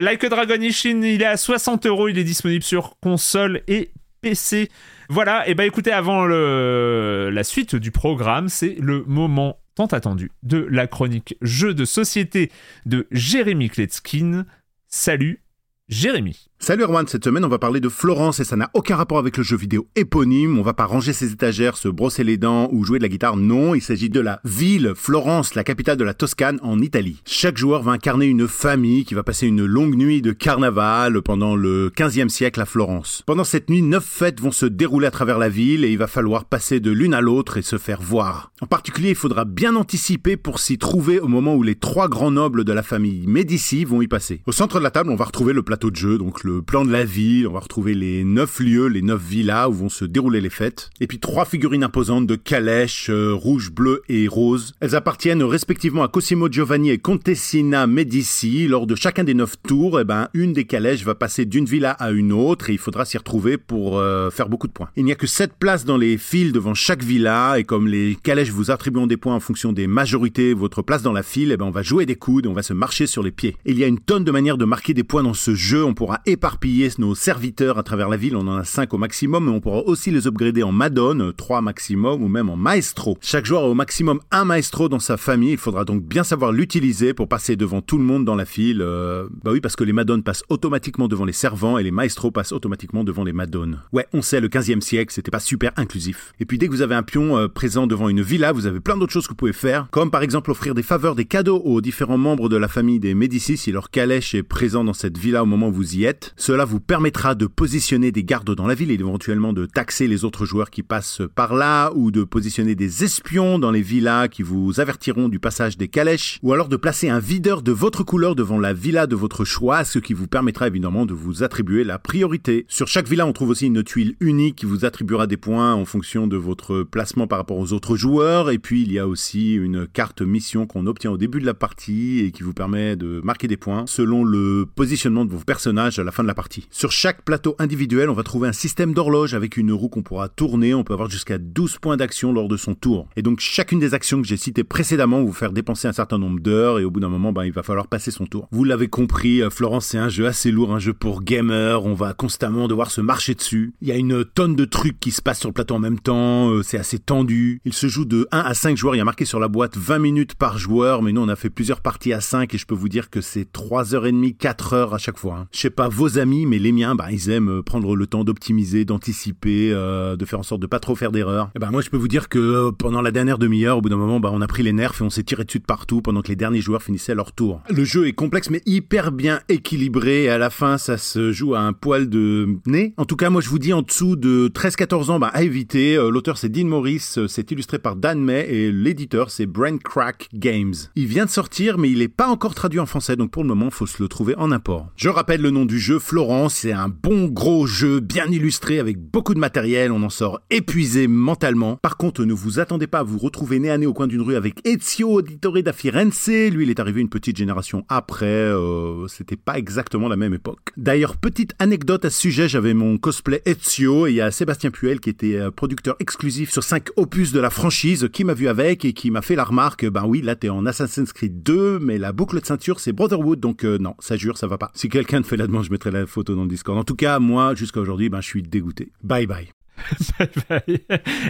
[0.00, 3.92] Like a Dragon Ishin, il est à 60 euros, il est disponible sur console et
[4.22, 4.70] PC.
[5.08, 10.66] Voilà, et bah écoutez, avant la suite du programme, c'est le moment tant attendu de
[10.70, 12.50] la chronique jeu de société
[12.86, 14.46] de Jérémy Kletskin.
[14.88, 15.42] Salut,
[15.88, 16.48] Jérémy.
[16.64, 19.36] Salut Erwan, cette semaine on va parler de Florence et ça n'a aucun rapport avec
[19.36, 22.84] le jeu vidéo éponyme, on va pas ranger ses étagères, se brosser les dents ou
[22.84, 26.14] jouer de la guitare, non, il s'agit de la ville Florence, la capitale de la
[26.14, 27.20] Toscane en Italie.
[27.26, 31.56] Chaque joueur va incarner une famille qui va passer une longue nuit de carnaval pendant
[31.56, 33.24] le 15e siècle à Florence.
[33.26, 36.06] Pendant cette nuit, neuf fêtes vont se dérouler à travers la ville et il va
[36.06, 38.52] falloir passer de l'une à l'autre et se faire voir.
[38.60, 42.30] En particulier, il faudra bien anticiper pour s'y trouver au moment où les trois grands
[42.30, 44.42] nobles de la famille Médicis vont y passer.
[44.46, 46.84] Au centre de la table, on va retrouver le plateau de jeu, donc le plan
[46.84, 50.04] de la ville, on va retrouver les neuf lieux, les neuf villas où vont se
[50.04, 54.74] dérouler les fêtes, et puis trois figurines imposantes de calèches, euh, rouge, bleu et rose.
[54.80, 58.68] Elles appartiennent respectivement à Cosimo Giovanni et Contessina Medici.
[58.68, 61.90] Lors de chacun des neuf tours, eh ben, une des calèches va passer d'une villa
[61.90, 64.90] à une autre et il faudra s'y retrouver pour euh, faire beaucoup de points.
[64.96, 68.16] Il n'y a que sept places dans les files devant chaque villa et comme les
[68.22, 71.56] calèches vous attribuent des points en fonction des majorités, votre place dans la file, eh
[71.56, 73.56] ben, on va jouer des coudes, on va se marcher sur les pieds.
[73.64, 75.84] Il y a une tonne de manières de marquer des points dans ce jeu.
[75.84, 78.34] On pourra éparpiller nos serviteurs à travers la ville.
[78.34, 81.60] On en a 5 au maximum, mais on pourra aussi les upgrader en Madone, 3
[81.60, 83.16] maximum, ou même en Maestro.
[83.20, 85.52] Chaque joueur a au maximum un Maestro dans sa famille.
[85.52, 88.82] Il faudra donc bien savoir l'utiliser pour passer devant tout le monde dans la file.
[88.82, 92.32] Euh, bah oui, parce que les Madones passent automatiquement devant les servants et les Maestros
[92.32, 93.80] passent automatiquement devant les Madones.
[93.92, 96.32] Ouais, on sait, le 15e siècle, c'était pas super inclusif.
[96.40, 98.80] Et puis dès que vous avez un pion euh, présent devant une villa, vous avez
[98.80, 101.62] plein d'autres choses que vous pouvez faire, comme par exemple offrir des faveurs, des cadeaux
[101.64, 105.18] aux différents membres de la famille des Médicis si leur calèche est présent dans cette
[105.18, 106.21] villa au moment où vous y êtes.
[106.36, 110.24] Cela vous permettra de positionner des gardes dans la ville et éventuellement de taxer les
[110.24, 114.42] autres joueurs qui passent par là, ou de positionner des espions dans les villas qui
[114.42, 118.34] vous avertiront du passage des calèches, ou alors de placer un videur de votre couleur
[118.34, 121.98] devant la villa de votre choix, ce qui vous permettra évidemment de vous attribuer la
[121.98, 122.64] priorité.
[122.68, 125.84] Sur chaque villa, on trouve aussi une tuile unique qui vous attribuera des points en
[125.84, 129.54] fonction de votre placement par rapport aux autres joueurs, et puis il y a aussi
[129.54, 133.20] une carte mission qu'on obtient au début de la partie et qui vous permet de
[133.24, 136.66] marquer des points selon le positionnement de vos personnages fin de la partie.
[136.70, 140.28] Sur chaque plateau individuel, on va trouver un système d'horloge avec une roue qu'on pourra
[140.28, 140.74] tourner.
[140.74, 143.08] On peut avoir jusqu'à 12 points d'action lors de son tour.
[143.16, 146.40] Et donc, chacune des actions que j'ai citées précédemment vous faire dépenser un certain nombre
[146.40, 148.48] d'heures et au bout d'un moment, ben, il va falloir passer son tour.
[148.52, 151.84] Vous l'avez compris, euh, Florence, c'est un jeu assez lourd, un jeu pour gamers.
[151.84, 153.72] On va constamment devoir se marcher dessus.
[153.80, 155.98] Il y a une tonne de trucs qui se passent sur le plateau en même
[155.98, 156.50] temps.
[156.50, 157.60] euh, C'est assez tendu.
[157.64, 158.94] Il se joue de 1 à 5 joueurs.
[158.94, 161.02] Il y a marqué sur la boîte 20 minutes par joueur.
[161.02, 163.20] Mais nous, on a fait plusieurs parties à 5 et je peux vous dire que
[163.20, 165.36] c'est 3h30, 4 heures à chaque fois.
[165.38, 165.48] hein.
[165.52, 168.84] Je sais pas amis, mais les miens, bah, ils aiment euh, prendre le temps d'optimiser,
[168.84, 171.50] d'anticiper, euh, de faire en sorte de pas trop faire d'erreurs.
[171.56, 173.88] Et ben moi, je peux vous dire que euh, pendant la dernière demi-heure, au bout
[173.88, 176.02] d'un moment, bah, on a pris les nerfs et on s'est tiré dessus de partout
[176.02, 177.62] pendant que les derniers joueurs finissaient leur tour.
[177.70, 181.54] Le jeu est complexe mais hyper bien équilibré et à la fin, ça se joue
[181.54, 182.94] à un poil de nez.
[182.96, 185.96] En tout cas, moi, je vous dis en dessous de 13-14 ans, bah, à éviter.
[185.96, 190.74] L'auteur, c'est Dean Morris, c'est illustré par Dan May et l'éditeur, c'est Brain Crack Games.
[190.96, 193.48] Il vient de sortir, mais il est pas encore traduit en français, donc pour le
[193.48, 194.88] moment, faut se le trouver en import.
[194.96, 196.54] Je rappelle le nom du jeu Florence.
[196.54, 199.92] C'est un bon gros jeu, bien illustré, avec beaucoup de matériel.
[199.92, 201.76] On en sort épuisé mentalement.
[201.82, 204.22] Par contre, ne vous attendez pas à vous retrouver nez à nez au coin d'une
[204.22, 206.28] rue avec Ezio Auditore da Firenze.
[206.28, 208.26] Lui, il est arrivé une petite génération après.
[208.26, 210.60] Euh, C'était pas exactement la même époque.
[210.76, 214.70] D'ailleurs, petite anecdote à ce sujet, j'avais mon cosplay Ezio et il y a Sébastien
[214.70, 218.48] Puel qui était euh, producteur exclusif sur 5 opus de la franchise qui m'a vu
[218.48, 221.78] avec et qui m'a fait la remarque, ben oui, là t'es en Assassin's Creed 2,
[221.80, 224.70] mais la boucle de ceinture c'est Brotherhood, donc euh, non, ça jure, ça va pas.
[224.74, 226.78] Si quelqu'un te fait la demande, je mettrai la photo dans le Discord.
[226.78, 228.92] En tout cas, moi, jusqu'à aujourd'hui, ben je suis dégoûté.
[229.02, 229.48] Bye bye.
[230.18, 230.80] Bye bye.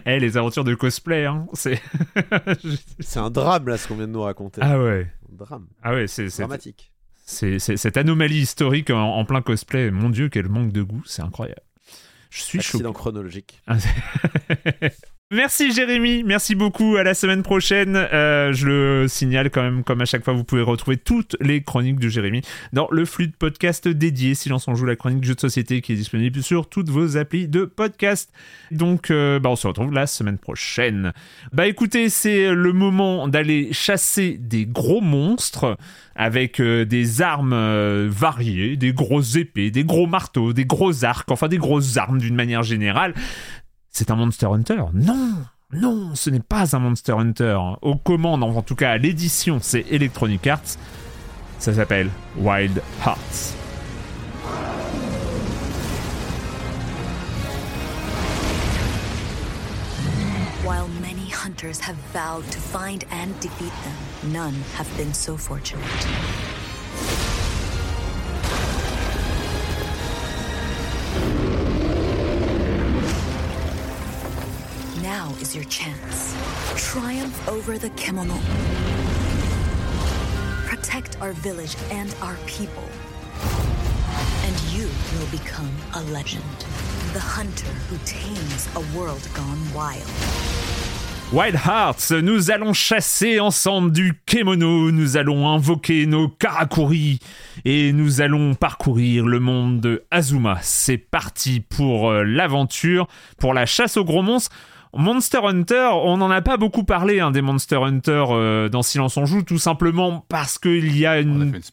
[0.04, 1.80] Eh, les aventures de cosplay, hein, c'est.
[3.00, 4.60] C'est un drame là ce qu'on vient de nous raconter.
[4.62, 5.10] ah ouais.
[5.32, 5.66] Un drame.
[5.82, 6.92] Ah ouais, c'est Dramatique.
[7.24, 9.90] c'est c'est- cette anomalie historique en, en plein cosplay.
[9.90, 11.62] Mon Dieu, quel manque de goût, c'est incroyable.
[12.30, 12.76] Je suis choqué.
[12.78, 13.62] Accident chronologique.
[15.34, 16.96] Merci Jérémy, merci beaucoup.
[16.96, 17.96] À la semaine prochaine.
[17.96, 21.62] Euh, je le signale quand même, comme à chaque fois, vous pouvez retrouver toutes les
[21.62, 22.42] chroniques de Jérémy
[22.74, 25.94] dans le flux de podcast dédié Silence on joue la chronique jeu de société qui
[25.94, 28.30] est disponible sur toutes vos applis de podcast.
[28.72, 31.14] Donc, euh, bah, on se retrouve la semaine prochaine.
[31.50, 35.78] Bah écoutez, c'est le moment d'aller chasser des gros monstres
[36.14, 37.56] avec euh, des armes
[38.06, 42.34] variées, des grosses épées, des gros marteaux, des gros arcs, enfin des grosses armes d'une
[42.34, 43.14] manière générale.
[43.92, 45.44] C'est un Monster Hunter Non
[45.74, 47.58] non, ce n'est pas un Monster Hunter.
[47.80, 50.76] Aux commandes, en tout cas à l'édition, c'est Electronic Arts.
[51.58, 53.54] Ça s'appelle Wild Hearts.
[60.62, 65.82] While many hunters have vowed to find and defeat them, none have been so fortunate.
[75.18, 76.34] Now is your chance.
[76.74, 78.38] Triumph over the Kemono.
[80.66, 82.88] Protect our village and our people.
[84.46, 86.56] And you will become a legend.
[87.12, 90.08] The hunter who tames a world gone wild.
[91.30, 97.20] Wild Hearts, nous allons chasser ensemble du kemono, nous allons invoquer nos karakuri
[97.64, 100.58] et nous allons parcourir le monde de Azuma.
[100.62, 103.08] C'est parti pour euh, l'aventure,
[103.38, 104.54] pour la chasse aux gros monstres.
[104.94, 109.16] Monster Hunter, on n'en a pas beaucoup parlé hein, des Monster Hunter euh, dans Silence
[109.16, 111.22] on joue, tout simplement parce qu'il y a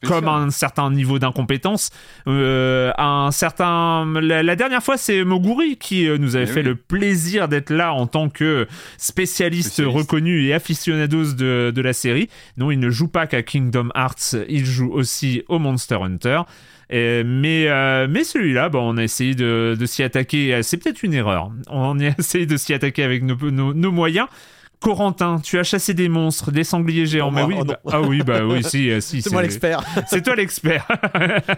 [0.05, 1.89] comme un certain niveau d'incompétence.
[2.27, 6.59] Euh, un certain, la, la dernière fois, c'est Moguri qui euh, nous avait Eh fait
[6.61, 6.67] oui.
[6.67, 8.67] le plaisir d'être là en tant que
[8.97, 9.97] spécialiste, Spécialiste.
[9.97, 12.29] reconnu et aficionados de, de la série.
[12.57, 16.41] Non, il ne joue pas qu'à Kingdom Hearts, il joue aussi au Monster Hunter.
[16.91, 20.55] Euh, mais euh, mais celui-là, bon, on a essayé de, de s'y attaquer.
[20.55, 21.51] euh, C'est peut-être une erreur.
[21.69, 24.27] On a essayé de s'y attaquer avec nos, nos, nos moyens.
[24.81, 27.31] Corentin, tu as chassé des monstres, des sangliers géants.
[27.31, 29.21] Moi, oui, oh bah- ah oui, bah oui, si, euh, si.
[29.21, 29.83] C'est moi l'expert.
[30.07, 30.87] C'est toi l'expert.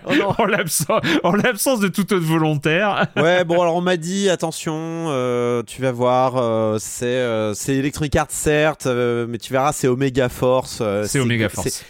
[0.07, 3.05] Oh en l'absence en l'absence de toute autre volontaire.
[3.15, 7.75] Ouais, bon, alors on m'a dit, attention, euh, tu vas voir, euh, c'est euh, c'est
[7.75, 10.81] Electronic Arts, certes, euh, mais tu verras, c'est Omega Force.
[11.05, 11.85] C'est Omega Force.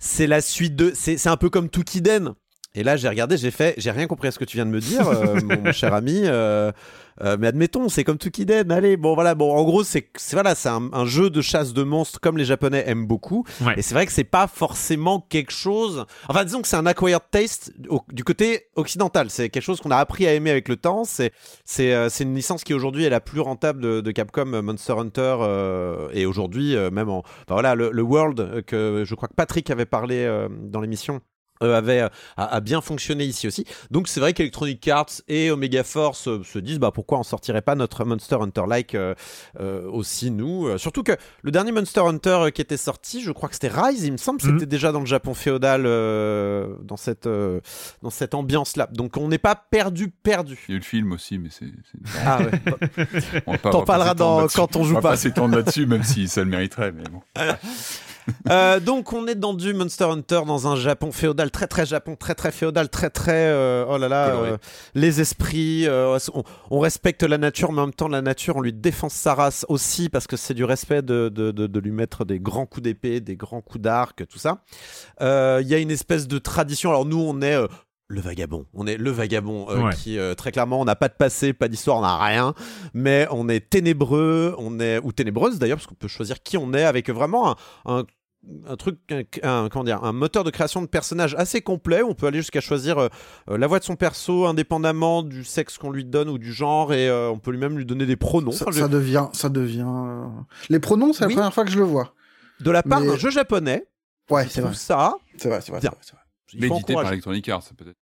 [0.00, 0.90] C'est la suite de.
[0.96, 2.34] C'est c'est un peu comme Tukiden.
[2.74, 4.70] Et là, j'ai regardé, j'ai fait, j'ai rien compris à ce que tu viens de
[4.70, 6.22] me dire, euh, mon, mon cher ami.
[6.24, 6.72] euh,
[7.20, 8.72] euh, mais admettons, c'est comme Tukiden.
[8.72, 11.74] Allez, bon, voilà, bon, en gros, c'est c'est- voilà, c'est un, un jeu de chasse
[11.74, 13.44] de monstres comme les Japonais aiment beaucoup.
[13.60, 13.74] Ouais.
[13.76, 16.06] Et c'est vrai que c'est pas forcément quelque chose.
[16.28, 19.28] Enfin, disons que c'est un acquired taste au- du côté occidental.
[19.28, 21.04] C'est quelque chose qu'on a appris à aimer avec le temps.
[21.04, 21.32] C'est
[21.66, 24.62] c'est euh, c'est une licence qui aujourd'hui est la plus rentable de, de Capcom, euh,
[24.62, 27.18] Monster Hunter, euh, et aujourd'hui même en.
[27.18, 31.20] Enfin, voilà, le, le World que je crois que Patrick avait parlé euh, dans l'émission.
[31.62, 33.64] Euh, avait euh, a, a bien fonctionné ici aussi.
[33.90, 37.62] Donc c'est vrai qu'Electronic Arts et Omega Force euh, se disent bah pourquoi on sortirait
[37.62, 39.14] pas notre Monster Hunter like euh,
[39.60, 40.66] euh, aussi nous.
[40.66, 41.12] Euh, surtout que
[41.42, 44.16] le dernier Monster Hunter euh, qui était sorti, je crois que c'était Rise, il me
[44.16, 44.54] semble, Mhm.
[44.54, 47.60] c'était déjà dans le Japon féodal euh, dans cette euh,
[48.02, 48.88] dans cette ambiance là.
[48.92, 50.58] Donc on n'est pas perdu perdu.
[50.68, 51.66] Il y a eu le film aussi, mais c'est.
[52.24, 52.50] Ah ouais.
[53.46, 55.10] on va T'en on va pas parleras dans- quand on joue va pas.
[55.10, 57.20] pas s'étendre là-dessus, même si ça le mériterait, mais bon.
[58.48, 62.16] Euh, donc on est dans du Monster Hunter dans un Japon féodal très très Japon
[62.16, 64.56] très très féodal très très euh, oh là là euh,
[64.94, 68.72] les esprits on, on respecte la nature mais en même temps la nature on lui
[68.72, 72.24] défense sa race aussi parce que c'est du respect de, de, de, de lui mettre
[72.24, 74.58] des grands coups d'épée des grands coups d'arc tout ça.
[75.20, 76.90] Il y a une espèce de tradition.
[76.90, 77.56] Alors nous on est
[78.12, 79.94] le vagabond, on est le vagabond euh, Ouais.
[79.94, 82.54] qui euh, très clairement on n'a pas de passé, pas d'histoire, on n'a rien,
[82.94, 86.72] mais on est ténébreux, on est ou ténébreuse d'ailleurs parce qu'on peut choisir qui on
[86.74, 87.56] est avec vraiment un,
[87.86, 88.04] un
[88.68, 92.02] un truc, un, un- comment dire, un moteur de création de personnages assez complet.
[92.02, 93.08] où On peut aller jusqu'à choisir euh,
[93.48, 97.08] la voix de son perso indépendamment du sexe qu'on lui donne ou du genre, et
[97.08, 98.50] euh, on peut lui même lui donner des pronoms.
[98.50, 99.86] Ça, Enfin, je- ça devient, ça devient.
[99.86, 100.24] euh,
[100.70, 101.30] Les pronoms, c'est Oui.
[101.30, 102.14] la première fois que je le vois.
[102.58, 103.86] De la part Mais- d'un jeu japonais,
[104.28, 104.74] Ouais, c'est vrai.
[104.74, 105.14] ça.
[105.36, 105.80] C'est vrai, c'est vrai.
[106.54, 107.06] Médité par.
[107.12, 107.96] Electronic Arts, peut-être.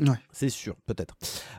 [0.00, 0.16] Ouais.
[0.32, 1.14] C'est sûr, peut-être.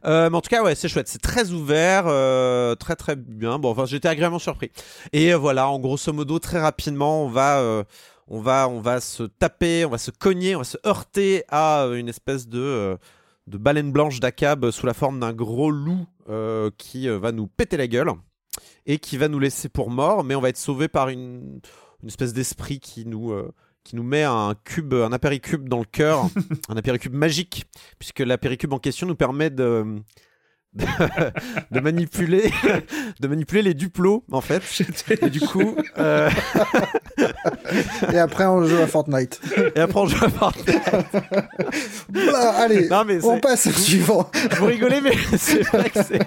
[0.05, 1.07] Euh, mais en tout cas, ouais, c'est chouette.
[1.07, 3.59] C'est très ouvert, euh, très très bien.
[3.59, 4.71] Bon, enfin, j'étais agréablement surpris.
[5.13, 7.85] Et euh, voilà, en grosso modo, très rapidement, on va,
[8.27, 11.85] on va, on va se taper, on va se cogner, on va se heurter à
[11.93, 12.97] une espèce de,
[13.47, 16.05] de baleine blanche d'Akab sous la forme d'un gros loup
[16.77, 18.11] qui va nous péter la gueule
[18.85, 20.23] et qui va nous laisser pour mort.
[20.23, 21.61] Mais on va être sauvé par une,
[22.01, 23.31] une espèce d'esprit qui nous
[23.83, 26.27] qui nous met un cube, un apéricube dans le cœur,
[26.69, 27.65] un apéricube magique,
[27.99, 30.01] puisque l'apéricube en question nous permet de,
[30.75, 30.85] de,
[31.71, 32.51] de manipuler,
[33.19, 34.61] de manipuler les duplos en fait.
[35.21, 36.29] Et du coup, euh,
[38.11, 39.39] Et après, on joue à Fortnite.
[39.75, 40.81] et après on joue à Fortnite.
[42.09, 44.29] Bah, allez, Non, mais on passe au suivant.
[44.57, 46.19] Vous rigolez, mais c'est vrai que c'est,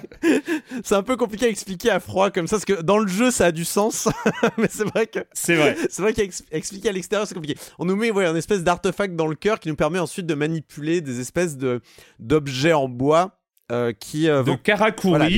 [0.84, 3.30] c'est un peu compliqué à expliquer à froid comme ça, parce que dans le jeu
[3.30, 4.08] ça a du sens,
[4.58, 5.76] mais c'est vrai que C'est vrai.
[5.90, 7.58] C'est vrai qu'expliquer à l'extérieur, c'est compliqué.
[7.78, 10.34] On nous met ouais, un espèce d'artefact dans le cœur qui nous permet ensuite de
[10.34, 11.80] manipuler des espèces de
[12.18, 13.38] d'objets en bois
[13.72, 15.28] euh, qui euh, De vont Karakuri, Voilà,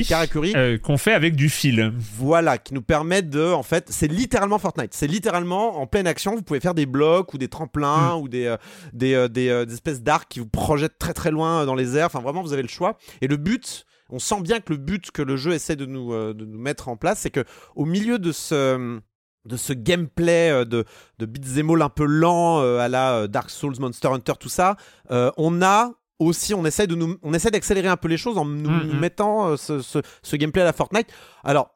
[0.55, 1.91] euh, qu'on fait avec du fil.
[1.97, 4.93] voilà, qui nous permettent de, en fait, c'est littéralement Fortnite.
[4.93, 6.35] C'est littéralement en pleine action.
[6.35, 8.57] Vous pouvez faire des blocs ou des tremplins ou des, euh,
[8.93, 12.05] des, des, des espèces d'arcs qui vous projettent très très loin dans les airs.
[12.05, 12.97] Enfin, vraiment, vous avez le choix.
[13.21, 16.13] Et le but, on sent bien que le but que le jeu essaie de nous,
[16.13, 17.43] de nous mettre en place, c'est que
[17.75, 18.99] au milieu de ce
[19.45, 20.83] de ce gameplay de,
[21.17, 24.75] de beat'em all un peu lent à la Dark Souls, Monster Hunter, tout ça,
[25.09, 28.45] on a aussi, on essaie de nous, on essaie d'accélérer un peu les choses en
[28.45, 28.99] nous Mhm.
[28.99, 31.07] mettant euh, ce, ce- ce gameplay à la Fortnite.
[31.43, 31.71] Alors,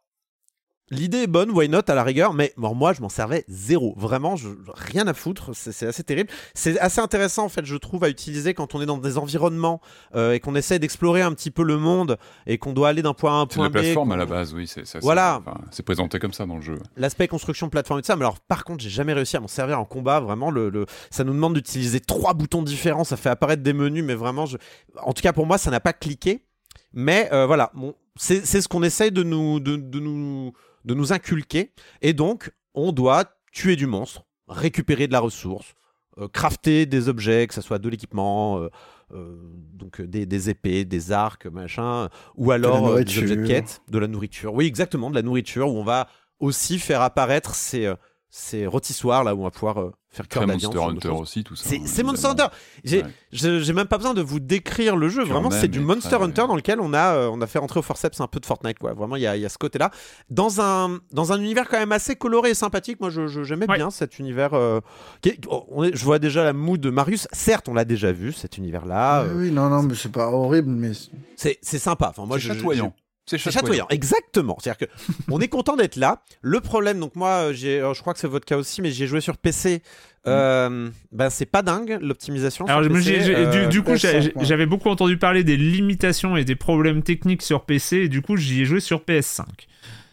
[0.91, 3.93] l'idée est bonne, why not à la rigueur, mais bon, moi je m'en servais zéro.
[3.97, 6.29] Vraiment, je, rien à foutre, c'est c'est assez terrible.
[6.53, 9.81] C'est assez intéressant en fait, je trouve, à utiliser quand on est dans des environnements
[10.15, 13.13] euh, et qu'on essaie d'explorer un petit peu le monde et qu'on doit aller d'un
[13.13, 14.11] point A à un C'est point la plateforme B.
[14.13, 14.67] à la base, oui.
[14.67, 15.39] C'est ça, c'est- Voilà.
[15.45, 16.77] enfin, C'est présenté comme ça dans le jeu.
[16.97, 19.47] L'aspect construction plateforme et tout ça, mais alors par contre, j'ai jamais réussi à m'en
[19.47, 20.19] servir en combat.
[20.19, 24.03] Vraiment, le, le- ça nous demande d'utiliser trois boutons différents, ça fait apparaître des menus,
[24.03, 24.57] mais vraiment, je...
[25.01, 26.45] en tout cas pour moi, ça n'a pas cliqué.
[26.93, 30.53] Mais euh, voilà, bon, c'est c'est ce qu'on essaye de nous, de, de nous,
[30.85, 31.71] de nous inculquer.
[32.01, 35.73] Et donc, on doit tuer du monstre, récupérer de la ressource,
[36.17, 38.69] euh, crafter des objets, que ce soit de l'équipement, euh,
[39.13, 39.35] euh,
[39.73, 44.07] donc des, des épées, des arcs, machin, ou alors des objets de quête, de la
[44.07, 44.53] nourriture.
[44.53, 46.07] Oui, exactement, de la nourriture, où on va
[46.39, 47.91] aussi faire apparaître ces,
[48.35, 50.47] ces rôtissoirs là où on va pouvoir euh, faire Très cœur.
[50.47, 51.69] Monster Hunter aussi, tout ça.
[51.69, 52.29] C'est hein, Monster.
[52.29, 52.47] Hunter.
[52.83, 53.73] J'ai Ouais.
[53.73, 55.23] même pas besoin de vous décrire le jeu.
[55.23, 57.83] Vraiment, c'est du Monster Hunter dans lequel on a, euh, on a fait rentrer au
[57.83, 58.79] forceps un peu de Fortnite.
[58.79, 58.93] Quoi.
[58.93, 59.91] Vraiment, il y a, il y a ce côté-là.
[60.31, 62.99] Dans un, dans un univers quand même assez coloré et sympathique.
[62.99, 63.77] Moi, je- je- j'aimais Ouais.
[63.77, 64.55] bien cet univers.
[64.55, 64.79] euh,
[65.21, 65.39] qui est-
[65.69, 67.27] on est- je vois déjà la mood de Marius.
[67.33, 69.25] Certes, on l'a déjà vu, cet univers-là.
[69.25, 70.91] oui, euh, oui, non, non, mais c'est pas horrible, mais
[71.35, 72.07] c'est c'est sympa.
[72.09, 72.93] Enfin, moi, je- chatoyant.
[73.25, 73.61] C'est chatoyant.
[73.61, 74.57] chatoyant, exactement.
[74.59, 74.93] C'est-à-dire que
[75.31, 76.21] on est content d'être là.
[76.41, 78.91] Le problème, donc moi, euh, j'ai, euh, je crois que c'est votre cas aussi, mais
[78.91, 79.81] j'ai joué sur PC.
[80.25, 82.65] Euh, ben c'est pas dingue l'optimisation.
[82.65, 84.45] Alors, sur moi, PC, j'ai- j'ai- euh, du, du coup, PS5, j'ai- ouais.
[84.45, 88.37] j'avais beaucoup entendu parler des limitations et des problèmes techniques sur PC, et du coup,
[88.37, 89.45] j'y ai joué sur PS5.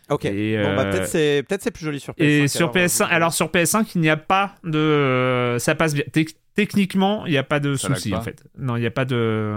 [0.08, 0.24] Ok.
[0.24, 2.24] Et, Bon, bah, peut-être c'est peut-être c'est plus joli sur PS5.
[2.44, 5.94] Et sur alors, PS5, euh, alors sur PS5, il n'y a pas de, ça passe
[5.94, 6.02] bien.
[6.12, 8.42] Tec- techniquement, il n'y a pas de souci en fait.
[8.58, 9.52] Non, il n'y a pas de,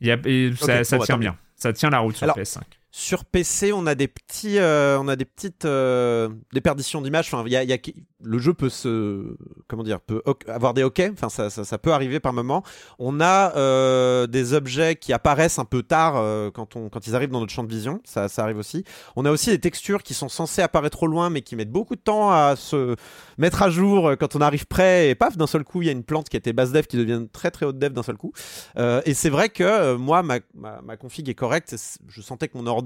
[0.00, 1.36] il y a, et ça, Ok, ça bon, bah, tient bien.
[1.64, 2.60] Ça tient la route sur Alors, PS5.
[2.96, 7.26] Sur PC, on a des petits, euh, on a des petites euh, déperditions d'images.
[7.26, 7.76] Enfin, il y a,
[8.22, 11.10] le jeu peut se, comment dire, peut avoir des hoquets.
[11.12, 12.62] Enfin, ça, ça, peut arriver par moment.
[13.00, 16.14] On a euh, des objets qui apparaissent un peu tard
[16.52, 18.00] quand on, quand ils arrivent dans notre champ de vision.
[18.04, 18.84] Ça, ça arrive aussi.
[19.16, 21.96] On a aussi des textures qui sont censées apparaître au loin, mais qui mettent beaucoup
[21.96, 22.94] de temps à se
[23.38, 25.08] mettre à jour quand on arrive près.
[25.08, 26.96] Et paf, d'un seul coup, il y a une plante qui était basse dev qui
[26.96, 28.32] devient très très haute dev d'un seul coup.
[28.78, 31.74] Et c'est vrai que moi, ma, ma, ma config est correcte.
[32.06, 32.83] Je sentais que mon ordi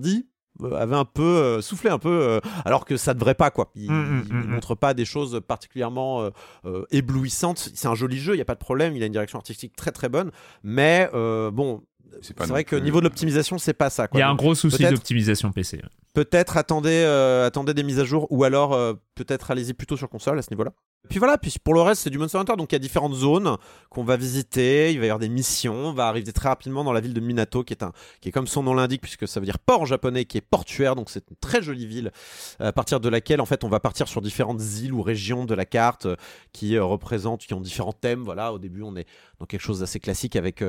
[0.63, 3.71] euh, avait un peu euh, soufflé un peu, euh, alors que ça devrait pas quoi.
[3.75, 4.51] Il, Mm, mm, il mm, mm.
[4.51, 6.31] montre pas des choses particulièrement euh,
[6.65, 7.71] euh, éblouissantes.
[7.75, 8.97] C'est un joli jeu, il y a pas de problème.
[8.97, 10.31] Il a une direction artistique très très bonne,
[10.63, 11.83] mais euh, bon.
[12.21, 14.05] C'est vrai que niveau de l'optimisation, c'est pas ça.
[14.05, 14.21] Il Quoi.
[14.21, 15.81] y a un gros souci d'optimisation PC.
[16.15, 20.09] Peut-être attendez, euh, attendez des mises à jour ou alors euh, peut-être allez-y plutôt sur
[20.09, 20.73] console à ce niveau-là.
[21.09, 23.15] Puis voilà, puis pour le reste c'est du Monster Hunter, donc il y a différentes
[23.15, 23.57] zones
[23.89, 26.93] qu'on va visiter, il va y avoir des missions, on va arriver très rapidement dans
[26.93, 29.39] la ville de Minato qui est un, qui est comme son nom l'indique puisque ça
[29.39, 32.11] veut dire port en japonais, qui est portuaire, donc c'est une très jolie ville
[32.59, 35.55] à partir de laquelle en fait on va partir sur différentes îles ou régions de
[35.55, 36.17] la carte euh,
[36.53, 38.23] qui représentent, qui ont différents thèmes.
[38.25, 39.07] Voilà, au début on est
[39.39, 40.63] dans quelque chose d'assez classique avec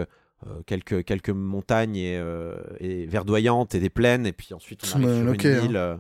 [0.48, 5.04] euh, quelques, quelques montagnes et, euh, et verdoyantes et des plaines, et puis ensuite on
[5.04, 5.66] arrive sur une hein.
[5.66, 5.78] île.
[5.78, 5.96] euh,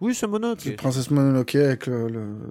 [0.00, 0.60] Oui, c'est Mononoke.
[0.60, 2.50] c'est Princesse Mononoke avec le, le, le-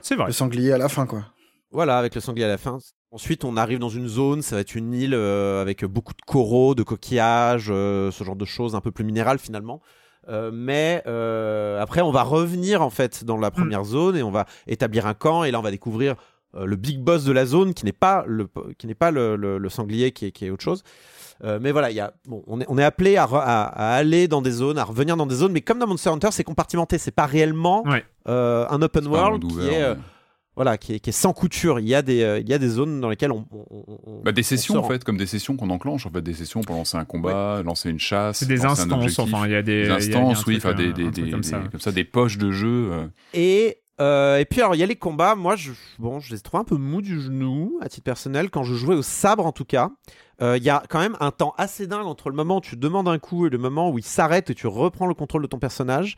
[0.00, 0.26] C'est vrai.
[0.26, 1.24] le sanglier à la fin, quoi.
[1.70, 2.78] Voilà, avec le sanglier à la fin.
[3.10, 6.22] Ensuite, on arrive dans une zone, ça va être une île euh, avec beaucoup de
[6.26, 9.80] coraux, de coquillages, euh, ce genre de choses un peu plus minérales finalement.
[10.28, 14.30] Euh, mais euh, après, on va revenir en fait dans la première zone et on
[14.30, 15.44] va établir un camp.
[15.44, 16.16] Et là, on va découvrir euh,
[16.66, 18.48] le big boss de la zone qui n'est pas le
[18.78, 20.82] qui n'est pas le, le- le sanglier qui est, qui est autre chose.
[21.44, 23.66] Euh, mais voilà, il y a, bon, on est, on est appelé à, re- à-
[23.66, 26.28] à aller dans des zones, à revenir dans des zones, mais comme dans Monster Hunter,
[26.32, 28.04] c'est compartimenté, c'est pas réellement Ouais.
[28.28, 30.00] euh, un open un world qui ouvert, est, euh, ouais.
[30.56, 31.78] voilà, qui est, qui est sans couture.
[31.78, 33.98] Il y a des, euh, il y a des zones dans lesquelles on, on- on-
[34.04, 36.22] on- Bah, des on sessions se en fait, comme des sessions qu'on enclenche en fait,
[36.22, 39.52] des sessions pour lancer un combat, lancer une chasse, C'est des un instances, enfin, il
[39.52, 41.30] y a des- il y a- Des y a instances, oui, enfin des, des, des-
[41.30, 41.60] comme des- ça.
[41.70, 42.88] comme ça, des poches de jeu.
[42.90, 43.06] euh.
[43.32, 45.34] Et, euh, et puis alors il y a les combats.
[45.34, 48.62] Moi, je, bon, je les trouve un peu mous du genou à titre personnel quand
[48.62, 49.90] je jouais au sabre en tout cas.
[50.40, 52.76] Euh, Il y a quand même un temps assez dingue entre le moment où tu
[52.76, 55.48] demandes un coup et le moment où il s'arrête et tu reprends le contrôle de
[55.48, 56.14] ton personnage,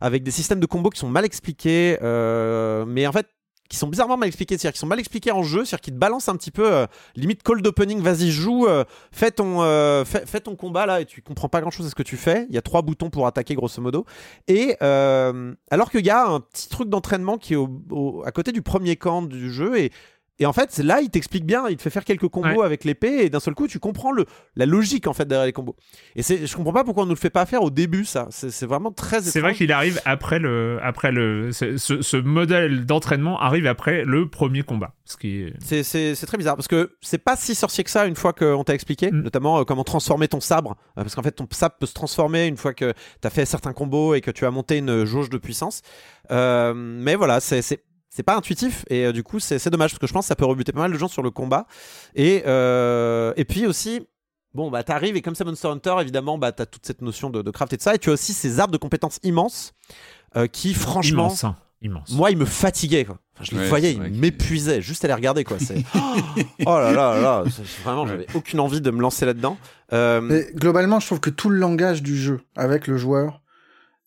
[0.00, 3.26] avec des systèmes de combos qui sont mal expliqués, euh, mais en fait
[3.68, 5.98] qui sont bizarrement mal expliqués, c'est-à-dire qui sont mal expliqués en jeu, c'est-à-dire qu'ils te
[5.98, 6.86] balancent un petit peu euh,
[7.16, 11.22] limite cold opening, vas-y joue, euh, fais ton euh, fais, ton combat là et tu
[11.22, 12.46] comprends pas grand-chose à ce que tu fais.
[12.50, 14.04] Il y a trois boutons pour attaquer grosso modo.
[14.48, 18.52] Et alors qu'il y a un petit truc d'entraînement qui est au- au- à côté
[18.52, 19.90] du premier camp du jeu et
[20.38, 22.64] et en fait, là, il t'explique bien, il te fait faire quelques combos Ouais.
[22.66, 25.52] avec l'épée, et d'un seul coup, tu comprends le, la logique en fait derrière les
[25.52, 25.76] combos.
[26.16, 28.26] Et je comprends pas pourquoi on nous le fait pas faire au début, ça.
[28.30, 29.20] C'est, vraiment très.
[29.22, 34.62] C'est vrai qu'il arrive après le, après le, ce, modèle d'entraînement arrive après le premier
[34.62, 38.16] combat, ce qui c'est très bizarre parce que c'est pas si sorcier que ça une
[38.16, 39.20] fois qu'on t'a expliqué, Mm.
[39.22, 40.76] notamment euh, comment transformer ton sabre.
[40.98, 43.72] Euh, parce qu'en fait, ton sabre peut se transformer une fois que t'as fait certains
[43.72, 45.82] combos et que tu as monté une jauge de puissance.
[46.30, 47.83] Euh, mais voilà, c'est.
[48.14, 50.28] C'est pas intuitif et euh, du coup c'est, c'est dommage parce que je pense que
[50.28, 51.66] ça peut rebuter pas mal de gens sur le combat
[52.14, 54.06] et euh, et puis aussi
[54.54, 57.42] bon bah t'arrives et comme c'est Monster Hunter évidemment bah t'as toute cette notion de,
[57.42, 59.72] de craft et de ça et tu as aussi ces arbres de compétences immenses
[60.36, 62.10] euh, qui franchement immense, hein, immense.
[62.12, 63.04] moi, il me fatiguait.
[63.04, 63.18] Quoi.
[63.34, 65.44] Enfin, je les Ouais, voyais, c'est il vrai que- m'épuisait juste à les regarder.
[65.44, 65.58] Quoi.
[65.60, 65.76] C'est...
[66.66, 69.56] oh là là là, c'est- vraiment, j'avais aucune envie de me lancer là-dedans.
[69.92, 73.42] Euh, Mais globalement, je trouve que tout le langage du jeu avec le joueur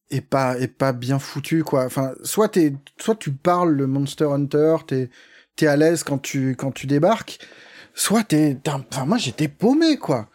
[0.10, 1.86] est pas est pas bien foutu quoi.
[1.86, 5.10] Enfin, soit t'es soit tu parles le Monster Hunter, t'es
[5.56, 7.40] t'es à l'aise quand tu quand tu débarques,
[7.94, 10.30] soit t'es enfin moi j'étais paumé quoi.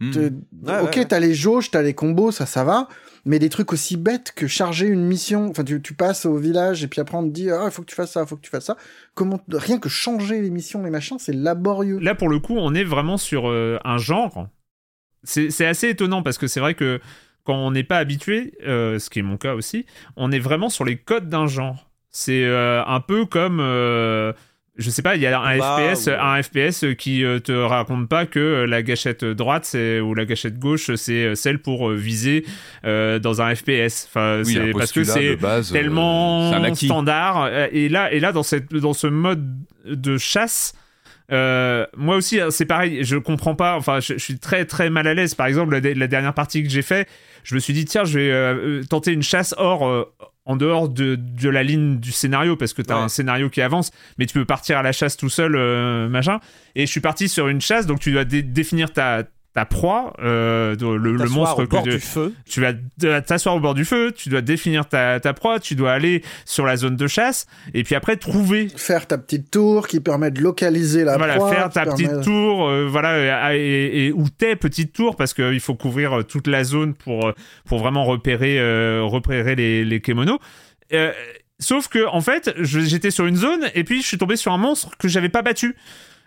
[0.00, 0.10] Hmm.
[0.10, 0.18] Te-
[0.66, 1.04] Ouais, ok, ouais.
[1.06, 2.88] t'as les jauges, t'as les combos, ça ça va.
[3.24, 6.84] Mais des trucs aussi bêtes que charger une mission, enfin tu, tu passes au village
[6.84, 8.36] et puis après on te dit ah il faut que tu fasses ça, il faut
[8.36, 8.76] que tu fasses ça.
[9.14, 11.98] Comment rien que changer les missions, les machins, c'est laborieux.
[11.98, 14.48] Là, pour le coup, on est vraiment sur euh, un genre.
[15.24, 17.00] C'est c'est assez étonnant parce que c'est vrai que
[17.46, 19.86] quand on n'est pas habitué, euh, ce qui est mon cas aussi,
[20.16, 21.88] on est vraiment sur les codes d'un genre.
[22.10, 23.60] C'est euh, un peu comme.
[23.60, 24.32] euh,
[24.78, 27.52] je sais pas, il y a un Combat FPS, ou- un FPS qui euh, te
[27.52, 32.44] raconte pas que la gâchette droite ou la gâchette gauche c'est celle pour viser
[32.84, 34.06] dans un FPS.
[34.08, 35.36] Enfin, Oui, c'est parce que c'est
[35.72, 36.50] tellement
[36.88, 37.48] standard.
[37.72, 39.56] Et là, et là dans cette dans ce mode
[39.86, 40.74] de chasse,
[41.32, 43.02] euh, moi aussi, hein, c'est pareil.
[43.02, 43.76] Je comprends pas.
[43.76, 45.34] Enfin, je, je suis très très mal à l'aise.
[45.34, 47.08] Par exemple, la, la dernière partie que j'ai fait,
[47.46, 49.86] je me suis dit tiens, je vais euh, euh, tenter une chasse hors.
[49.88, 50.04] euh,
[50.48, 53.02] en dehors de, de la ligne du scénario, parce que tu as Ouais.
[53.02, 55.56] un scénario qui avance, mais tu peux partir à la chasse tout seul,
[56.08, 56.38] machin.
[56.76, 59.24] Et je suis parti sur une chasse, donc tu dois dé- définir ta,
[59.56, 62.34] ta proie, euh, le, le monstre au bord que du feu.
[62.46, 62.74] tu vas
[63.22, 66.66] t'asseoir au bord du feu, tu dois définir ta, ta proie, tu dois aller sur
[66.66, 70.42] la zone de chasse, et puis après trouver Faire ta petite tour qui permet de
[70.42, 74.28] localiser la voilà, proie, faire qui ta permet- petite tour, euh, voilà, et, et- ou
[74.28, 77.32] tes petites tours, parce qu'il faut couvrir euh, toute la zone pour, euh,
[77.64, 80.38] pour vraiment repérer, euh, repérer les, les kémonos.
[80.92, 81.12] Euh,
[81.58, 84.52] sauf que, en fait, je- j'étais sur une zone, et puis je suis tombé sur
[84.52, 85.74] un monstre que j'avais pas battu.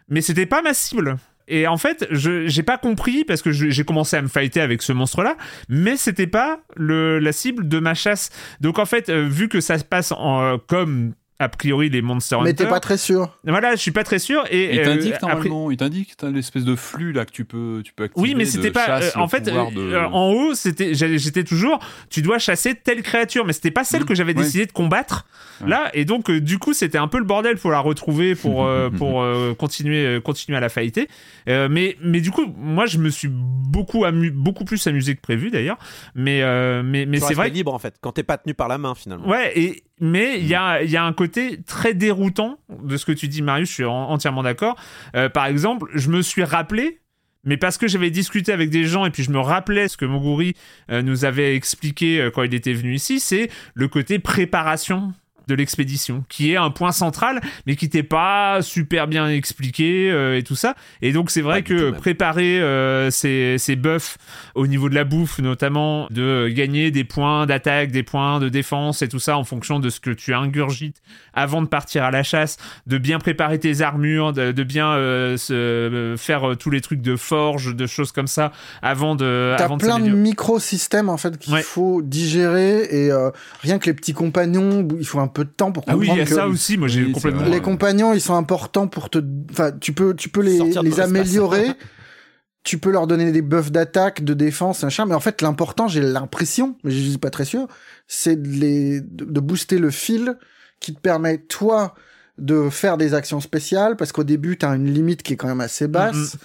[0.10, 1.18] Mais c'était pas ma cible.
[1.50, 4.82] Et en fait, je j'ai pas compris parce que j'ai commencé à me fighter avec
[4.82, 5.36] ce monstre-là,
[5.68, 8.30] mais c'était pas le, la cible de ma chasse.
[8.62, 12.02] Donc en fait, euh, vu que ça se passe en, euh, comme a priori les
[12.02, 13.38] Monster Mais Hunter, t'es pas très sûr.
[13.46, 14.44] voilà, je suis pas très sûr.
[14.52, 17.46] Et Il euh, t'indique après- normalement, il t'indique, t'as l'espèce de flux là que tu
[17.46, 18.22] peux, tu peux activer.
[18.28, 18.86] Oui, mais c'était pas.
[18.86, 21.80] chasse, euh, en fait, de- euh, en haut, c'était, j'étais toujours.
[22.10, 24.44] Tu dois chasser telle créature, mais c'était pas celle Mhm, que j'avais ouais.
[24.44, 25.26] décidé de combattre.
[25.62, 25.70] Ouais.
[25.70, 28.66] Là, et donc, euh, du coup, c'était un peu le bordel pour la retrouver, pour
[28.66, 31.08] euh, pour euh, continuer euh, continuer à la fighter.
[31.48, 35.22] Euh, mais mais du coup, moi, je me suis beaucoup amu beaucoup plus amusé que
[35.22, 35.78] prévu d'ailleurs.
[36.16, 37.50] Mais euh, mais mais Tu c'est vrai.
[37.50, 39.28] libre en fait, quand t'es pas tenu par la main finalement.
[39.28, 43.06] Ouais, et, mais il y a, il y a un côté très déroutant de ce
[43.06, 44.76] que tu dis, Marius, je suis en- entièrement d'accord.
[45.16, 47.00] Euh, par exemple, je me suis rappelé,
[47.44, 50.06] mais parce que j'avais discuté avec des gens et puis je me rappelais ce que
[50.06, 50.56] Moguri
[50.92, 55.14] euh, nous avait expliqué euh, quand il était venu ici, c'est le côté préparation
[55.50, 60.38] de l'expédition, qui est un point central, mais qui n'était pas super bien expliqué euh,
[60.38, 60.76] et tout ça.
[61.02, 64.18] Et donc c'est vrai Pas que préparer euh, ces, ces buffs
[64.56, 69.02] au niveau de la bouffe, notamment de gagner des points d'attaque, des points de défense
[69.02, 71.02] et tout ça en fonction de ce que tu ingurgites
[71.34, 72.58] avant de partir à la chasse,
[72.88, 76.82] de bien préparer tes armures, de, de bien euh, se, euh, faire euh, tous les
[76.82, 78.52] trucs de forge, de choses comme ça
[78.82, 79.56] avant de.
[79.58, 80.22] T'as de plein de s'améliorer.
[80.22, 81.62] micro-systèmes en fait qu'il Ouais.
[81.64, 83.32] faut digérer et euh,
[83.62, 86.08] rien que les petits compagnons, il faut un peu peu de temps pour Ah oui,
[86.08, 86.78] comprendre il y a que ça aussi.
[86.78, 87.46] Moi, j'ai Oui, complètement.
[87.46, 89.20] les compagnons, ils sont importants pour te.
[89.52, 90.60] Enfin, tu peux, tu peux les,
[91.00, 91.72] améliorer.
[92.64, 95.06] tu peux leur donner des buffs d'attaque, de défense, machin.
[95.06, 97.68] Mais en fait, l'important, j'ai l'impression, mais je suis pas très sûr,
[98.08, 100.38] c'est de les, de, booster le fil
[100.82, 101.94] qui te permet toi
[102.38, 105.62] de faire des actions spéciales parce qu'au début, t'as une limite qui est quand même
[105.62, 106.36] assez basse.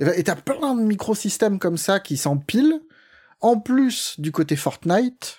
[0.00, 2.80] Et ben- Et t'as plein de microsystèmes comme ça qui s'empilent.
[3.40, 5.38] En plus du côté Fortnite.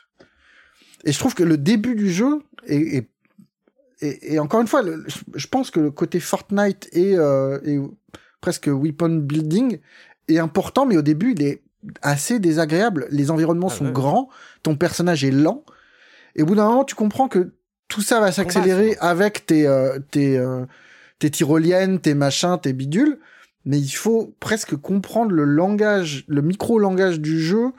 [1.03, 3.07] Et je trouve que le début du jeu est-
[4.01, 7.59] et, et encore une fois, le- je- je pense que le côté Fortnite et, euh,
[7.65, 7.79] et
[8.41, 9.79] presque weapon building
[10.27, 11.61] est important, mais au début, il est
[12.01, 13.07] assez désagréable.
[13.11, 13.91] Les environnements Ah sont ouais.
[13.91, 14.29] grands,
[14.63, 15.63] ton personnage est lent,
[16.35, 17.51] et au bout d'un moment, tu comprends que
[17.87, 20.65] tout ça va s'accélérer avec tes, euh, tes, euh,
[21.19, 23.19] tes tyroliennes, tes machins, tes bidules,
[23.65, 27.71] mais il faut presque comprendre le langage, le micro-langage du jeu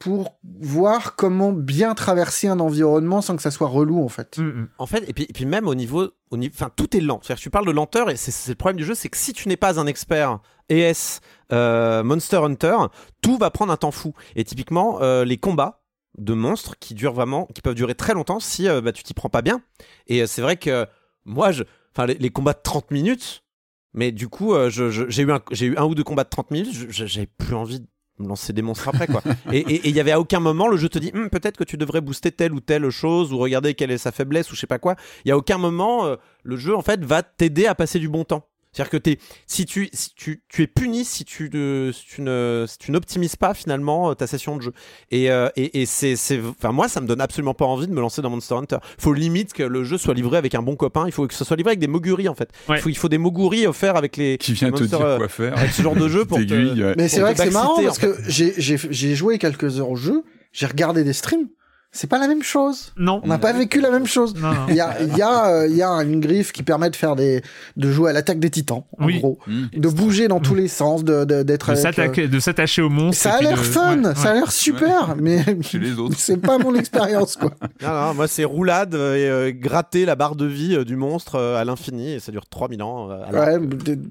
[0.00, 4.38] pour voir comment bien traverser un environnement sans que ça soit relou, en fait.
[4.38, 4.68] Mm, mm.
[4.78, 7.20] En fait, et puis, et puis même au niveau, au niveau, enfin tout est lent.
[7.22, 9.46] C'est-à-dire tu parles de lenteur et c'est le problème du jeu, c'est que si tu
[9.46, 10.40] n'es pas un expert
[10.70, 11.20] ES
[11.52, 12.76] euh, Monster Hunter,
[13.20, 14.14] tout va prendre un temps fou.
[14.36, 15.82] Et typiquement, euh, les combats
[16.16, 19.12] de monstres qui durent vraiment, qui peuvent durer très longtemps si euh, bah, tu t'y
[19.12, 19.60] prends pas bien.
[20.06, 20.86] Et c'est vrai que
[21.26, 21.62] moi, je,
[21.94, 23.44] enfin les, combats de 30 minutes,
[23.92, 27.26] mais du coup, j'ai eu un, eu un ou deux combats de 30 minutes, j'avais
[27.26, 27.84] plus envie
[28.26, 29.08] lancer des monstres après
[29.52, 31.76] et il y avait à aucun moment le jeu te dit Hum, peut-être que tu
[31.76, 34.66] devrais booster telle ou telle chose ou regarder quelle est sa faiblesse ou je sais
[34.66, 34.96] pas quoi.
[35.24, 38.08] Il y a aucun moment euh, le jeu en fait va t'aider à passer du
[38.08, 38.49] bon temps.
[38.72, 39.18] C'est-à-dire que t'es,
[39.48, 42.92] si, tu, si tu, tu es puni si tu, ne, si tu ne, si tu
[42.92, 44.72] n'optimises pas finalement euh, ta session de jeu.
[45.10, 47.92] Et, euh, et, et c'est, c'est, enfin moi ça me donne absolument pas envie de
[47.92, 48.76] me lancer dans Monster Hunter.
[48.98, 51.04] Faut limite que le jeu soit livré avec un bon copain.
[51.06, 52.50] Il faut que ce soit livré avec des moguri en fait.
[52.68, 52.78] Ouais.
[52.78, 55.16] Il, faut, il faut des moguri offerts avec les Qui vient te Monster, dire euh,
[55.18, 55.58] quoi faire.
[55.58, 56.94] avec ce genre de jeu pour te- ouais.
[56.96, 59.96] Mais c'est vrai que c'est marrant parce que j'ai, j'ai, j'ai joué quelques heures au
[59.96, 60.22] jeu,
[60.52, 61.48] j'ai regardé des streams,
[61.92, 62.92] c'est pas la même chose.
[62.96, 63.20] Non.
[63.24, 64.34] On n'a pas vécu la même chose.
[64.36, 64.66] Non, non.
[64.68, 66.94] Il y a, il y, a, euh, il y a une griffe qui permet de
[66.96, 67.42] faire des,
[67.76, 69.18] de jouer à l'attaque des titans, en Oui.
[69.18, 69.38] gros.
[69.48, 69.66] Mm.
[69.76, 73.22] De bouger dans tous les sens, de, d'être De s'attaquer- de s'attacher aux euh, monstres.
[73.22, 74.38] Ça et a l'air de- fun, ouais, ça a ouais.
[74.40, 76.14] l'air super, mais Chez les autres.
[76.18, 77.50] c'est pas mon expérience, quoi.
[77.82, 80.94] Non, non, moi c'est roulade euh, et euh, gratter la barre de vie euh, du
[80.96, 83.08] monstre euh, à l'infini et ça dure 3000 ans.
[83.10, 83.58] euh, Ouais,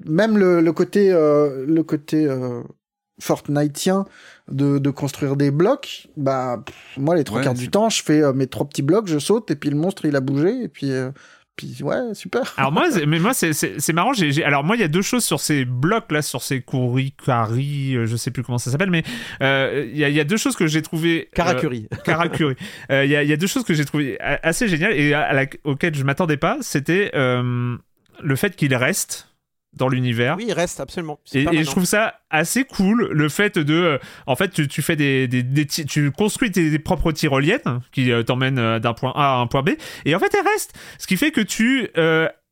[0.06, 2.60] même le, le côté, euh, le côté euh,
[3.20, 4.04] Fortniteien
[4.50, 8.02] de, de construire des blocs, bah pff, moi les trois Ouais, quarts du temps, je
[8.02, 10.64] fais euh, mes trois petits blocs, je saute et puis le monstre il a bougé
[10.64, 11.10] et puis euh,
[11.56, 12.54] puis ouais super.
[12.56, 14.12] Alors moi, c'est- mais moi c'est- marrant.
[14.12, 17.96] j'ai alors moi, il y a deux choses sur ces blocs là, sur ces kurikari,
[17.96, 19.02] euh, je sais plus comment ça s'appelle, mais
[19.42, 21.28] euh, il y, a, il y a deux choses que j'ai trouvé.
[21.28, 21.88] euh, Karakuri.
[22.04, 22.56] Karakuri.
[22.90, 25.12] Euh, Il y, a, il y a deux choses que j'ai trouvé assez géniales et
[25.14, 26.58] à, à la- auxquelles je m'attendais pas.
[26.60, 27.76] C'était euh,
[28.22, 29.28] le fait qu'il reste
[29.72, 30.36] dans l'univers.
[30.36, 31.20] Oui, il reste absolument.
[31.32, 34.96] Et, je trouve ça assez cool, le fait de, euh, en fait, tu, tu fais
[34.96, 39.34] des, des, tu construis tes, tes propres tyroliennes qui euh, t'emmènent euh, d'un point A
[39.34, 39.70] à un point B,
[40.04, 40.76] et en fait, elles restent.
[40.98, 41.88] Ce qui fait que tu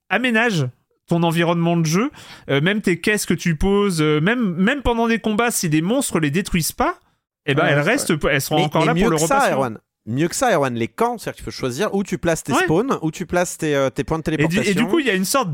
[0.09, 0.67] aménages
[1.07, 2.11] ton environnement de jeu,
[2.49, 6.31] même tes caisses que tu poses, même même pendant des combats, si des monstres les
[6.31, 6.99] détruisent pas,
[7.47, 9.53] eh ben Ouais, elles restent, elles seront Mais- encore mais là mieux pour le.
[9.53, 9.79] Erwan.
[10.09, 12.53] Mieux que ça, Erwan, les camps, c'est-à-dire que tu peux choisir où tu places tes
[12.53, 12.63] Ouais.
[12.65, 14.71] spawns, où tu places tes, euh, tes points de Et du, téléportation.
[14.73, 15.51] et du coup, il y a une sorte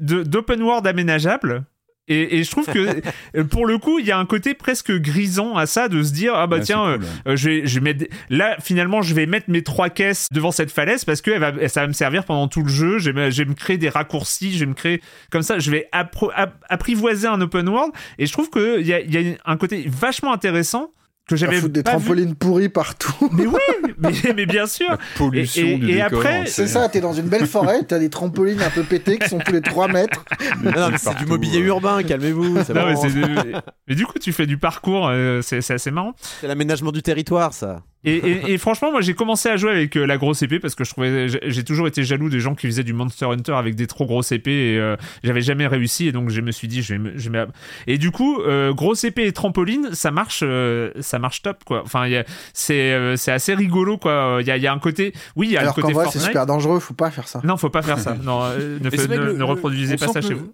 [0.00, 1.64] d'open world aménageable.
[2.08, 3.00] Et, et je trouve que
[3.36, 6.12] euh, pour le coup, il y a un côté presque grisant à ça de se
[6.12, 9.02] dire ah bah Ouais, tiens, euh, cool, euh, je vais, je vais mettre là finalement
[9.02, 11.86] je vais mettre mes trois caisses devant cette falaise parce que elle va, ça va
[11.86, 12.98] me servir pendant tout le jeu.
[12.98, 15.00] Je vais, me- je vais me créer des raccourcis, je vais me créer
[15.30, 17.92] comme ça, je vais appro- app- apprivoiser un open world.
[18.18, 20.90] Et je trouve que il y a, y a un côté vachement intéressant
[21.28, 21.84] que j'avais foutre des vu.
[21.84, 23.14] trampolines pourries partout.
[23.32, 23.58] Mais oui,
[23.98, 24.90] mais, mais bien sûr.
[24.90, 26.18] La pollution Et- et- du et décor.
[26.18, 29.28] après, C'est ça, t'es dans une belle forêt, t'as des trampolines un peu pétées qui
[29.28, 30.24] sont tous les 3 mètres.
[30.62, 31.66] Non, non, mais c'est du mobilier euh.
[31.66, 32.54] urbain, calmez-vous.
[32.54, 33.52] Mais,
[33.88, 36.14] mais du coup, tu fais du parcours, euh, c'est assez marrant.
[36.40, 37.82] C'est l'aménagement du territoire, ça.
[38.04, 40.74] Et, et- et franchement, moi, j'ai commencé à jouer avec euh, la grosse épée parce
[40.74, 43.52] que je trouvais, j'ai j'ai toujours été jaloux des gens qui faisaient du Monster Hunter
[43.52, 46.66] avec des trop grosses épées et euh, j'avais jamais réussi et donc je me suis
[46.66, 47.52] dit, je vais, me- je vais me-
[47.86, 51.82] et du coup, euh, grosse épée et trampoline, ça marche, euh, ça marche top quoi.
[51.84, 54.38] Enfin, il y a- c'est euh, c'est assez rigolo quoi.
[54.40, 55.88] Il y a, il y a un côté, oui, il y a Alors le qu'en
[55.88, 57.40] côté vrai, c'est super dangereux, faut pas faire ça.
[57.44, 58.16] Non, faut pas faire ça.
[58.22, 60.52] Non, euh, ne, ne- le- ne reproduisez pas ça chez le- vous.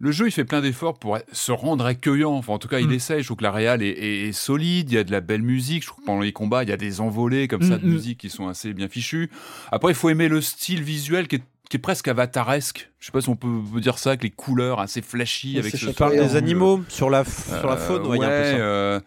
[0.00, 2.32] Le jeu, il fait plein d'efforts pour se rendre accueillant.
[2.34, 2.92] Enfin, en tout cas, il Mm.
[2.92, 3.20] essaie.
[3.20, 4.92] Je trouve que la réal est, est- est solide.
[4.92, 5.82] Il y a de la belle musique.
[5.82, 7.86] Je trouve que pendant les combats, il y a des envolées comme ça Mm, de
[7.86, 7.90] mm.
[7.90, 9.28] musique qui sont assez bien fichues.
[9.72, 12.90] Après, il faut aimer le style visuel qui est, qui est presque avataresque.
[13.00, 13.48] Je sais pas si on peut
[13.80, 15.54] dire ça, avec les couleurs assez flashy.
[15.54, 18.08] Oui, avec ce Tu parles Ouais, des on- animaux sur la, sur la faune, Euh,
[18.08, 18.56] ouais, un peu ouais, ça.
[18.56, 19.00] euh,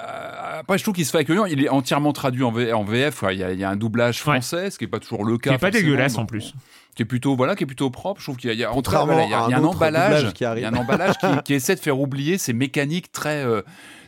[0.00, 1.44] euh, après, je trouve qu'il se fait accueillant.
[1.44, 3.22] Il est entièrement traduit en, V- en VF.
[3.32, 4.32] Il y, a, il y a un doublage Ouais.
[4.40, 5.54] français, ce qui est pas toujours le Qui cas.
[5.54, 6.54] est pas dégueulasse en plus.
[6.98, 8.20] Qui est plutôt voilà, qui est plutôt propre.
[8.20, 9.50] Je trouve qu'il y a, il y a- Contrairement voilà, il y a, à il
[9.52, 10.62] y a un emballage, qui arrive.
[10.62, 13.62] il y a un emballage qui, qui essaie de faire oublier ces mécaniques très euh,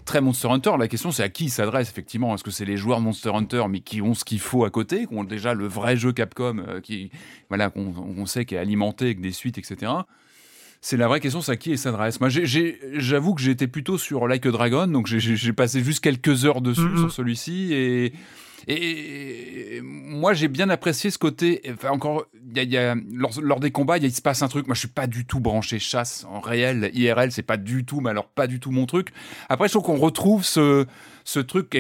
[0.05, 0.73] très Monster Hunter.
[0.77, 2.35] La question c'est à qui il s'adresse effectivement.
[2.35, 4.71] Est-ce que c'est les joueurs de Monster Hunter mais qui ont ce qu'il faut à
[4.71, 7.13] côté, qui ont déjà le vrai jeu Capcom, euh, qui
[7.49, 9.93] voilà qu'on on sait qui est alimenté avec des suites, etc.
[10.81, 12.21] C'est la vraie question, c'est à qui il s'adresse.
[12.21, 16.61] Moi, j'avoue que j'étais plutôt sur Like a Dragon, donc j'ai- passé juste quelques heures
[16.63, 16.97] dessus Mhm.
[16.97, 18.13] sur celui-ci et
[18.69, 21.63] et moi, j'ai bien apprécié ce côté.
[21.73, 24.67] Enfin, encore, y a, y a- lors, lors des combats, il se passe un truc.
[24.67, 26.91] Moi, je suis pas du tout branché chasse en réel.
[26.95, 29.09] IRL, c'est pas du tout, mais alors pas du tout mon truc.
[29.49, 30.87] Après, je trouve qu'on retrouve ce,
[31.25, 31.71] ce truc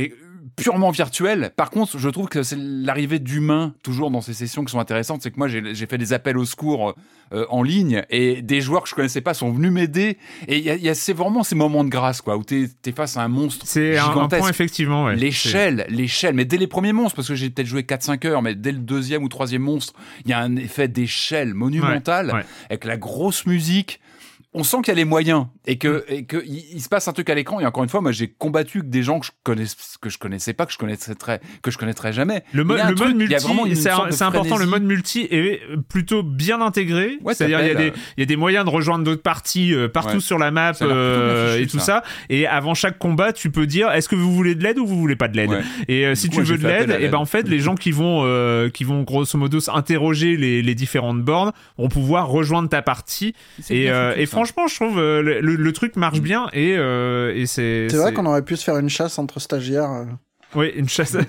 [0.62, 1.52] purement virtuel.
[1.56, 5.22] Par contre, je trouve que c'est l'arrivée d'humains toujours dans ces sessions qui sont intéressantes.
[5.22, 6.94] C'est que moi, j'ai fait des appels au secours
[7.32, 10.18] euh, en ligne et des joueurs que je connaissais pas sont venus m'aider.
[10.48, 12.68] Et il y a, y a c'est vraiment ces moments de grâce, quoi, où t'es
[12.84, 15.04] es face à un monstre C'est un, point effectivement.
[15.06, 15.16] ouais.
[15.16, 18.54] L'échelle, l'échelle, mais dès les premiers monstres, parce que j'ai peut-être joué 4-5 heures, mais
[18.54, 19.92] dès le deuxième ou troisième monstre,
[20.24, 22.44] il y a un effet d'échelle monumental, Ouais, ouais.
[22.68, 24.00] avec la grosse musique.
[24.52, 27.12] On sent qu'il y a les moyens et que, et que il, se passe un
[27.12, 27.60] truc à l'écran.
[27.60, 29.64] Et encore une fois, moi, j'ai combattu avec des gens que je connais,
[30.00, 32.42] que je connaissais pas, que je connaîtrais, que je connaîtrais jamais.
[32.52, 33.36] Le, mode, le truc, multi,
[33.76, 37.18] c'est important, le mode multi est plutôt bien intégré.
[37.22, 39.72] Ouais, C'est-à-dire, il y, a des- il y a des moyens de rejoindre d'autres parties
[39.72, 40.20] euh, partout Ouais.
[40.20, 41.84] sur la map euh, fichu, et tout ça.
[41.84, 42.02] ça.
[42.30, 44.98] Et avant chaque combat, tu peux dire est-ce que vous voulez de l'aide ou vous
[44.98, 45.50] voulez pas de l'aide?
[45.50, 45.62] Ouais.
[45.86, 47.10] Et euh, si coup, tu veux de l'aide, et l'aide.
[47.12, 48.24] ben en fait, les gens qui vont,
[48.74, 53.34] qui vont grosso modo interroger les, les différentes bornes vont pouvoir rejoindre ta partie.
[53.68, 53.84] Et,
[54.16, 57.88] et franchement, je trouve le, le- truc marche bien et, euh, et c'est.
[57.90, 59.90] C'est vrai qu'on aurait pu se faire une chasse entre stagiaires.
[59.90, 60.04] euh.
[60.56, 61.16] Oui, une chasse.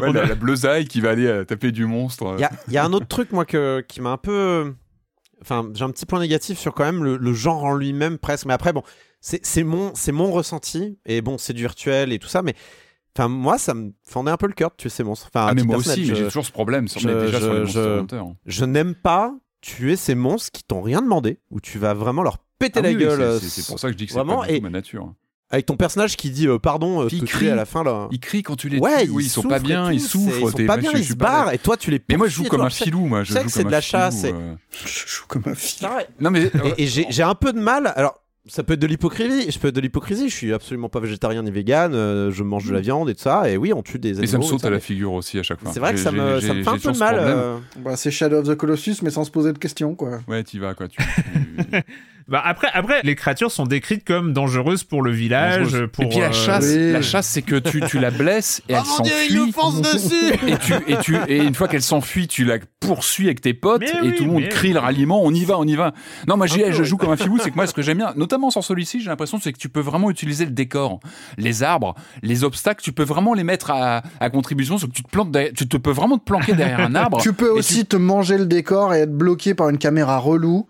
[0.00, 2.34] Ouais, la, la bleusaille qui va aller euh, taper du monstre.
[2.38, 4.74] Il y a, y a un autre truc, moi, que, qui m'a un peu.
[5.40, 8.46] Enfin, j'ai un petit point négatif sur quand même le, le genre en lui-même, presque.
[8.46, 8.82] Mais après, bon,
[9.20, 10.98] c'est mon, c'est mon ressenti.
[11.06, 12.42] Et bon, c'est du virtuel et tout ça.
[12.42, 12.54] Mais
[13.16, 15.28] enfin, moi, ça me fendait un peu le cœur de tuer ces monstres.
[15.34, 17.58] Enfin, Ah, mais moi aussi, j'ai toujours ce problème sur, je- mais déjà sur les
[17.60, 18.22] je- Monster je- Hunter.
[18.46, 22.36] Je n'aime pas tuer ces monstres qui t'ont rien demandé, où tu vas vraiment leur
[22.58, 23.40] péter Ah la oui, gueule.
[23.40, 25.14] c'est- euh, pour ça que je dis que c'est pas du et- tout ma nature.
[25.50, 27.50] Avec ton personnage qui dit euh, pardon, euh, il tuer crie.
[27.50, 28.08] à la fin là.
[28.10, 29.10] Ils crient quand tu les ouais, tues.
[29.10, 30.34] Oui, ils sont pas bien, tout, ils souffrent.
[30.40, 32.44] Ils sont pas bien, ils se barrent et toi tu les Mais moi, je joue
[32.44, 33.22] comme un filou, moi.
[33.22, 34.54] Je sais que joue c'est comme de un la chasse, filou, et- euh.
[34.86, 35.86] Je joue comme un fille.
[36.20, 36.50] Non, mais.
[36.78, 37.92] Et, et j'ai j'ai un peu de mal.
[37.96, 39.50] Alors, ça peut être de l'hypocrisie.
[39.50, 40.28] Je peux être de l'hypocrisie.
[40.28, 41.94] Je suis absolument pas végétarien ni vegan.
[41.94, 43.48] euh, je mange de la viande et tout ça.
[43.50, 44.24] Et oui, on tue des animaux.
[44.24, 45.70] Et ça me saute ça, à la figure aussi à chaque fois.
[45.72, 47.16] C'est vrai que ça me, ça fait un peu mal.
[47.18, 50.20] euh, Bah, c'est Shadow of the Colossus, mais sans se poser de questions, quoi.
[50.28, 50.88] Ouais, t'y vas, quoi.
[50.88, 51.02] Tu, tu-
[52.32, 55.64] Bah après, après, les créatures sont décrites comme dangereuses pour le village.
[55.64, 55.88] dangereuse.
[55.92, 56.90] Pour, et puis la euh, chasse, oui.
[56.92, 59.46] la chasse, c'est que tu, tu la blesses et Oh elle mon dieu, il s'enfuit.
[59.46, 63.26] nous fonce dessus Et tu, et tu, et une fois qu'elle s'enfuit, tu la poursuis
[63.26, 65.22] avec tes potes Mais et oui, tout le monde crie le ralliement.
[65.22, 65.92] On y va, on y va.
[66.26, 67.38] Non, moi, je joue comme un filou.
[67.38, 69.68] C'est que moi, ce que j'aime bien, notamment sur celui-ci, j'ai l'impression, c'est que tu
[69.68, 71.00] peux vraiment utiliser le décor,
[71.36, 72.82] les arbres, les obstacles.
[72.82, 74.78] Tu peux vraiment les mettre à, à contribution.
[74.78, 77.18] C'est que tu te plantes, derrière- tu te peux vraiment te planquer derrière un arbre.
[77.20, 80.66] Tu peux aussi te manger le décor et être bloqué par une caméra relou.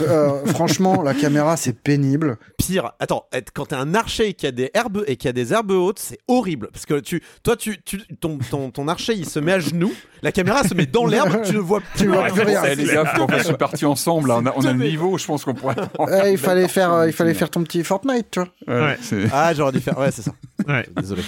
[0.00, 2.38] Euh, franchement, la caméra, c'est pénible.
[2.56, 2.92] Pire.
[2.98, 5.32] Attends, quand t'es un archer et qu'il y a des herbes et qu'il y a
[5.32, 9.12] des herbes hautes, c'est horrible parce que tu, toi, tu, tu ton, ton, ton archer,
[9.14, 9.92] il se met à genoux.
[10.22, 11.42] La caméra se met dans l'herbe.
[11.44, 11.88] Tu ne vois plus.
[11.98, 12.62] Tu vois plus rien.
[12.64, 14.30] Eh, les gars, faut qu'on fasse une partie ensemble.
[14.30, 15.18] On a, on a le niveau.
[15.18, 15.76] Je pense qu'on pourrait.
[16.24, 18.48] Eh, il fallait faire, euh, il fallait faire ton petit Fortnite, tu vois.
[18.68, 18.98] Ouais, Ouais.
[19.02, 19.98] c'est- Ah, j'aurais dû faire.
[19.98, 20.32] Ouais, c'est ça.
[20.66, 20.86] Ouais.
[20.96, 21.22] Désolé.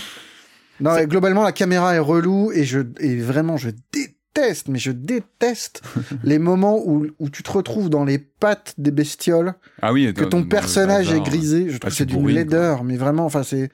[0.81, 4.14] Non, globalement, la caméra est relou et je, et vraiment, je déteste,
[4.69, 5.83] mais je déteste
[6.25, 10.13] les moments où, où tu te retrouves dans les pattes des bestioles, Ah oui.
[10.15, 11.71] que ton personnage est grisé.
[11.71, 13.71] Je trouve que c'est d'une laideur, mais vraiment, enfin, c'est,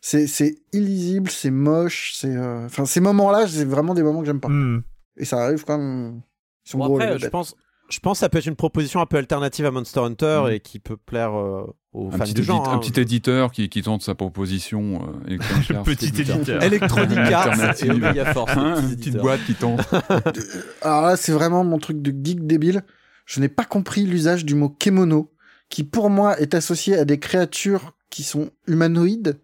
[0.00, 4.26] c'est, c'est illisible, c'est moche, c'est, euh, enfin, ces moments-là, c'est vraiment des moments que
[4.26, 4.48] j'aime pas.
[4.48, 4.82] hmm.
[5.16, 6.22] Et ça arrive quand même.
[6.66, 7.56] Ils sont Bon, gros, les après, je pense,
[7.90, 10.60] je pense que ça peut être une proposition un peu alternative à Monster Hunter et
[10.60, 12.60] qui peut plaire euh, aux Un fans petit, du genre.
[12.62, 12.76] édite- hein.
[12.76, 15.08] un petit éditeur qui, qui tente sa proposition.
[15.28, 15.38] euh,
[15.84, 16.62] Petit éditeur.
[16.62, 17.90] Electronic Arts et.
[17.90, 18.52] Omega Force.
[18.56, 19.80] Hein, une petite boîte qui tente.
[20.82, 22.82] Alors là, c'est vraiment mon truc de geek débile.
[23.26, 25.30] Je n'ai pas compris l'usage du mot kemono,
[25.68, 29.38] qui pour moi est associé à des créatures qui sont humanoïdes.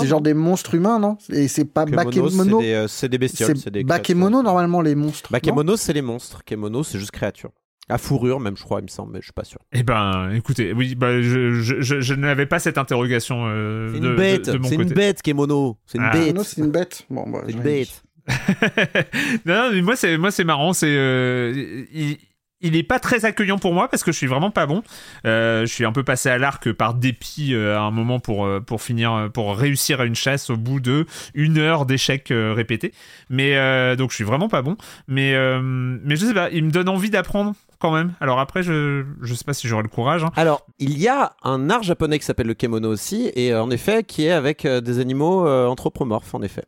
[0.00, 1.18] C'est genre des monstres humains, non?
[1.30, 2.58] Et c'est pas Kemono, bakemono?
[2.60, 3.56] c'est des, euh, c'est des bestioles.
[3.56, 4.42] C'est des bakemono créatures.
[4.42, 5.30] normalement les monstres.
[5.30, 6.42] Bakemono, c'est les monstres.
[6.44, 7.50] Kemono, c'est juste créature.
[7.90, 9.60] À fourrure, même, je crois, il me semble, mais je suis pas sûr.
[9.72, 14.00] Eh ben, écoutez, oui, bah, je, je, je, je n'avais pas cette interrogation euh, C'est
[14.00, 14.88] de, une bête, de, de mon c'est côté.
[14.90, 15.78] une bête, Kemono.
[15.86, 16.10] C'est une Ah.
[16.12, 16.26] bête.
[16.26, 17.06] Kemono, c'est une bête.
[17.08, 18.02] Bon, bah, C'est une bête.
[19.46, 22.18] non, non, mais moi c'est moi c'est marrant, c'est euh, il,
[22.60, 24.82] il est pas très accueillant pour moi parce que je suis vraiment pas bon.
[25.26, 28.46] Euh, je suis un peu passé à l'arc par dépit euh, à un moment pour
[28.46, 32.52] euh, pour finir pour réussir à une chasse au bout de une heure d'échecs euh,
[32.54, 32.92] répétés.
[33.30, 34.76] Mais euh, donc je suis vraiment pas bon.
[35.06, 38.12] Mais euh, mais je sais pas, il me donne envie d'apprendre quand même.
[38.20, 40.24] Alors après je je sais pas si j'aurai le courage.
[40.24, 40.30] hein.
[40.36, 44.02] Alors, il y a un art japonais qui s'appelle le kemono aussi, et en effet,
[44.04, 46.64] qui est avec des animaux anthropomorphes, en effet.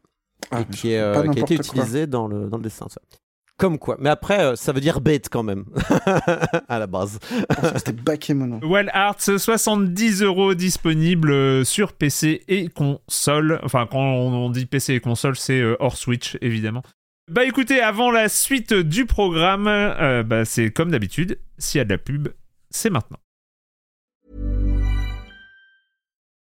[0.53, 1.65] Ah, et qui, est, euh, qui a été quoi.
[1.65, 2.87] utilisé dans le, dans le dessin.
[2.89, 3.01] Ça.
[3.61, 3.99] Comme quoi.
[4.01, 5.67] Mais après, euh, ça veut dire bête quand même.
[6.69, 7.19] à la base.
[7.77, 8.59] C'était Bakemono.
[8.63, 13.61] Well Arts, 70 euros disponible euh, sur PC et console.
[13.63, 16.83] Enfin, quand on dit PC et console, c'est euh, hors Switch, évidemment.
[17.31, 21.85] Bah écoutez, avant la suite du programme, euh, bah, c'est comme d'habitude, s'il y a
[21.85, 22.29] de la pub,
[22.71, 23.19] c'est maintenant.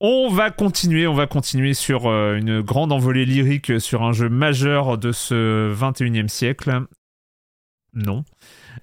[0.00, 4.28] On va continuer, on va continuer sur euh, une grande envolée lyrique sur un jeu
[4.28, 6.82] majeur de ce 21e siècle.
[7.94, 8.22] Non.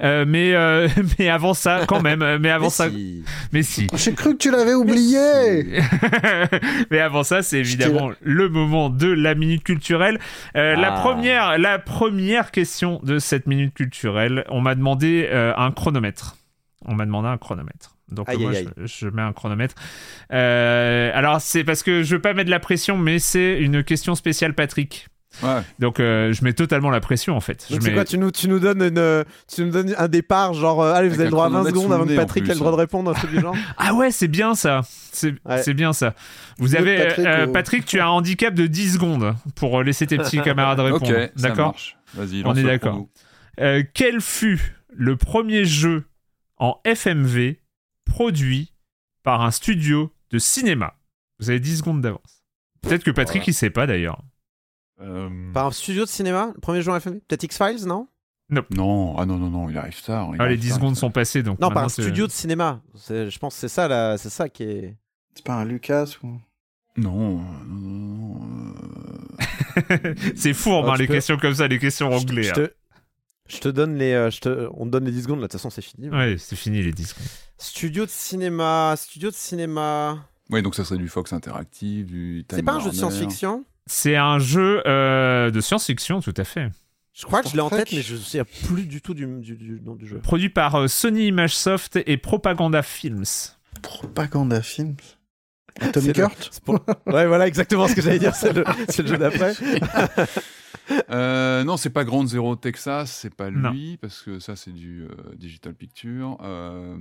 [0.02, 0.88] Euh, mais, euh,
[1.20, 2.38] mais avant ça, quand même.
[2.40, 2.90] Mais avant Mais ça.
[2.90, 3.24] si.
[3.52, 3.88] Mais si.
[3.94, 5.80] J'ai cru que tu l'avais oublié.
[6.90, 10.20] Mais avant ça, c'est évidemment le moment de la minute culturelle.
[10.58, 11.00] Euh, la Ah.
[11.02, 16.38] première, la première question de cette minute culturelle, on m'a demandé euh, un chronomètre.
[16.86, 17.96] On m'a demandé un chronomètre.
[18.14, 19.76] Donc Aïe, moi, aïe, Je, je mets un chronomètre.
[20.32, 23.84] Euh, alors c'est parce que je veux pas mettre de la pression, mais c'est une
[23.84, 25.08] question spéciale Patrick.
[25.42, 25.62] Ouais.
[25.80, 27.66] Donc euh, je mets totalement la pression en fait.
[27.72, 29.96] Donc Je c'est mets- quoi tu nous, tu nous donnes une, euh, tu nous donnes
[29.98, 32.06] un départ genre euh, allez vous avez un le droit à 20 chronomètre secondes avant
[32.06, 33.56] que Patrick ait le droit de répondre un truc du genre.
[33.78, 34.82] Ah ouais, c'est bien ça.
[35.12, 35.74] C'est Ouais.
[35.74, 36.14] bien ça.
[36.60, 40.06] Vous avez Patrick, euh, euh, Patrick, tu as un handicap de 10 secondes pour laisser
[40.06, 41.04] tes petits camarades répondre.
[41.08, 41.98] Ok, ça D'accord marche.
[42.14, 43.08] Vas-y, On est d'accord.
[43.60, 46.04] Euh, quel fut le premier jeu
[46.58, 47.56] en FMV
[48.06, 48.74] produit
[49.24, 50.96] par un studio de cinéma
[51.40, 52.44] Vous avez 10 secondes d'avance.
[52.82, 53.50] Peut-être que Patrick, Voilà.
[53.50, 54.22] il sait pas d'ailleurs.
[55.02, 58.08] Euh, Par un studio de cinéma, le premier en FMV Peut-être X-Files, non?
[58.50, 60.30] Non, ah non, non, non, il arrive tard.
[60.34, 62.32] il Ah, les arrive 10 tard, secondes sont passées, donc Non, par un studio de
[62.32, 62.82] cinéma.
[63.10, 64.98] Je pense que c'est ça, là, c'est ça qui est.
[65.36, 66.40] C'est pas un Lucas ou.
[66.96, 68.76] Non, non, non, non,
[69.90, 72.44] euh, c'est fourbe, hein, tu les peux- questions comme ça, les questions Je- anglais.
[72.44, 72.68] Je hein.
[73.48, 74.14] Je te donne les.
[74.14, 76.10] euh, je te, on te donne les 10 secondes, là, de toute façon, c'est fini.
[76.10, 77.26] Ouais, c'est fini les 10 secondes.
[77.58, 80.26] Studio de cinéma, studio de cinéma.
[80.50, 83.66] Oui, donc ça serait du Fox Interactive, du Time C'est pas un jeu de science-fiction?
[83.86, 86.70] C'est un jeu euh, de science-fiction, tout à fait.
[87.14, 89.26] Je crois que je l'ai en tête, mais je ne sais plus du tout du,
[89.40, 90.18] du, du nom du jeu.
[90.20, 93.24] Produit par euh, Sony Imagesoft et Propaganda Films.
[93.82, 94.96] Propaganda Films.
[95.80, 99.08] Atomic C'est le- pour- Ouais, voilà exactement ce que j'allais dire, c'est le, c'est le
[99.10, 99.54] jeu d'après.
[101.12, 103.72] Euh, non, c'est pas Grand Zero Texas, c'est pas Non.
[103.72, 105.08] lui, parce que ça, c'est du euh,
[105.38, 106.38] Digital Picture.
[106.44, 106.96] Euh,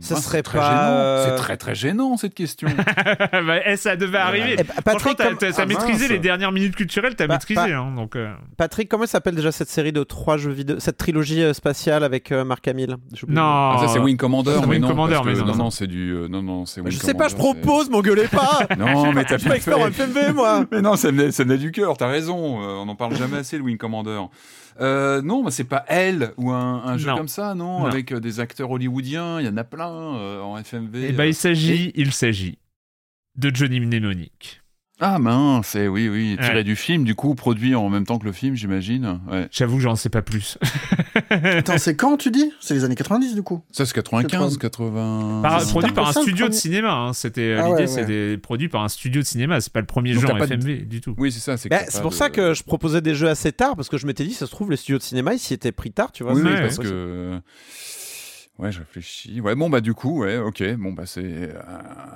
[0.00, 1.24] Ça serait c'est très pas, gênant.
[1.36, 2.68] C'est très très gênant cette question.
[3.32, 4.56] bah, eh, ça devait arriver.
[4.58, 7.34] Eh bah, Patrick, t'as comme- t'as- t'as Ah, maîtrisé les dernières minutes culturelles, t'as Bah,
[7.34, 7.72] maîtrisé.
[7.72, 11.42] hein, donc, euh, Patrick, comment s'appelle déjà cette série de trois jeux vidéo, cette trilogie
[11.42, 12.96] euh, spatiale avec euh, Marc Hamill?
[13.28, 16.10] Non, Ah, ça c'est Wing Commander, mais Wing non, Commander, mais non, non, c'est du,
[16.12, 19.36] euh, non, non, c'est Bah, Je sais pas, je propose, m'engueulez pas Non, mais t'as
[19.36, 19.78] Je suis pas expert.
[19.78, 22.36] FMV, moi Mais non, ça venait, du cœur, t'as raison.
[22.58, 24.20] on en parle jamais assez de Wing Commander.
[24.80, 27.16] Euh, non, mais c'est pas elle ou un, un jeu Non.
[27.16, 27.86] comme ça, non, Non.
[27.86, 31.06] Avec euh, des acteurs hollywoodiens, il y en a plein euh, en FMV.
[31.08, 31.28] Eh ben, euh.
[31.28, 32.58] il s'agit, il s'agit
[33.36, 34.60] de Johnny Mnemonic.
[34.98, 36.64] Ah mince, eh oui, oui, tiré Ouais.
[36.64, 39.20] du film, du coup, produit en même temps que le film, j'imagine.
[39.30, 39.46] Ouais.
[39.50, 40.56] J'avoue que j'en sais pas plus.
[41.30, 42.50] Attends, c'est quand tu dis?
[42.60, 45.40] C'est les années 90 du coup Ça, c'est 95, 80.
[45.42, 46.92] Par- c'est produit par un studio de cinéma.
[46.94, 47.12] hein.
[47.12, 47.86] C'était Ah l'idée, ouais, ouais.
[47.88, 49.60] c'était produit par un studio de cinéma.
[49.60, 51.14] C'est pas le premier Donc de- FMV du tout.
[51.18, 51.58] Oui, c'est ça.
[51.58, 53.98] C'est Bah, c'est pour de- ça que je proposais des jeux assez tard, parce que
[53.98, 56.10] je m'étais dit, ça se trouve, les studios de cinéma, ils s'y étaient pris tard,
[56.10, 56.32] tu vois.
[56.32, 56.88] Oui, c'est parce possible.
[56.94, 57.40] que.
[58.58, 59.38] Ouais, je réfléchis.
[59.42, 60.62] Ouais, bon, bah, du coup, ouais, ok.
[60.78, 61.50] Bon, bah, c'est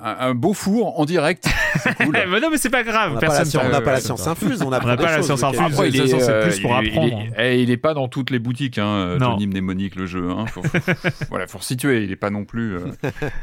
[0.03, 1.47] un, un beau four en direct.
[1.79, 2.17] C'est cool.
[2.41, 3.11] Non, mais c'est pas grave.
[3.11, 5.21] On n'a pas, la science- on n'a pas la science infuse, on n'a pas la
[5.21, 5.59] science infuse.
[5.61, 7.19] Après, il est, euh, plus pour il apprendre.
[7.37, 9.31] Il est, eh, il est pas dans toutes les boutiques, hein, Non.
[9.33, 10.31] Johnny Mnemonic, le jeu.
[10.31, 10.45] Hein.
[10.47, 10.77] Faut, faut-
[11.29, 12.05] voilà, faut resituer.
[12.05, 12.75] Il est pas non plus.
[12.75, 12.79] euh,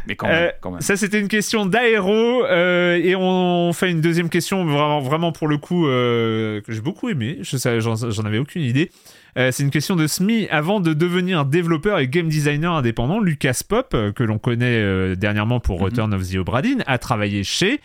[0.08, 0.80] Mais quand même, Euh, quand même.
[0.80, 2.44] Ça, c'était une question d'aéro.
[2.46, 6.80] euh, et on fait une deuxième question, vraiment, vraiment pour le coup, euh, que j'ai
[6.80, 7.38] beaucoup aimé.
[7.42, 8.90] J'en avais aucune idée.
[9.39, 10.48] Euh, c'est une question de SMI.
[10.51, 15.15] Avant de devenir développeur et game designer indépendant, Lucas Pop, euh, que l'on connaît euh,
[15.15, 15.85] dernièrement pour Mhm.
[15.85, 17.81] Return of the Obra Dinn, a travaillé chez.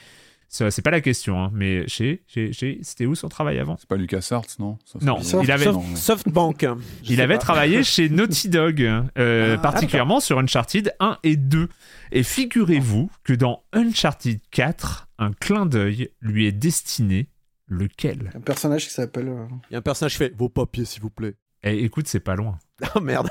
[0.50, 2.22] Ça, C'est pas la question, hein, mais chez.
[2.28, 3.76] chez, chez C'était où son travail avant?
[3.80, 4.78] C'est pas Lucas Arts, non?
[4.86, 6.66] Ça, Non, il avait- non, Soft- Softbank.
[7.04, 7.40] Je Il avait pas.
[7.40, 11.70] travaillé chez Naughty Dog, euh, Ah, particulièrement sur Uncharted 1 et 2.
[12.12, 17.30] Et figurez-vous que dans Uncharted 4, un clin d'œil lui est destiné.
[17.70, 18.30] Lequel?
[18.36, 19.32] Un personnage qui s'appelle.
[19.70, 21.34] Il y a un personnage qui fait vos papiers, s'il vous plaît.
[21.64, 22.58] Eh, écoute, c'est pas loin.
[22.96, 23.30] Oh merde.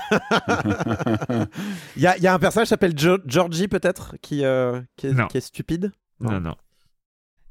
[1.96, 4.80] Il y, a, il y a un personnage qui s'appelle Jo- Georgie, peut-être, qui, euh,
[4.96, 5.26] qui, est, Non.
[5.26, 5.92] qui est stupide?
[6.20, 6.40] Non, Non.
[6.40, 6.54] non.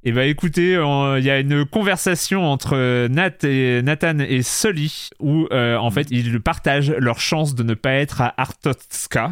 [0.04, 5.46] Eh ben écoutez, il y a une conversation entre Nat et Nathan et Sully où
[5.52, 9.32] euh, en fait ils partagent leur chance de ne pas être à Artotska.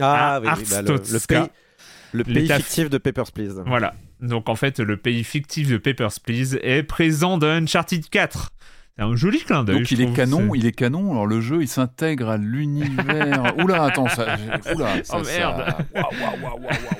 [0.00, 1.48] Ah À oui, oui, bah, le, pays,
[2.14, 3.62] le pays fictif de Papers, Please.
[3.66, 3.92] Voilà.
[4.22, 8.50] Donc en fait, le pays fictif de Papers, Please est présent dans Uncharted 4.
[8.98, 9.78] C'est un joli clin d'œil.
[9.78, 11.10] Donc il est canon, il est canon.
[11.12, 13.54] Alors le jeu, il s'intègre à l'univers.
[13.64, 14.36] Oula, attends, ça.
[14.74, 15.64] Oula, ça, Oh, ça- merde.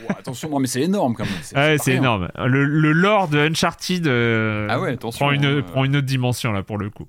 [0.09, 1.33] Attention, non mais c'est énorme quand même.
[1.43, 2.29] C'est Ouais, énorme.
[2.47, 5.63] Le, le lore de Uncharted euh, Ah ouais, prend, une, hein.
[5.67, 7.09] prend une autre dimension là pour le coup.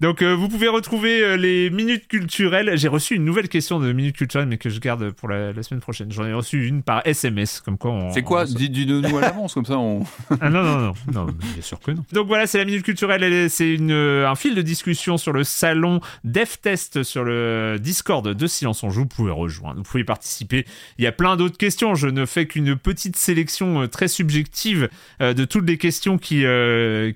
[0.00, 2.72] Donc euh, vous pouvez retrouver euh, les minutes culturelles.
[2.76, 5.62] J'ai reçu une nouvelle question de minutes culturelles mais que je garde pour la, la
[5.62, 6.12] semaine prochaine.
[6.12, 8.12] J'en ai reçu une par SMS comme quoi on...
[8.12, 10.04] C'est quoi on- Dis- Dis-nous à l'avance, comme ça on.
[10.40, 12.04] Ah non, non, non, non, bien sûr que non.
[12.12, 15.16] Donc voilà, c'est la Minute Culturelle, elle est- c'est une, euh, un fil de discussion
[15.16, 19.00] sur le salon DevTest sur le Discord de Silence on Joue.
[19.02, 20.64] Vous pouvez rejoindre, vous pouvez participer.
[20.98, 24.88] Il y a plein d'autres questions, je ne fais qu'une petite sélection très subjective
[25.20, 26.44] de toutes les questions qui,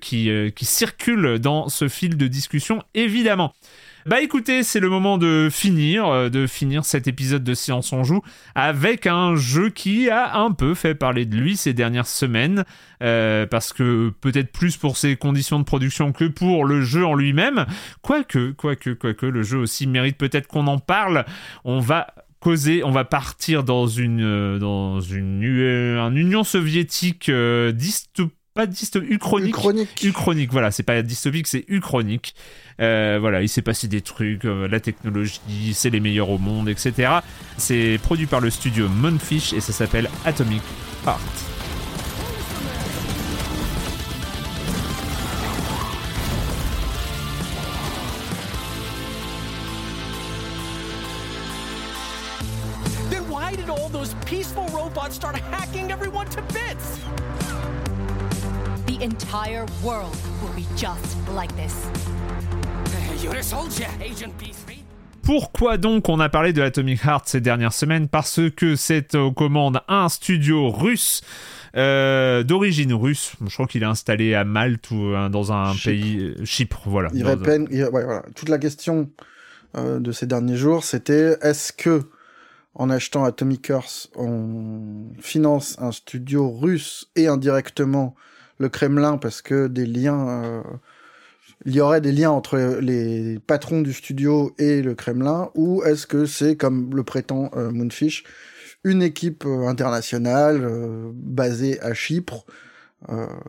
[0.00, 3.52] qui, qui circulent dans ce fil de discussion, évidemment.
[4.04, 8.02] Bah écoutez, c'est le moment de finir, euh, de finir cet épisode de Silence on
[8.02, 8.20] joue
[8.56, 12.64] avec un jeu qui a un peu fait parler de lui ces dernières semaines,
[13.00, 17.14] euh, parce que peut-être plus pour ses conditions de production que pour le jeu en
[17.14, 17.64] lui-même.
[18.00, 21.24] Quoique, quoique, quoique, le jeu aussi mérite peut-être qu'on en parle.
[21.64, 22.08] On va
[22.40, 28.36] causer, on va partir dans une, euh, dans une, euh, un Union soviétique dystopique.
[28.54, 29.48] Pas dystopique, uchronique.
[29.48, 30.02] Uchronique.
[30.02, 32.34] Uchronique, voilà, c'est pas dystopique, c'est uchronique.
[32.80, 35.40] Euh, voilà, il s'est passé des trucs, euh, la technologie,
[35.74, 37.10] c'est les meilleurs au monde, etc.
[37.56, 40.62] C'est produit par le studio Monfish et ça s'appelle Atomic
[41.06, 41.20] Heart.
[53.10, 56.98] Then why did all those peaceful robots start hacking everyone to bits?
[58.86, 62.01] The entire world will be just like this.
[65.22, 69.30] Pourquoi donc on a parlé de Atomic Heart ces dernières semaines Parce que c'est aux
[69.32, 71.22] commandes un studio russe
[71.76, 73.32] euh, d'origine russe.
[73.46, 75.84] Je crois qu'il est installé à Malte ou euh, dans un Chypre.
[75.84, 77.10] pays euh, Chypre, voilà.
[77.14, 77.36] Il un-
[77.90, 78.22] ouais, voilà.
[78.34, 79.08] Toute la question
[79.76, 82.02] euh, de ces derniers jours, c'était est-ce que
[82.74, 88.14] en achetant Atomic Earth, on finance un studio russe et indirectement
[88.58, 90.62] le Kremlin parce que des liens, euh,
[91.64, 96.06] il y aurait des liens entre les patrons du studio et le Kremlin, ou est-ce
[96.06, 98.24] que c'est comme le prétend euh, Moonfish,
[98.84, 102.44] une équipe euh, internationale euh, basée à Chypre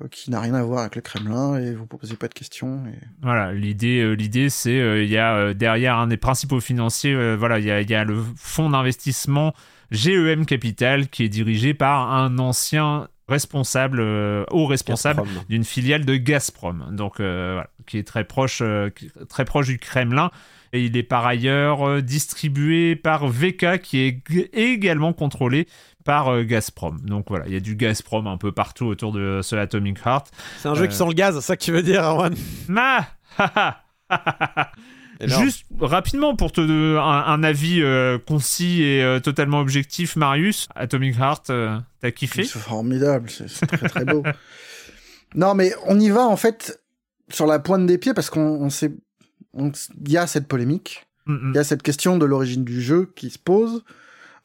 [0.10, 2.82] qui n'a rien à voir avec le Kremlin et vous posez pas de questions.
[3.22, 7.70] Voilà, l'idée, l'idée, c'est il y a derrière un des principaux financiers, voilà, il y
[7.70, 9.54] a, y a le fonds d'investissement
[9.92, 15.44] GEM Capital qui est dirigé par un ancien responsable, euh, haut responsable Gazprom.
[15.50, 18.90] d'une filiale de Gazprom, donc euh, voilà, qui est très proche, euh,
[19.30, 20.30] très proche du Kremlin.
[20.76, 24.24] Et il est par ailleurs euh, distribué par VK, qui est
[24.58, 25.68] également contrôlé
[26.04, 27.00] par euh, Gazprom.
[27.04, 30.32] Donc voilà, il y a du Gazprom un peu partout autour de ce Atomic Heart.
[30.58, 32.34] C'est un jeu Euh, qui sent le gaz, c'est ça que tu veux dire, Arwan
[32.68, 33.06] Ma
[35.24, 35.44] Énorme.
[35.44, 40.68] Juste rapidement pour te donner un, un avis euh, concis et euh, totalement objectif, Marius,
[40.76, 42.44] Atomic Heart, euh, t'as kiffé?
[42.44, 44.24] C'est formidable, c'est très très beau.
[45.36, 46.80] non, mais on y va en fait
[47.30, 48.92] sur la pointe des pieds parce qu'on on sait,
[49.54, 49.72] on-
[50.06, 53.10] il y a cette polémique, Mm, il y a cette question de l'origine du jeu
[53.16, 53.86] qui se pose.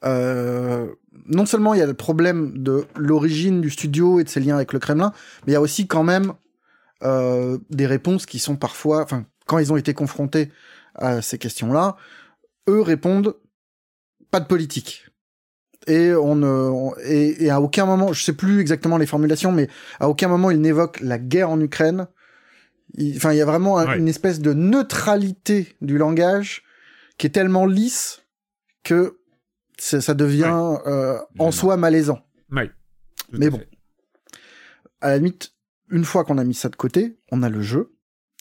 [0.05, 0.87] Euh,
[1.27, 4.55] non seulement il y a le problème de l'origine du studio et de ses liens
[4.55, 5.13] avec le Kremlin,
[5.45, 6.35] mais il y a aussi quand même
[7.03, 10.53] euh, des réponses qui sont parfois, enfin, quand ils ont été confrontés
[10.95, 11.97] à ces questions-là,
[12.69, 13.35] eux répondent
[14.31, 15.07] pas de politique.
[15.87, 19.53] Et on ne, on- et, et à aucun moment, je sais plus exactement les formulations,
[19.53, 19.69] mais
[20.01, 22.09] à aucun moment ils n'évoquent la guerre en Ukraine.
[23.17, 23.99] Enfin, il y a vraiment un- Ouais.
[23.99, 26.63] une espèce de neutralité du langage
[27.17, 28.23] qui est tellement lisse
[28.85, 29.19] que
[29.79, 32.21] ça devient euh, en soi malaisant.
[33.33, 33.61] Mais bon,
[35.01, 35.53] à la limite,
[35.91, 37.95] une fois qu'on a mis ça de côté, on a le jeu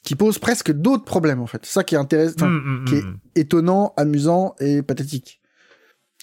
[0.07, 1.65] qui pose presque d'autres problèmes en fait.
[1.65, 3.17] C'est ça qui est intéressant, Mm, mm, qui est mm.
[3.35, 5.41] étonnant, amusant et pathétique.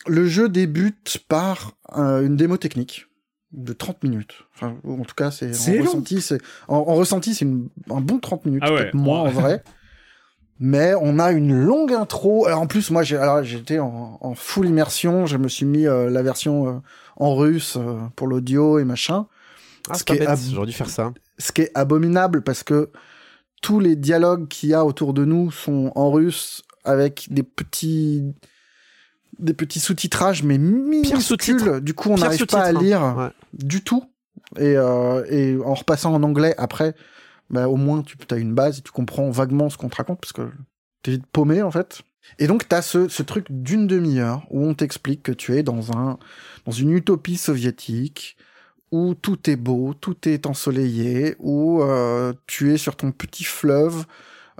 [0.07, 3.07] Le jeu débute par euh, une démo technique
[3.53, 4.35] de 30 minutes.
[4.55, 5.83] Enfin, en tout cas, c'est en long.
[5.83, 8.83] ressenti, c'est en, en ressenti, c'est un bon 30 minutes, Ah ouais.
[8.85, 9.63] peut-être moins en vrai.
[10.61, 12.47] Mais on a une longue intro.
[12.47, 15.27] Alors en plus, moi, j'ai, alors, j'étais en, en full immersion.
[15.27, 16.73] Je me suis mis euh, la version euh,
[17.17, 19.27] en russe euh, pour l'audio et machin.
[19.91, 21.13] Ah, Ce qui est bête, ab- j'aurais dû faire ça.
[21.39, 22.91] ce qui est abominable parce que
[23.65, 28.35] tous les dialogues qu'il y a autour de nous sont en russe avec des petits
[29.39, 31.81] des petits sous-titrages mais minuscules.
[31.81, 32.79] Du coup, on n'arrive pas à hein.
[32.79, 33.31] lire Ouais.
[33.55, 34.05] du tout.
[34.59, 36.95] Et, euh, et en repassant en anglais après,
[37.49, 40.21] bah, au moins tu as une base et tu comprends vaguement ce qu'on te raconte
[40.21, 40.43] parce que
[41.03, 42.03] t'es vite paumé en fait.
[42.39, 45.97] Et donc t'as ce, ce truc d'une demi-heure où on t'explique que tu es dans
[45.97, 46.19] un
[46.67, 48.37] dans une utopie soviétique
[48.95, 54.05] où tout est beau, tout est ensoleillé, où euh, tu es sur ton petit fleuve,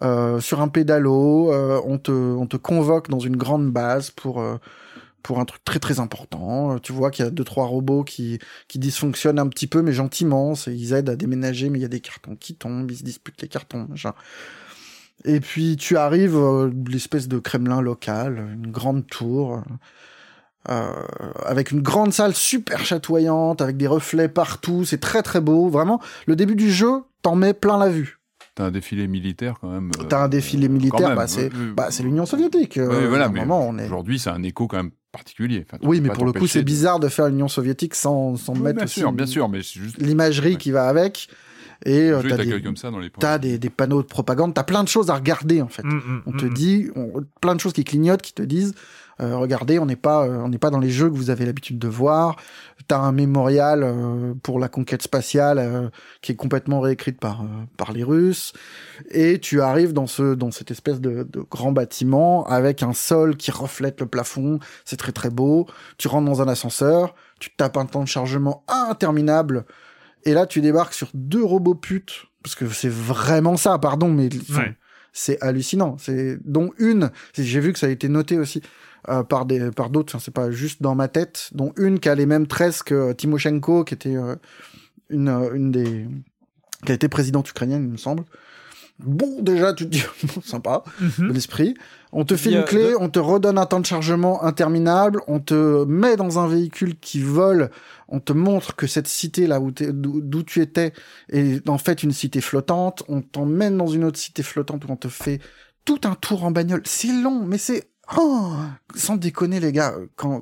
[0.03, 4.45] euh, sur un pédalo, euh, on te on te convoque dans une grande base pour
[5.23, 6.81] pour un truc très très important.
[6.81, 9.93] Tu vois qu'il y a deux trois robots qui qui dysfonctionnent un petit peu, mais
[9.93, 10.55] gentiment.
[10.67, 13.41] Ils aident à déménager, mais il y a des cartons qui tombent, ils se disputent
[13.41, 13.89] les cartons.
[15.25, 19.63] Et puis tu arrives euh, l'espèce de Kremlin local, une grande tour.
[21.45, 26.01] Avec une grande salle super chatoyante, avec des reflets partout, c'est très très beau, vraiment.
[26.27, 28.19] Le début du jeu, t'en mets plein la vue.
[28.55, 29.91] T'as un défilé militaire quand même.
[30.01, 32.77] euh, T'as un défilé quand militaire, bah c'est euh, bah, c'est l'Union soviétique.
[32.79, 33.87] euh, ouais, voilà, mais est...
[33.87, 35.67] aujourd'hui, c'est un écho quand même particulier.
[35.69, 38.55] Enfin, Oui, mais pour le coup, c'est de- bizarre de faire l'Union soviétique sans, sans
[38.55, 39.99] Oui, mettre bien aussi sûr, bien sûr, mais c'est juste.
[40.01, 41.29] l'imagerie qui va avec.
[41.85, 43.21] Et euh, t'as des, comme ça dans les points.
[43.21, 45.83] t'as des, des panneaux de propagande, t'as plein de choses à regarder en fait.
[45.85, 48.75] Mm, on te dit on- plein de choses qui clignotent, qui te disent
[49.21, 51.47] euh, regardez, on n'est pas euh, on n'est pas dans les jeux que vous avez
[51.47, 52.37] l'habitude de voir.
[52.89, 55.89] T'as un mémorial euh, pour la conquête spatiale euh,
[56.21, 57.45] qui est complètement réécrite par
[57.77, 58.53] par les Russes.
[59.11, 63.37] Et tu arrives dans ce dans cette espèce de, de grand bâtiment avec un sol
[63.37, 64.59] qui reflète le plafond.
[64.85, 65.67] C'est très très beau.
[65.97, 69.65] Tu rentres dans un ascenseur, tu tapes un temps de chargement interminable.
[70.25, 74.29] Et là, tu débarques sur deux robots putes, parce que c'est vraiment ça, pardon, mais
[74.57, 74.75] Ouais.
[75.15, 75.97] C'est hallucinant.
[75.99, 78.61] C'est dont une, j'ai vu que ça a été noté aussi
[79.09, 80.19] euh, par des par d'autres.
[80.21, 83.85] C'est pas juste dans ma tête, dont une qui a les mêmes tresses que Timoshenko,
[83.85, 84.37] qui était euh,
[85.09, 86.07] une euh, une des
[86.85, 88.25] qui a été présidente ukrainienne, il me semble.
[88.99, 90.05] Bon, déjà, tu te dis,
[90.35, 91.29] bon, sympa, Mhm.
[91.29, 91.75] bon esprit.
[92.17, 95.85] On te a une clé, on te redonne un temps de chargement interminable, on te
[95.85, 97.71] met dans un véhicule qui vole,
[98.09, 100.93] on te montre que cette cité là d'où tu étais
[101.29, 104.97] est en fait une cité flottante, on t'emmène dans une autre cité flottante où on
[104.97, 105.41] te fait
[105.85, 106.83] tout un tour en bagnole.
[106.85, 108.53] C'est long, mais c'est oh,
[108.95, 109.95] sans déconner les gars.
[110.15, 110.41] Quand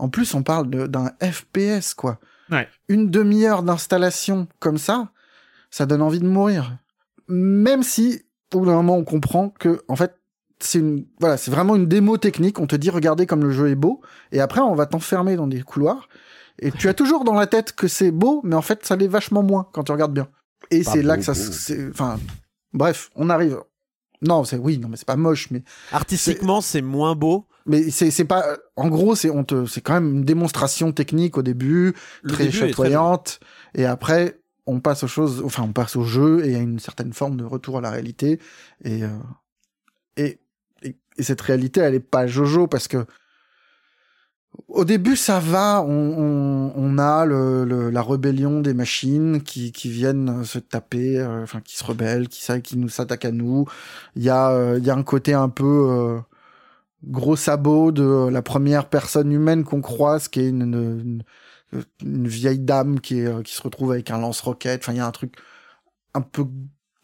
[0.00, 2.18] en plus on parle d'un FPS quoi,
[2.50, 2.68] Ouais.
[2.88, 5.12] une demi-heure d'installation comme ça,
[5.70, 6.76] ça donne envie de mourir.
[7.28, 10.16] Même si au bout d'un moment on comprend que en fait
[10.64, 12.58] c'est une voilà c'est vraiment une démo technique.
[12.58, 15.46] On te dit regardez comme le jeu est beau et après on va t'enfermer dans
[15.46, 16.08] des couloirs
[16.58, 19.08] et tu as toujours dans la tête que c'est beau, mais en fait ça l'est
[19.08, 20.28] vachement moins quand tu regardes bien.
[20.70, 21.32] Et c'est là que ça
[21.90, 22.18] enfin
[22.72, 23.58] bref on arrive.
[24.22, 27.48] Non c'est oui non mais c'est pas moche mais Artistiquement, c'est moins beau.
[27.66, 31.36] mais c'est c'est pas en gros c'est on te c'est quand même une démonstration technique
[31.36, 33.40] au début Le très début très chatoyante
[33.74, 36.60] et après on passe aux choses enfin on passe au jeu et il y a
[36.60, 38.38] une certaine forme de retour à la réalité
[38.84, 39.08] et euh,
[40.16, 40.38] et,
[40.82, 43.04] et et cette réalité elle est pas jojo parce que
[44.68, 45.82] au début, ça va.
[45.82, 45.88] On,
[46.18, 51.42] on, on a le, le- la rébellion des machines qui, qui viennent se taper, euh,
[51.42, 53.66] enfin qui se rebellent, qui, qui nous s'attaquent à nous.
[54.16, 56.20] Il y a, euh, il y a un côté un peu euh,
[57.04, 61.24] gros sabot de la première personne humaine qu'on croise, qui est une,
[62.02, 64.82] une, vieille dame qui, euh, qui se retrouve avec un lance-roquette.
[64.82, 65.34] Enfin, il y a un truc
[66.14, 66.46] un peu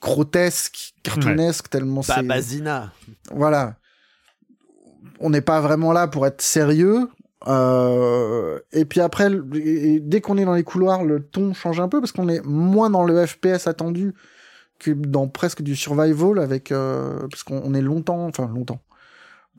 [0.01, 2.23] grotesque, cartoonesque, tellement c'est.
[2.23, 2.93] Babazina.
[3.33, 3.77] Voilà.
[5.21, 7.09] On n'est pas vraiment là pour être sérieux.
[7.47, 11.89] Euh, et puis après, et- dès qu'on est dans les couloirs, le ton change un
[11.89, 14.15] peu parce qu'on est moins dans le FPS attendu
[14.81, 18.81] que dans presque du survival avec euh, parce qu'on on est longtemps, enfin longtemps.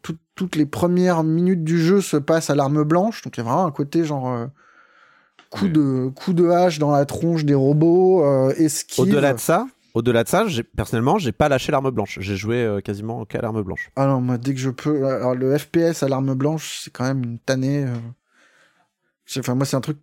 [0.01, 3.41] Tout- toutes les premières minutes du jeu se passent à l'arme blanche, donc il y
[3.41, 4.45] a vraiment un côté genre euh,
[5.49, 9.05] coup de coup de hache dans la tronche des robots, euh, esquive.
[9.05, 10.45] Au-delà de ça, au-delà de ça,
[10.75, 12.19] personnellement, j'ai pas lâché l'arme blanche.
[12.21, 13.89] J'ai joué euh, quasiment qu'à l'arme blanche.
[13.95, 15.05] Ah non, moi, dès que je peux.
[15.05, 17.85] Alors, le FPS à l'arme blanche, c'est quand même une tannée.
[17.85, 17.95] euh.
[19.39, 19.97] Enfin, moi, c'est un truc.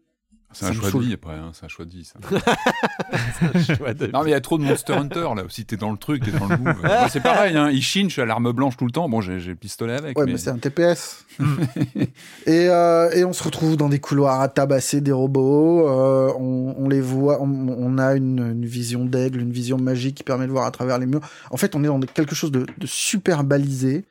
[0.58, 2.18] C'est ça un choix de vie après, hein, c'est un choix de vie ça.
[4.12, 6.24] non mais il y a trop de Monster Hunter là aussi, t'es dans le truc,
[6.24, 6.76] t'es dans le move.
[7.10, 9.08] C'est pareil, hein, il suis à l'arme blanche tout le temps.
[9.08, 10.18] Bon, j'ai le pistolet avec.
[10.18, 10.32] Ouais, mais...
[10.32, 11.24] mais c'est un TPS.
[12.46, 15.88] et, euh, et on se retrouve dans des couloirs à tabasser des robots.
[15.88, 17.40] euh, on, on les voit.
[17.40, 20.70] On, on a une, une vision d'aigle, une vision magique qui permet de voir à
[20.70, 21.20] travers les murs.
[21.50, 24.04] En fait, on est dans quelque chose de, de super balisé,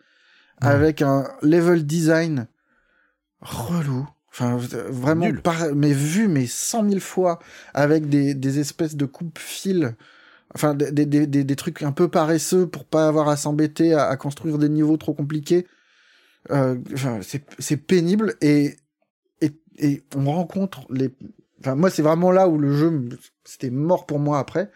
[0.62, 2.48] avec un level design
[3.42, 4.08] relou.
[4.38, 7.40] Enfin, vraiment, par- mais vu, mais cent mille fois,
[7.74, 9.94] avec des, des espèces de coupe-fils.
[10.54, 14.08] Enfin, des, des, des, des- trucs un peu paresseux pour pas avoir à s'embêter à,
[14.08, 15.68] à construire des niveaux trop compliqués.
[16.52, 18.76] Euh, enfin, c'est c'est pénible et,
[19.40, 21.10] et, et on rencontre les.
[21.62, 23.08] Enfin, moi, c'est vraiment là où le jeu,
[23.46, 24.70] c'était mort pour moi après.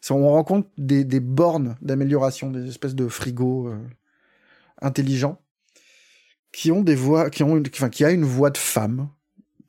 [0.00, 3.78] C'est on rencontre des, des bornes d'amélioration, des espèces de frigos euh,
[4.80, 5.40] intelligents
[6.52, 9.08] qui ont des voix, qui ont une, enfin, qui a une voix de femme,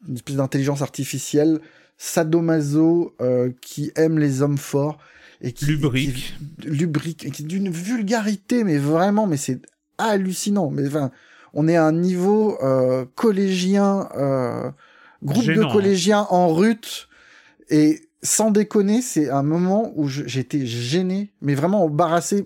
[0.07, 1.59] une espèce d'intelligence artificielle
[1.97, 4.97] sadomaso euh, qui aime les hommes forts
[5.41, 6.35] et qui Lubrique.
[6.59, 9.61] qui- lubrique et qui est d'une vulgarité mais vraiment mais c'est
[9.97, 11.11] hallucinant mais enfin
[11.53, 14.71] on est à un niveau euh, collégien euh,
[15.23, 15.67] groupe Gênant, hein.
[15.67, 17.07] de collégiens en rut
[17.69, 22.45] et sans déconner c'est un moment où j'étais gêné mais vraiment embarrassé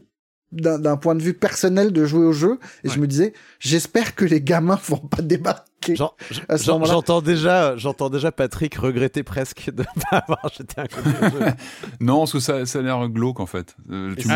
[0.55, 4.15] d'un d'un point de vue personnel de jouer au jeu et je me disais j'espère
[4.15, 6.13] que les gamins vont pas débarquer J'en-
[6.49, 6.93] à ce j'en- moment-là.
[6.93, 11.25] J'entends déjà, j'entends déjà Patrick regretter presque de ne pas avoir jeté un coup au
[11.39, 11.45] jeu.
[11.99, 13.75] Non, parce que ça, ça a l'air glauque en fait.
[13.91, 14.33] Euh, tu me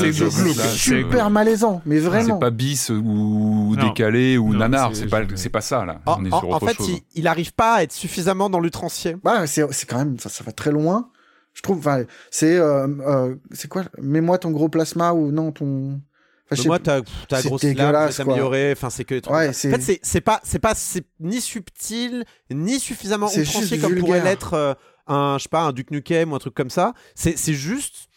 [0.00, 2.34] c'est super malaisant, mais vraiment.
[2.36, 3.88] C'est pas bis ou Non.
[3.88, 6.00] décalé ou Non, nanar, c'est- pas, c'est pas ça là.
[6.06, 6.88] En, On est en- sur en autre fait, chose.
[6.90, 9.16] il, il arrive pas à être suffisamment dans l'outrancier.
[9.22, 11.08] Bah, c'est c'est quand même, ça, ça va très loin.
[11.54, 13.84] Je trouve, enfin, c'est, euh, euh, c'est quoi?
[14.00, 16.00] Mets-moi ton gros plasma ou non ton.
[16.52, 16.84] Enfin, moi, plus.
[17.28, 18.72] ta, grosse lame, c'est amélioré.
[18.72, 19.68] Enfin, c'est que Ouais, ça.
[19.68, 23.94] En fait, c'est- c'est pas, c'est pas, c'est ni subtil, ni suffisamment C'est outrancier comme
[23.96, 24.24] pourrait vulgaire.
[24.24, 24.74] l'être euh,
[25.06, 26.92] un, je sais pas, un Duke Nukem ou un truc comme ça.
[27.14, 28.08] C'est, c'est juste.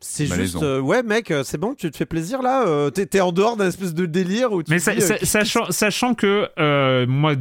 [0.00, 2.64] C'est juste, euh, ouais, mec, euh, c'est bon, tu te fais plaisir là.
[2.68, 5.14] euh, t'es, t'es en dehors d'un espèce de délire où tu Mais dis, euh, sa-
[5.18, 7.34] qu'est-ce sachant, sachant que euh, moi,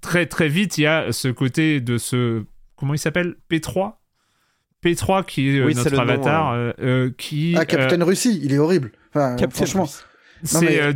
[0.00, 2.44] très très vite, il y a ce côté de ce.
[2.76, 3.34] Comment il s'appelle?
[3.50, 3.94] P3
[4.84, 7.54] P3 qui est euh, Oui, notre avatar, euh, euh, qui.
[7.56, 8.92] Ah, Captain euh, Russie, il est horrible.
[9.14, 9.84] Enfin, franchement.
[9.84, 10.04] Russie.
[10.42, 10.92] C'est euh,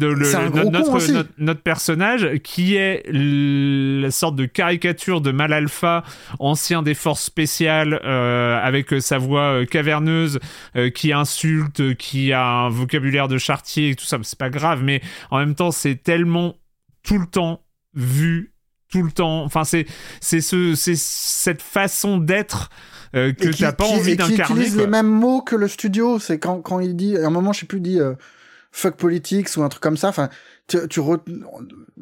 [1.38, 6.02] notre, personnage qui est la sorte de caricature de mal alpha,
[6.38, 10.38] ancien des forces spéciales, euh, avec sa voix euh, caverneuse,
[10.76, 14.18] euh, qui insulte, qui a un vocabulaire de chartier et tout ça.
[14.22, 16.54] C'est pas grave, mais en même temps, c'est tellement
[17.02, 17.60] tout le temps
[17.94, 18.54] vu,
[18.90, 19.44] tout le temps.
[19.44, 19.86] Enfin, c'est
[20.20, 22.70] c'est ce c'est cette façon d'être
[23.14, 24.54] euh, que t'as pas qui- envie et qui d'incarner.
[24.60, 24.82] utilise quoi.
[24.84, 26.18] les mêmes mots que le studio.
[26.18, 28.14] C'est quand, quand il dit, à un moment, je sais plus, dit euh,
[28.72, 30.08] fuck politics ou un truc comme ça.
[30.08, 30.28] Enfin,
[30.66, 31.20] tu, tu re-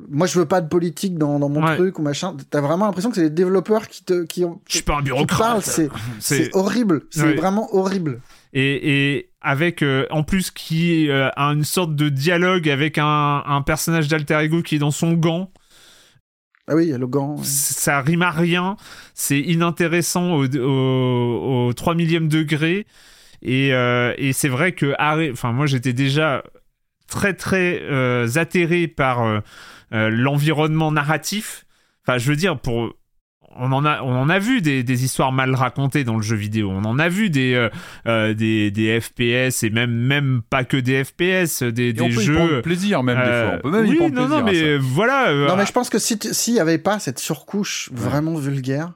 [0.09, 1.77] moi, je veux pas de politique dans, dans mon Ouais.
[1.77, 2.37] truc ou machin.
[2.51, 5.03] T'as vraiment l'impression que c'est les développeurs qui te, qui ont, Je suis pas un
[5.03, 5.63] bureaucrate.
[6.21, 7.03] C'est, horrible.
[7.11, 7.35] C'est Ouais.
[7.35, 8.21] vraiment horrible.
[8.55, 13.43] et, et avec euh, en plus qui euh, a une sorte de dialogue avec un,
[13.45, 15.51] un personnage d'alter ego qui est dans son gant
[16.69, 17.37] Ah oui, il y le gant.
[17.43, 18.77] ça rime à rien.
[19.15, 22.87] C'est inintéressant au, au, au 3 millième degré.
[23.43, 24.95] Et, euh, et c'est vrai que
[25.33, 26.45] enfin moi j'étais déjà
[27.09, 29.41] très très euh, atterré par euh,
[29.93, 31.67] euh, l'environnement narratif.
[32.07, 32.95] Enfin je veux dire pour
[33.57, 36.37] on en a, on en a vu des, des histoires mal racontées dans le jeu
[36.37, 36.70] vidéo.
[36.70, 37.69] On en a vu des, euh,
[38.07, 42.07] euh, des, des FPS et même, même pas que des FPS, des, Et des on
[42.09, 42.35] peut y jeux.
[42.35, 43.59] prendre plaisir même des euh, fois.
[43.59, 44.66] On peut même y oui, prendre non, non, plaisir.
[44.66, 45.29] mais voilà.
[45.31, 48.93] euh, Non, mais je pense que si s'il y avait pas cette surcouche vraiment vulgaire,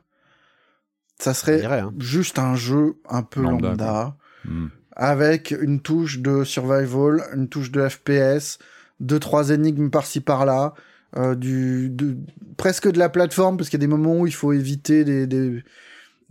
[1.19, 1.93] ça serait dirait, hein.
[1.99, 4.69] juste un jeu un peu Lambda, lambda, Hmm.
[4.95, 8.59] avec une touche de survival, une touche de FPS,
[9.01, 10.75] deux trois énigmes par-ci par-là,
[11.17, 12.17] euh, du de,
[12.57, 15.27] presque de la plateforme parce qu'il y a des moments où il faut éviter des
[15.27, 15.63] des,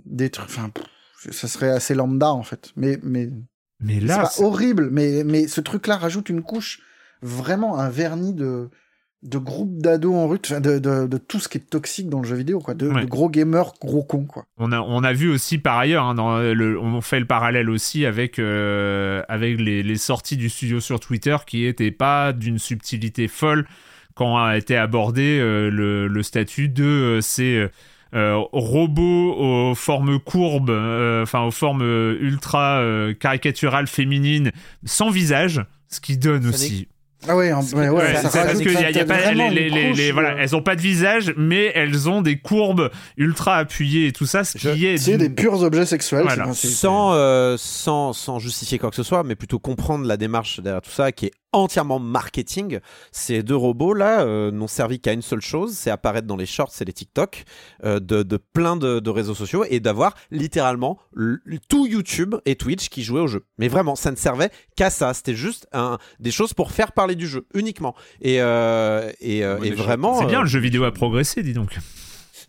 [0.05, 0.45] des trucs.
[0.49, 0.69] Enfin,
[1.31, 2.71] ça serait assez lambda en fait.
[2.75, 3.29] Mais mais
[3.81, 4.89] mais là, c'est- horrible.
[4.91, 6.81] Mais mais ce truc-là rajoute une couche
[7.21, 8.69] vraiment un vernis de
[9.23, 12.27] de groupe d'ados en enfin, de, de, de tout ce qui est toxique dans le
[12.27, 13.01] jeu vidéo, quoi, de, Ouais.
[13.01, 14.45] de gros gamers, gros cons, quoi.
[14.57, 17.71] On a, on a vu aussi par ailleurs, hein, dans le, on fait le parallèle
[17.71, 22.59] aussi avec, euh, avec les, les sorties du studio sur Twitter qui étaient pas d'une
[22.59, 23.65] subtilité folle
[24.15, 27.67] quand a été abordé euh, le, le statut de euh, ces
[28.15, 31.81] euh, robots aux formes courbes, euh, enfin aux formes
[32.21, 34.51] ultra euh, caricaturales féminines,
[34.85, 36.87] sans visage, ce qui donne Ça aussi
[37.27, 39.17] Ah ouais, en- ouais, ouais, ça c'est parce que y a- ça- y a pas-
[39.17, 42.21] vraiment les- une les- couche, les- voilà, elles ont pas de visage, mais elles ont
[42.21, 46.23] des courbes ultra appuyées et tout ça, ce qui est C'est des purs objets sexuels.
[46.23, 46.53] Voilà.
[46.53, 50.81] sans, euh, sans, sans justifier quoi que ce soit, mais plutôt comprendre la démarche derrière
[50.81, 52.79] tout ça qui est entièrement marketing.
[53.11, 56.45] Ces deux robots là euh, n'ont servi qu'à une seule chose, c'est apparaître dans les
[56.45, 57.43] shorts et les TikTok
[57.83, 60.99] euh, de, de plein de, de réseaux sociaux et d'avoir littéralement
[61.69, 63.45] tout YouTube et Twitch qui jouaient au jeu.
[63.57, 65.13] Mais vraiment, ça ne servait qu'à ça.
[65.13, 67.95] C'était juste un, des choses pour faire parler du jeu uniquement.
[68.21, 70.19] Et, euh, et, Ouais, et déjà, vraiment.
[70.19, 71.77] C'est bien, le jeu vidéo a progressé, dis donc.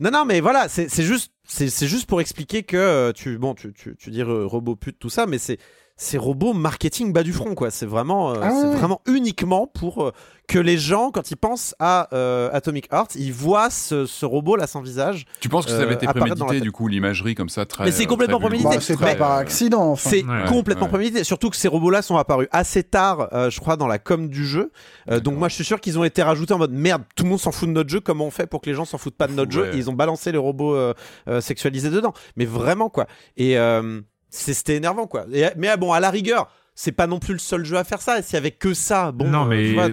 [0.01, 3.97] non, non, mais voilà, c'est juste, c'est juste pour expliquer que tu, bon, tu, tu,
[3.97, 5.59] tu dis robot pute, tout ça, mais c'est
[5.97, 7.71] c'est robot marketing bas du front, quoi.
[7.71, 10.13] C'est vraiment, euh, Ah c'est vraiment uniquement pour euh,
[10.47, 14.57] que les gens, quand ils pensent à euh, Atomic Heart, ils voient ce, ce robot
[14.57, 15.25] là sans visage.
[15.41, 18.05] Tu penses que ça avait été prémédité du coup l'imagerie comme ça très Mais c'est
[18.07, 18.77] complètement très prémédité.
[18.77, 20.11] Bah, c'est pas par accident, enfin.
[20.11, 20.91] C'est Ouais, complètement ouais.
[20.91, 24.29] prémédité, surtout que ces robots-là sont apparus assez tard, euh, je crois, dans la com
[24.29, 24.73] du jeu.
[25.11, 27.31] Euh, donc moi, je suis sûr qu'ils ont été rajoutés en mode merde, tout le
[27.31, 29.17] monde s'en fout de notre jeu, comment on fait pour que les gens s'en foutent
[29.17, 29.71] pas de notre jeu?
[29.73, 30.93] Et ils ont balancé les robots euh,
[31.29, 32.13] euh, sexualisés dedans.
[32.37, 33.07] Mais vraiment quoi.
[33.37, 34.01] Et euh,
[34.37, 35.27] c'était énervant quoi.
[35.33, 36.49] Et, mais ah, bon, à la rigueur.
[36.79, 38.21] C'est pas non plus le seul jeu à faire ça.
[38.21, 39.27] S'il y avait que ça, bon.
[39.29, 39.89] non, euh, mais vois,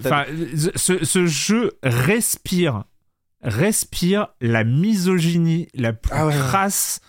[0.76, 2.84] ce, ce jeu respire
[3.42, 7.00] respire la misogynie la plus Ah ouais, crasse.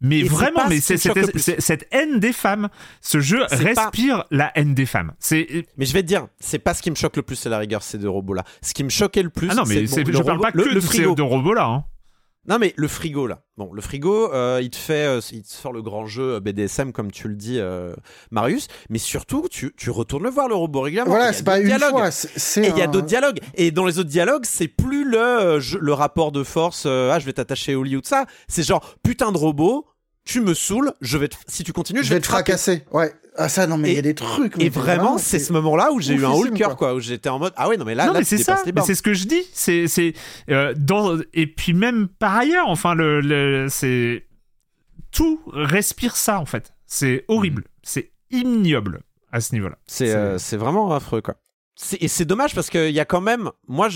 [0.00, 2.68] Mais Et vraiment, mais c'est cette, haine des femmes.
[3.00, 5.12] Ce jeu pas- respire la haine des femmes.
[5.18, 7.48] C'est Mais je vais te dire, c'est pas ce qui me choque le plus, c'est
[7.48, 8.44] la rigueur, ces deux robots-là.
[8.62, 10.50] Ce qui me choquait le plus, ah non, mais bon, je le parle robot- pas
[10.54, 11.14] le, que le de ces frigo.
[11.16, 11.64] deux robots là.
[11.66, 11.84] Hein.
[12.48, 13.42] Non mais le frigo là.
[13.56, 16.40] Bon, le frigo, euh, il te fait, euh, il te sort le grand jeu euh,
[16.40, 17.94] BDSM comme tu le dis, euh,
[18.30, 18.68] Marius.
[18.88, 21.10] Mais surtout, tu, tu retournes le voir le robot régulièrement.
[21.12, 21.90] Voilà, c'est pas une dialogues.
[21.90, 23.38] fois, c'est- Et il y a un- d'autres dialogues.
[23.54, 26.84] Et dans les autres dialogues, c'est plus le, euh, le rapport de force.
[26.86, 28.26] euh, ah, je vais t'attacher au lit ou de ça.
[28.48, 29.86] C'est genre putain de robot.
[30.28, 30.92] Tu me saoules.
[31.00, 32.84] Je vais te- si tu continues, Je vais te fracasser.
[32.92, 33.14] Ouais.
[33.40, 34.56] Ah ça, non mais il y a des trucs.
[34.58, 36.94] mais Et vraiment, c'est ce moment-là où j'ai eu un haut le cœur, quoi.
[36.94, 38.62] Où j'étais en mode, ah ouais, non mais là, non, là mais c'est ça.
[38.84, 39.42] c'est ce que je dis.
[39.54, 40.12] C'est, c'est
[40.50, 44.26] euh, dans et puis même par ailleurs, enfin le, le- c'est
[45.12, 46.74] tout respire ça en fait.
[46.86, 47.64] C'est horrible.
[47.82, 49.00] C'est ignoble
[49.32, 49.78] à ce niveau-là.
[49.86, 51.36] C'est euh, c'est vraiment affreux, quoi.
[52.00, 53.88] Et c'est dommage parce qu'il y a quand même, moi,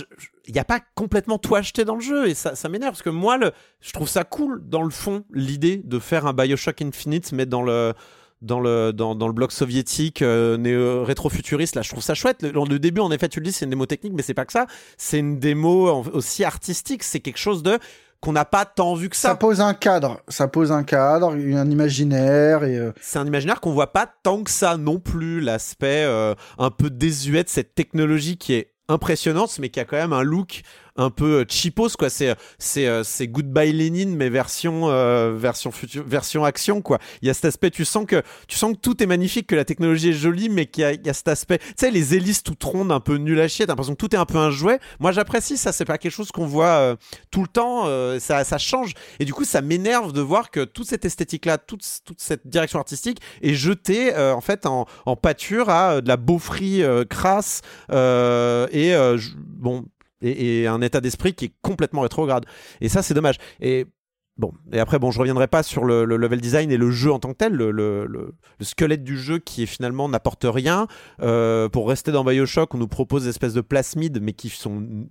[0.46, 3.02] il n'y a pas complètement tout acheté dans le jeu et ça, ça m'énerve parce
[3.02, 3.38] que moi,
[3.80, 7.62] je trouve ça cool dans le fond, l'idée de faire un Bioshock Infinite, mais dans
[7.62, 7.92] le,
[8.40, 11.74] dans le, dans, le bloc soviétique euh, néo- rétro-futuriste.
[11.74, 12.42] Là, je trouve ça chouette.
[12.42, 14.44] Le, le début, en effet, tu le dis, c'est une démo technique, mais c'est pas
[14.44, 14.66] que ça.
[14.96, 17.02] C'est une démo aussi artistique.
[17.02, 17.78] C'est quelque chose de
[18.22, 19.30] qu'on n'a pas tant vu que ça.
[19.30, 23.60] Ça pose un cadre, ça pose un cadre, un imaginaire et euh, c'est un imaginaire
[23.60, 27.74] qu'on voit pas tant que ça non plus l'aspect euh, un peu désuet de cette
[27.74, 30.62] technologie qui est impressionnante mais qui a quand même un look
[30.96, 32.10] un peu euh, cheapos quoi.
[32.10, 36.98] C'est c'est euh, c'est Goodbye Lénine mais version euh, version future version action quoi.
[37.22, 39.54] Il y a cet aspect tu sens que tu sens que tout est magnifique que
[39.54, 42.62] la technologie est jolie mais qu'il y a, cet aspect tu sais les hélices toutes
[42.64, 44.78] rondes un peu nul à chier t'as l'impression que tout est un peu un jouet.
[45.00, 46.96] Moi j'apprécie ça c'est pas quelque chose qu'on voit euh,
[47.30, 48.92] tout le temps euh, ça ça change.
[49.18, 52.46] Et du coup ça m'énerve de voir que toute cette esthétique là toute toute cette
[52.46, 56.82] direction artistique est jetée euh, en fait en, en pâture à euh, de la beaufrie
[56.82, 59.84] euh, crasse euh, et euh, bon
[60.22, 62.46] et, un état d'esprit qui est complètement rétrograde
[62.80, 63.86] et ça c'est dommage et
[64.72, 67.28] après, bon, je reviendrai pas sur le, le level design et le jeu en tant
[67.32, 70.86] que tel, le, le- le- le squelette du jeu qui finalement n'apporte rien.
[71.20, 75.06] Euh, pour rester dans Bioshock, on nous propose des espèces de plasmides, mais qui sont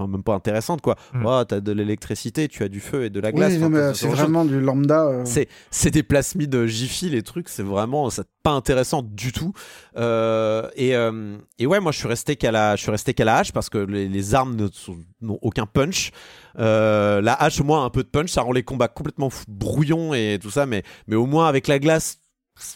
[0.00, 0.96] enfin, même pas intéressantes, quoi.
[1.12, 1.26] Mm.
[1.26, 3.52] Oh, t'as de l'électricité, tu as du feu et de la glace.
[3.52, 5.04] oui, non, Enfin, c'est vraiment du lambda.
[5.06, 5.22] euh.
[5.24, 9.52] C'est, c'est des plasmides Jiffy, les trucs, c'est vraiment c'est pas intéressant du tout.
[9.96, 13.24] Euh, et, euh, et ouais, moi je suis resté qu'à la, je suis resté qu'à
[13.24, 16.10] la hache parce que les, les armes ne sont- n'ont aucun punch.
[16.58, 19.30] Euh, la hache, au moins, a un peu de punch, ça rend les combats complètement
[19.30, 22.18] fou- brouillons et tout ça, mais, mais au moins avec la glace,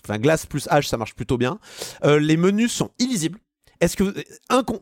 [0.05, 1.59] enfin glace plus hache, ça marche plutôt bien.
[2.05, 3.39] Euh, les menus sont illisibles.
[3.85, 4.15] Est-ce que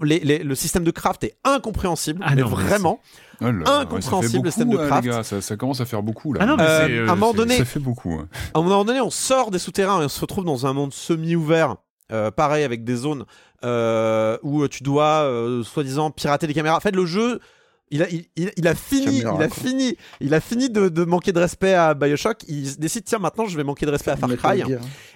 [0.03, 3.01] les- les- le système de craft est incompréhensible, Ah mais non, mais vraiment
[3.41, 5.05] Oh ouais, ça fait incompréhensible le système de hein, craft.
[5.05, 6.41] les gars, ça, ça commence à faire beaucoup là.
[6.43, 8.13] Ah non, mais Euh, euh, à un moment donné, ça fait beaucoup.
[8.15, 8.29] hein.
[8.55, 10.93] à un moment donné, on sort des souterrains et on se retrouve dans un monde
[10.93, 11.77] semi-ouvert.
[12.13, 13.25] euh, pareil avec des zones
[13.65, 16.77] euh, où tu dois euh, soi-disant pirater les caméras.
[16.77, 17.41] En fait, le jeu,
[17.93, 21.31] il a, il, il- a fini, il a fini, il a fini de, de manquer
[21.33, 22.43] de respect à Bioshock.
[22.49, 24.63] Il décide tiens maintenant je vais manquer de respect à Far Cry.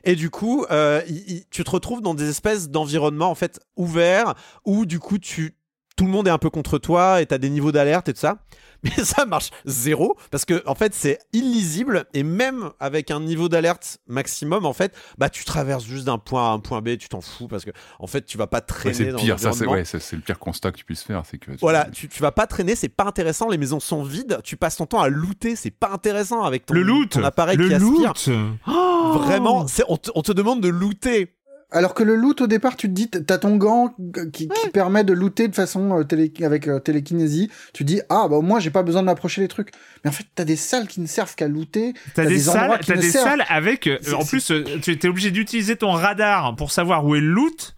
[0.04, 4.34] Et du coup, euh, il- tu te retrouves dans des espèces d'environnements en fait ouverts
[4.64, 5.56] où du coup tu
[5.96, 8.20] tout le monde est un peu contre toi et t'as des niveaux d'alerte et tout
[8.20, 8.38] ça.
[8.82, 13.48] Mais ça marche zéro parce que en fait c'est illisible et même avec un niveau
[13.48, 16.98] d'alerte maximum en fait bah tu traverses juste d'un point A à un point B
[16.98, 19.18] tu t'en fous parce que en fait tu vas pas Ouais, traîner c'est le dans
[19.18, 19.82] pire, ça c'est ouais,
[20.12, 22.46] le pire constat que tu puisses faire, c'est que tu- Voilà, tu, tu vas pas
[22.46, 25.70] traîner, c'est pas intéressant, les maisons sont vides, tu passes ton temps à looter, c'est
[25.70, 28.12] pas intéressant avec ton, le loot, ton appareil le qui aspire.
[28.12, 28.28] loot.
[28.68, 31.32] Oh Vraiment, on, te, on te demande de looter.
[31.72, 33.92] Alors que le loot au départ, tu te dis, t'as ton gant
[34.32, 37.50] qui, qui permet de looter de façon euh, télé, avec euh, télékinésie.
[37.74, 39.70] Tu dis, ah bah moi j'ai pas besoin de m'approcher les trucs.
[40.04, 41.92] Mais en fait, t'as des salles qui ne servent qu'à looter.
[42.14, 43.88] T'as des, endroits salles, qui t'as ne des servent- salles avec.
[43.88, 47.26] euh, en plus, euh, tu étais obligé d'utiliser ton radar pour savoir où est le
[47.32, 47.74] loot.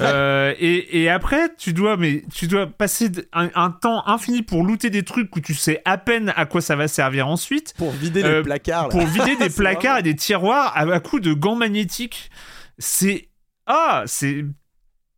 [0.00, 4.62] Euh, et, et après, tu dois, mais tu dois passer un, un temps infini pour
[4.64, 7.72] looter des trucs où tu sais à peine à quoi ça va servir ensuite.
[7.78, 8.82] Pour vider Euh, les placards.
[8.84, 8.88] là.
[8.90, 12.30] Pour vider des placards vraiment- et des tiroirs à, à coups de gants magnétiques.
[12.78, 13.28] C'est
[13.66, 14.44] ah, c'est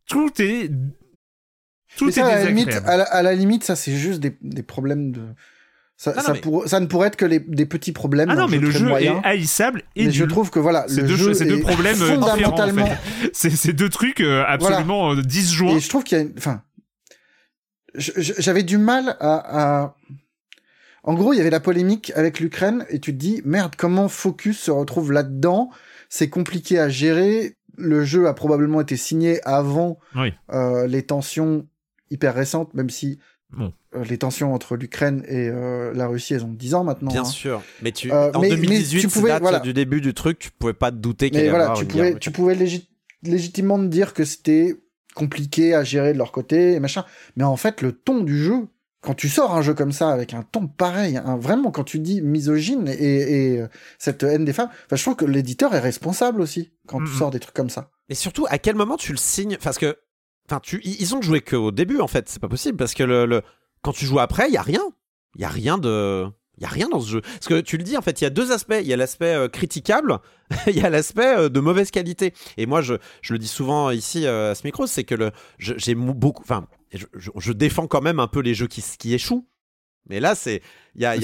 [0.07, 0.69] tout est
[1.97, 4.19] tout Mais est ça, à la, limite, à, la, à la limite, ça c'est juste
[4.19, 5.21] des, des problèmes de.
[5.97, 8.29] Ça, Non, ça, non, mais- pour- ça ne pourrait être que les, des petits problèmes.
[8.29, 9.21] Ah non, mais le jeu moyen.
[9.21, 12.21] est haïssable et Mais je trouve que voilà, C'est deux, jeu deux problèmes euh, différents.
[12.23, 12.85] En fondamentalement.
[13.33, 13.49] fait.
[13.49, 15.75] C'est deux trucs euh, absolument euh, disjoints.
[15.75, 16.33] Et je trouve qu'il y a une...
[16.37, 16.61] Enfin,
[17.95, 19.95] j'avais du mal à, à-
[21.03, 24.07] En gros, il y avait la polémique avec l'Ukraine, et tu te dis, merde, comment
[24.07, 25.69] Focus se retrouve là-dedans
[26.09, 27.55] C'est compliqué à gérer.
[27.77, 30.33] Le jeu a probablement été signé avant Oui.
[30.51, 31.65] euh, les tensions
[32.11, 33.19] hyper récentes, même si
[33.51, 33.71] Bon.
[33.95, 37.11] euh, les tensions entre l'Ukraine et euh, la Russie, elles ont 10 ans maintenant.
[37.11, 37.25] Bien hein.
[37.25, 37.61] sûr.
[37.81, 39.59] Mais tu, Euh, en mais- mais 2018, tu pouvais- date voilà.
[39.59, 42.19] du début du truc, tu pouvais pas te douter qu'il y voilà, tu pouvais, guerre.
[42.19, 42.89] tu pouvais légi-
[43.23, 44.75] légitimement te dire que c'était
[45.15, 47.05] compliqué à gérer de leur côté et machin.
[47.37, 48.67] Mais en fait, le ton du jeu
[49.01, 52.21] quand tu sors un jeu comme ça avec un ton pareil, vraiment quand tu dis
[52.21, 53.67] misogyne et, et, euh,
[53.97, 57.39] cette haine des femmes, je trouve que l'éditeur est responsable aussi quand tu sors des
[57.39, 57.91] trucs comme ça.
[58.09, 59.57] Et surtout, à quel moment tu le signes?
[59.63, 59.97] Parce que,
[60.49, 62.27] enfin, tu, ils ont joué qu'au début en fait.
[62.27, 63.41] C'est pas possible parce que le, le-
[63.81, 64.81] quand tu joues après, il y a rien.
[65.35, 66.25] Il y a rien de,
[66.57, 67.21] il y a rien dans ce jeu.
[67.21, 68.75] Parce que tu le dis en fait, il y a deux aspects.
[68.81, 70.17] Il y a l'aspect euh, critiquable,
[70.67, 72.33] il y a l'aspect euh, de mauvaise qualité.
[72.57, 75.31] Et moi, je, je le dis souvent ici euh, à ce micro, c'est que le,
[75.59, 79.13] j'ai beaucoup, enfin, je, je- je défends quand même un peu les jeux qui, qui
[79.13, 79.47] échouent.
[80.07, 80.61] Mais là, c'est,
[80.95, 81.21] il y a, il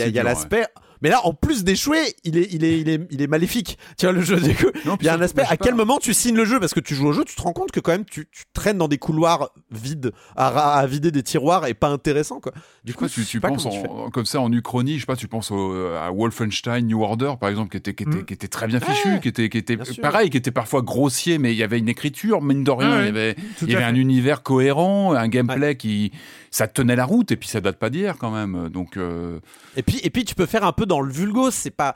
[1.05, 3.77] Mais là, en plus d'échouer, il est, il est, il est, il est maléfique.
[3.95, 4.37] Tu vois le jeu.
[4.39, 5.43] du coup, Non, il y a un aspect.
[5.47, 5.77] À quel pas.
[5.77, 6.59] moment tu signes le jeu?
[6.59, 8.43] Parce que tu joues au jeu, tu te rends compte que quand même tu, tu
[8.53, 10.47] traînes dans des couloirs vides à,
[10.79, 12.53] à vider des tiroirs et pas intéressant quoi.
[12.83, 15.27] Du coup, tu, tu pas penses tu comme ça en Uchronie, je sais pas, tu
[15.27, 18.25] penses au- à Wolfenstein New Order par exemple, qui était, qui était, Mm.
[18.25, 21.37] qui était très bien fichu, Ouais, qui était, qui était pareil, qui était parfois grossier,
[21.37, 23.75] mais il y avait une écriture, mine de rien, Ouais, il y avait, il y
[23.75, 26.11] avait un univers cohérent, un gameplay qui,
[26.49, 28.95] ça tenait la route, et puis ça date pas d'hier quand même, donc.
[28.97, 29.39] euh,
[29.75, 31.51] Et puis, et puis tu peux faire un peu dans le vulgo.
[31.51, 31.95] C'est pas.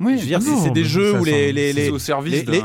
[0.00, 2.62] Oui, je veux dire, c'est- des jeux où les, les, les- au service les-.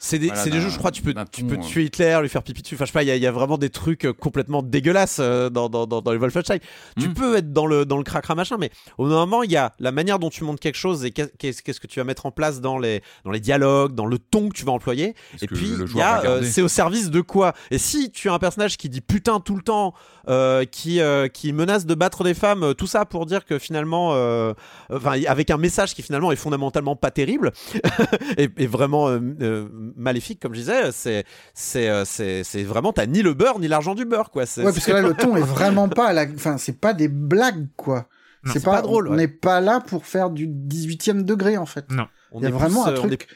[0.00, 2.28] C'est des, Voilà, c'est des jeux, je crois, tu peux, tu peux tuer Hitler, lui
[2.28, 2.76] faire pipi dessus.
[2.76, 4.62] Enfin, je sais pas, il y, a- il y a vraiment des trucs euh, complètement
[4.62, 6.60] dégueulasses euh, dans, dans, dans, dans les Wolfenstein.
[7.00, 7.14] Tu Mm.
[7.14, 9.90] peux être dans le, dans le cracra machin, mais au moment, il y a la
[9.90, 12.30] manière dont tu montes quelque chose et qu'est- qu'est-ce qu'est-ce que tu vas mettre en
[12.30, 15.14] place dans les, dans les dialogues, dans le ton que tu vas employer.
[15.42, 17.52] Et puis, il y a, euh, c'est au service de quoi?
[17.72, 19.94] Et si tu as un personnage qui dit putain tout le temps,
[20.28, 23.58] euh, qui, euh, qui menace de battre des femmes, euh, tout ça pour dire que
[23.58, 24.52] finalement, euh,
[24.92, 27.52] enfin, avec un message qui finalement est fondamentalement pas terrible
[28.36, 31.24] et, et vraiment euh, euh, maléfique, comme je disais, c'est,
[31.54, 34.46] c'est, euh, c'est, c'est vraiment, t'as ni le beurre ni l'argent du beurre, quoi.
[34.46, 36.94] C'est, Ouais, parce que là, le ton est vraiment pas à la, enfin, c'est pas
[36.94, 38.06] des blagues, quoi.
[38.52, 39.16] C'est pas, pas drôle, On ouais.
[39.16, 41.90] n'est pas là pour faire du 18e degré, en fait.
[41.90, 42.06] Non.
[42.32, 43.26] on Il y a est vraiment plus, un euh, truc, est-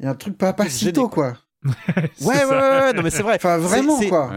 [0.00, 1.34] il y a un truc pas pacito, gêné, quoi.
[1.64, 1.74] Ouais,
[2.20, 3.34] ouais, ouais, ouais, non, mais c'est vrai.
[3.36, 4.30] Enfin, C'est- vraiment, quoi.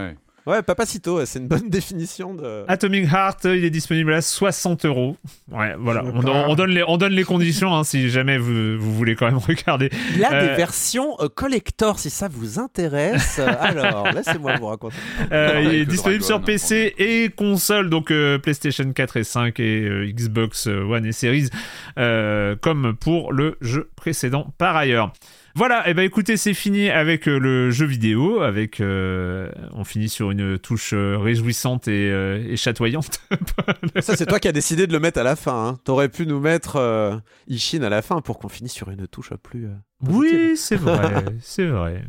[0.48, 0.62] Ouais.
[0.62, 2.64] Papacito, c'est une bonne définition de.
[2.68, 5.16] Atomic Heart, il est disponible à 60 euros.
[5.50, 6.02] Ouais, voilà.
[6.04, 9.38] On, donne les, on donne les conditions hein, si jamais vous, vous voulez quand même
[9.38, 9.90] regarder.
[10.14, 13.38] Il a Euh, des versions euh, collector si ça vous intéresse.
[13.38, 14.96] Euh, Alors, laissez-moi vous raconter.
[15.32, 19.24] Euh, il est le disponible Dragon, sur PC et console, donc euh, PlayStation 4 et
[19.24, 21.48] 5 et euh, Xbox One et Series,
[21.98, 25.12] euh, comme pour le jeu précédent par ailleurs.
[25.58, 30.08] Voilà, et ben écoutez, c'est fini avec euh, le jeu vidéo, avec euh, on finit
[30.08, 33.20] sur une touche euh, réjouissante et, euh, et chatoyante.
[34.00, 35.70] Ça, c'est toi qui as décidé de le mettre à la fin.
[35.70, 35.78] Hein.
[35.82, 37.16] T'aurais pu nous mettre euh,
[37.48, 39.66] Ishin à la fin pour qu'on finisse sur une touche plus.
[40.06, 42.04] Oui, c'est vrai, c'est vrai.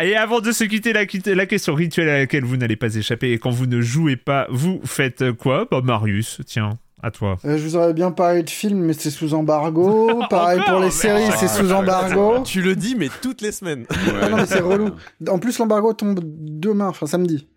[0.00, 3.32] Et avant de se quitter, la, la question rituelle à laquelle vous n'allez pas échapper,
[3.32, 5.66] et quand vous ne jouez pas, vous faites quoi?
[5.68, 7.36] Bah Marius, tiens, à toi.
[7.44, 10.20] Euh, je vous aurais bien parlé de films, mais c'est sous embargo.
[10.30, 12.42] Pareil pour les séries, c'est sous embargo.
[12.44, 13.86] Tu le dis, mais toutes les semaines.
[14.22, 14.90] Ah non, mais c'est relou.
[15.28, 17.48] En plus, l'embargo tombe demain, enfin samedi.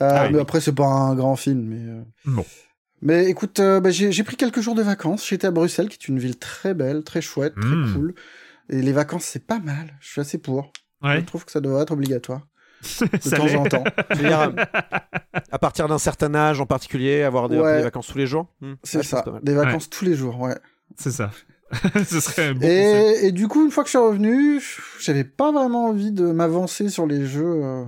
[0.00, 0.34] Euh, Ah oui.
[0.34, 1.60] Mais après, c'est pas un grand film.
[1.62, 2.44] Mais, euh, Bon.
[3.02, 5.26] mais écoute, euh, bah, j'ai pris quelques jours de vacances.
[5.28, 7.92] J'étais à Bruxelles, qui est une ville très belle, très chouette, très Mm.
[7.94, 8.14] cool.
[8.70, 9.96] Et les vacances, c'est pas mal.
[10.00, 10.72] Je suis assez pour.
[11.02, 11.20] Ouais.
[11.20, 12.42] Je trouve que ça devrait être obligatoire.
[13.00, 13.84] De Ça temps en temps.
[14.10, 14.52] Je veux dire,
[15.52, 17.78] à partir d'un certain âge en particulier, avoir des, Ouais.
[17.78, 18.46] des vacances tous les jours.
[18.60, 18.74] Hmm.
[18.82, 19.24] C'est Ouais, ça.
[19.42, 20.56] Des vacances tous les jours, ouais.
[20.96, 21.30] C'est ça.
[22.06, 23.22] Ce serait un bon concept.
[23.22, 24.60] Et, et du coup, une fois que je suis revenu,
[25.00, 27.84] j'avais pas vraiment envie de m'avancer sur les jeux euh,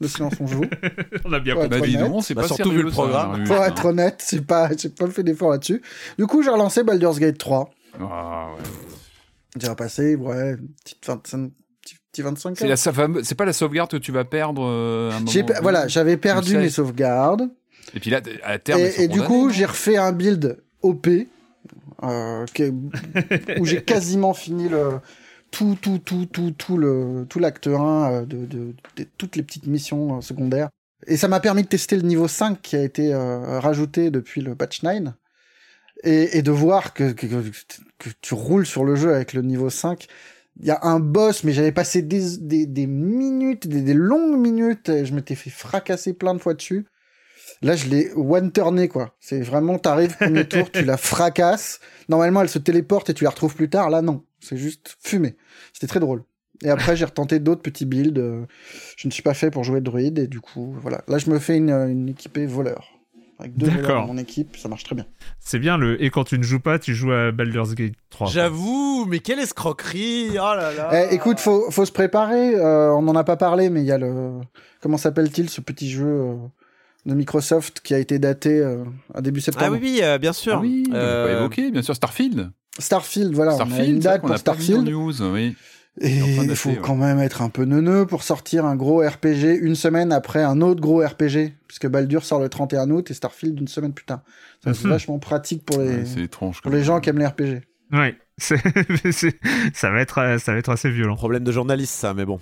[0.00, 0.64] de Silence on joue.
[1.24, 1.68] On a bien compris.
[1.68, 3.44] Bah dis donc, c'est Bah, pas surtout vu le programme.
[3.44, 3.66] Pour hein.
[3.68, 5.80] être honnête, c'est pas, j'ai pas fait d'effort là-dessus.
[6.18, 7.70] Du coup, j'ai relancé Baldur's Gate 3.
[8.00, 8.62] Ah, ouais.
[9.58, 11.52] J'ai repassé, ouais, une petite 25,
[12.12, 15.30] petit, petit 25 C'est la pas la sauvegarde que tu vas perdre euh, un moment.
[15.30, 17.48] J'ai voilà, j'avais perdu mes sauvegardes.
[17.94, 21.08] Et puis là, à terme, Et, et du coup, j'ai refait un build OP,
[22.02, 22.72] euh, qui-
[23.60, 25.00] où j'ai quasiment fini le,
[25.50, 27.70] tout, tout, tout, tout, tout le, tout l'acte 1
[28.12, 30.68] euh, de, de, de toutes les petites missions secondaires.
[31.06, 34.40] Et ça m'a permis de tester le niveau 5 qui a été euh, rajouté depuis
[34.40, 35.08] le patch 9.
[36.04, 37.42] Et, et de voir que, que, que,
[37.98, 40.06] que tu roules sur le jeu avec le niveau 5.
[40.60, 45.14] Il y a un boss, mais j'avais passé des, minutes, des, des longues minutes, je
[45.14, 46.86] m'étais fait fracasser plein de fois dessus.
[47.62, 49.14] Là, je l'ai one-turné, quoi.
[49.20, 51.80] C'est vraiment, t'arrives, premier tour, tu la fracasses.
[52.08, 53.88] Normalement, elle se téléporte et tu la retrouves plus tard.
[53.88, 54.24] Là, non.
[54.40, 55.36] C'est juste fumé.
[55.72, 56.24] C'était très drôle.
[56.64, 58.18] Et après, j'ai retenté d'autres petits builds.
[58.18, 58.46] euh,
[58.96, 61.02] Je ne suis pas fait pour jouer druide et du coup, voilà.
[61.08, 62.88] Là, je me fais une, une équipée voleur.
[63.42, 65.04] Avec deux dans mon équipe, ça marche très bien.
[65.40, 66.00] C'est bien le.
[66.02, 68.28] Et quand tu ne joues pas, tu joues à Baldur's Gate 3.
[68.30, 72.54] J'avoue, mais quelle escroquerie Oh là là Eh, écoute, faut, faut se préparer.
[72.54, 74.30] euh, on n'en a pas parlé, mais il y a le.
[74.80, 76.34] Comment s'appelle-t-il ce petit jeu euh,
[77.06, 79.66] de Microsoft qui a été daté euh, à début septembre?
[79.68, 80.54] Ah oui, oui, euh, bien sûr.
[80.58, 82.50] Ah oui, on pas évoqué, bien sûr, Starfield.
[82.78, 83.56] Starfield, voilà.
[83.56, 84.88] on a une Starfield, date pour a pas vu en Starfield.
[84.88, 85.56] news, oui.
[86.00, 86.78] Et il faut ouais.
[86.82, 90.60] quand même être un peu neuneux pour sortir un gros RPG une semaine après un
[90.62, 91.52] autre gros RPG.
[91.68, 94.20] Puisque Baldur sort le 31 août et Starfield une semaine plus tard.
[94.64, 94.90] Ça, C'est Mhm.
[94.90, 96.62] vachement pratique pour les, Ouais, C'est étrange.
[96.62, 97.60] pour les gens qui aiment les RPG.
[97.92, 99.38] Ouais, c'est- c'est-
[99.74, 101.14] ça va être, euh, ça va être assez violent.
[101.14, 102.40] Problème de journaliste, ça, mais bon.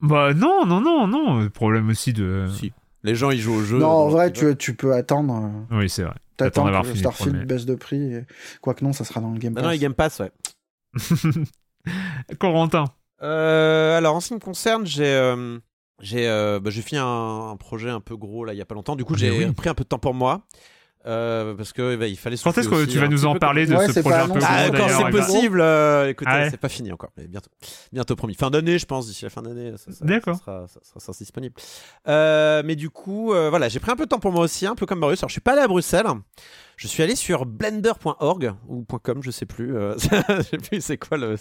[0.00, 1.48] Bah non, non, non, non.
[1.50, 2.46] Problème aussi de.
[2.58, 2.72] Si.
[3.04, 3.78] Les gens, ils jouent au jeu.
[3.78, 5.50] non, en vrai, tu, tu peux attendre.
[5.70, 6.14] euh, Oui, c'est vrai.
[6.38, 7.44] T'attends que Starfield premier.
[7.46, 8.14] baisse de prix.
[8.14, 8.24] Et...
[8.62, 9.62] Quoique non, ça sera dans le Game Pass.
[9.64, 10.30] non, les Game Pass, ouais.
[12.38, 12.84] Corentin.
[13.22, 15.58] Euh, alors, en ce qui me concerne, j'ai euh,
[16.00, 18.64] j'ai euh, bah, j'ai fini un, un projet un peu gros là il y a
[18.64, 18.96] pas longtemps.
[18.96, 19.52] Du coup, j'ai oui.
[19.52, 20.42] pris un peu de temps pour moi.
[21.06, 23.66] euh, parce que bah, il fallait Quand est-ce que tu vas un nous en parler
[23.66, 26.30] de Ouais, ce c'est projet pas un peu Ah, quand d'ailleurs c'est possible, euh, écoutez,
[26.32, 26.50] Ah ouais.
[26.50, 27.50] c'est pas fini encore, mais bientôt,
[27.92, 28.34] bientôt promis.
[28.34, 30.36] Fin d'année, je pense, d'ici la fin d'année, ça, ça- D'accord.
[30.36, 31.54] ça sera, ça sera- ça sera disponible.
[32.08, 34.66] Euh, mais du coup, euh, voilà, j'ai pris un peu de temps pour moi aussi,
[34.66, 35.20] un peu comme Marius.
[35.20, 36.06] Alors, je suis pas allé à Bruxelles.
[36.78, 39.76] Je suis allé sur blender.org ou .com, je sais plus.
[39.76, 41.34] euh, je sais plus c'est quoi le.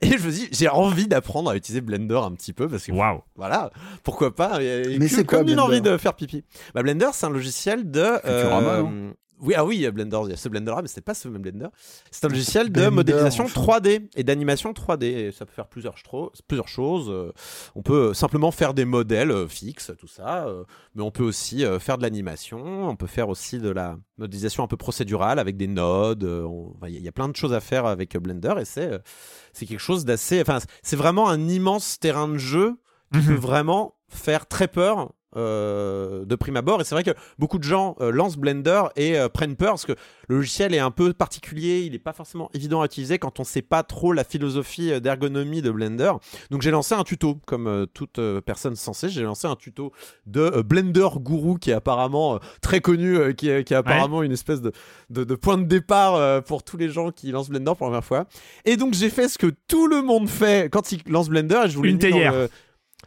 [0.00, 2.92] Et je me dis, j'ai envie d'apprendre à utiliser Blender un petit peu parce que
[2.92, 3.20] Waouh.
[3.36, 3.70] voilà,
[4.02, 4.62] pourquoi pas.
[4.62, 6.42] et- et Mais c'est quoi, comme une Blender envie de faire pipi.
[6.74, 8.02] Bah, Blender, c'est un logiciel de.
[8.24, 9.12] Futurama, euh,
[9.42, 11.42] oui, ah oui, Blender, il y a ce Blender là, mais c'était pas ce même
[11.42, 11.66] Blender.
[12.10, 13.60] C'est un logiciel de Blender, modélisation enfin.
[13.60, 15.02] 3D et d'animation 3D.
[15.04, 15.98] Et ça peut faire plusieurs,
[16.68, 17.08] choses.
[17.10, 17.32] Euh,
[17.74, 20.46] On peut simplement faire des modèles euh, fixes, tout ça.
[20.46, 20.64] euh,
[20.94, 22.88] Mais on peut aussi euh, faire de l'animation.
[22.88, 26.24] On peut faire aussi de la modélisation un peu procédurale avec des nodes.
[26.24, 26.46] euh,
[26.86, 28.64] Il y a- il y a plein de choses à faire avec euh, Blender et
[28.64, 28.98] c'est euh,
[29.52, 30.40] c'est quelque chose d'assez.
[30.40, 32.76] Enfin, c'est vraiment un immense terrain de jeu
[33.12, 33.26] qui Mhm.
[33.26, 36.80] peut vraiment faire très peur euh, de prime abord.
[36.80, 39.86] Et c'est vrai que beaucoup de gens euh, lancent Blender et euh, prennent peur parce
[39.86, 39.92] que
[40.28, 43.42] le logiciel est un peu particulier, il n'est pas forcément évident à utiliser quand on
[43.42, 46.12] ne sait pas trop la philosophie d'ergonomie de Blender.
[46.50, 49.92] Donc j'ai lancé un tuto, comme toute personne sensée, j'ai lancé un tuto
[50.26, 54.60] de Blender Guru qui est apparemment très connu, qui, est, qui est apparemment une espèce
[54.62, 54.72] de,
[55.10, 58.04] de, de point de départ pour tous les gens qui lancent Blender pour la première
[58.04, 58.26] fois.
[58.64, 61.62] Et donc j'ai fait ce que tout le monde fait quand il lance Blender.
[61.64, 62.48] Et je vous Une mis dans le-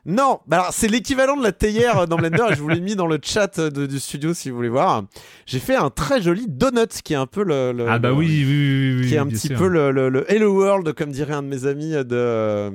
[0.06, 2.44] non, bah alors c'est l'équivalent de la théière euh, dans Blender.
[2.52, 5.04] et je vous l'ai mis dans le chat de- du studio si vous voulez voir.
[5.46, 8.16] J'ai fait un très joli donut qui est un peu le, le- Ah bah le-
[8.16, 9.58] oui, oui, oui, oui, qui est un petit sûr.
[9.58, 12.70] peu le, le- Hello World comme dirait un de mes amis de euh,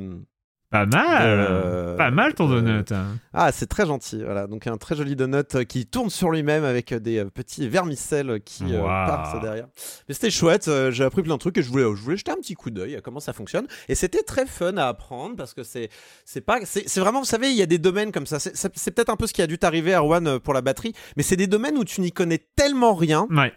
[0.70, 1.22] Pas mal.
[1.50, 2.92] Euh, Pas mal ton euh, donut.
[2.92, 3.16] hein.
[3.34, 4.22] ah, c'est très gentil.
[4.22, 7.68] Voilà, donc un très joli donut euh, qui tourne sur lui-même avec euh, des petits
[7.68, 9.06] vermicelles qui euh, Waouh.
[9.06, 9.66] passent derrière.
[10.08, 10.70] Mais c'était chouette.
[10.90, 12.94] J'ai appris plein de trucs et je voulais, je voulais jeter un petit coup d'œil
[12.94, 13.66] à comment ça fonctionne.
[13.88, 15.88] Et c'était très fun à apprendre parce que c'est,
[16.24, 18.38] c'est pas, c'est c'est vraiment, vous savez, il y a des domaines comme ça.
[18.38, 21.22] C'est peut-être un peu ce qui a dû t'arriver, Erwan, euh, pour la batterie, mais
[21.24, 23.52] c'est des domaines où tu n'y connais tellement rien Ouais.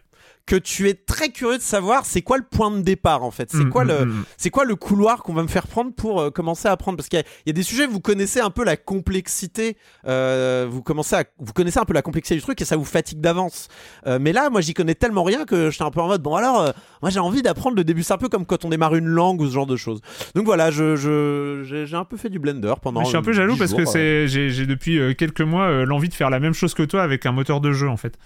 [0.45, 3.49] Que tu es très curieux de savoir c'est quoi le point de départ en fait.
[3.49, 4.25] C'est Mm, quoi mm, le, mm.
[4.35, 7.07] c'est quoi le couloir qu'on va me faire prendre pour euh, commencer à apprendre Parce
[7.07, 10.67] qu'il y, a- il y a des sujets, vous connaissez un peu la complexité, euh,
[10.69, 13.21] vous, commencez à, vous connaissez un peu la complexité du truc et ça vous fatigue
[13.21, 13.69] d'avance.
[14.05, 16.35] Euh, mais là, moi, j'y connais tellement rien que j'étais un peu en mode, bon
[16.35, 18.03] alors, moi j'ai envie d'apprendre le début.
[18.03, 20.01] C'est un peu comme quand on démarre une langue ou ce genre de choses.
[20.35, 20.95] Donc voilà, je,
[21.85, 22.99] j'ai, un peu fait du Blender pendant.
[22.99, 25.41] Mais je suis un peu jaloux 10 parce que jours, c'est j'ai j'ai depuis quelques
[25.41, 27.97] mois l'envie de faire la même chose que toi avec un moteur de jeu en
[27.97, 28.17] fait.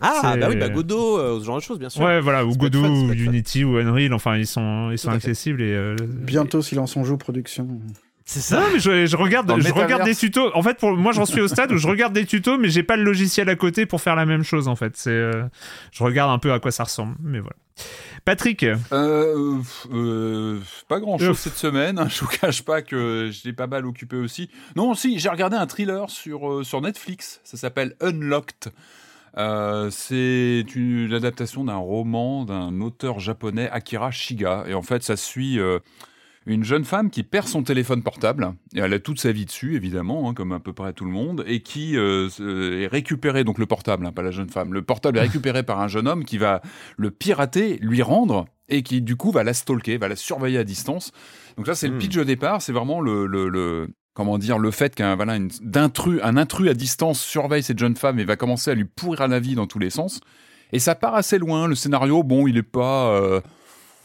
[0.00, 2.02] Ah, bah oui, bah Godot, euh, ce genre de choses, bien sûr.
[2.02, 3.12] Ouais, voilà, ou Godot, fun, ou.
[3.12, 7.16] Unity, ou Unreal, enfin ils sont ils sont accessibles et euh, Bientôt, Silence on joue
[7.18, 7.68] production.
[8.24, 8.60] C'est ça.
[8.60, 10.54] Non, mais je, je regarde, Dans je regarde des tutos.
[10.54, 12.84] En fait, pour moi, j'en suis au stade où je regarde des tutos, mais j'ai
[12.84, 14.68] pas le logiciel à côté pour faire la même chose.
[14.68, 15.42] En fait, c'est, euh,
[15.90, 17.56] je regarde un peu à quoi ça ressemble, mais voilà.
[18.24, 19.58] Patrick, Euh,
[19.92, 21.38] euh, pas grand chose Ouf.
[21.40, 22.06] cette semaine.
[22.10, 24.48] Je vous cache pas que j'étais pas mal occupé aussi.
[24.76, 27.40] Non, si, j'ai regardé un thriller sur, euh, sur Netflix.
[27.42, 28.70] Ça s'appelle Unlocked.
[29.36, 34.64] Euh, c'est une l'adaptation d'un roman d'un auteur japonais Akira Shiga.
[34.68, 35.78] Et en fait ça suit euh,
[36.46, 38.52] une jeune femme qui perd son téléphone portable.
[38.74, 41.12] Et elle a toute sa vie dessus évidemment hein, comme à peu près tout le
[41.12, 44.74] monde et qui euh, est récupéré donc le portable hein, pas la jeune femme.
[44.74, 46.60] Le portable est récupéré par un jeune homme qui va
[46.96, 50.64] le pirater lui rendre et qui du coup va la stalker va la surveiller à
[50.64, 51.12] distance.
[51.56, 51.98] Donc ça c'est le Hmm.
[51.98, 52.62] pitch de départ.
[52.62, 56.68] C'est vraiment le, le, le- comment dire le fait qu'un voilà une- d'intrus un intrus
[56.70, 59.66] à distance surveille cette jeune femme et va commencer à lui pourrir la vie dans
[59.66, 60.20] tous les sens.
[60.72, 62.22] Et ça part assez loin le scénario.
[62.22, 63.40] Bon il est pas euh,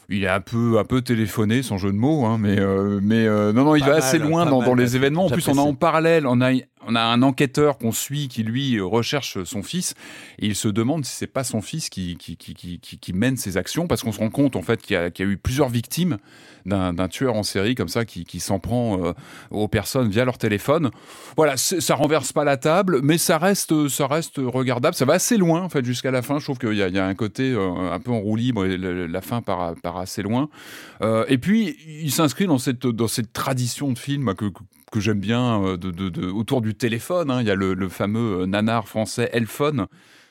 [0.08, 3.26] il est un peu un peu téléphoné sans jeu de mots hein, mais euh, mais
[3.26, 5.26] euh, non non il Pas va mal, assez loin dans, mal, dans les événements.
[5.26, 6.52] En plus on a en parallèle on a
[6.86, 9.94] on a un enquêteur qu'on suit qui lui recherche son fils
[10.38, 12.16] et il se demande si c'est pas son fils qui
[13.14, 15.68] mène ses actions parce qu'on se rend compte en fait qu'il y a, eu plusieurs
[15.68, 16.18] victimes
[16.64, 19.12] d'un tueur en série comme ça qui, s'en prend euh,
[19.50, 20.90] aux personnes via leur téléphone.
[21.36, 24.94] Voilà ça renverse pas la table mais ça reste ça reste regardable.
[24.94, 26.38] Ça va assez loin en fait jusqu'à la fin.
[26.38, 29.20] Je trouve qu'il y, a- un côté euh, un peu en roue libre et la
[29.20, 30.48] fin part, assez loin.
[31.02, 34.50] Euh, et puis il s'inscrit dans cette tradition de film que-
[34.92, 37.30] que j'aime bien euh, de, autour du téléphone.
[37.30, 37.40] hein.
[37.40, 39.86] Il y a le, le fameux euh, nanar français Elphone.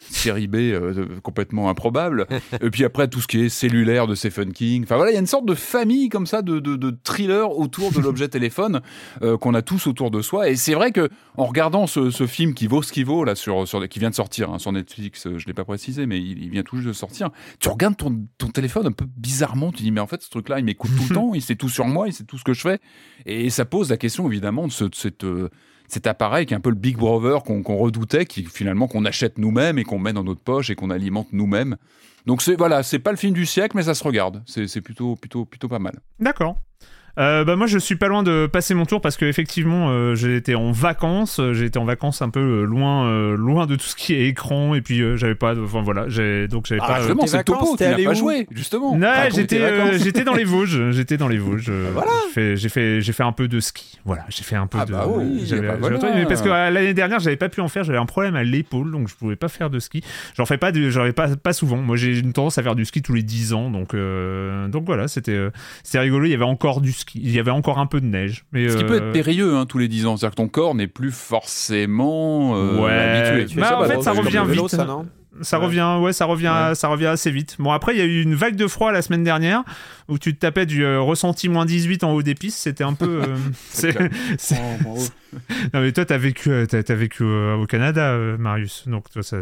[0.10, 2.28] Série B euh, complètement improbable.
[2.62, 4.84] Et puis après, tout ce qui est cellulaire de Stephen King.
[4.84, 7.52] Enfin voilà, il y a une sorte de famille comme ça de, de, de thrillers
[7.52, 8.82] autour de l'objet téléphone
[9.22, 10.50] euh, qu'on a tous autour de soi.
[10.50, 13.36] Et c'est vrai que en regardant ce, ce film qui vaut ce qu'il vaut, là,
[13.36, 16.06] sur, sur, qui vient de sortir hein, sur Netflix, euh, je ne l'ai pas précisé,
[16.06, 19.06] mais il, il vient tout juste de sortir, tu regardes ton, ton téléphone un peu
[19.18, 21.56] bizarrement, tu dis, mais en fait, ce truc-là, il m'écoute tout le temps, il sait
[21.56, 22.80] tout sur moi, il sait tout ce que je fais.
[23.26, 25.50] Et ça pose la question, évidemment, de, ce, de cette, euh,
[25.88, 29.38] cet appareil qui est un peu le Big Brother qu'on redoutait, qui finalement qu'on achète
[29.38, 31.78] nous-mêmes et qu'on met dans notre poche et qu'on alimente nous-mêmes.
[32.26, 34.44] Donc c'est voilà, c'est pas le film du siècle, mais ça se regarde.
[34.46, 36.00] C'est plutôt plutôt plutôt pas mal.
[36.20, 36.58] D'accord.
[37.18, 40.16] Euh, bah moi je suis pas loin de passer mon tour parce que effectivement euh,
[40.16, 43.78] j'ai été en vacances euh, j'ai été en vacances un peu loin euh, loin de
[43.78, 46.82] tout ce qui est écran et puis euh, j'avais pas enfin voilà j'ai donc j'avais
[46.84, 48.94] Ah, pas justement, tes c'est topo, t'es allé pas joué, justement.
[48.96, 51.70] Ouais, Raconte j'étais euh, j'étais dans les Vosges, j'étais dans les Vosges.
[51.70, 53.98] euh, j'ai fait j'ai fait j'ai fait un peu de ski.
[54.04, 56.16] Voilà, j'ai fait un peu Ah de bah oui, j'avais- bah j'avais- voilà.
[56.16, 58.44] mais parce que euh, l'année dernière, j'avais pas pu en faire, j'avais un problème à
[58.44, 60.04] l'épaule donc je pouvais pas faire de ski.
[60.36, 61.78] J'en fais pas de- j'en fais pas pas souvent.
[61.78, 64.84] Moi, j'ai une tendance à faire du ski tous les 10 ans donc euh, donc
[64.86, 65.50] voilà, c'était euh,
[65.84, 68.06] c'était rigolo, il y avait encore du ski, il y avait encore un peu de
[68.08, 70.42] neige mais Ce qui peut euh, être périlleux hein, tous les 10 ans, c'est-à-dire que
[70.42, 72.92] ton corps n'est plus forcément euh, Ouais.
[72.92, 73.60] habitué.
[73.62, 74.72] Bah, ça, en fait, ça revient vélo, vite.
[74.76, 75.06] ça, non
[75.42, 75.66] Ça Ouais.
[75.66, 76.76] revient, ouais, ça revient, Ouais.
[76.76, 77.58] ça revient assez vite.
[77.60, 79.64] Bon, après, il y a eu une vague de froid la semaine dernière
[80.08, 82.58] où tu te tapais du euh, ressenti moins 18 en haut des pistes.
[82.58, 83.22] C'était un peu.
[83.24, 83.36] euh,
[84.86, 84.98] Oh,
[85.74, 88.88] non, mais toi, t'as vécu, euh, t'as, t'as vécu euh, au Canada, euh, Marius.
[88.88, 89.38] Donc, toi, ça,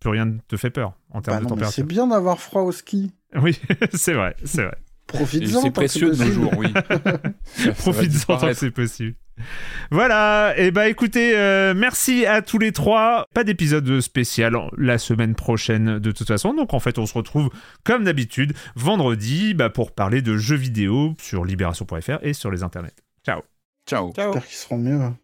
[0.00, 1.86] plus rien ne te fait peur en termes Bah de non, mais c'est température.
[1.86, 3.10] bien d'avoir froid au ski.
[3.40, 3.58] Oui,
[3.94, 4.76] c'est vrai, c'est vrai.
[5.12, 5.52] Profites-en.
[5.52, 6.32] tant C'est que précieux de nos possible.
[6.34, 6.72] jours, oui.
[7.78, 9.14] Profites-en tant que c'est possible.
[9.90, 13.24] Voilà, et bah écoutez, euh, merci à tous les trois.
[13.34, 17.48] Pas d'épisode spécial la semaine prochaine de toute façon, donc en fait on se retrouve
[17.82, 22.92] comme d'habitude vendredi bah, pour parler de jeux vidéo sur libération.fr et sur les internets.
[23.24, 23.40] Ciao
[23.88, 24.12] Ciao.
[24.12, 24.32] Ciao.
[24.34, 25.00] J'espère qu'ils seront mieux.
[25.00, 25.16] hein.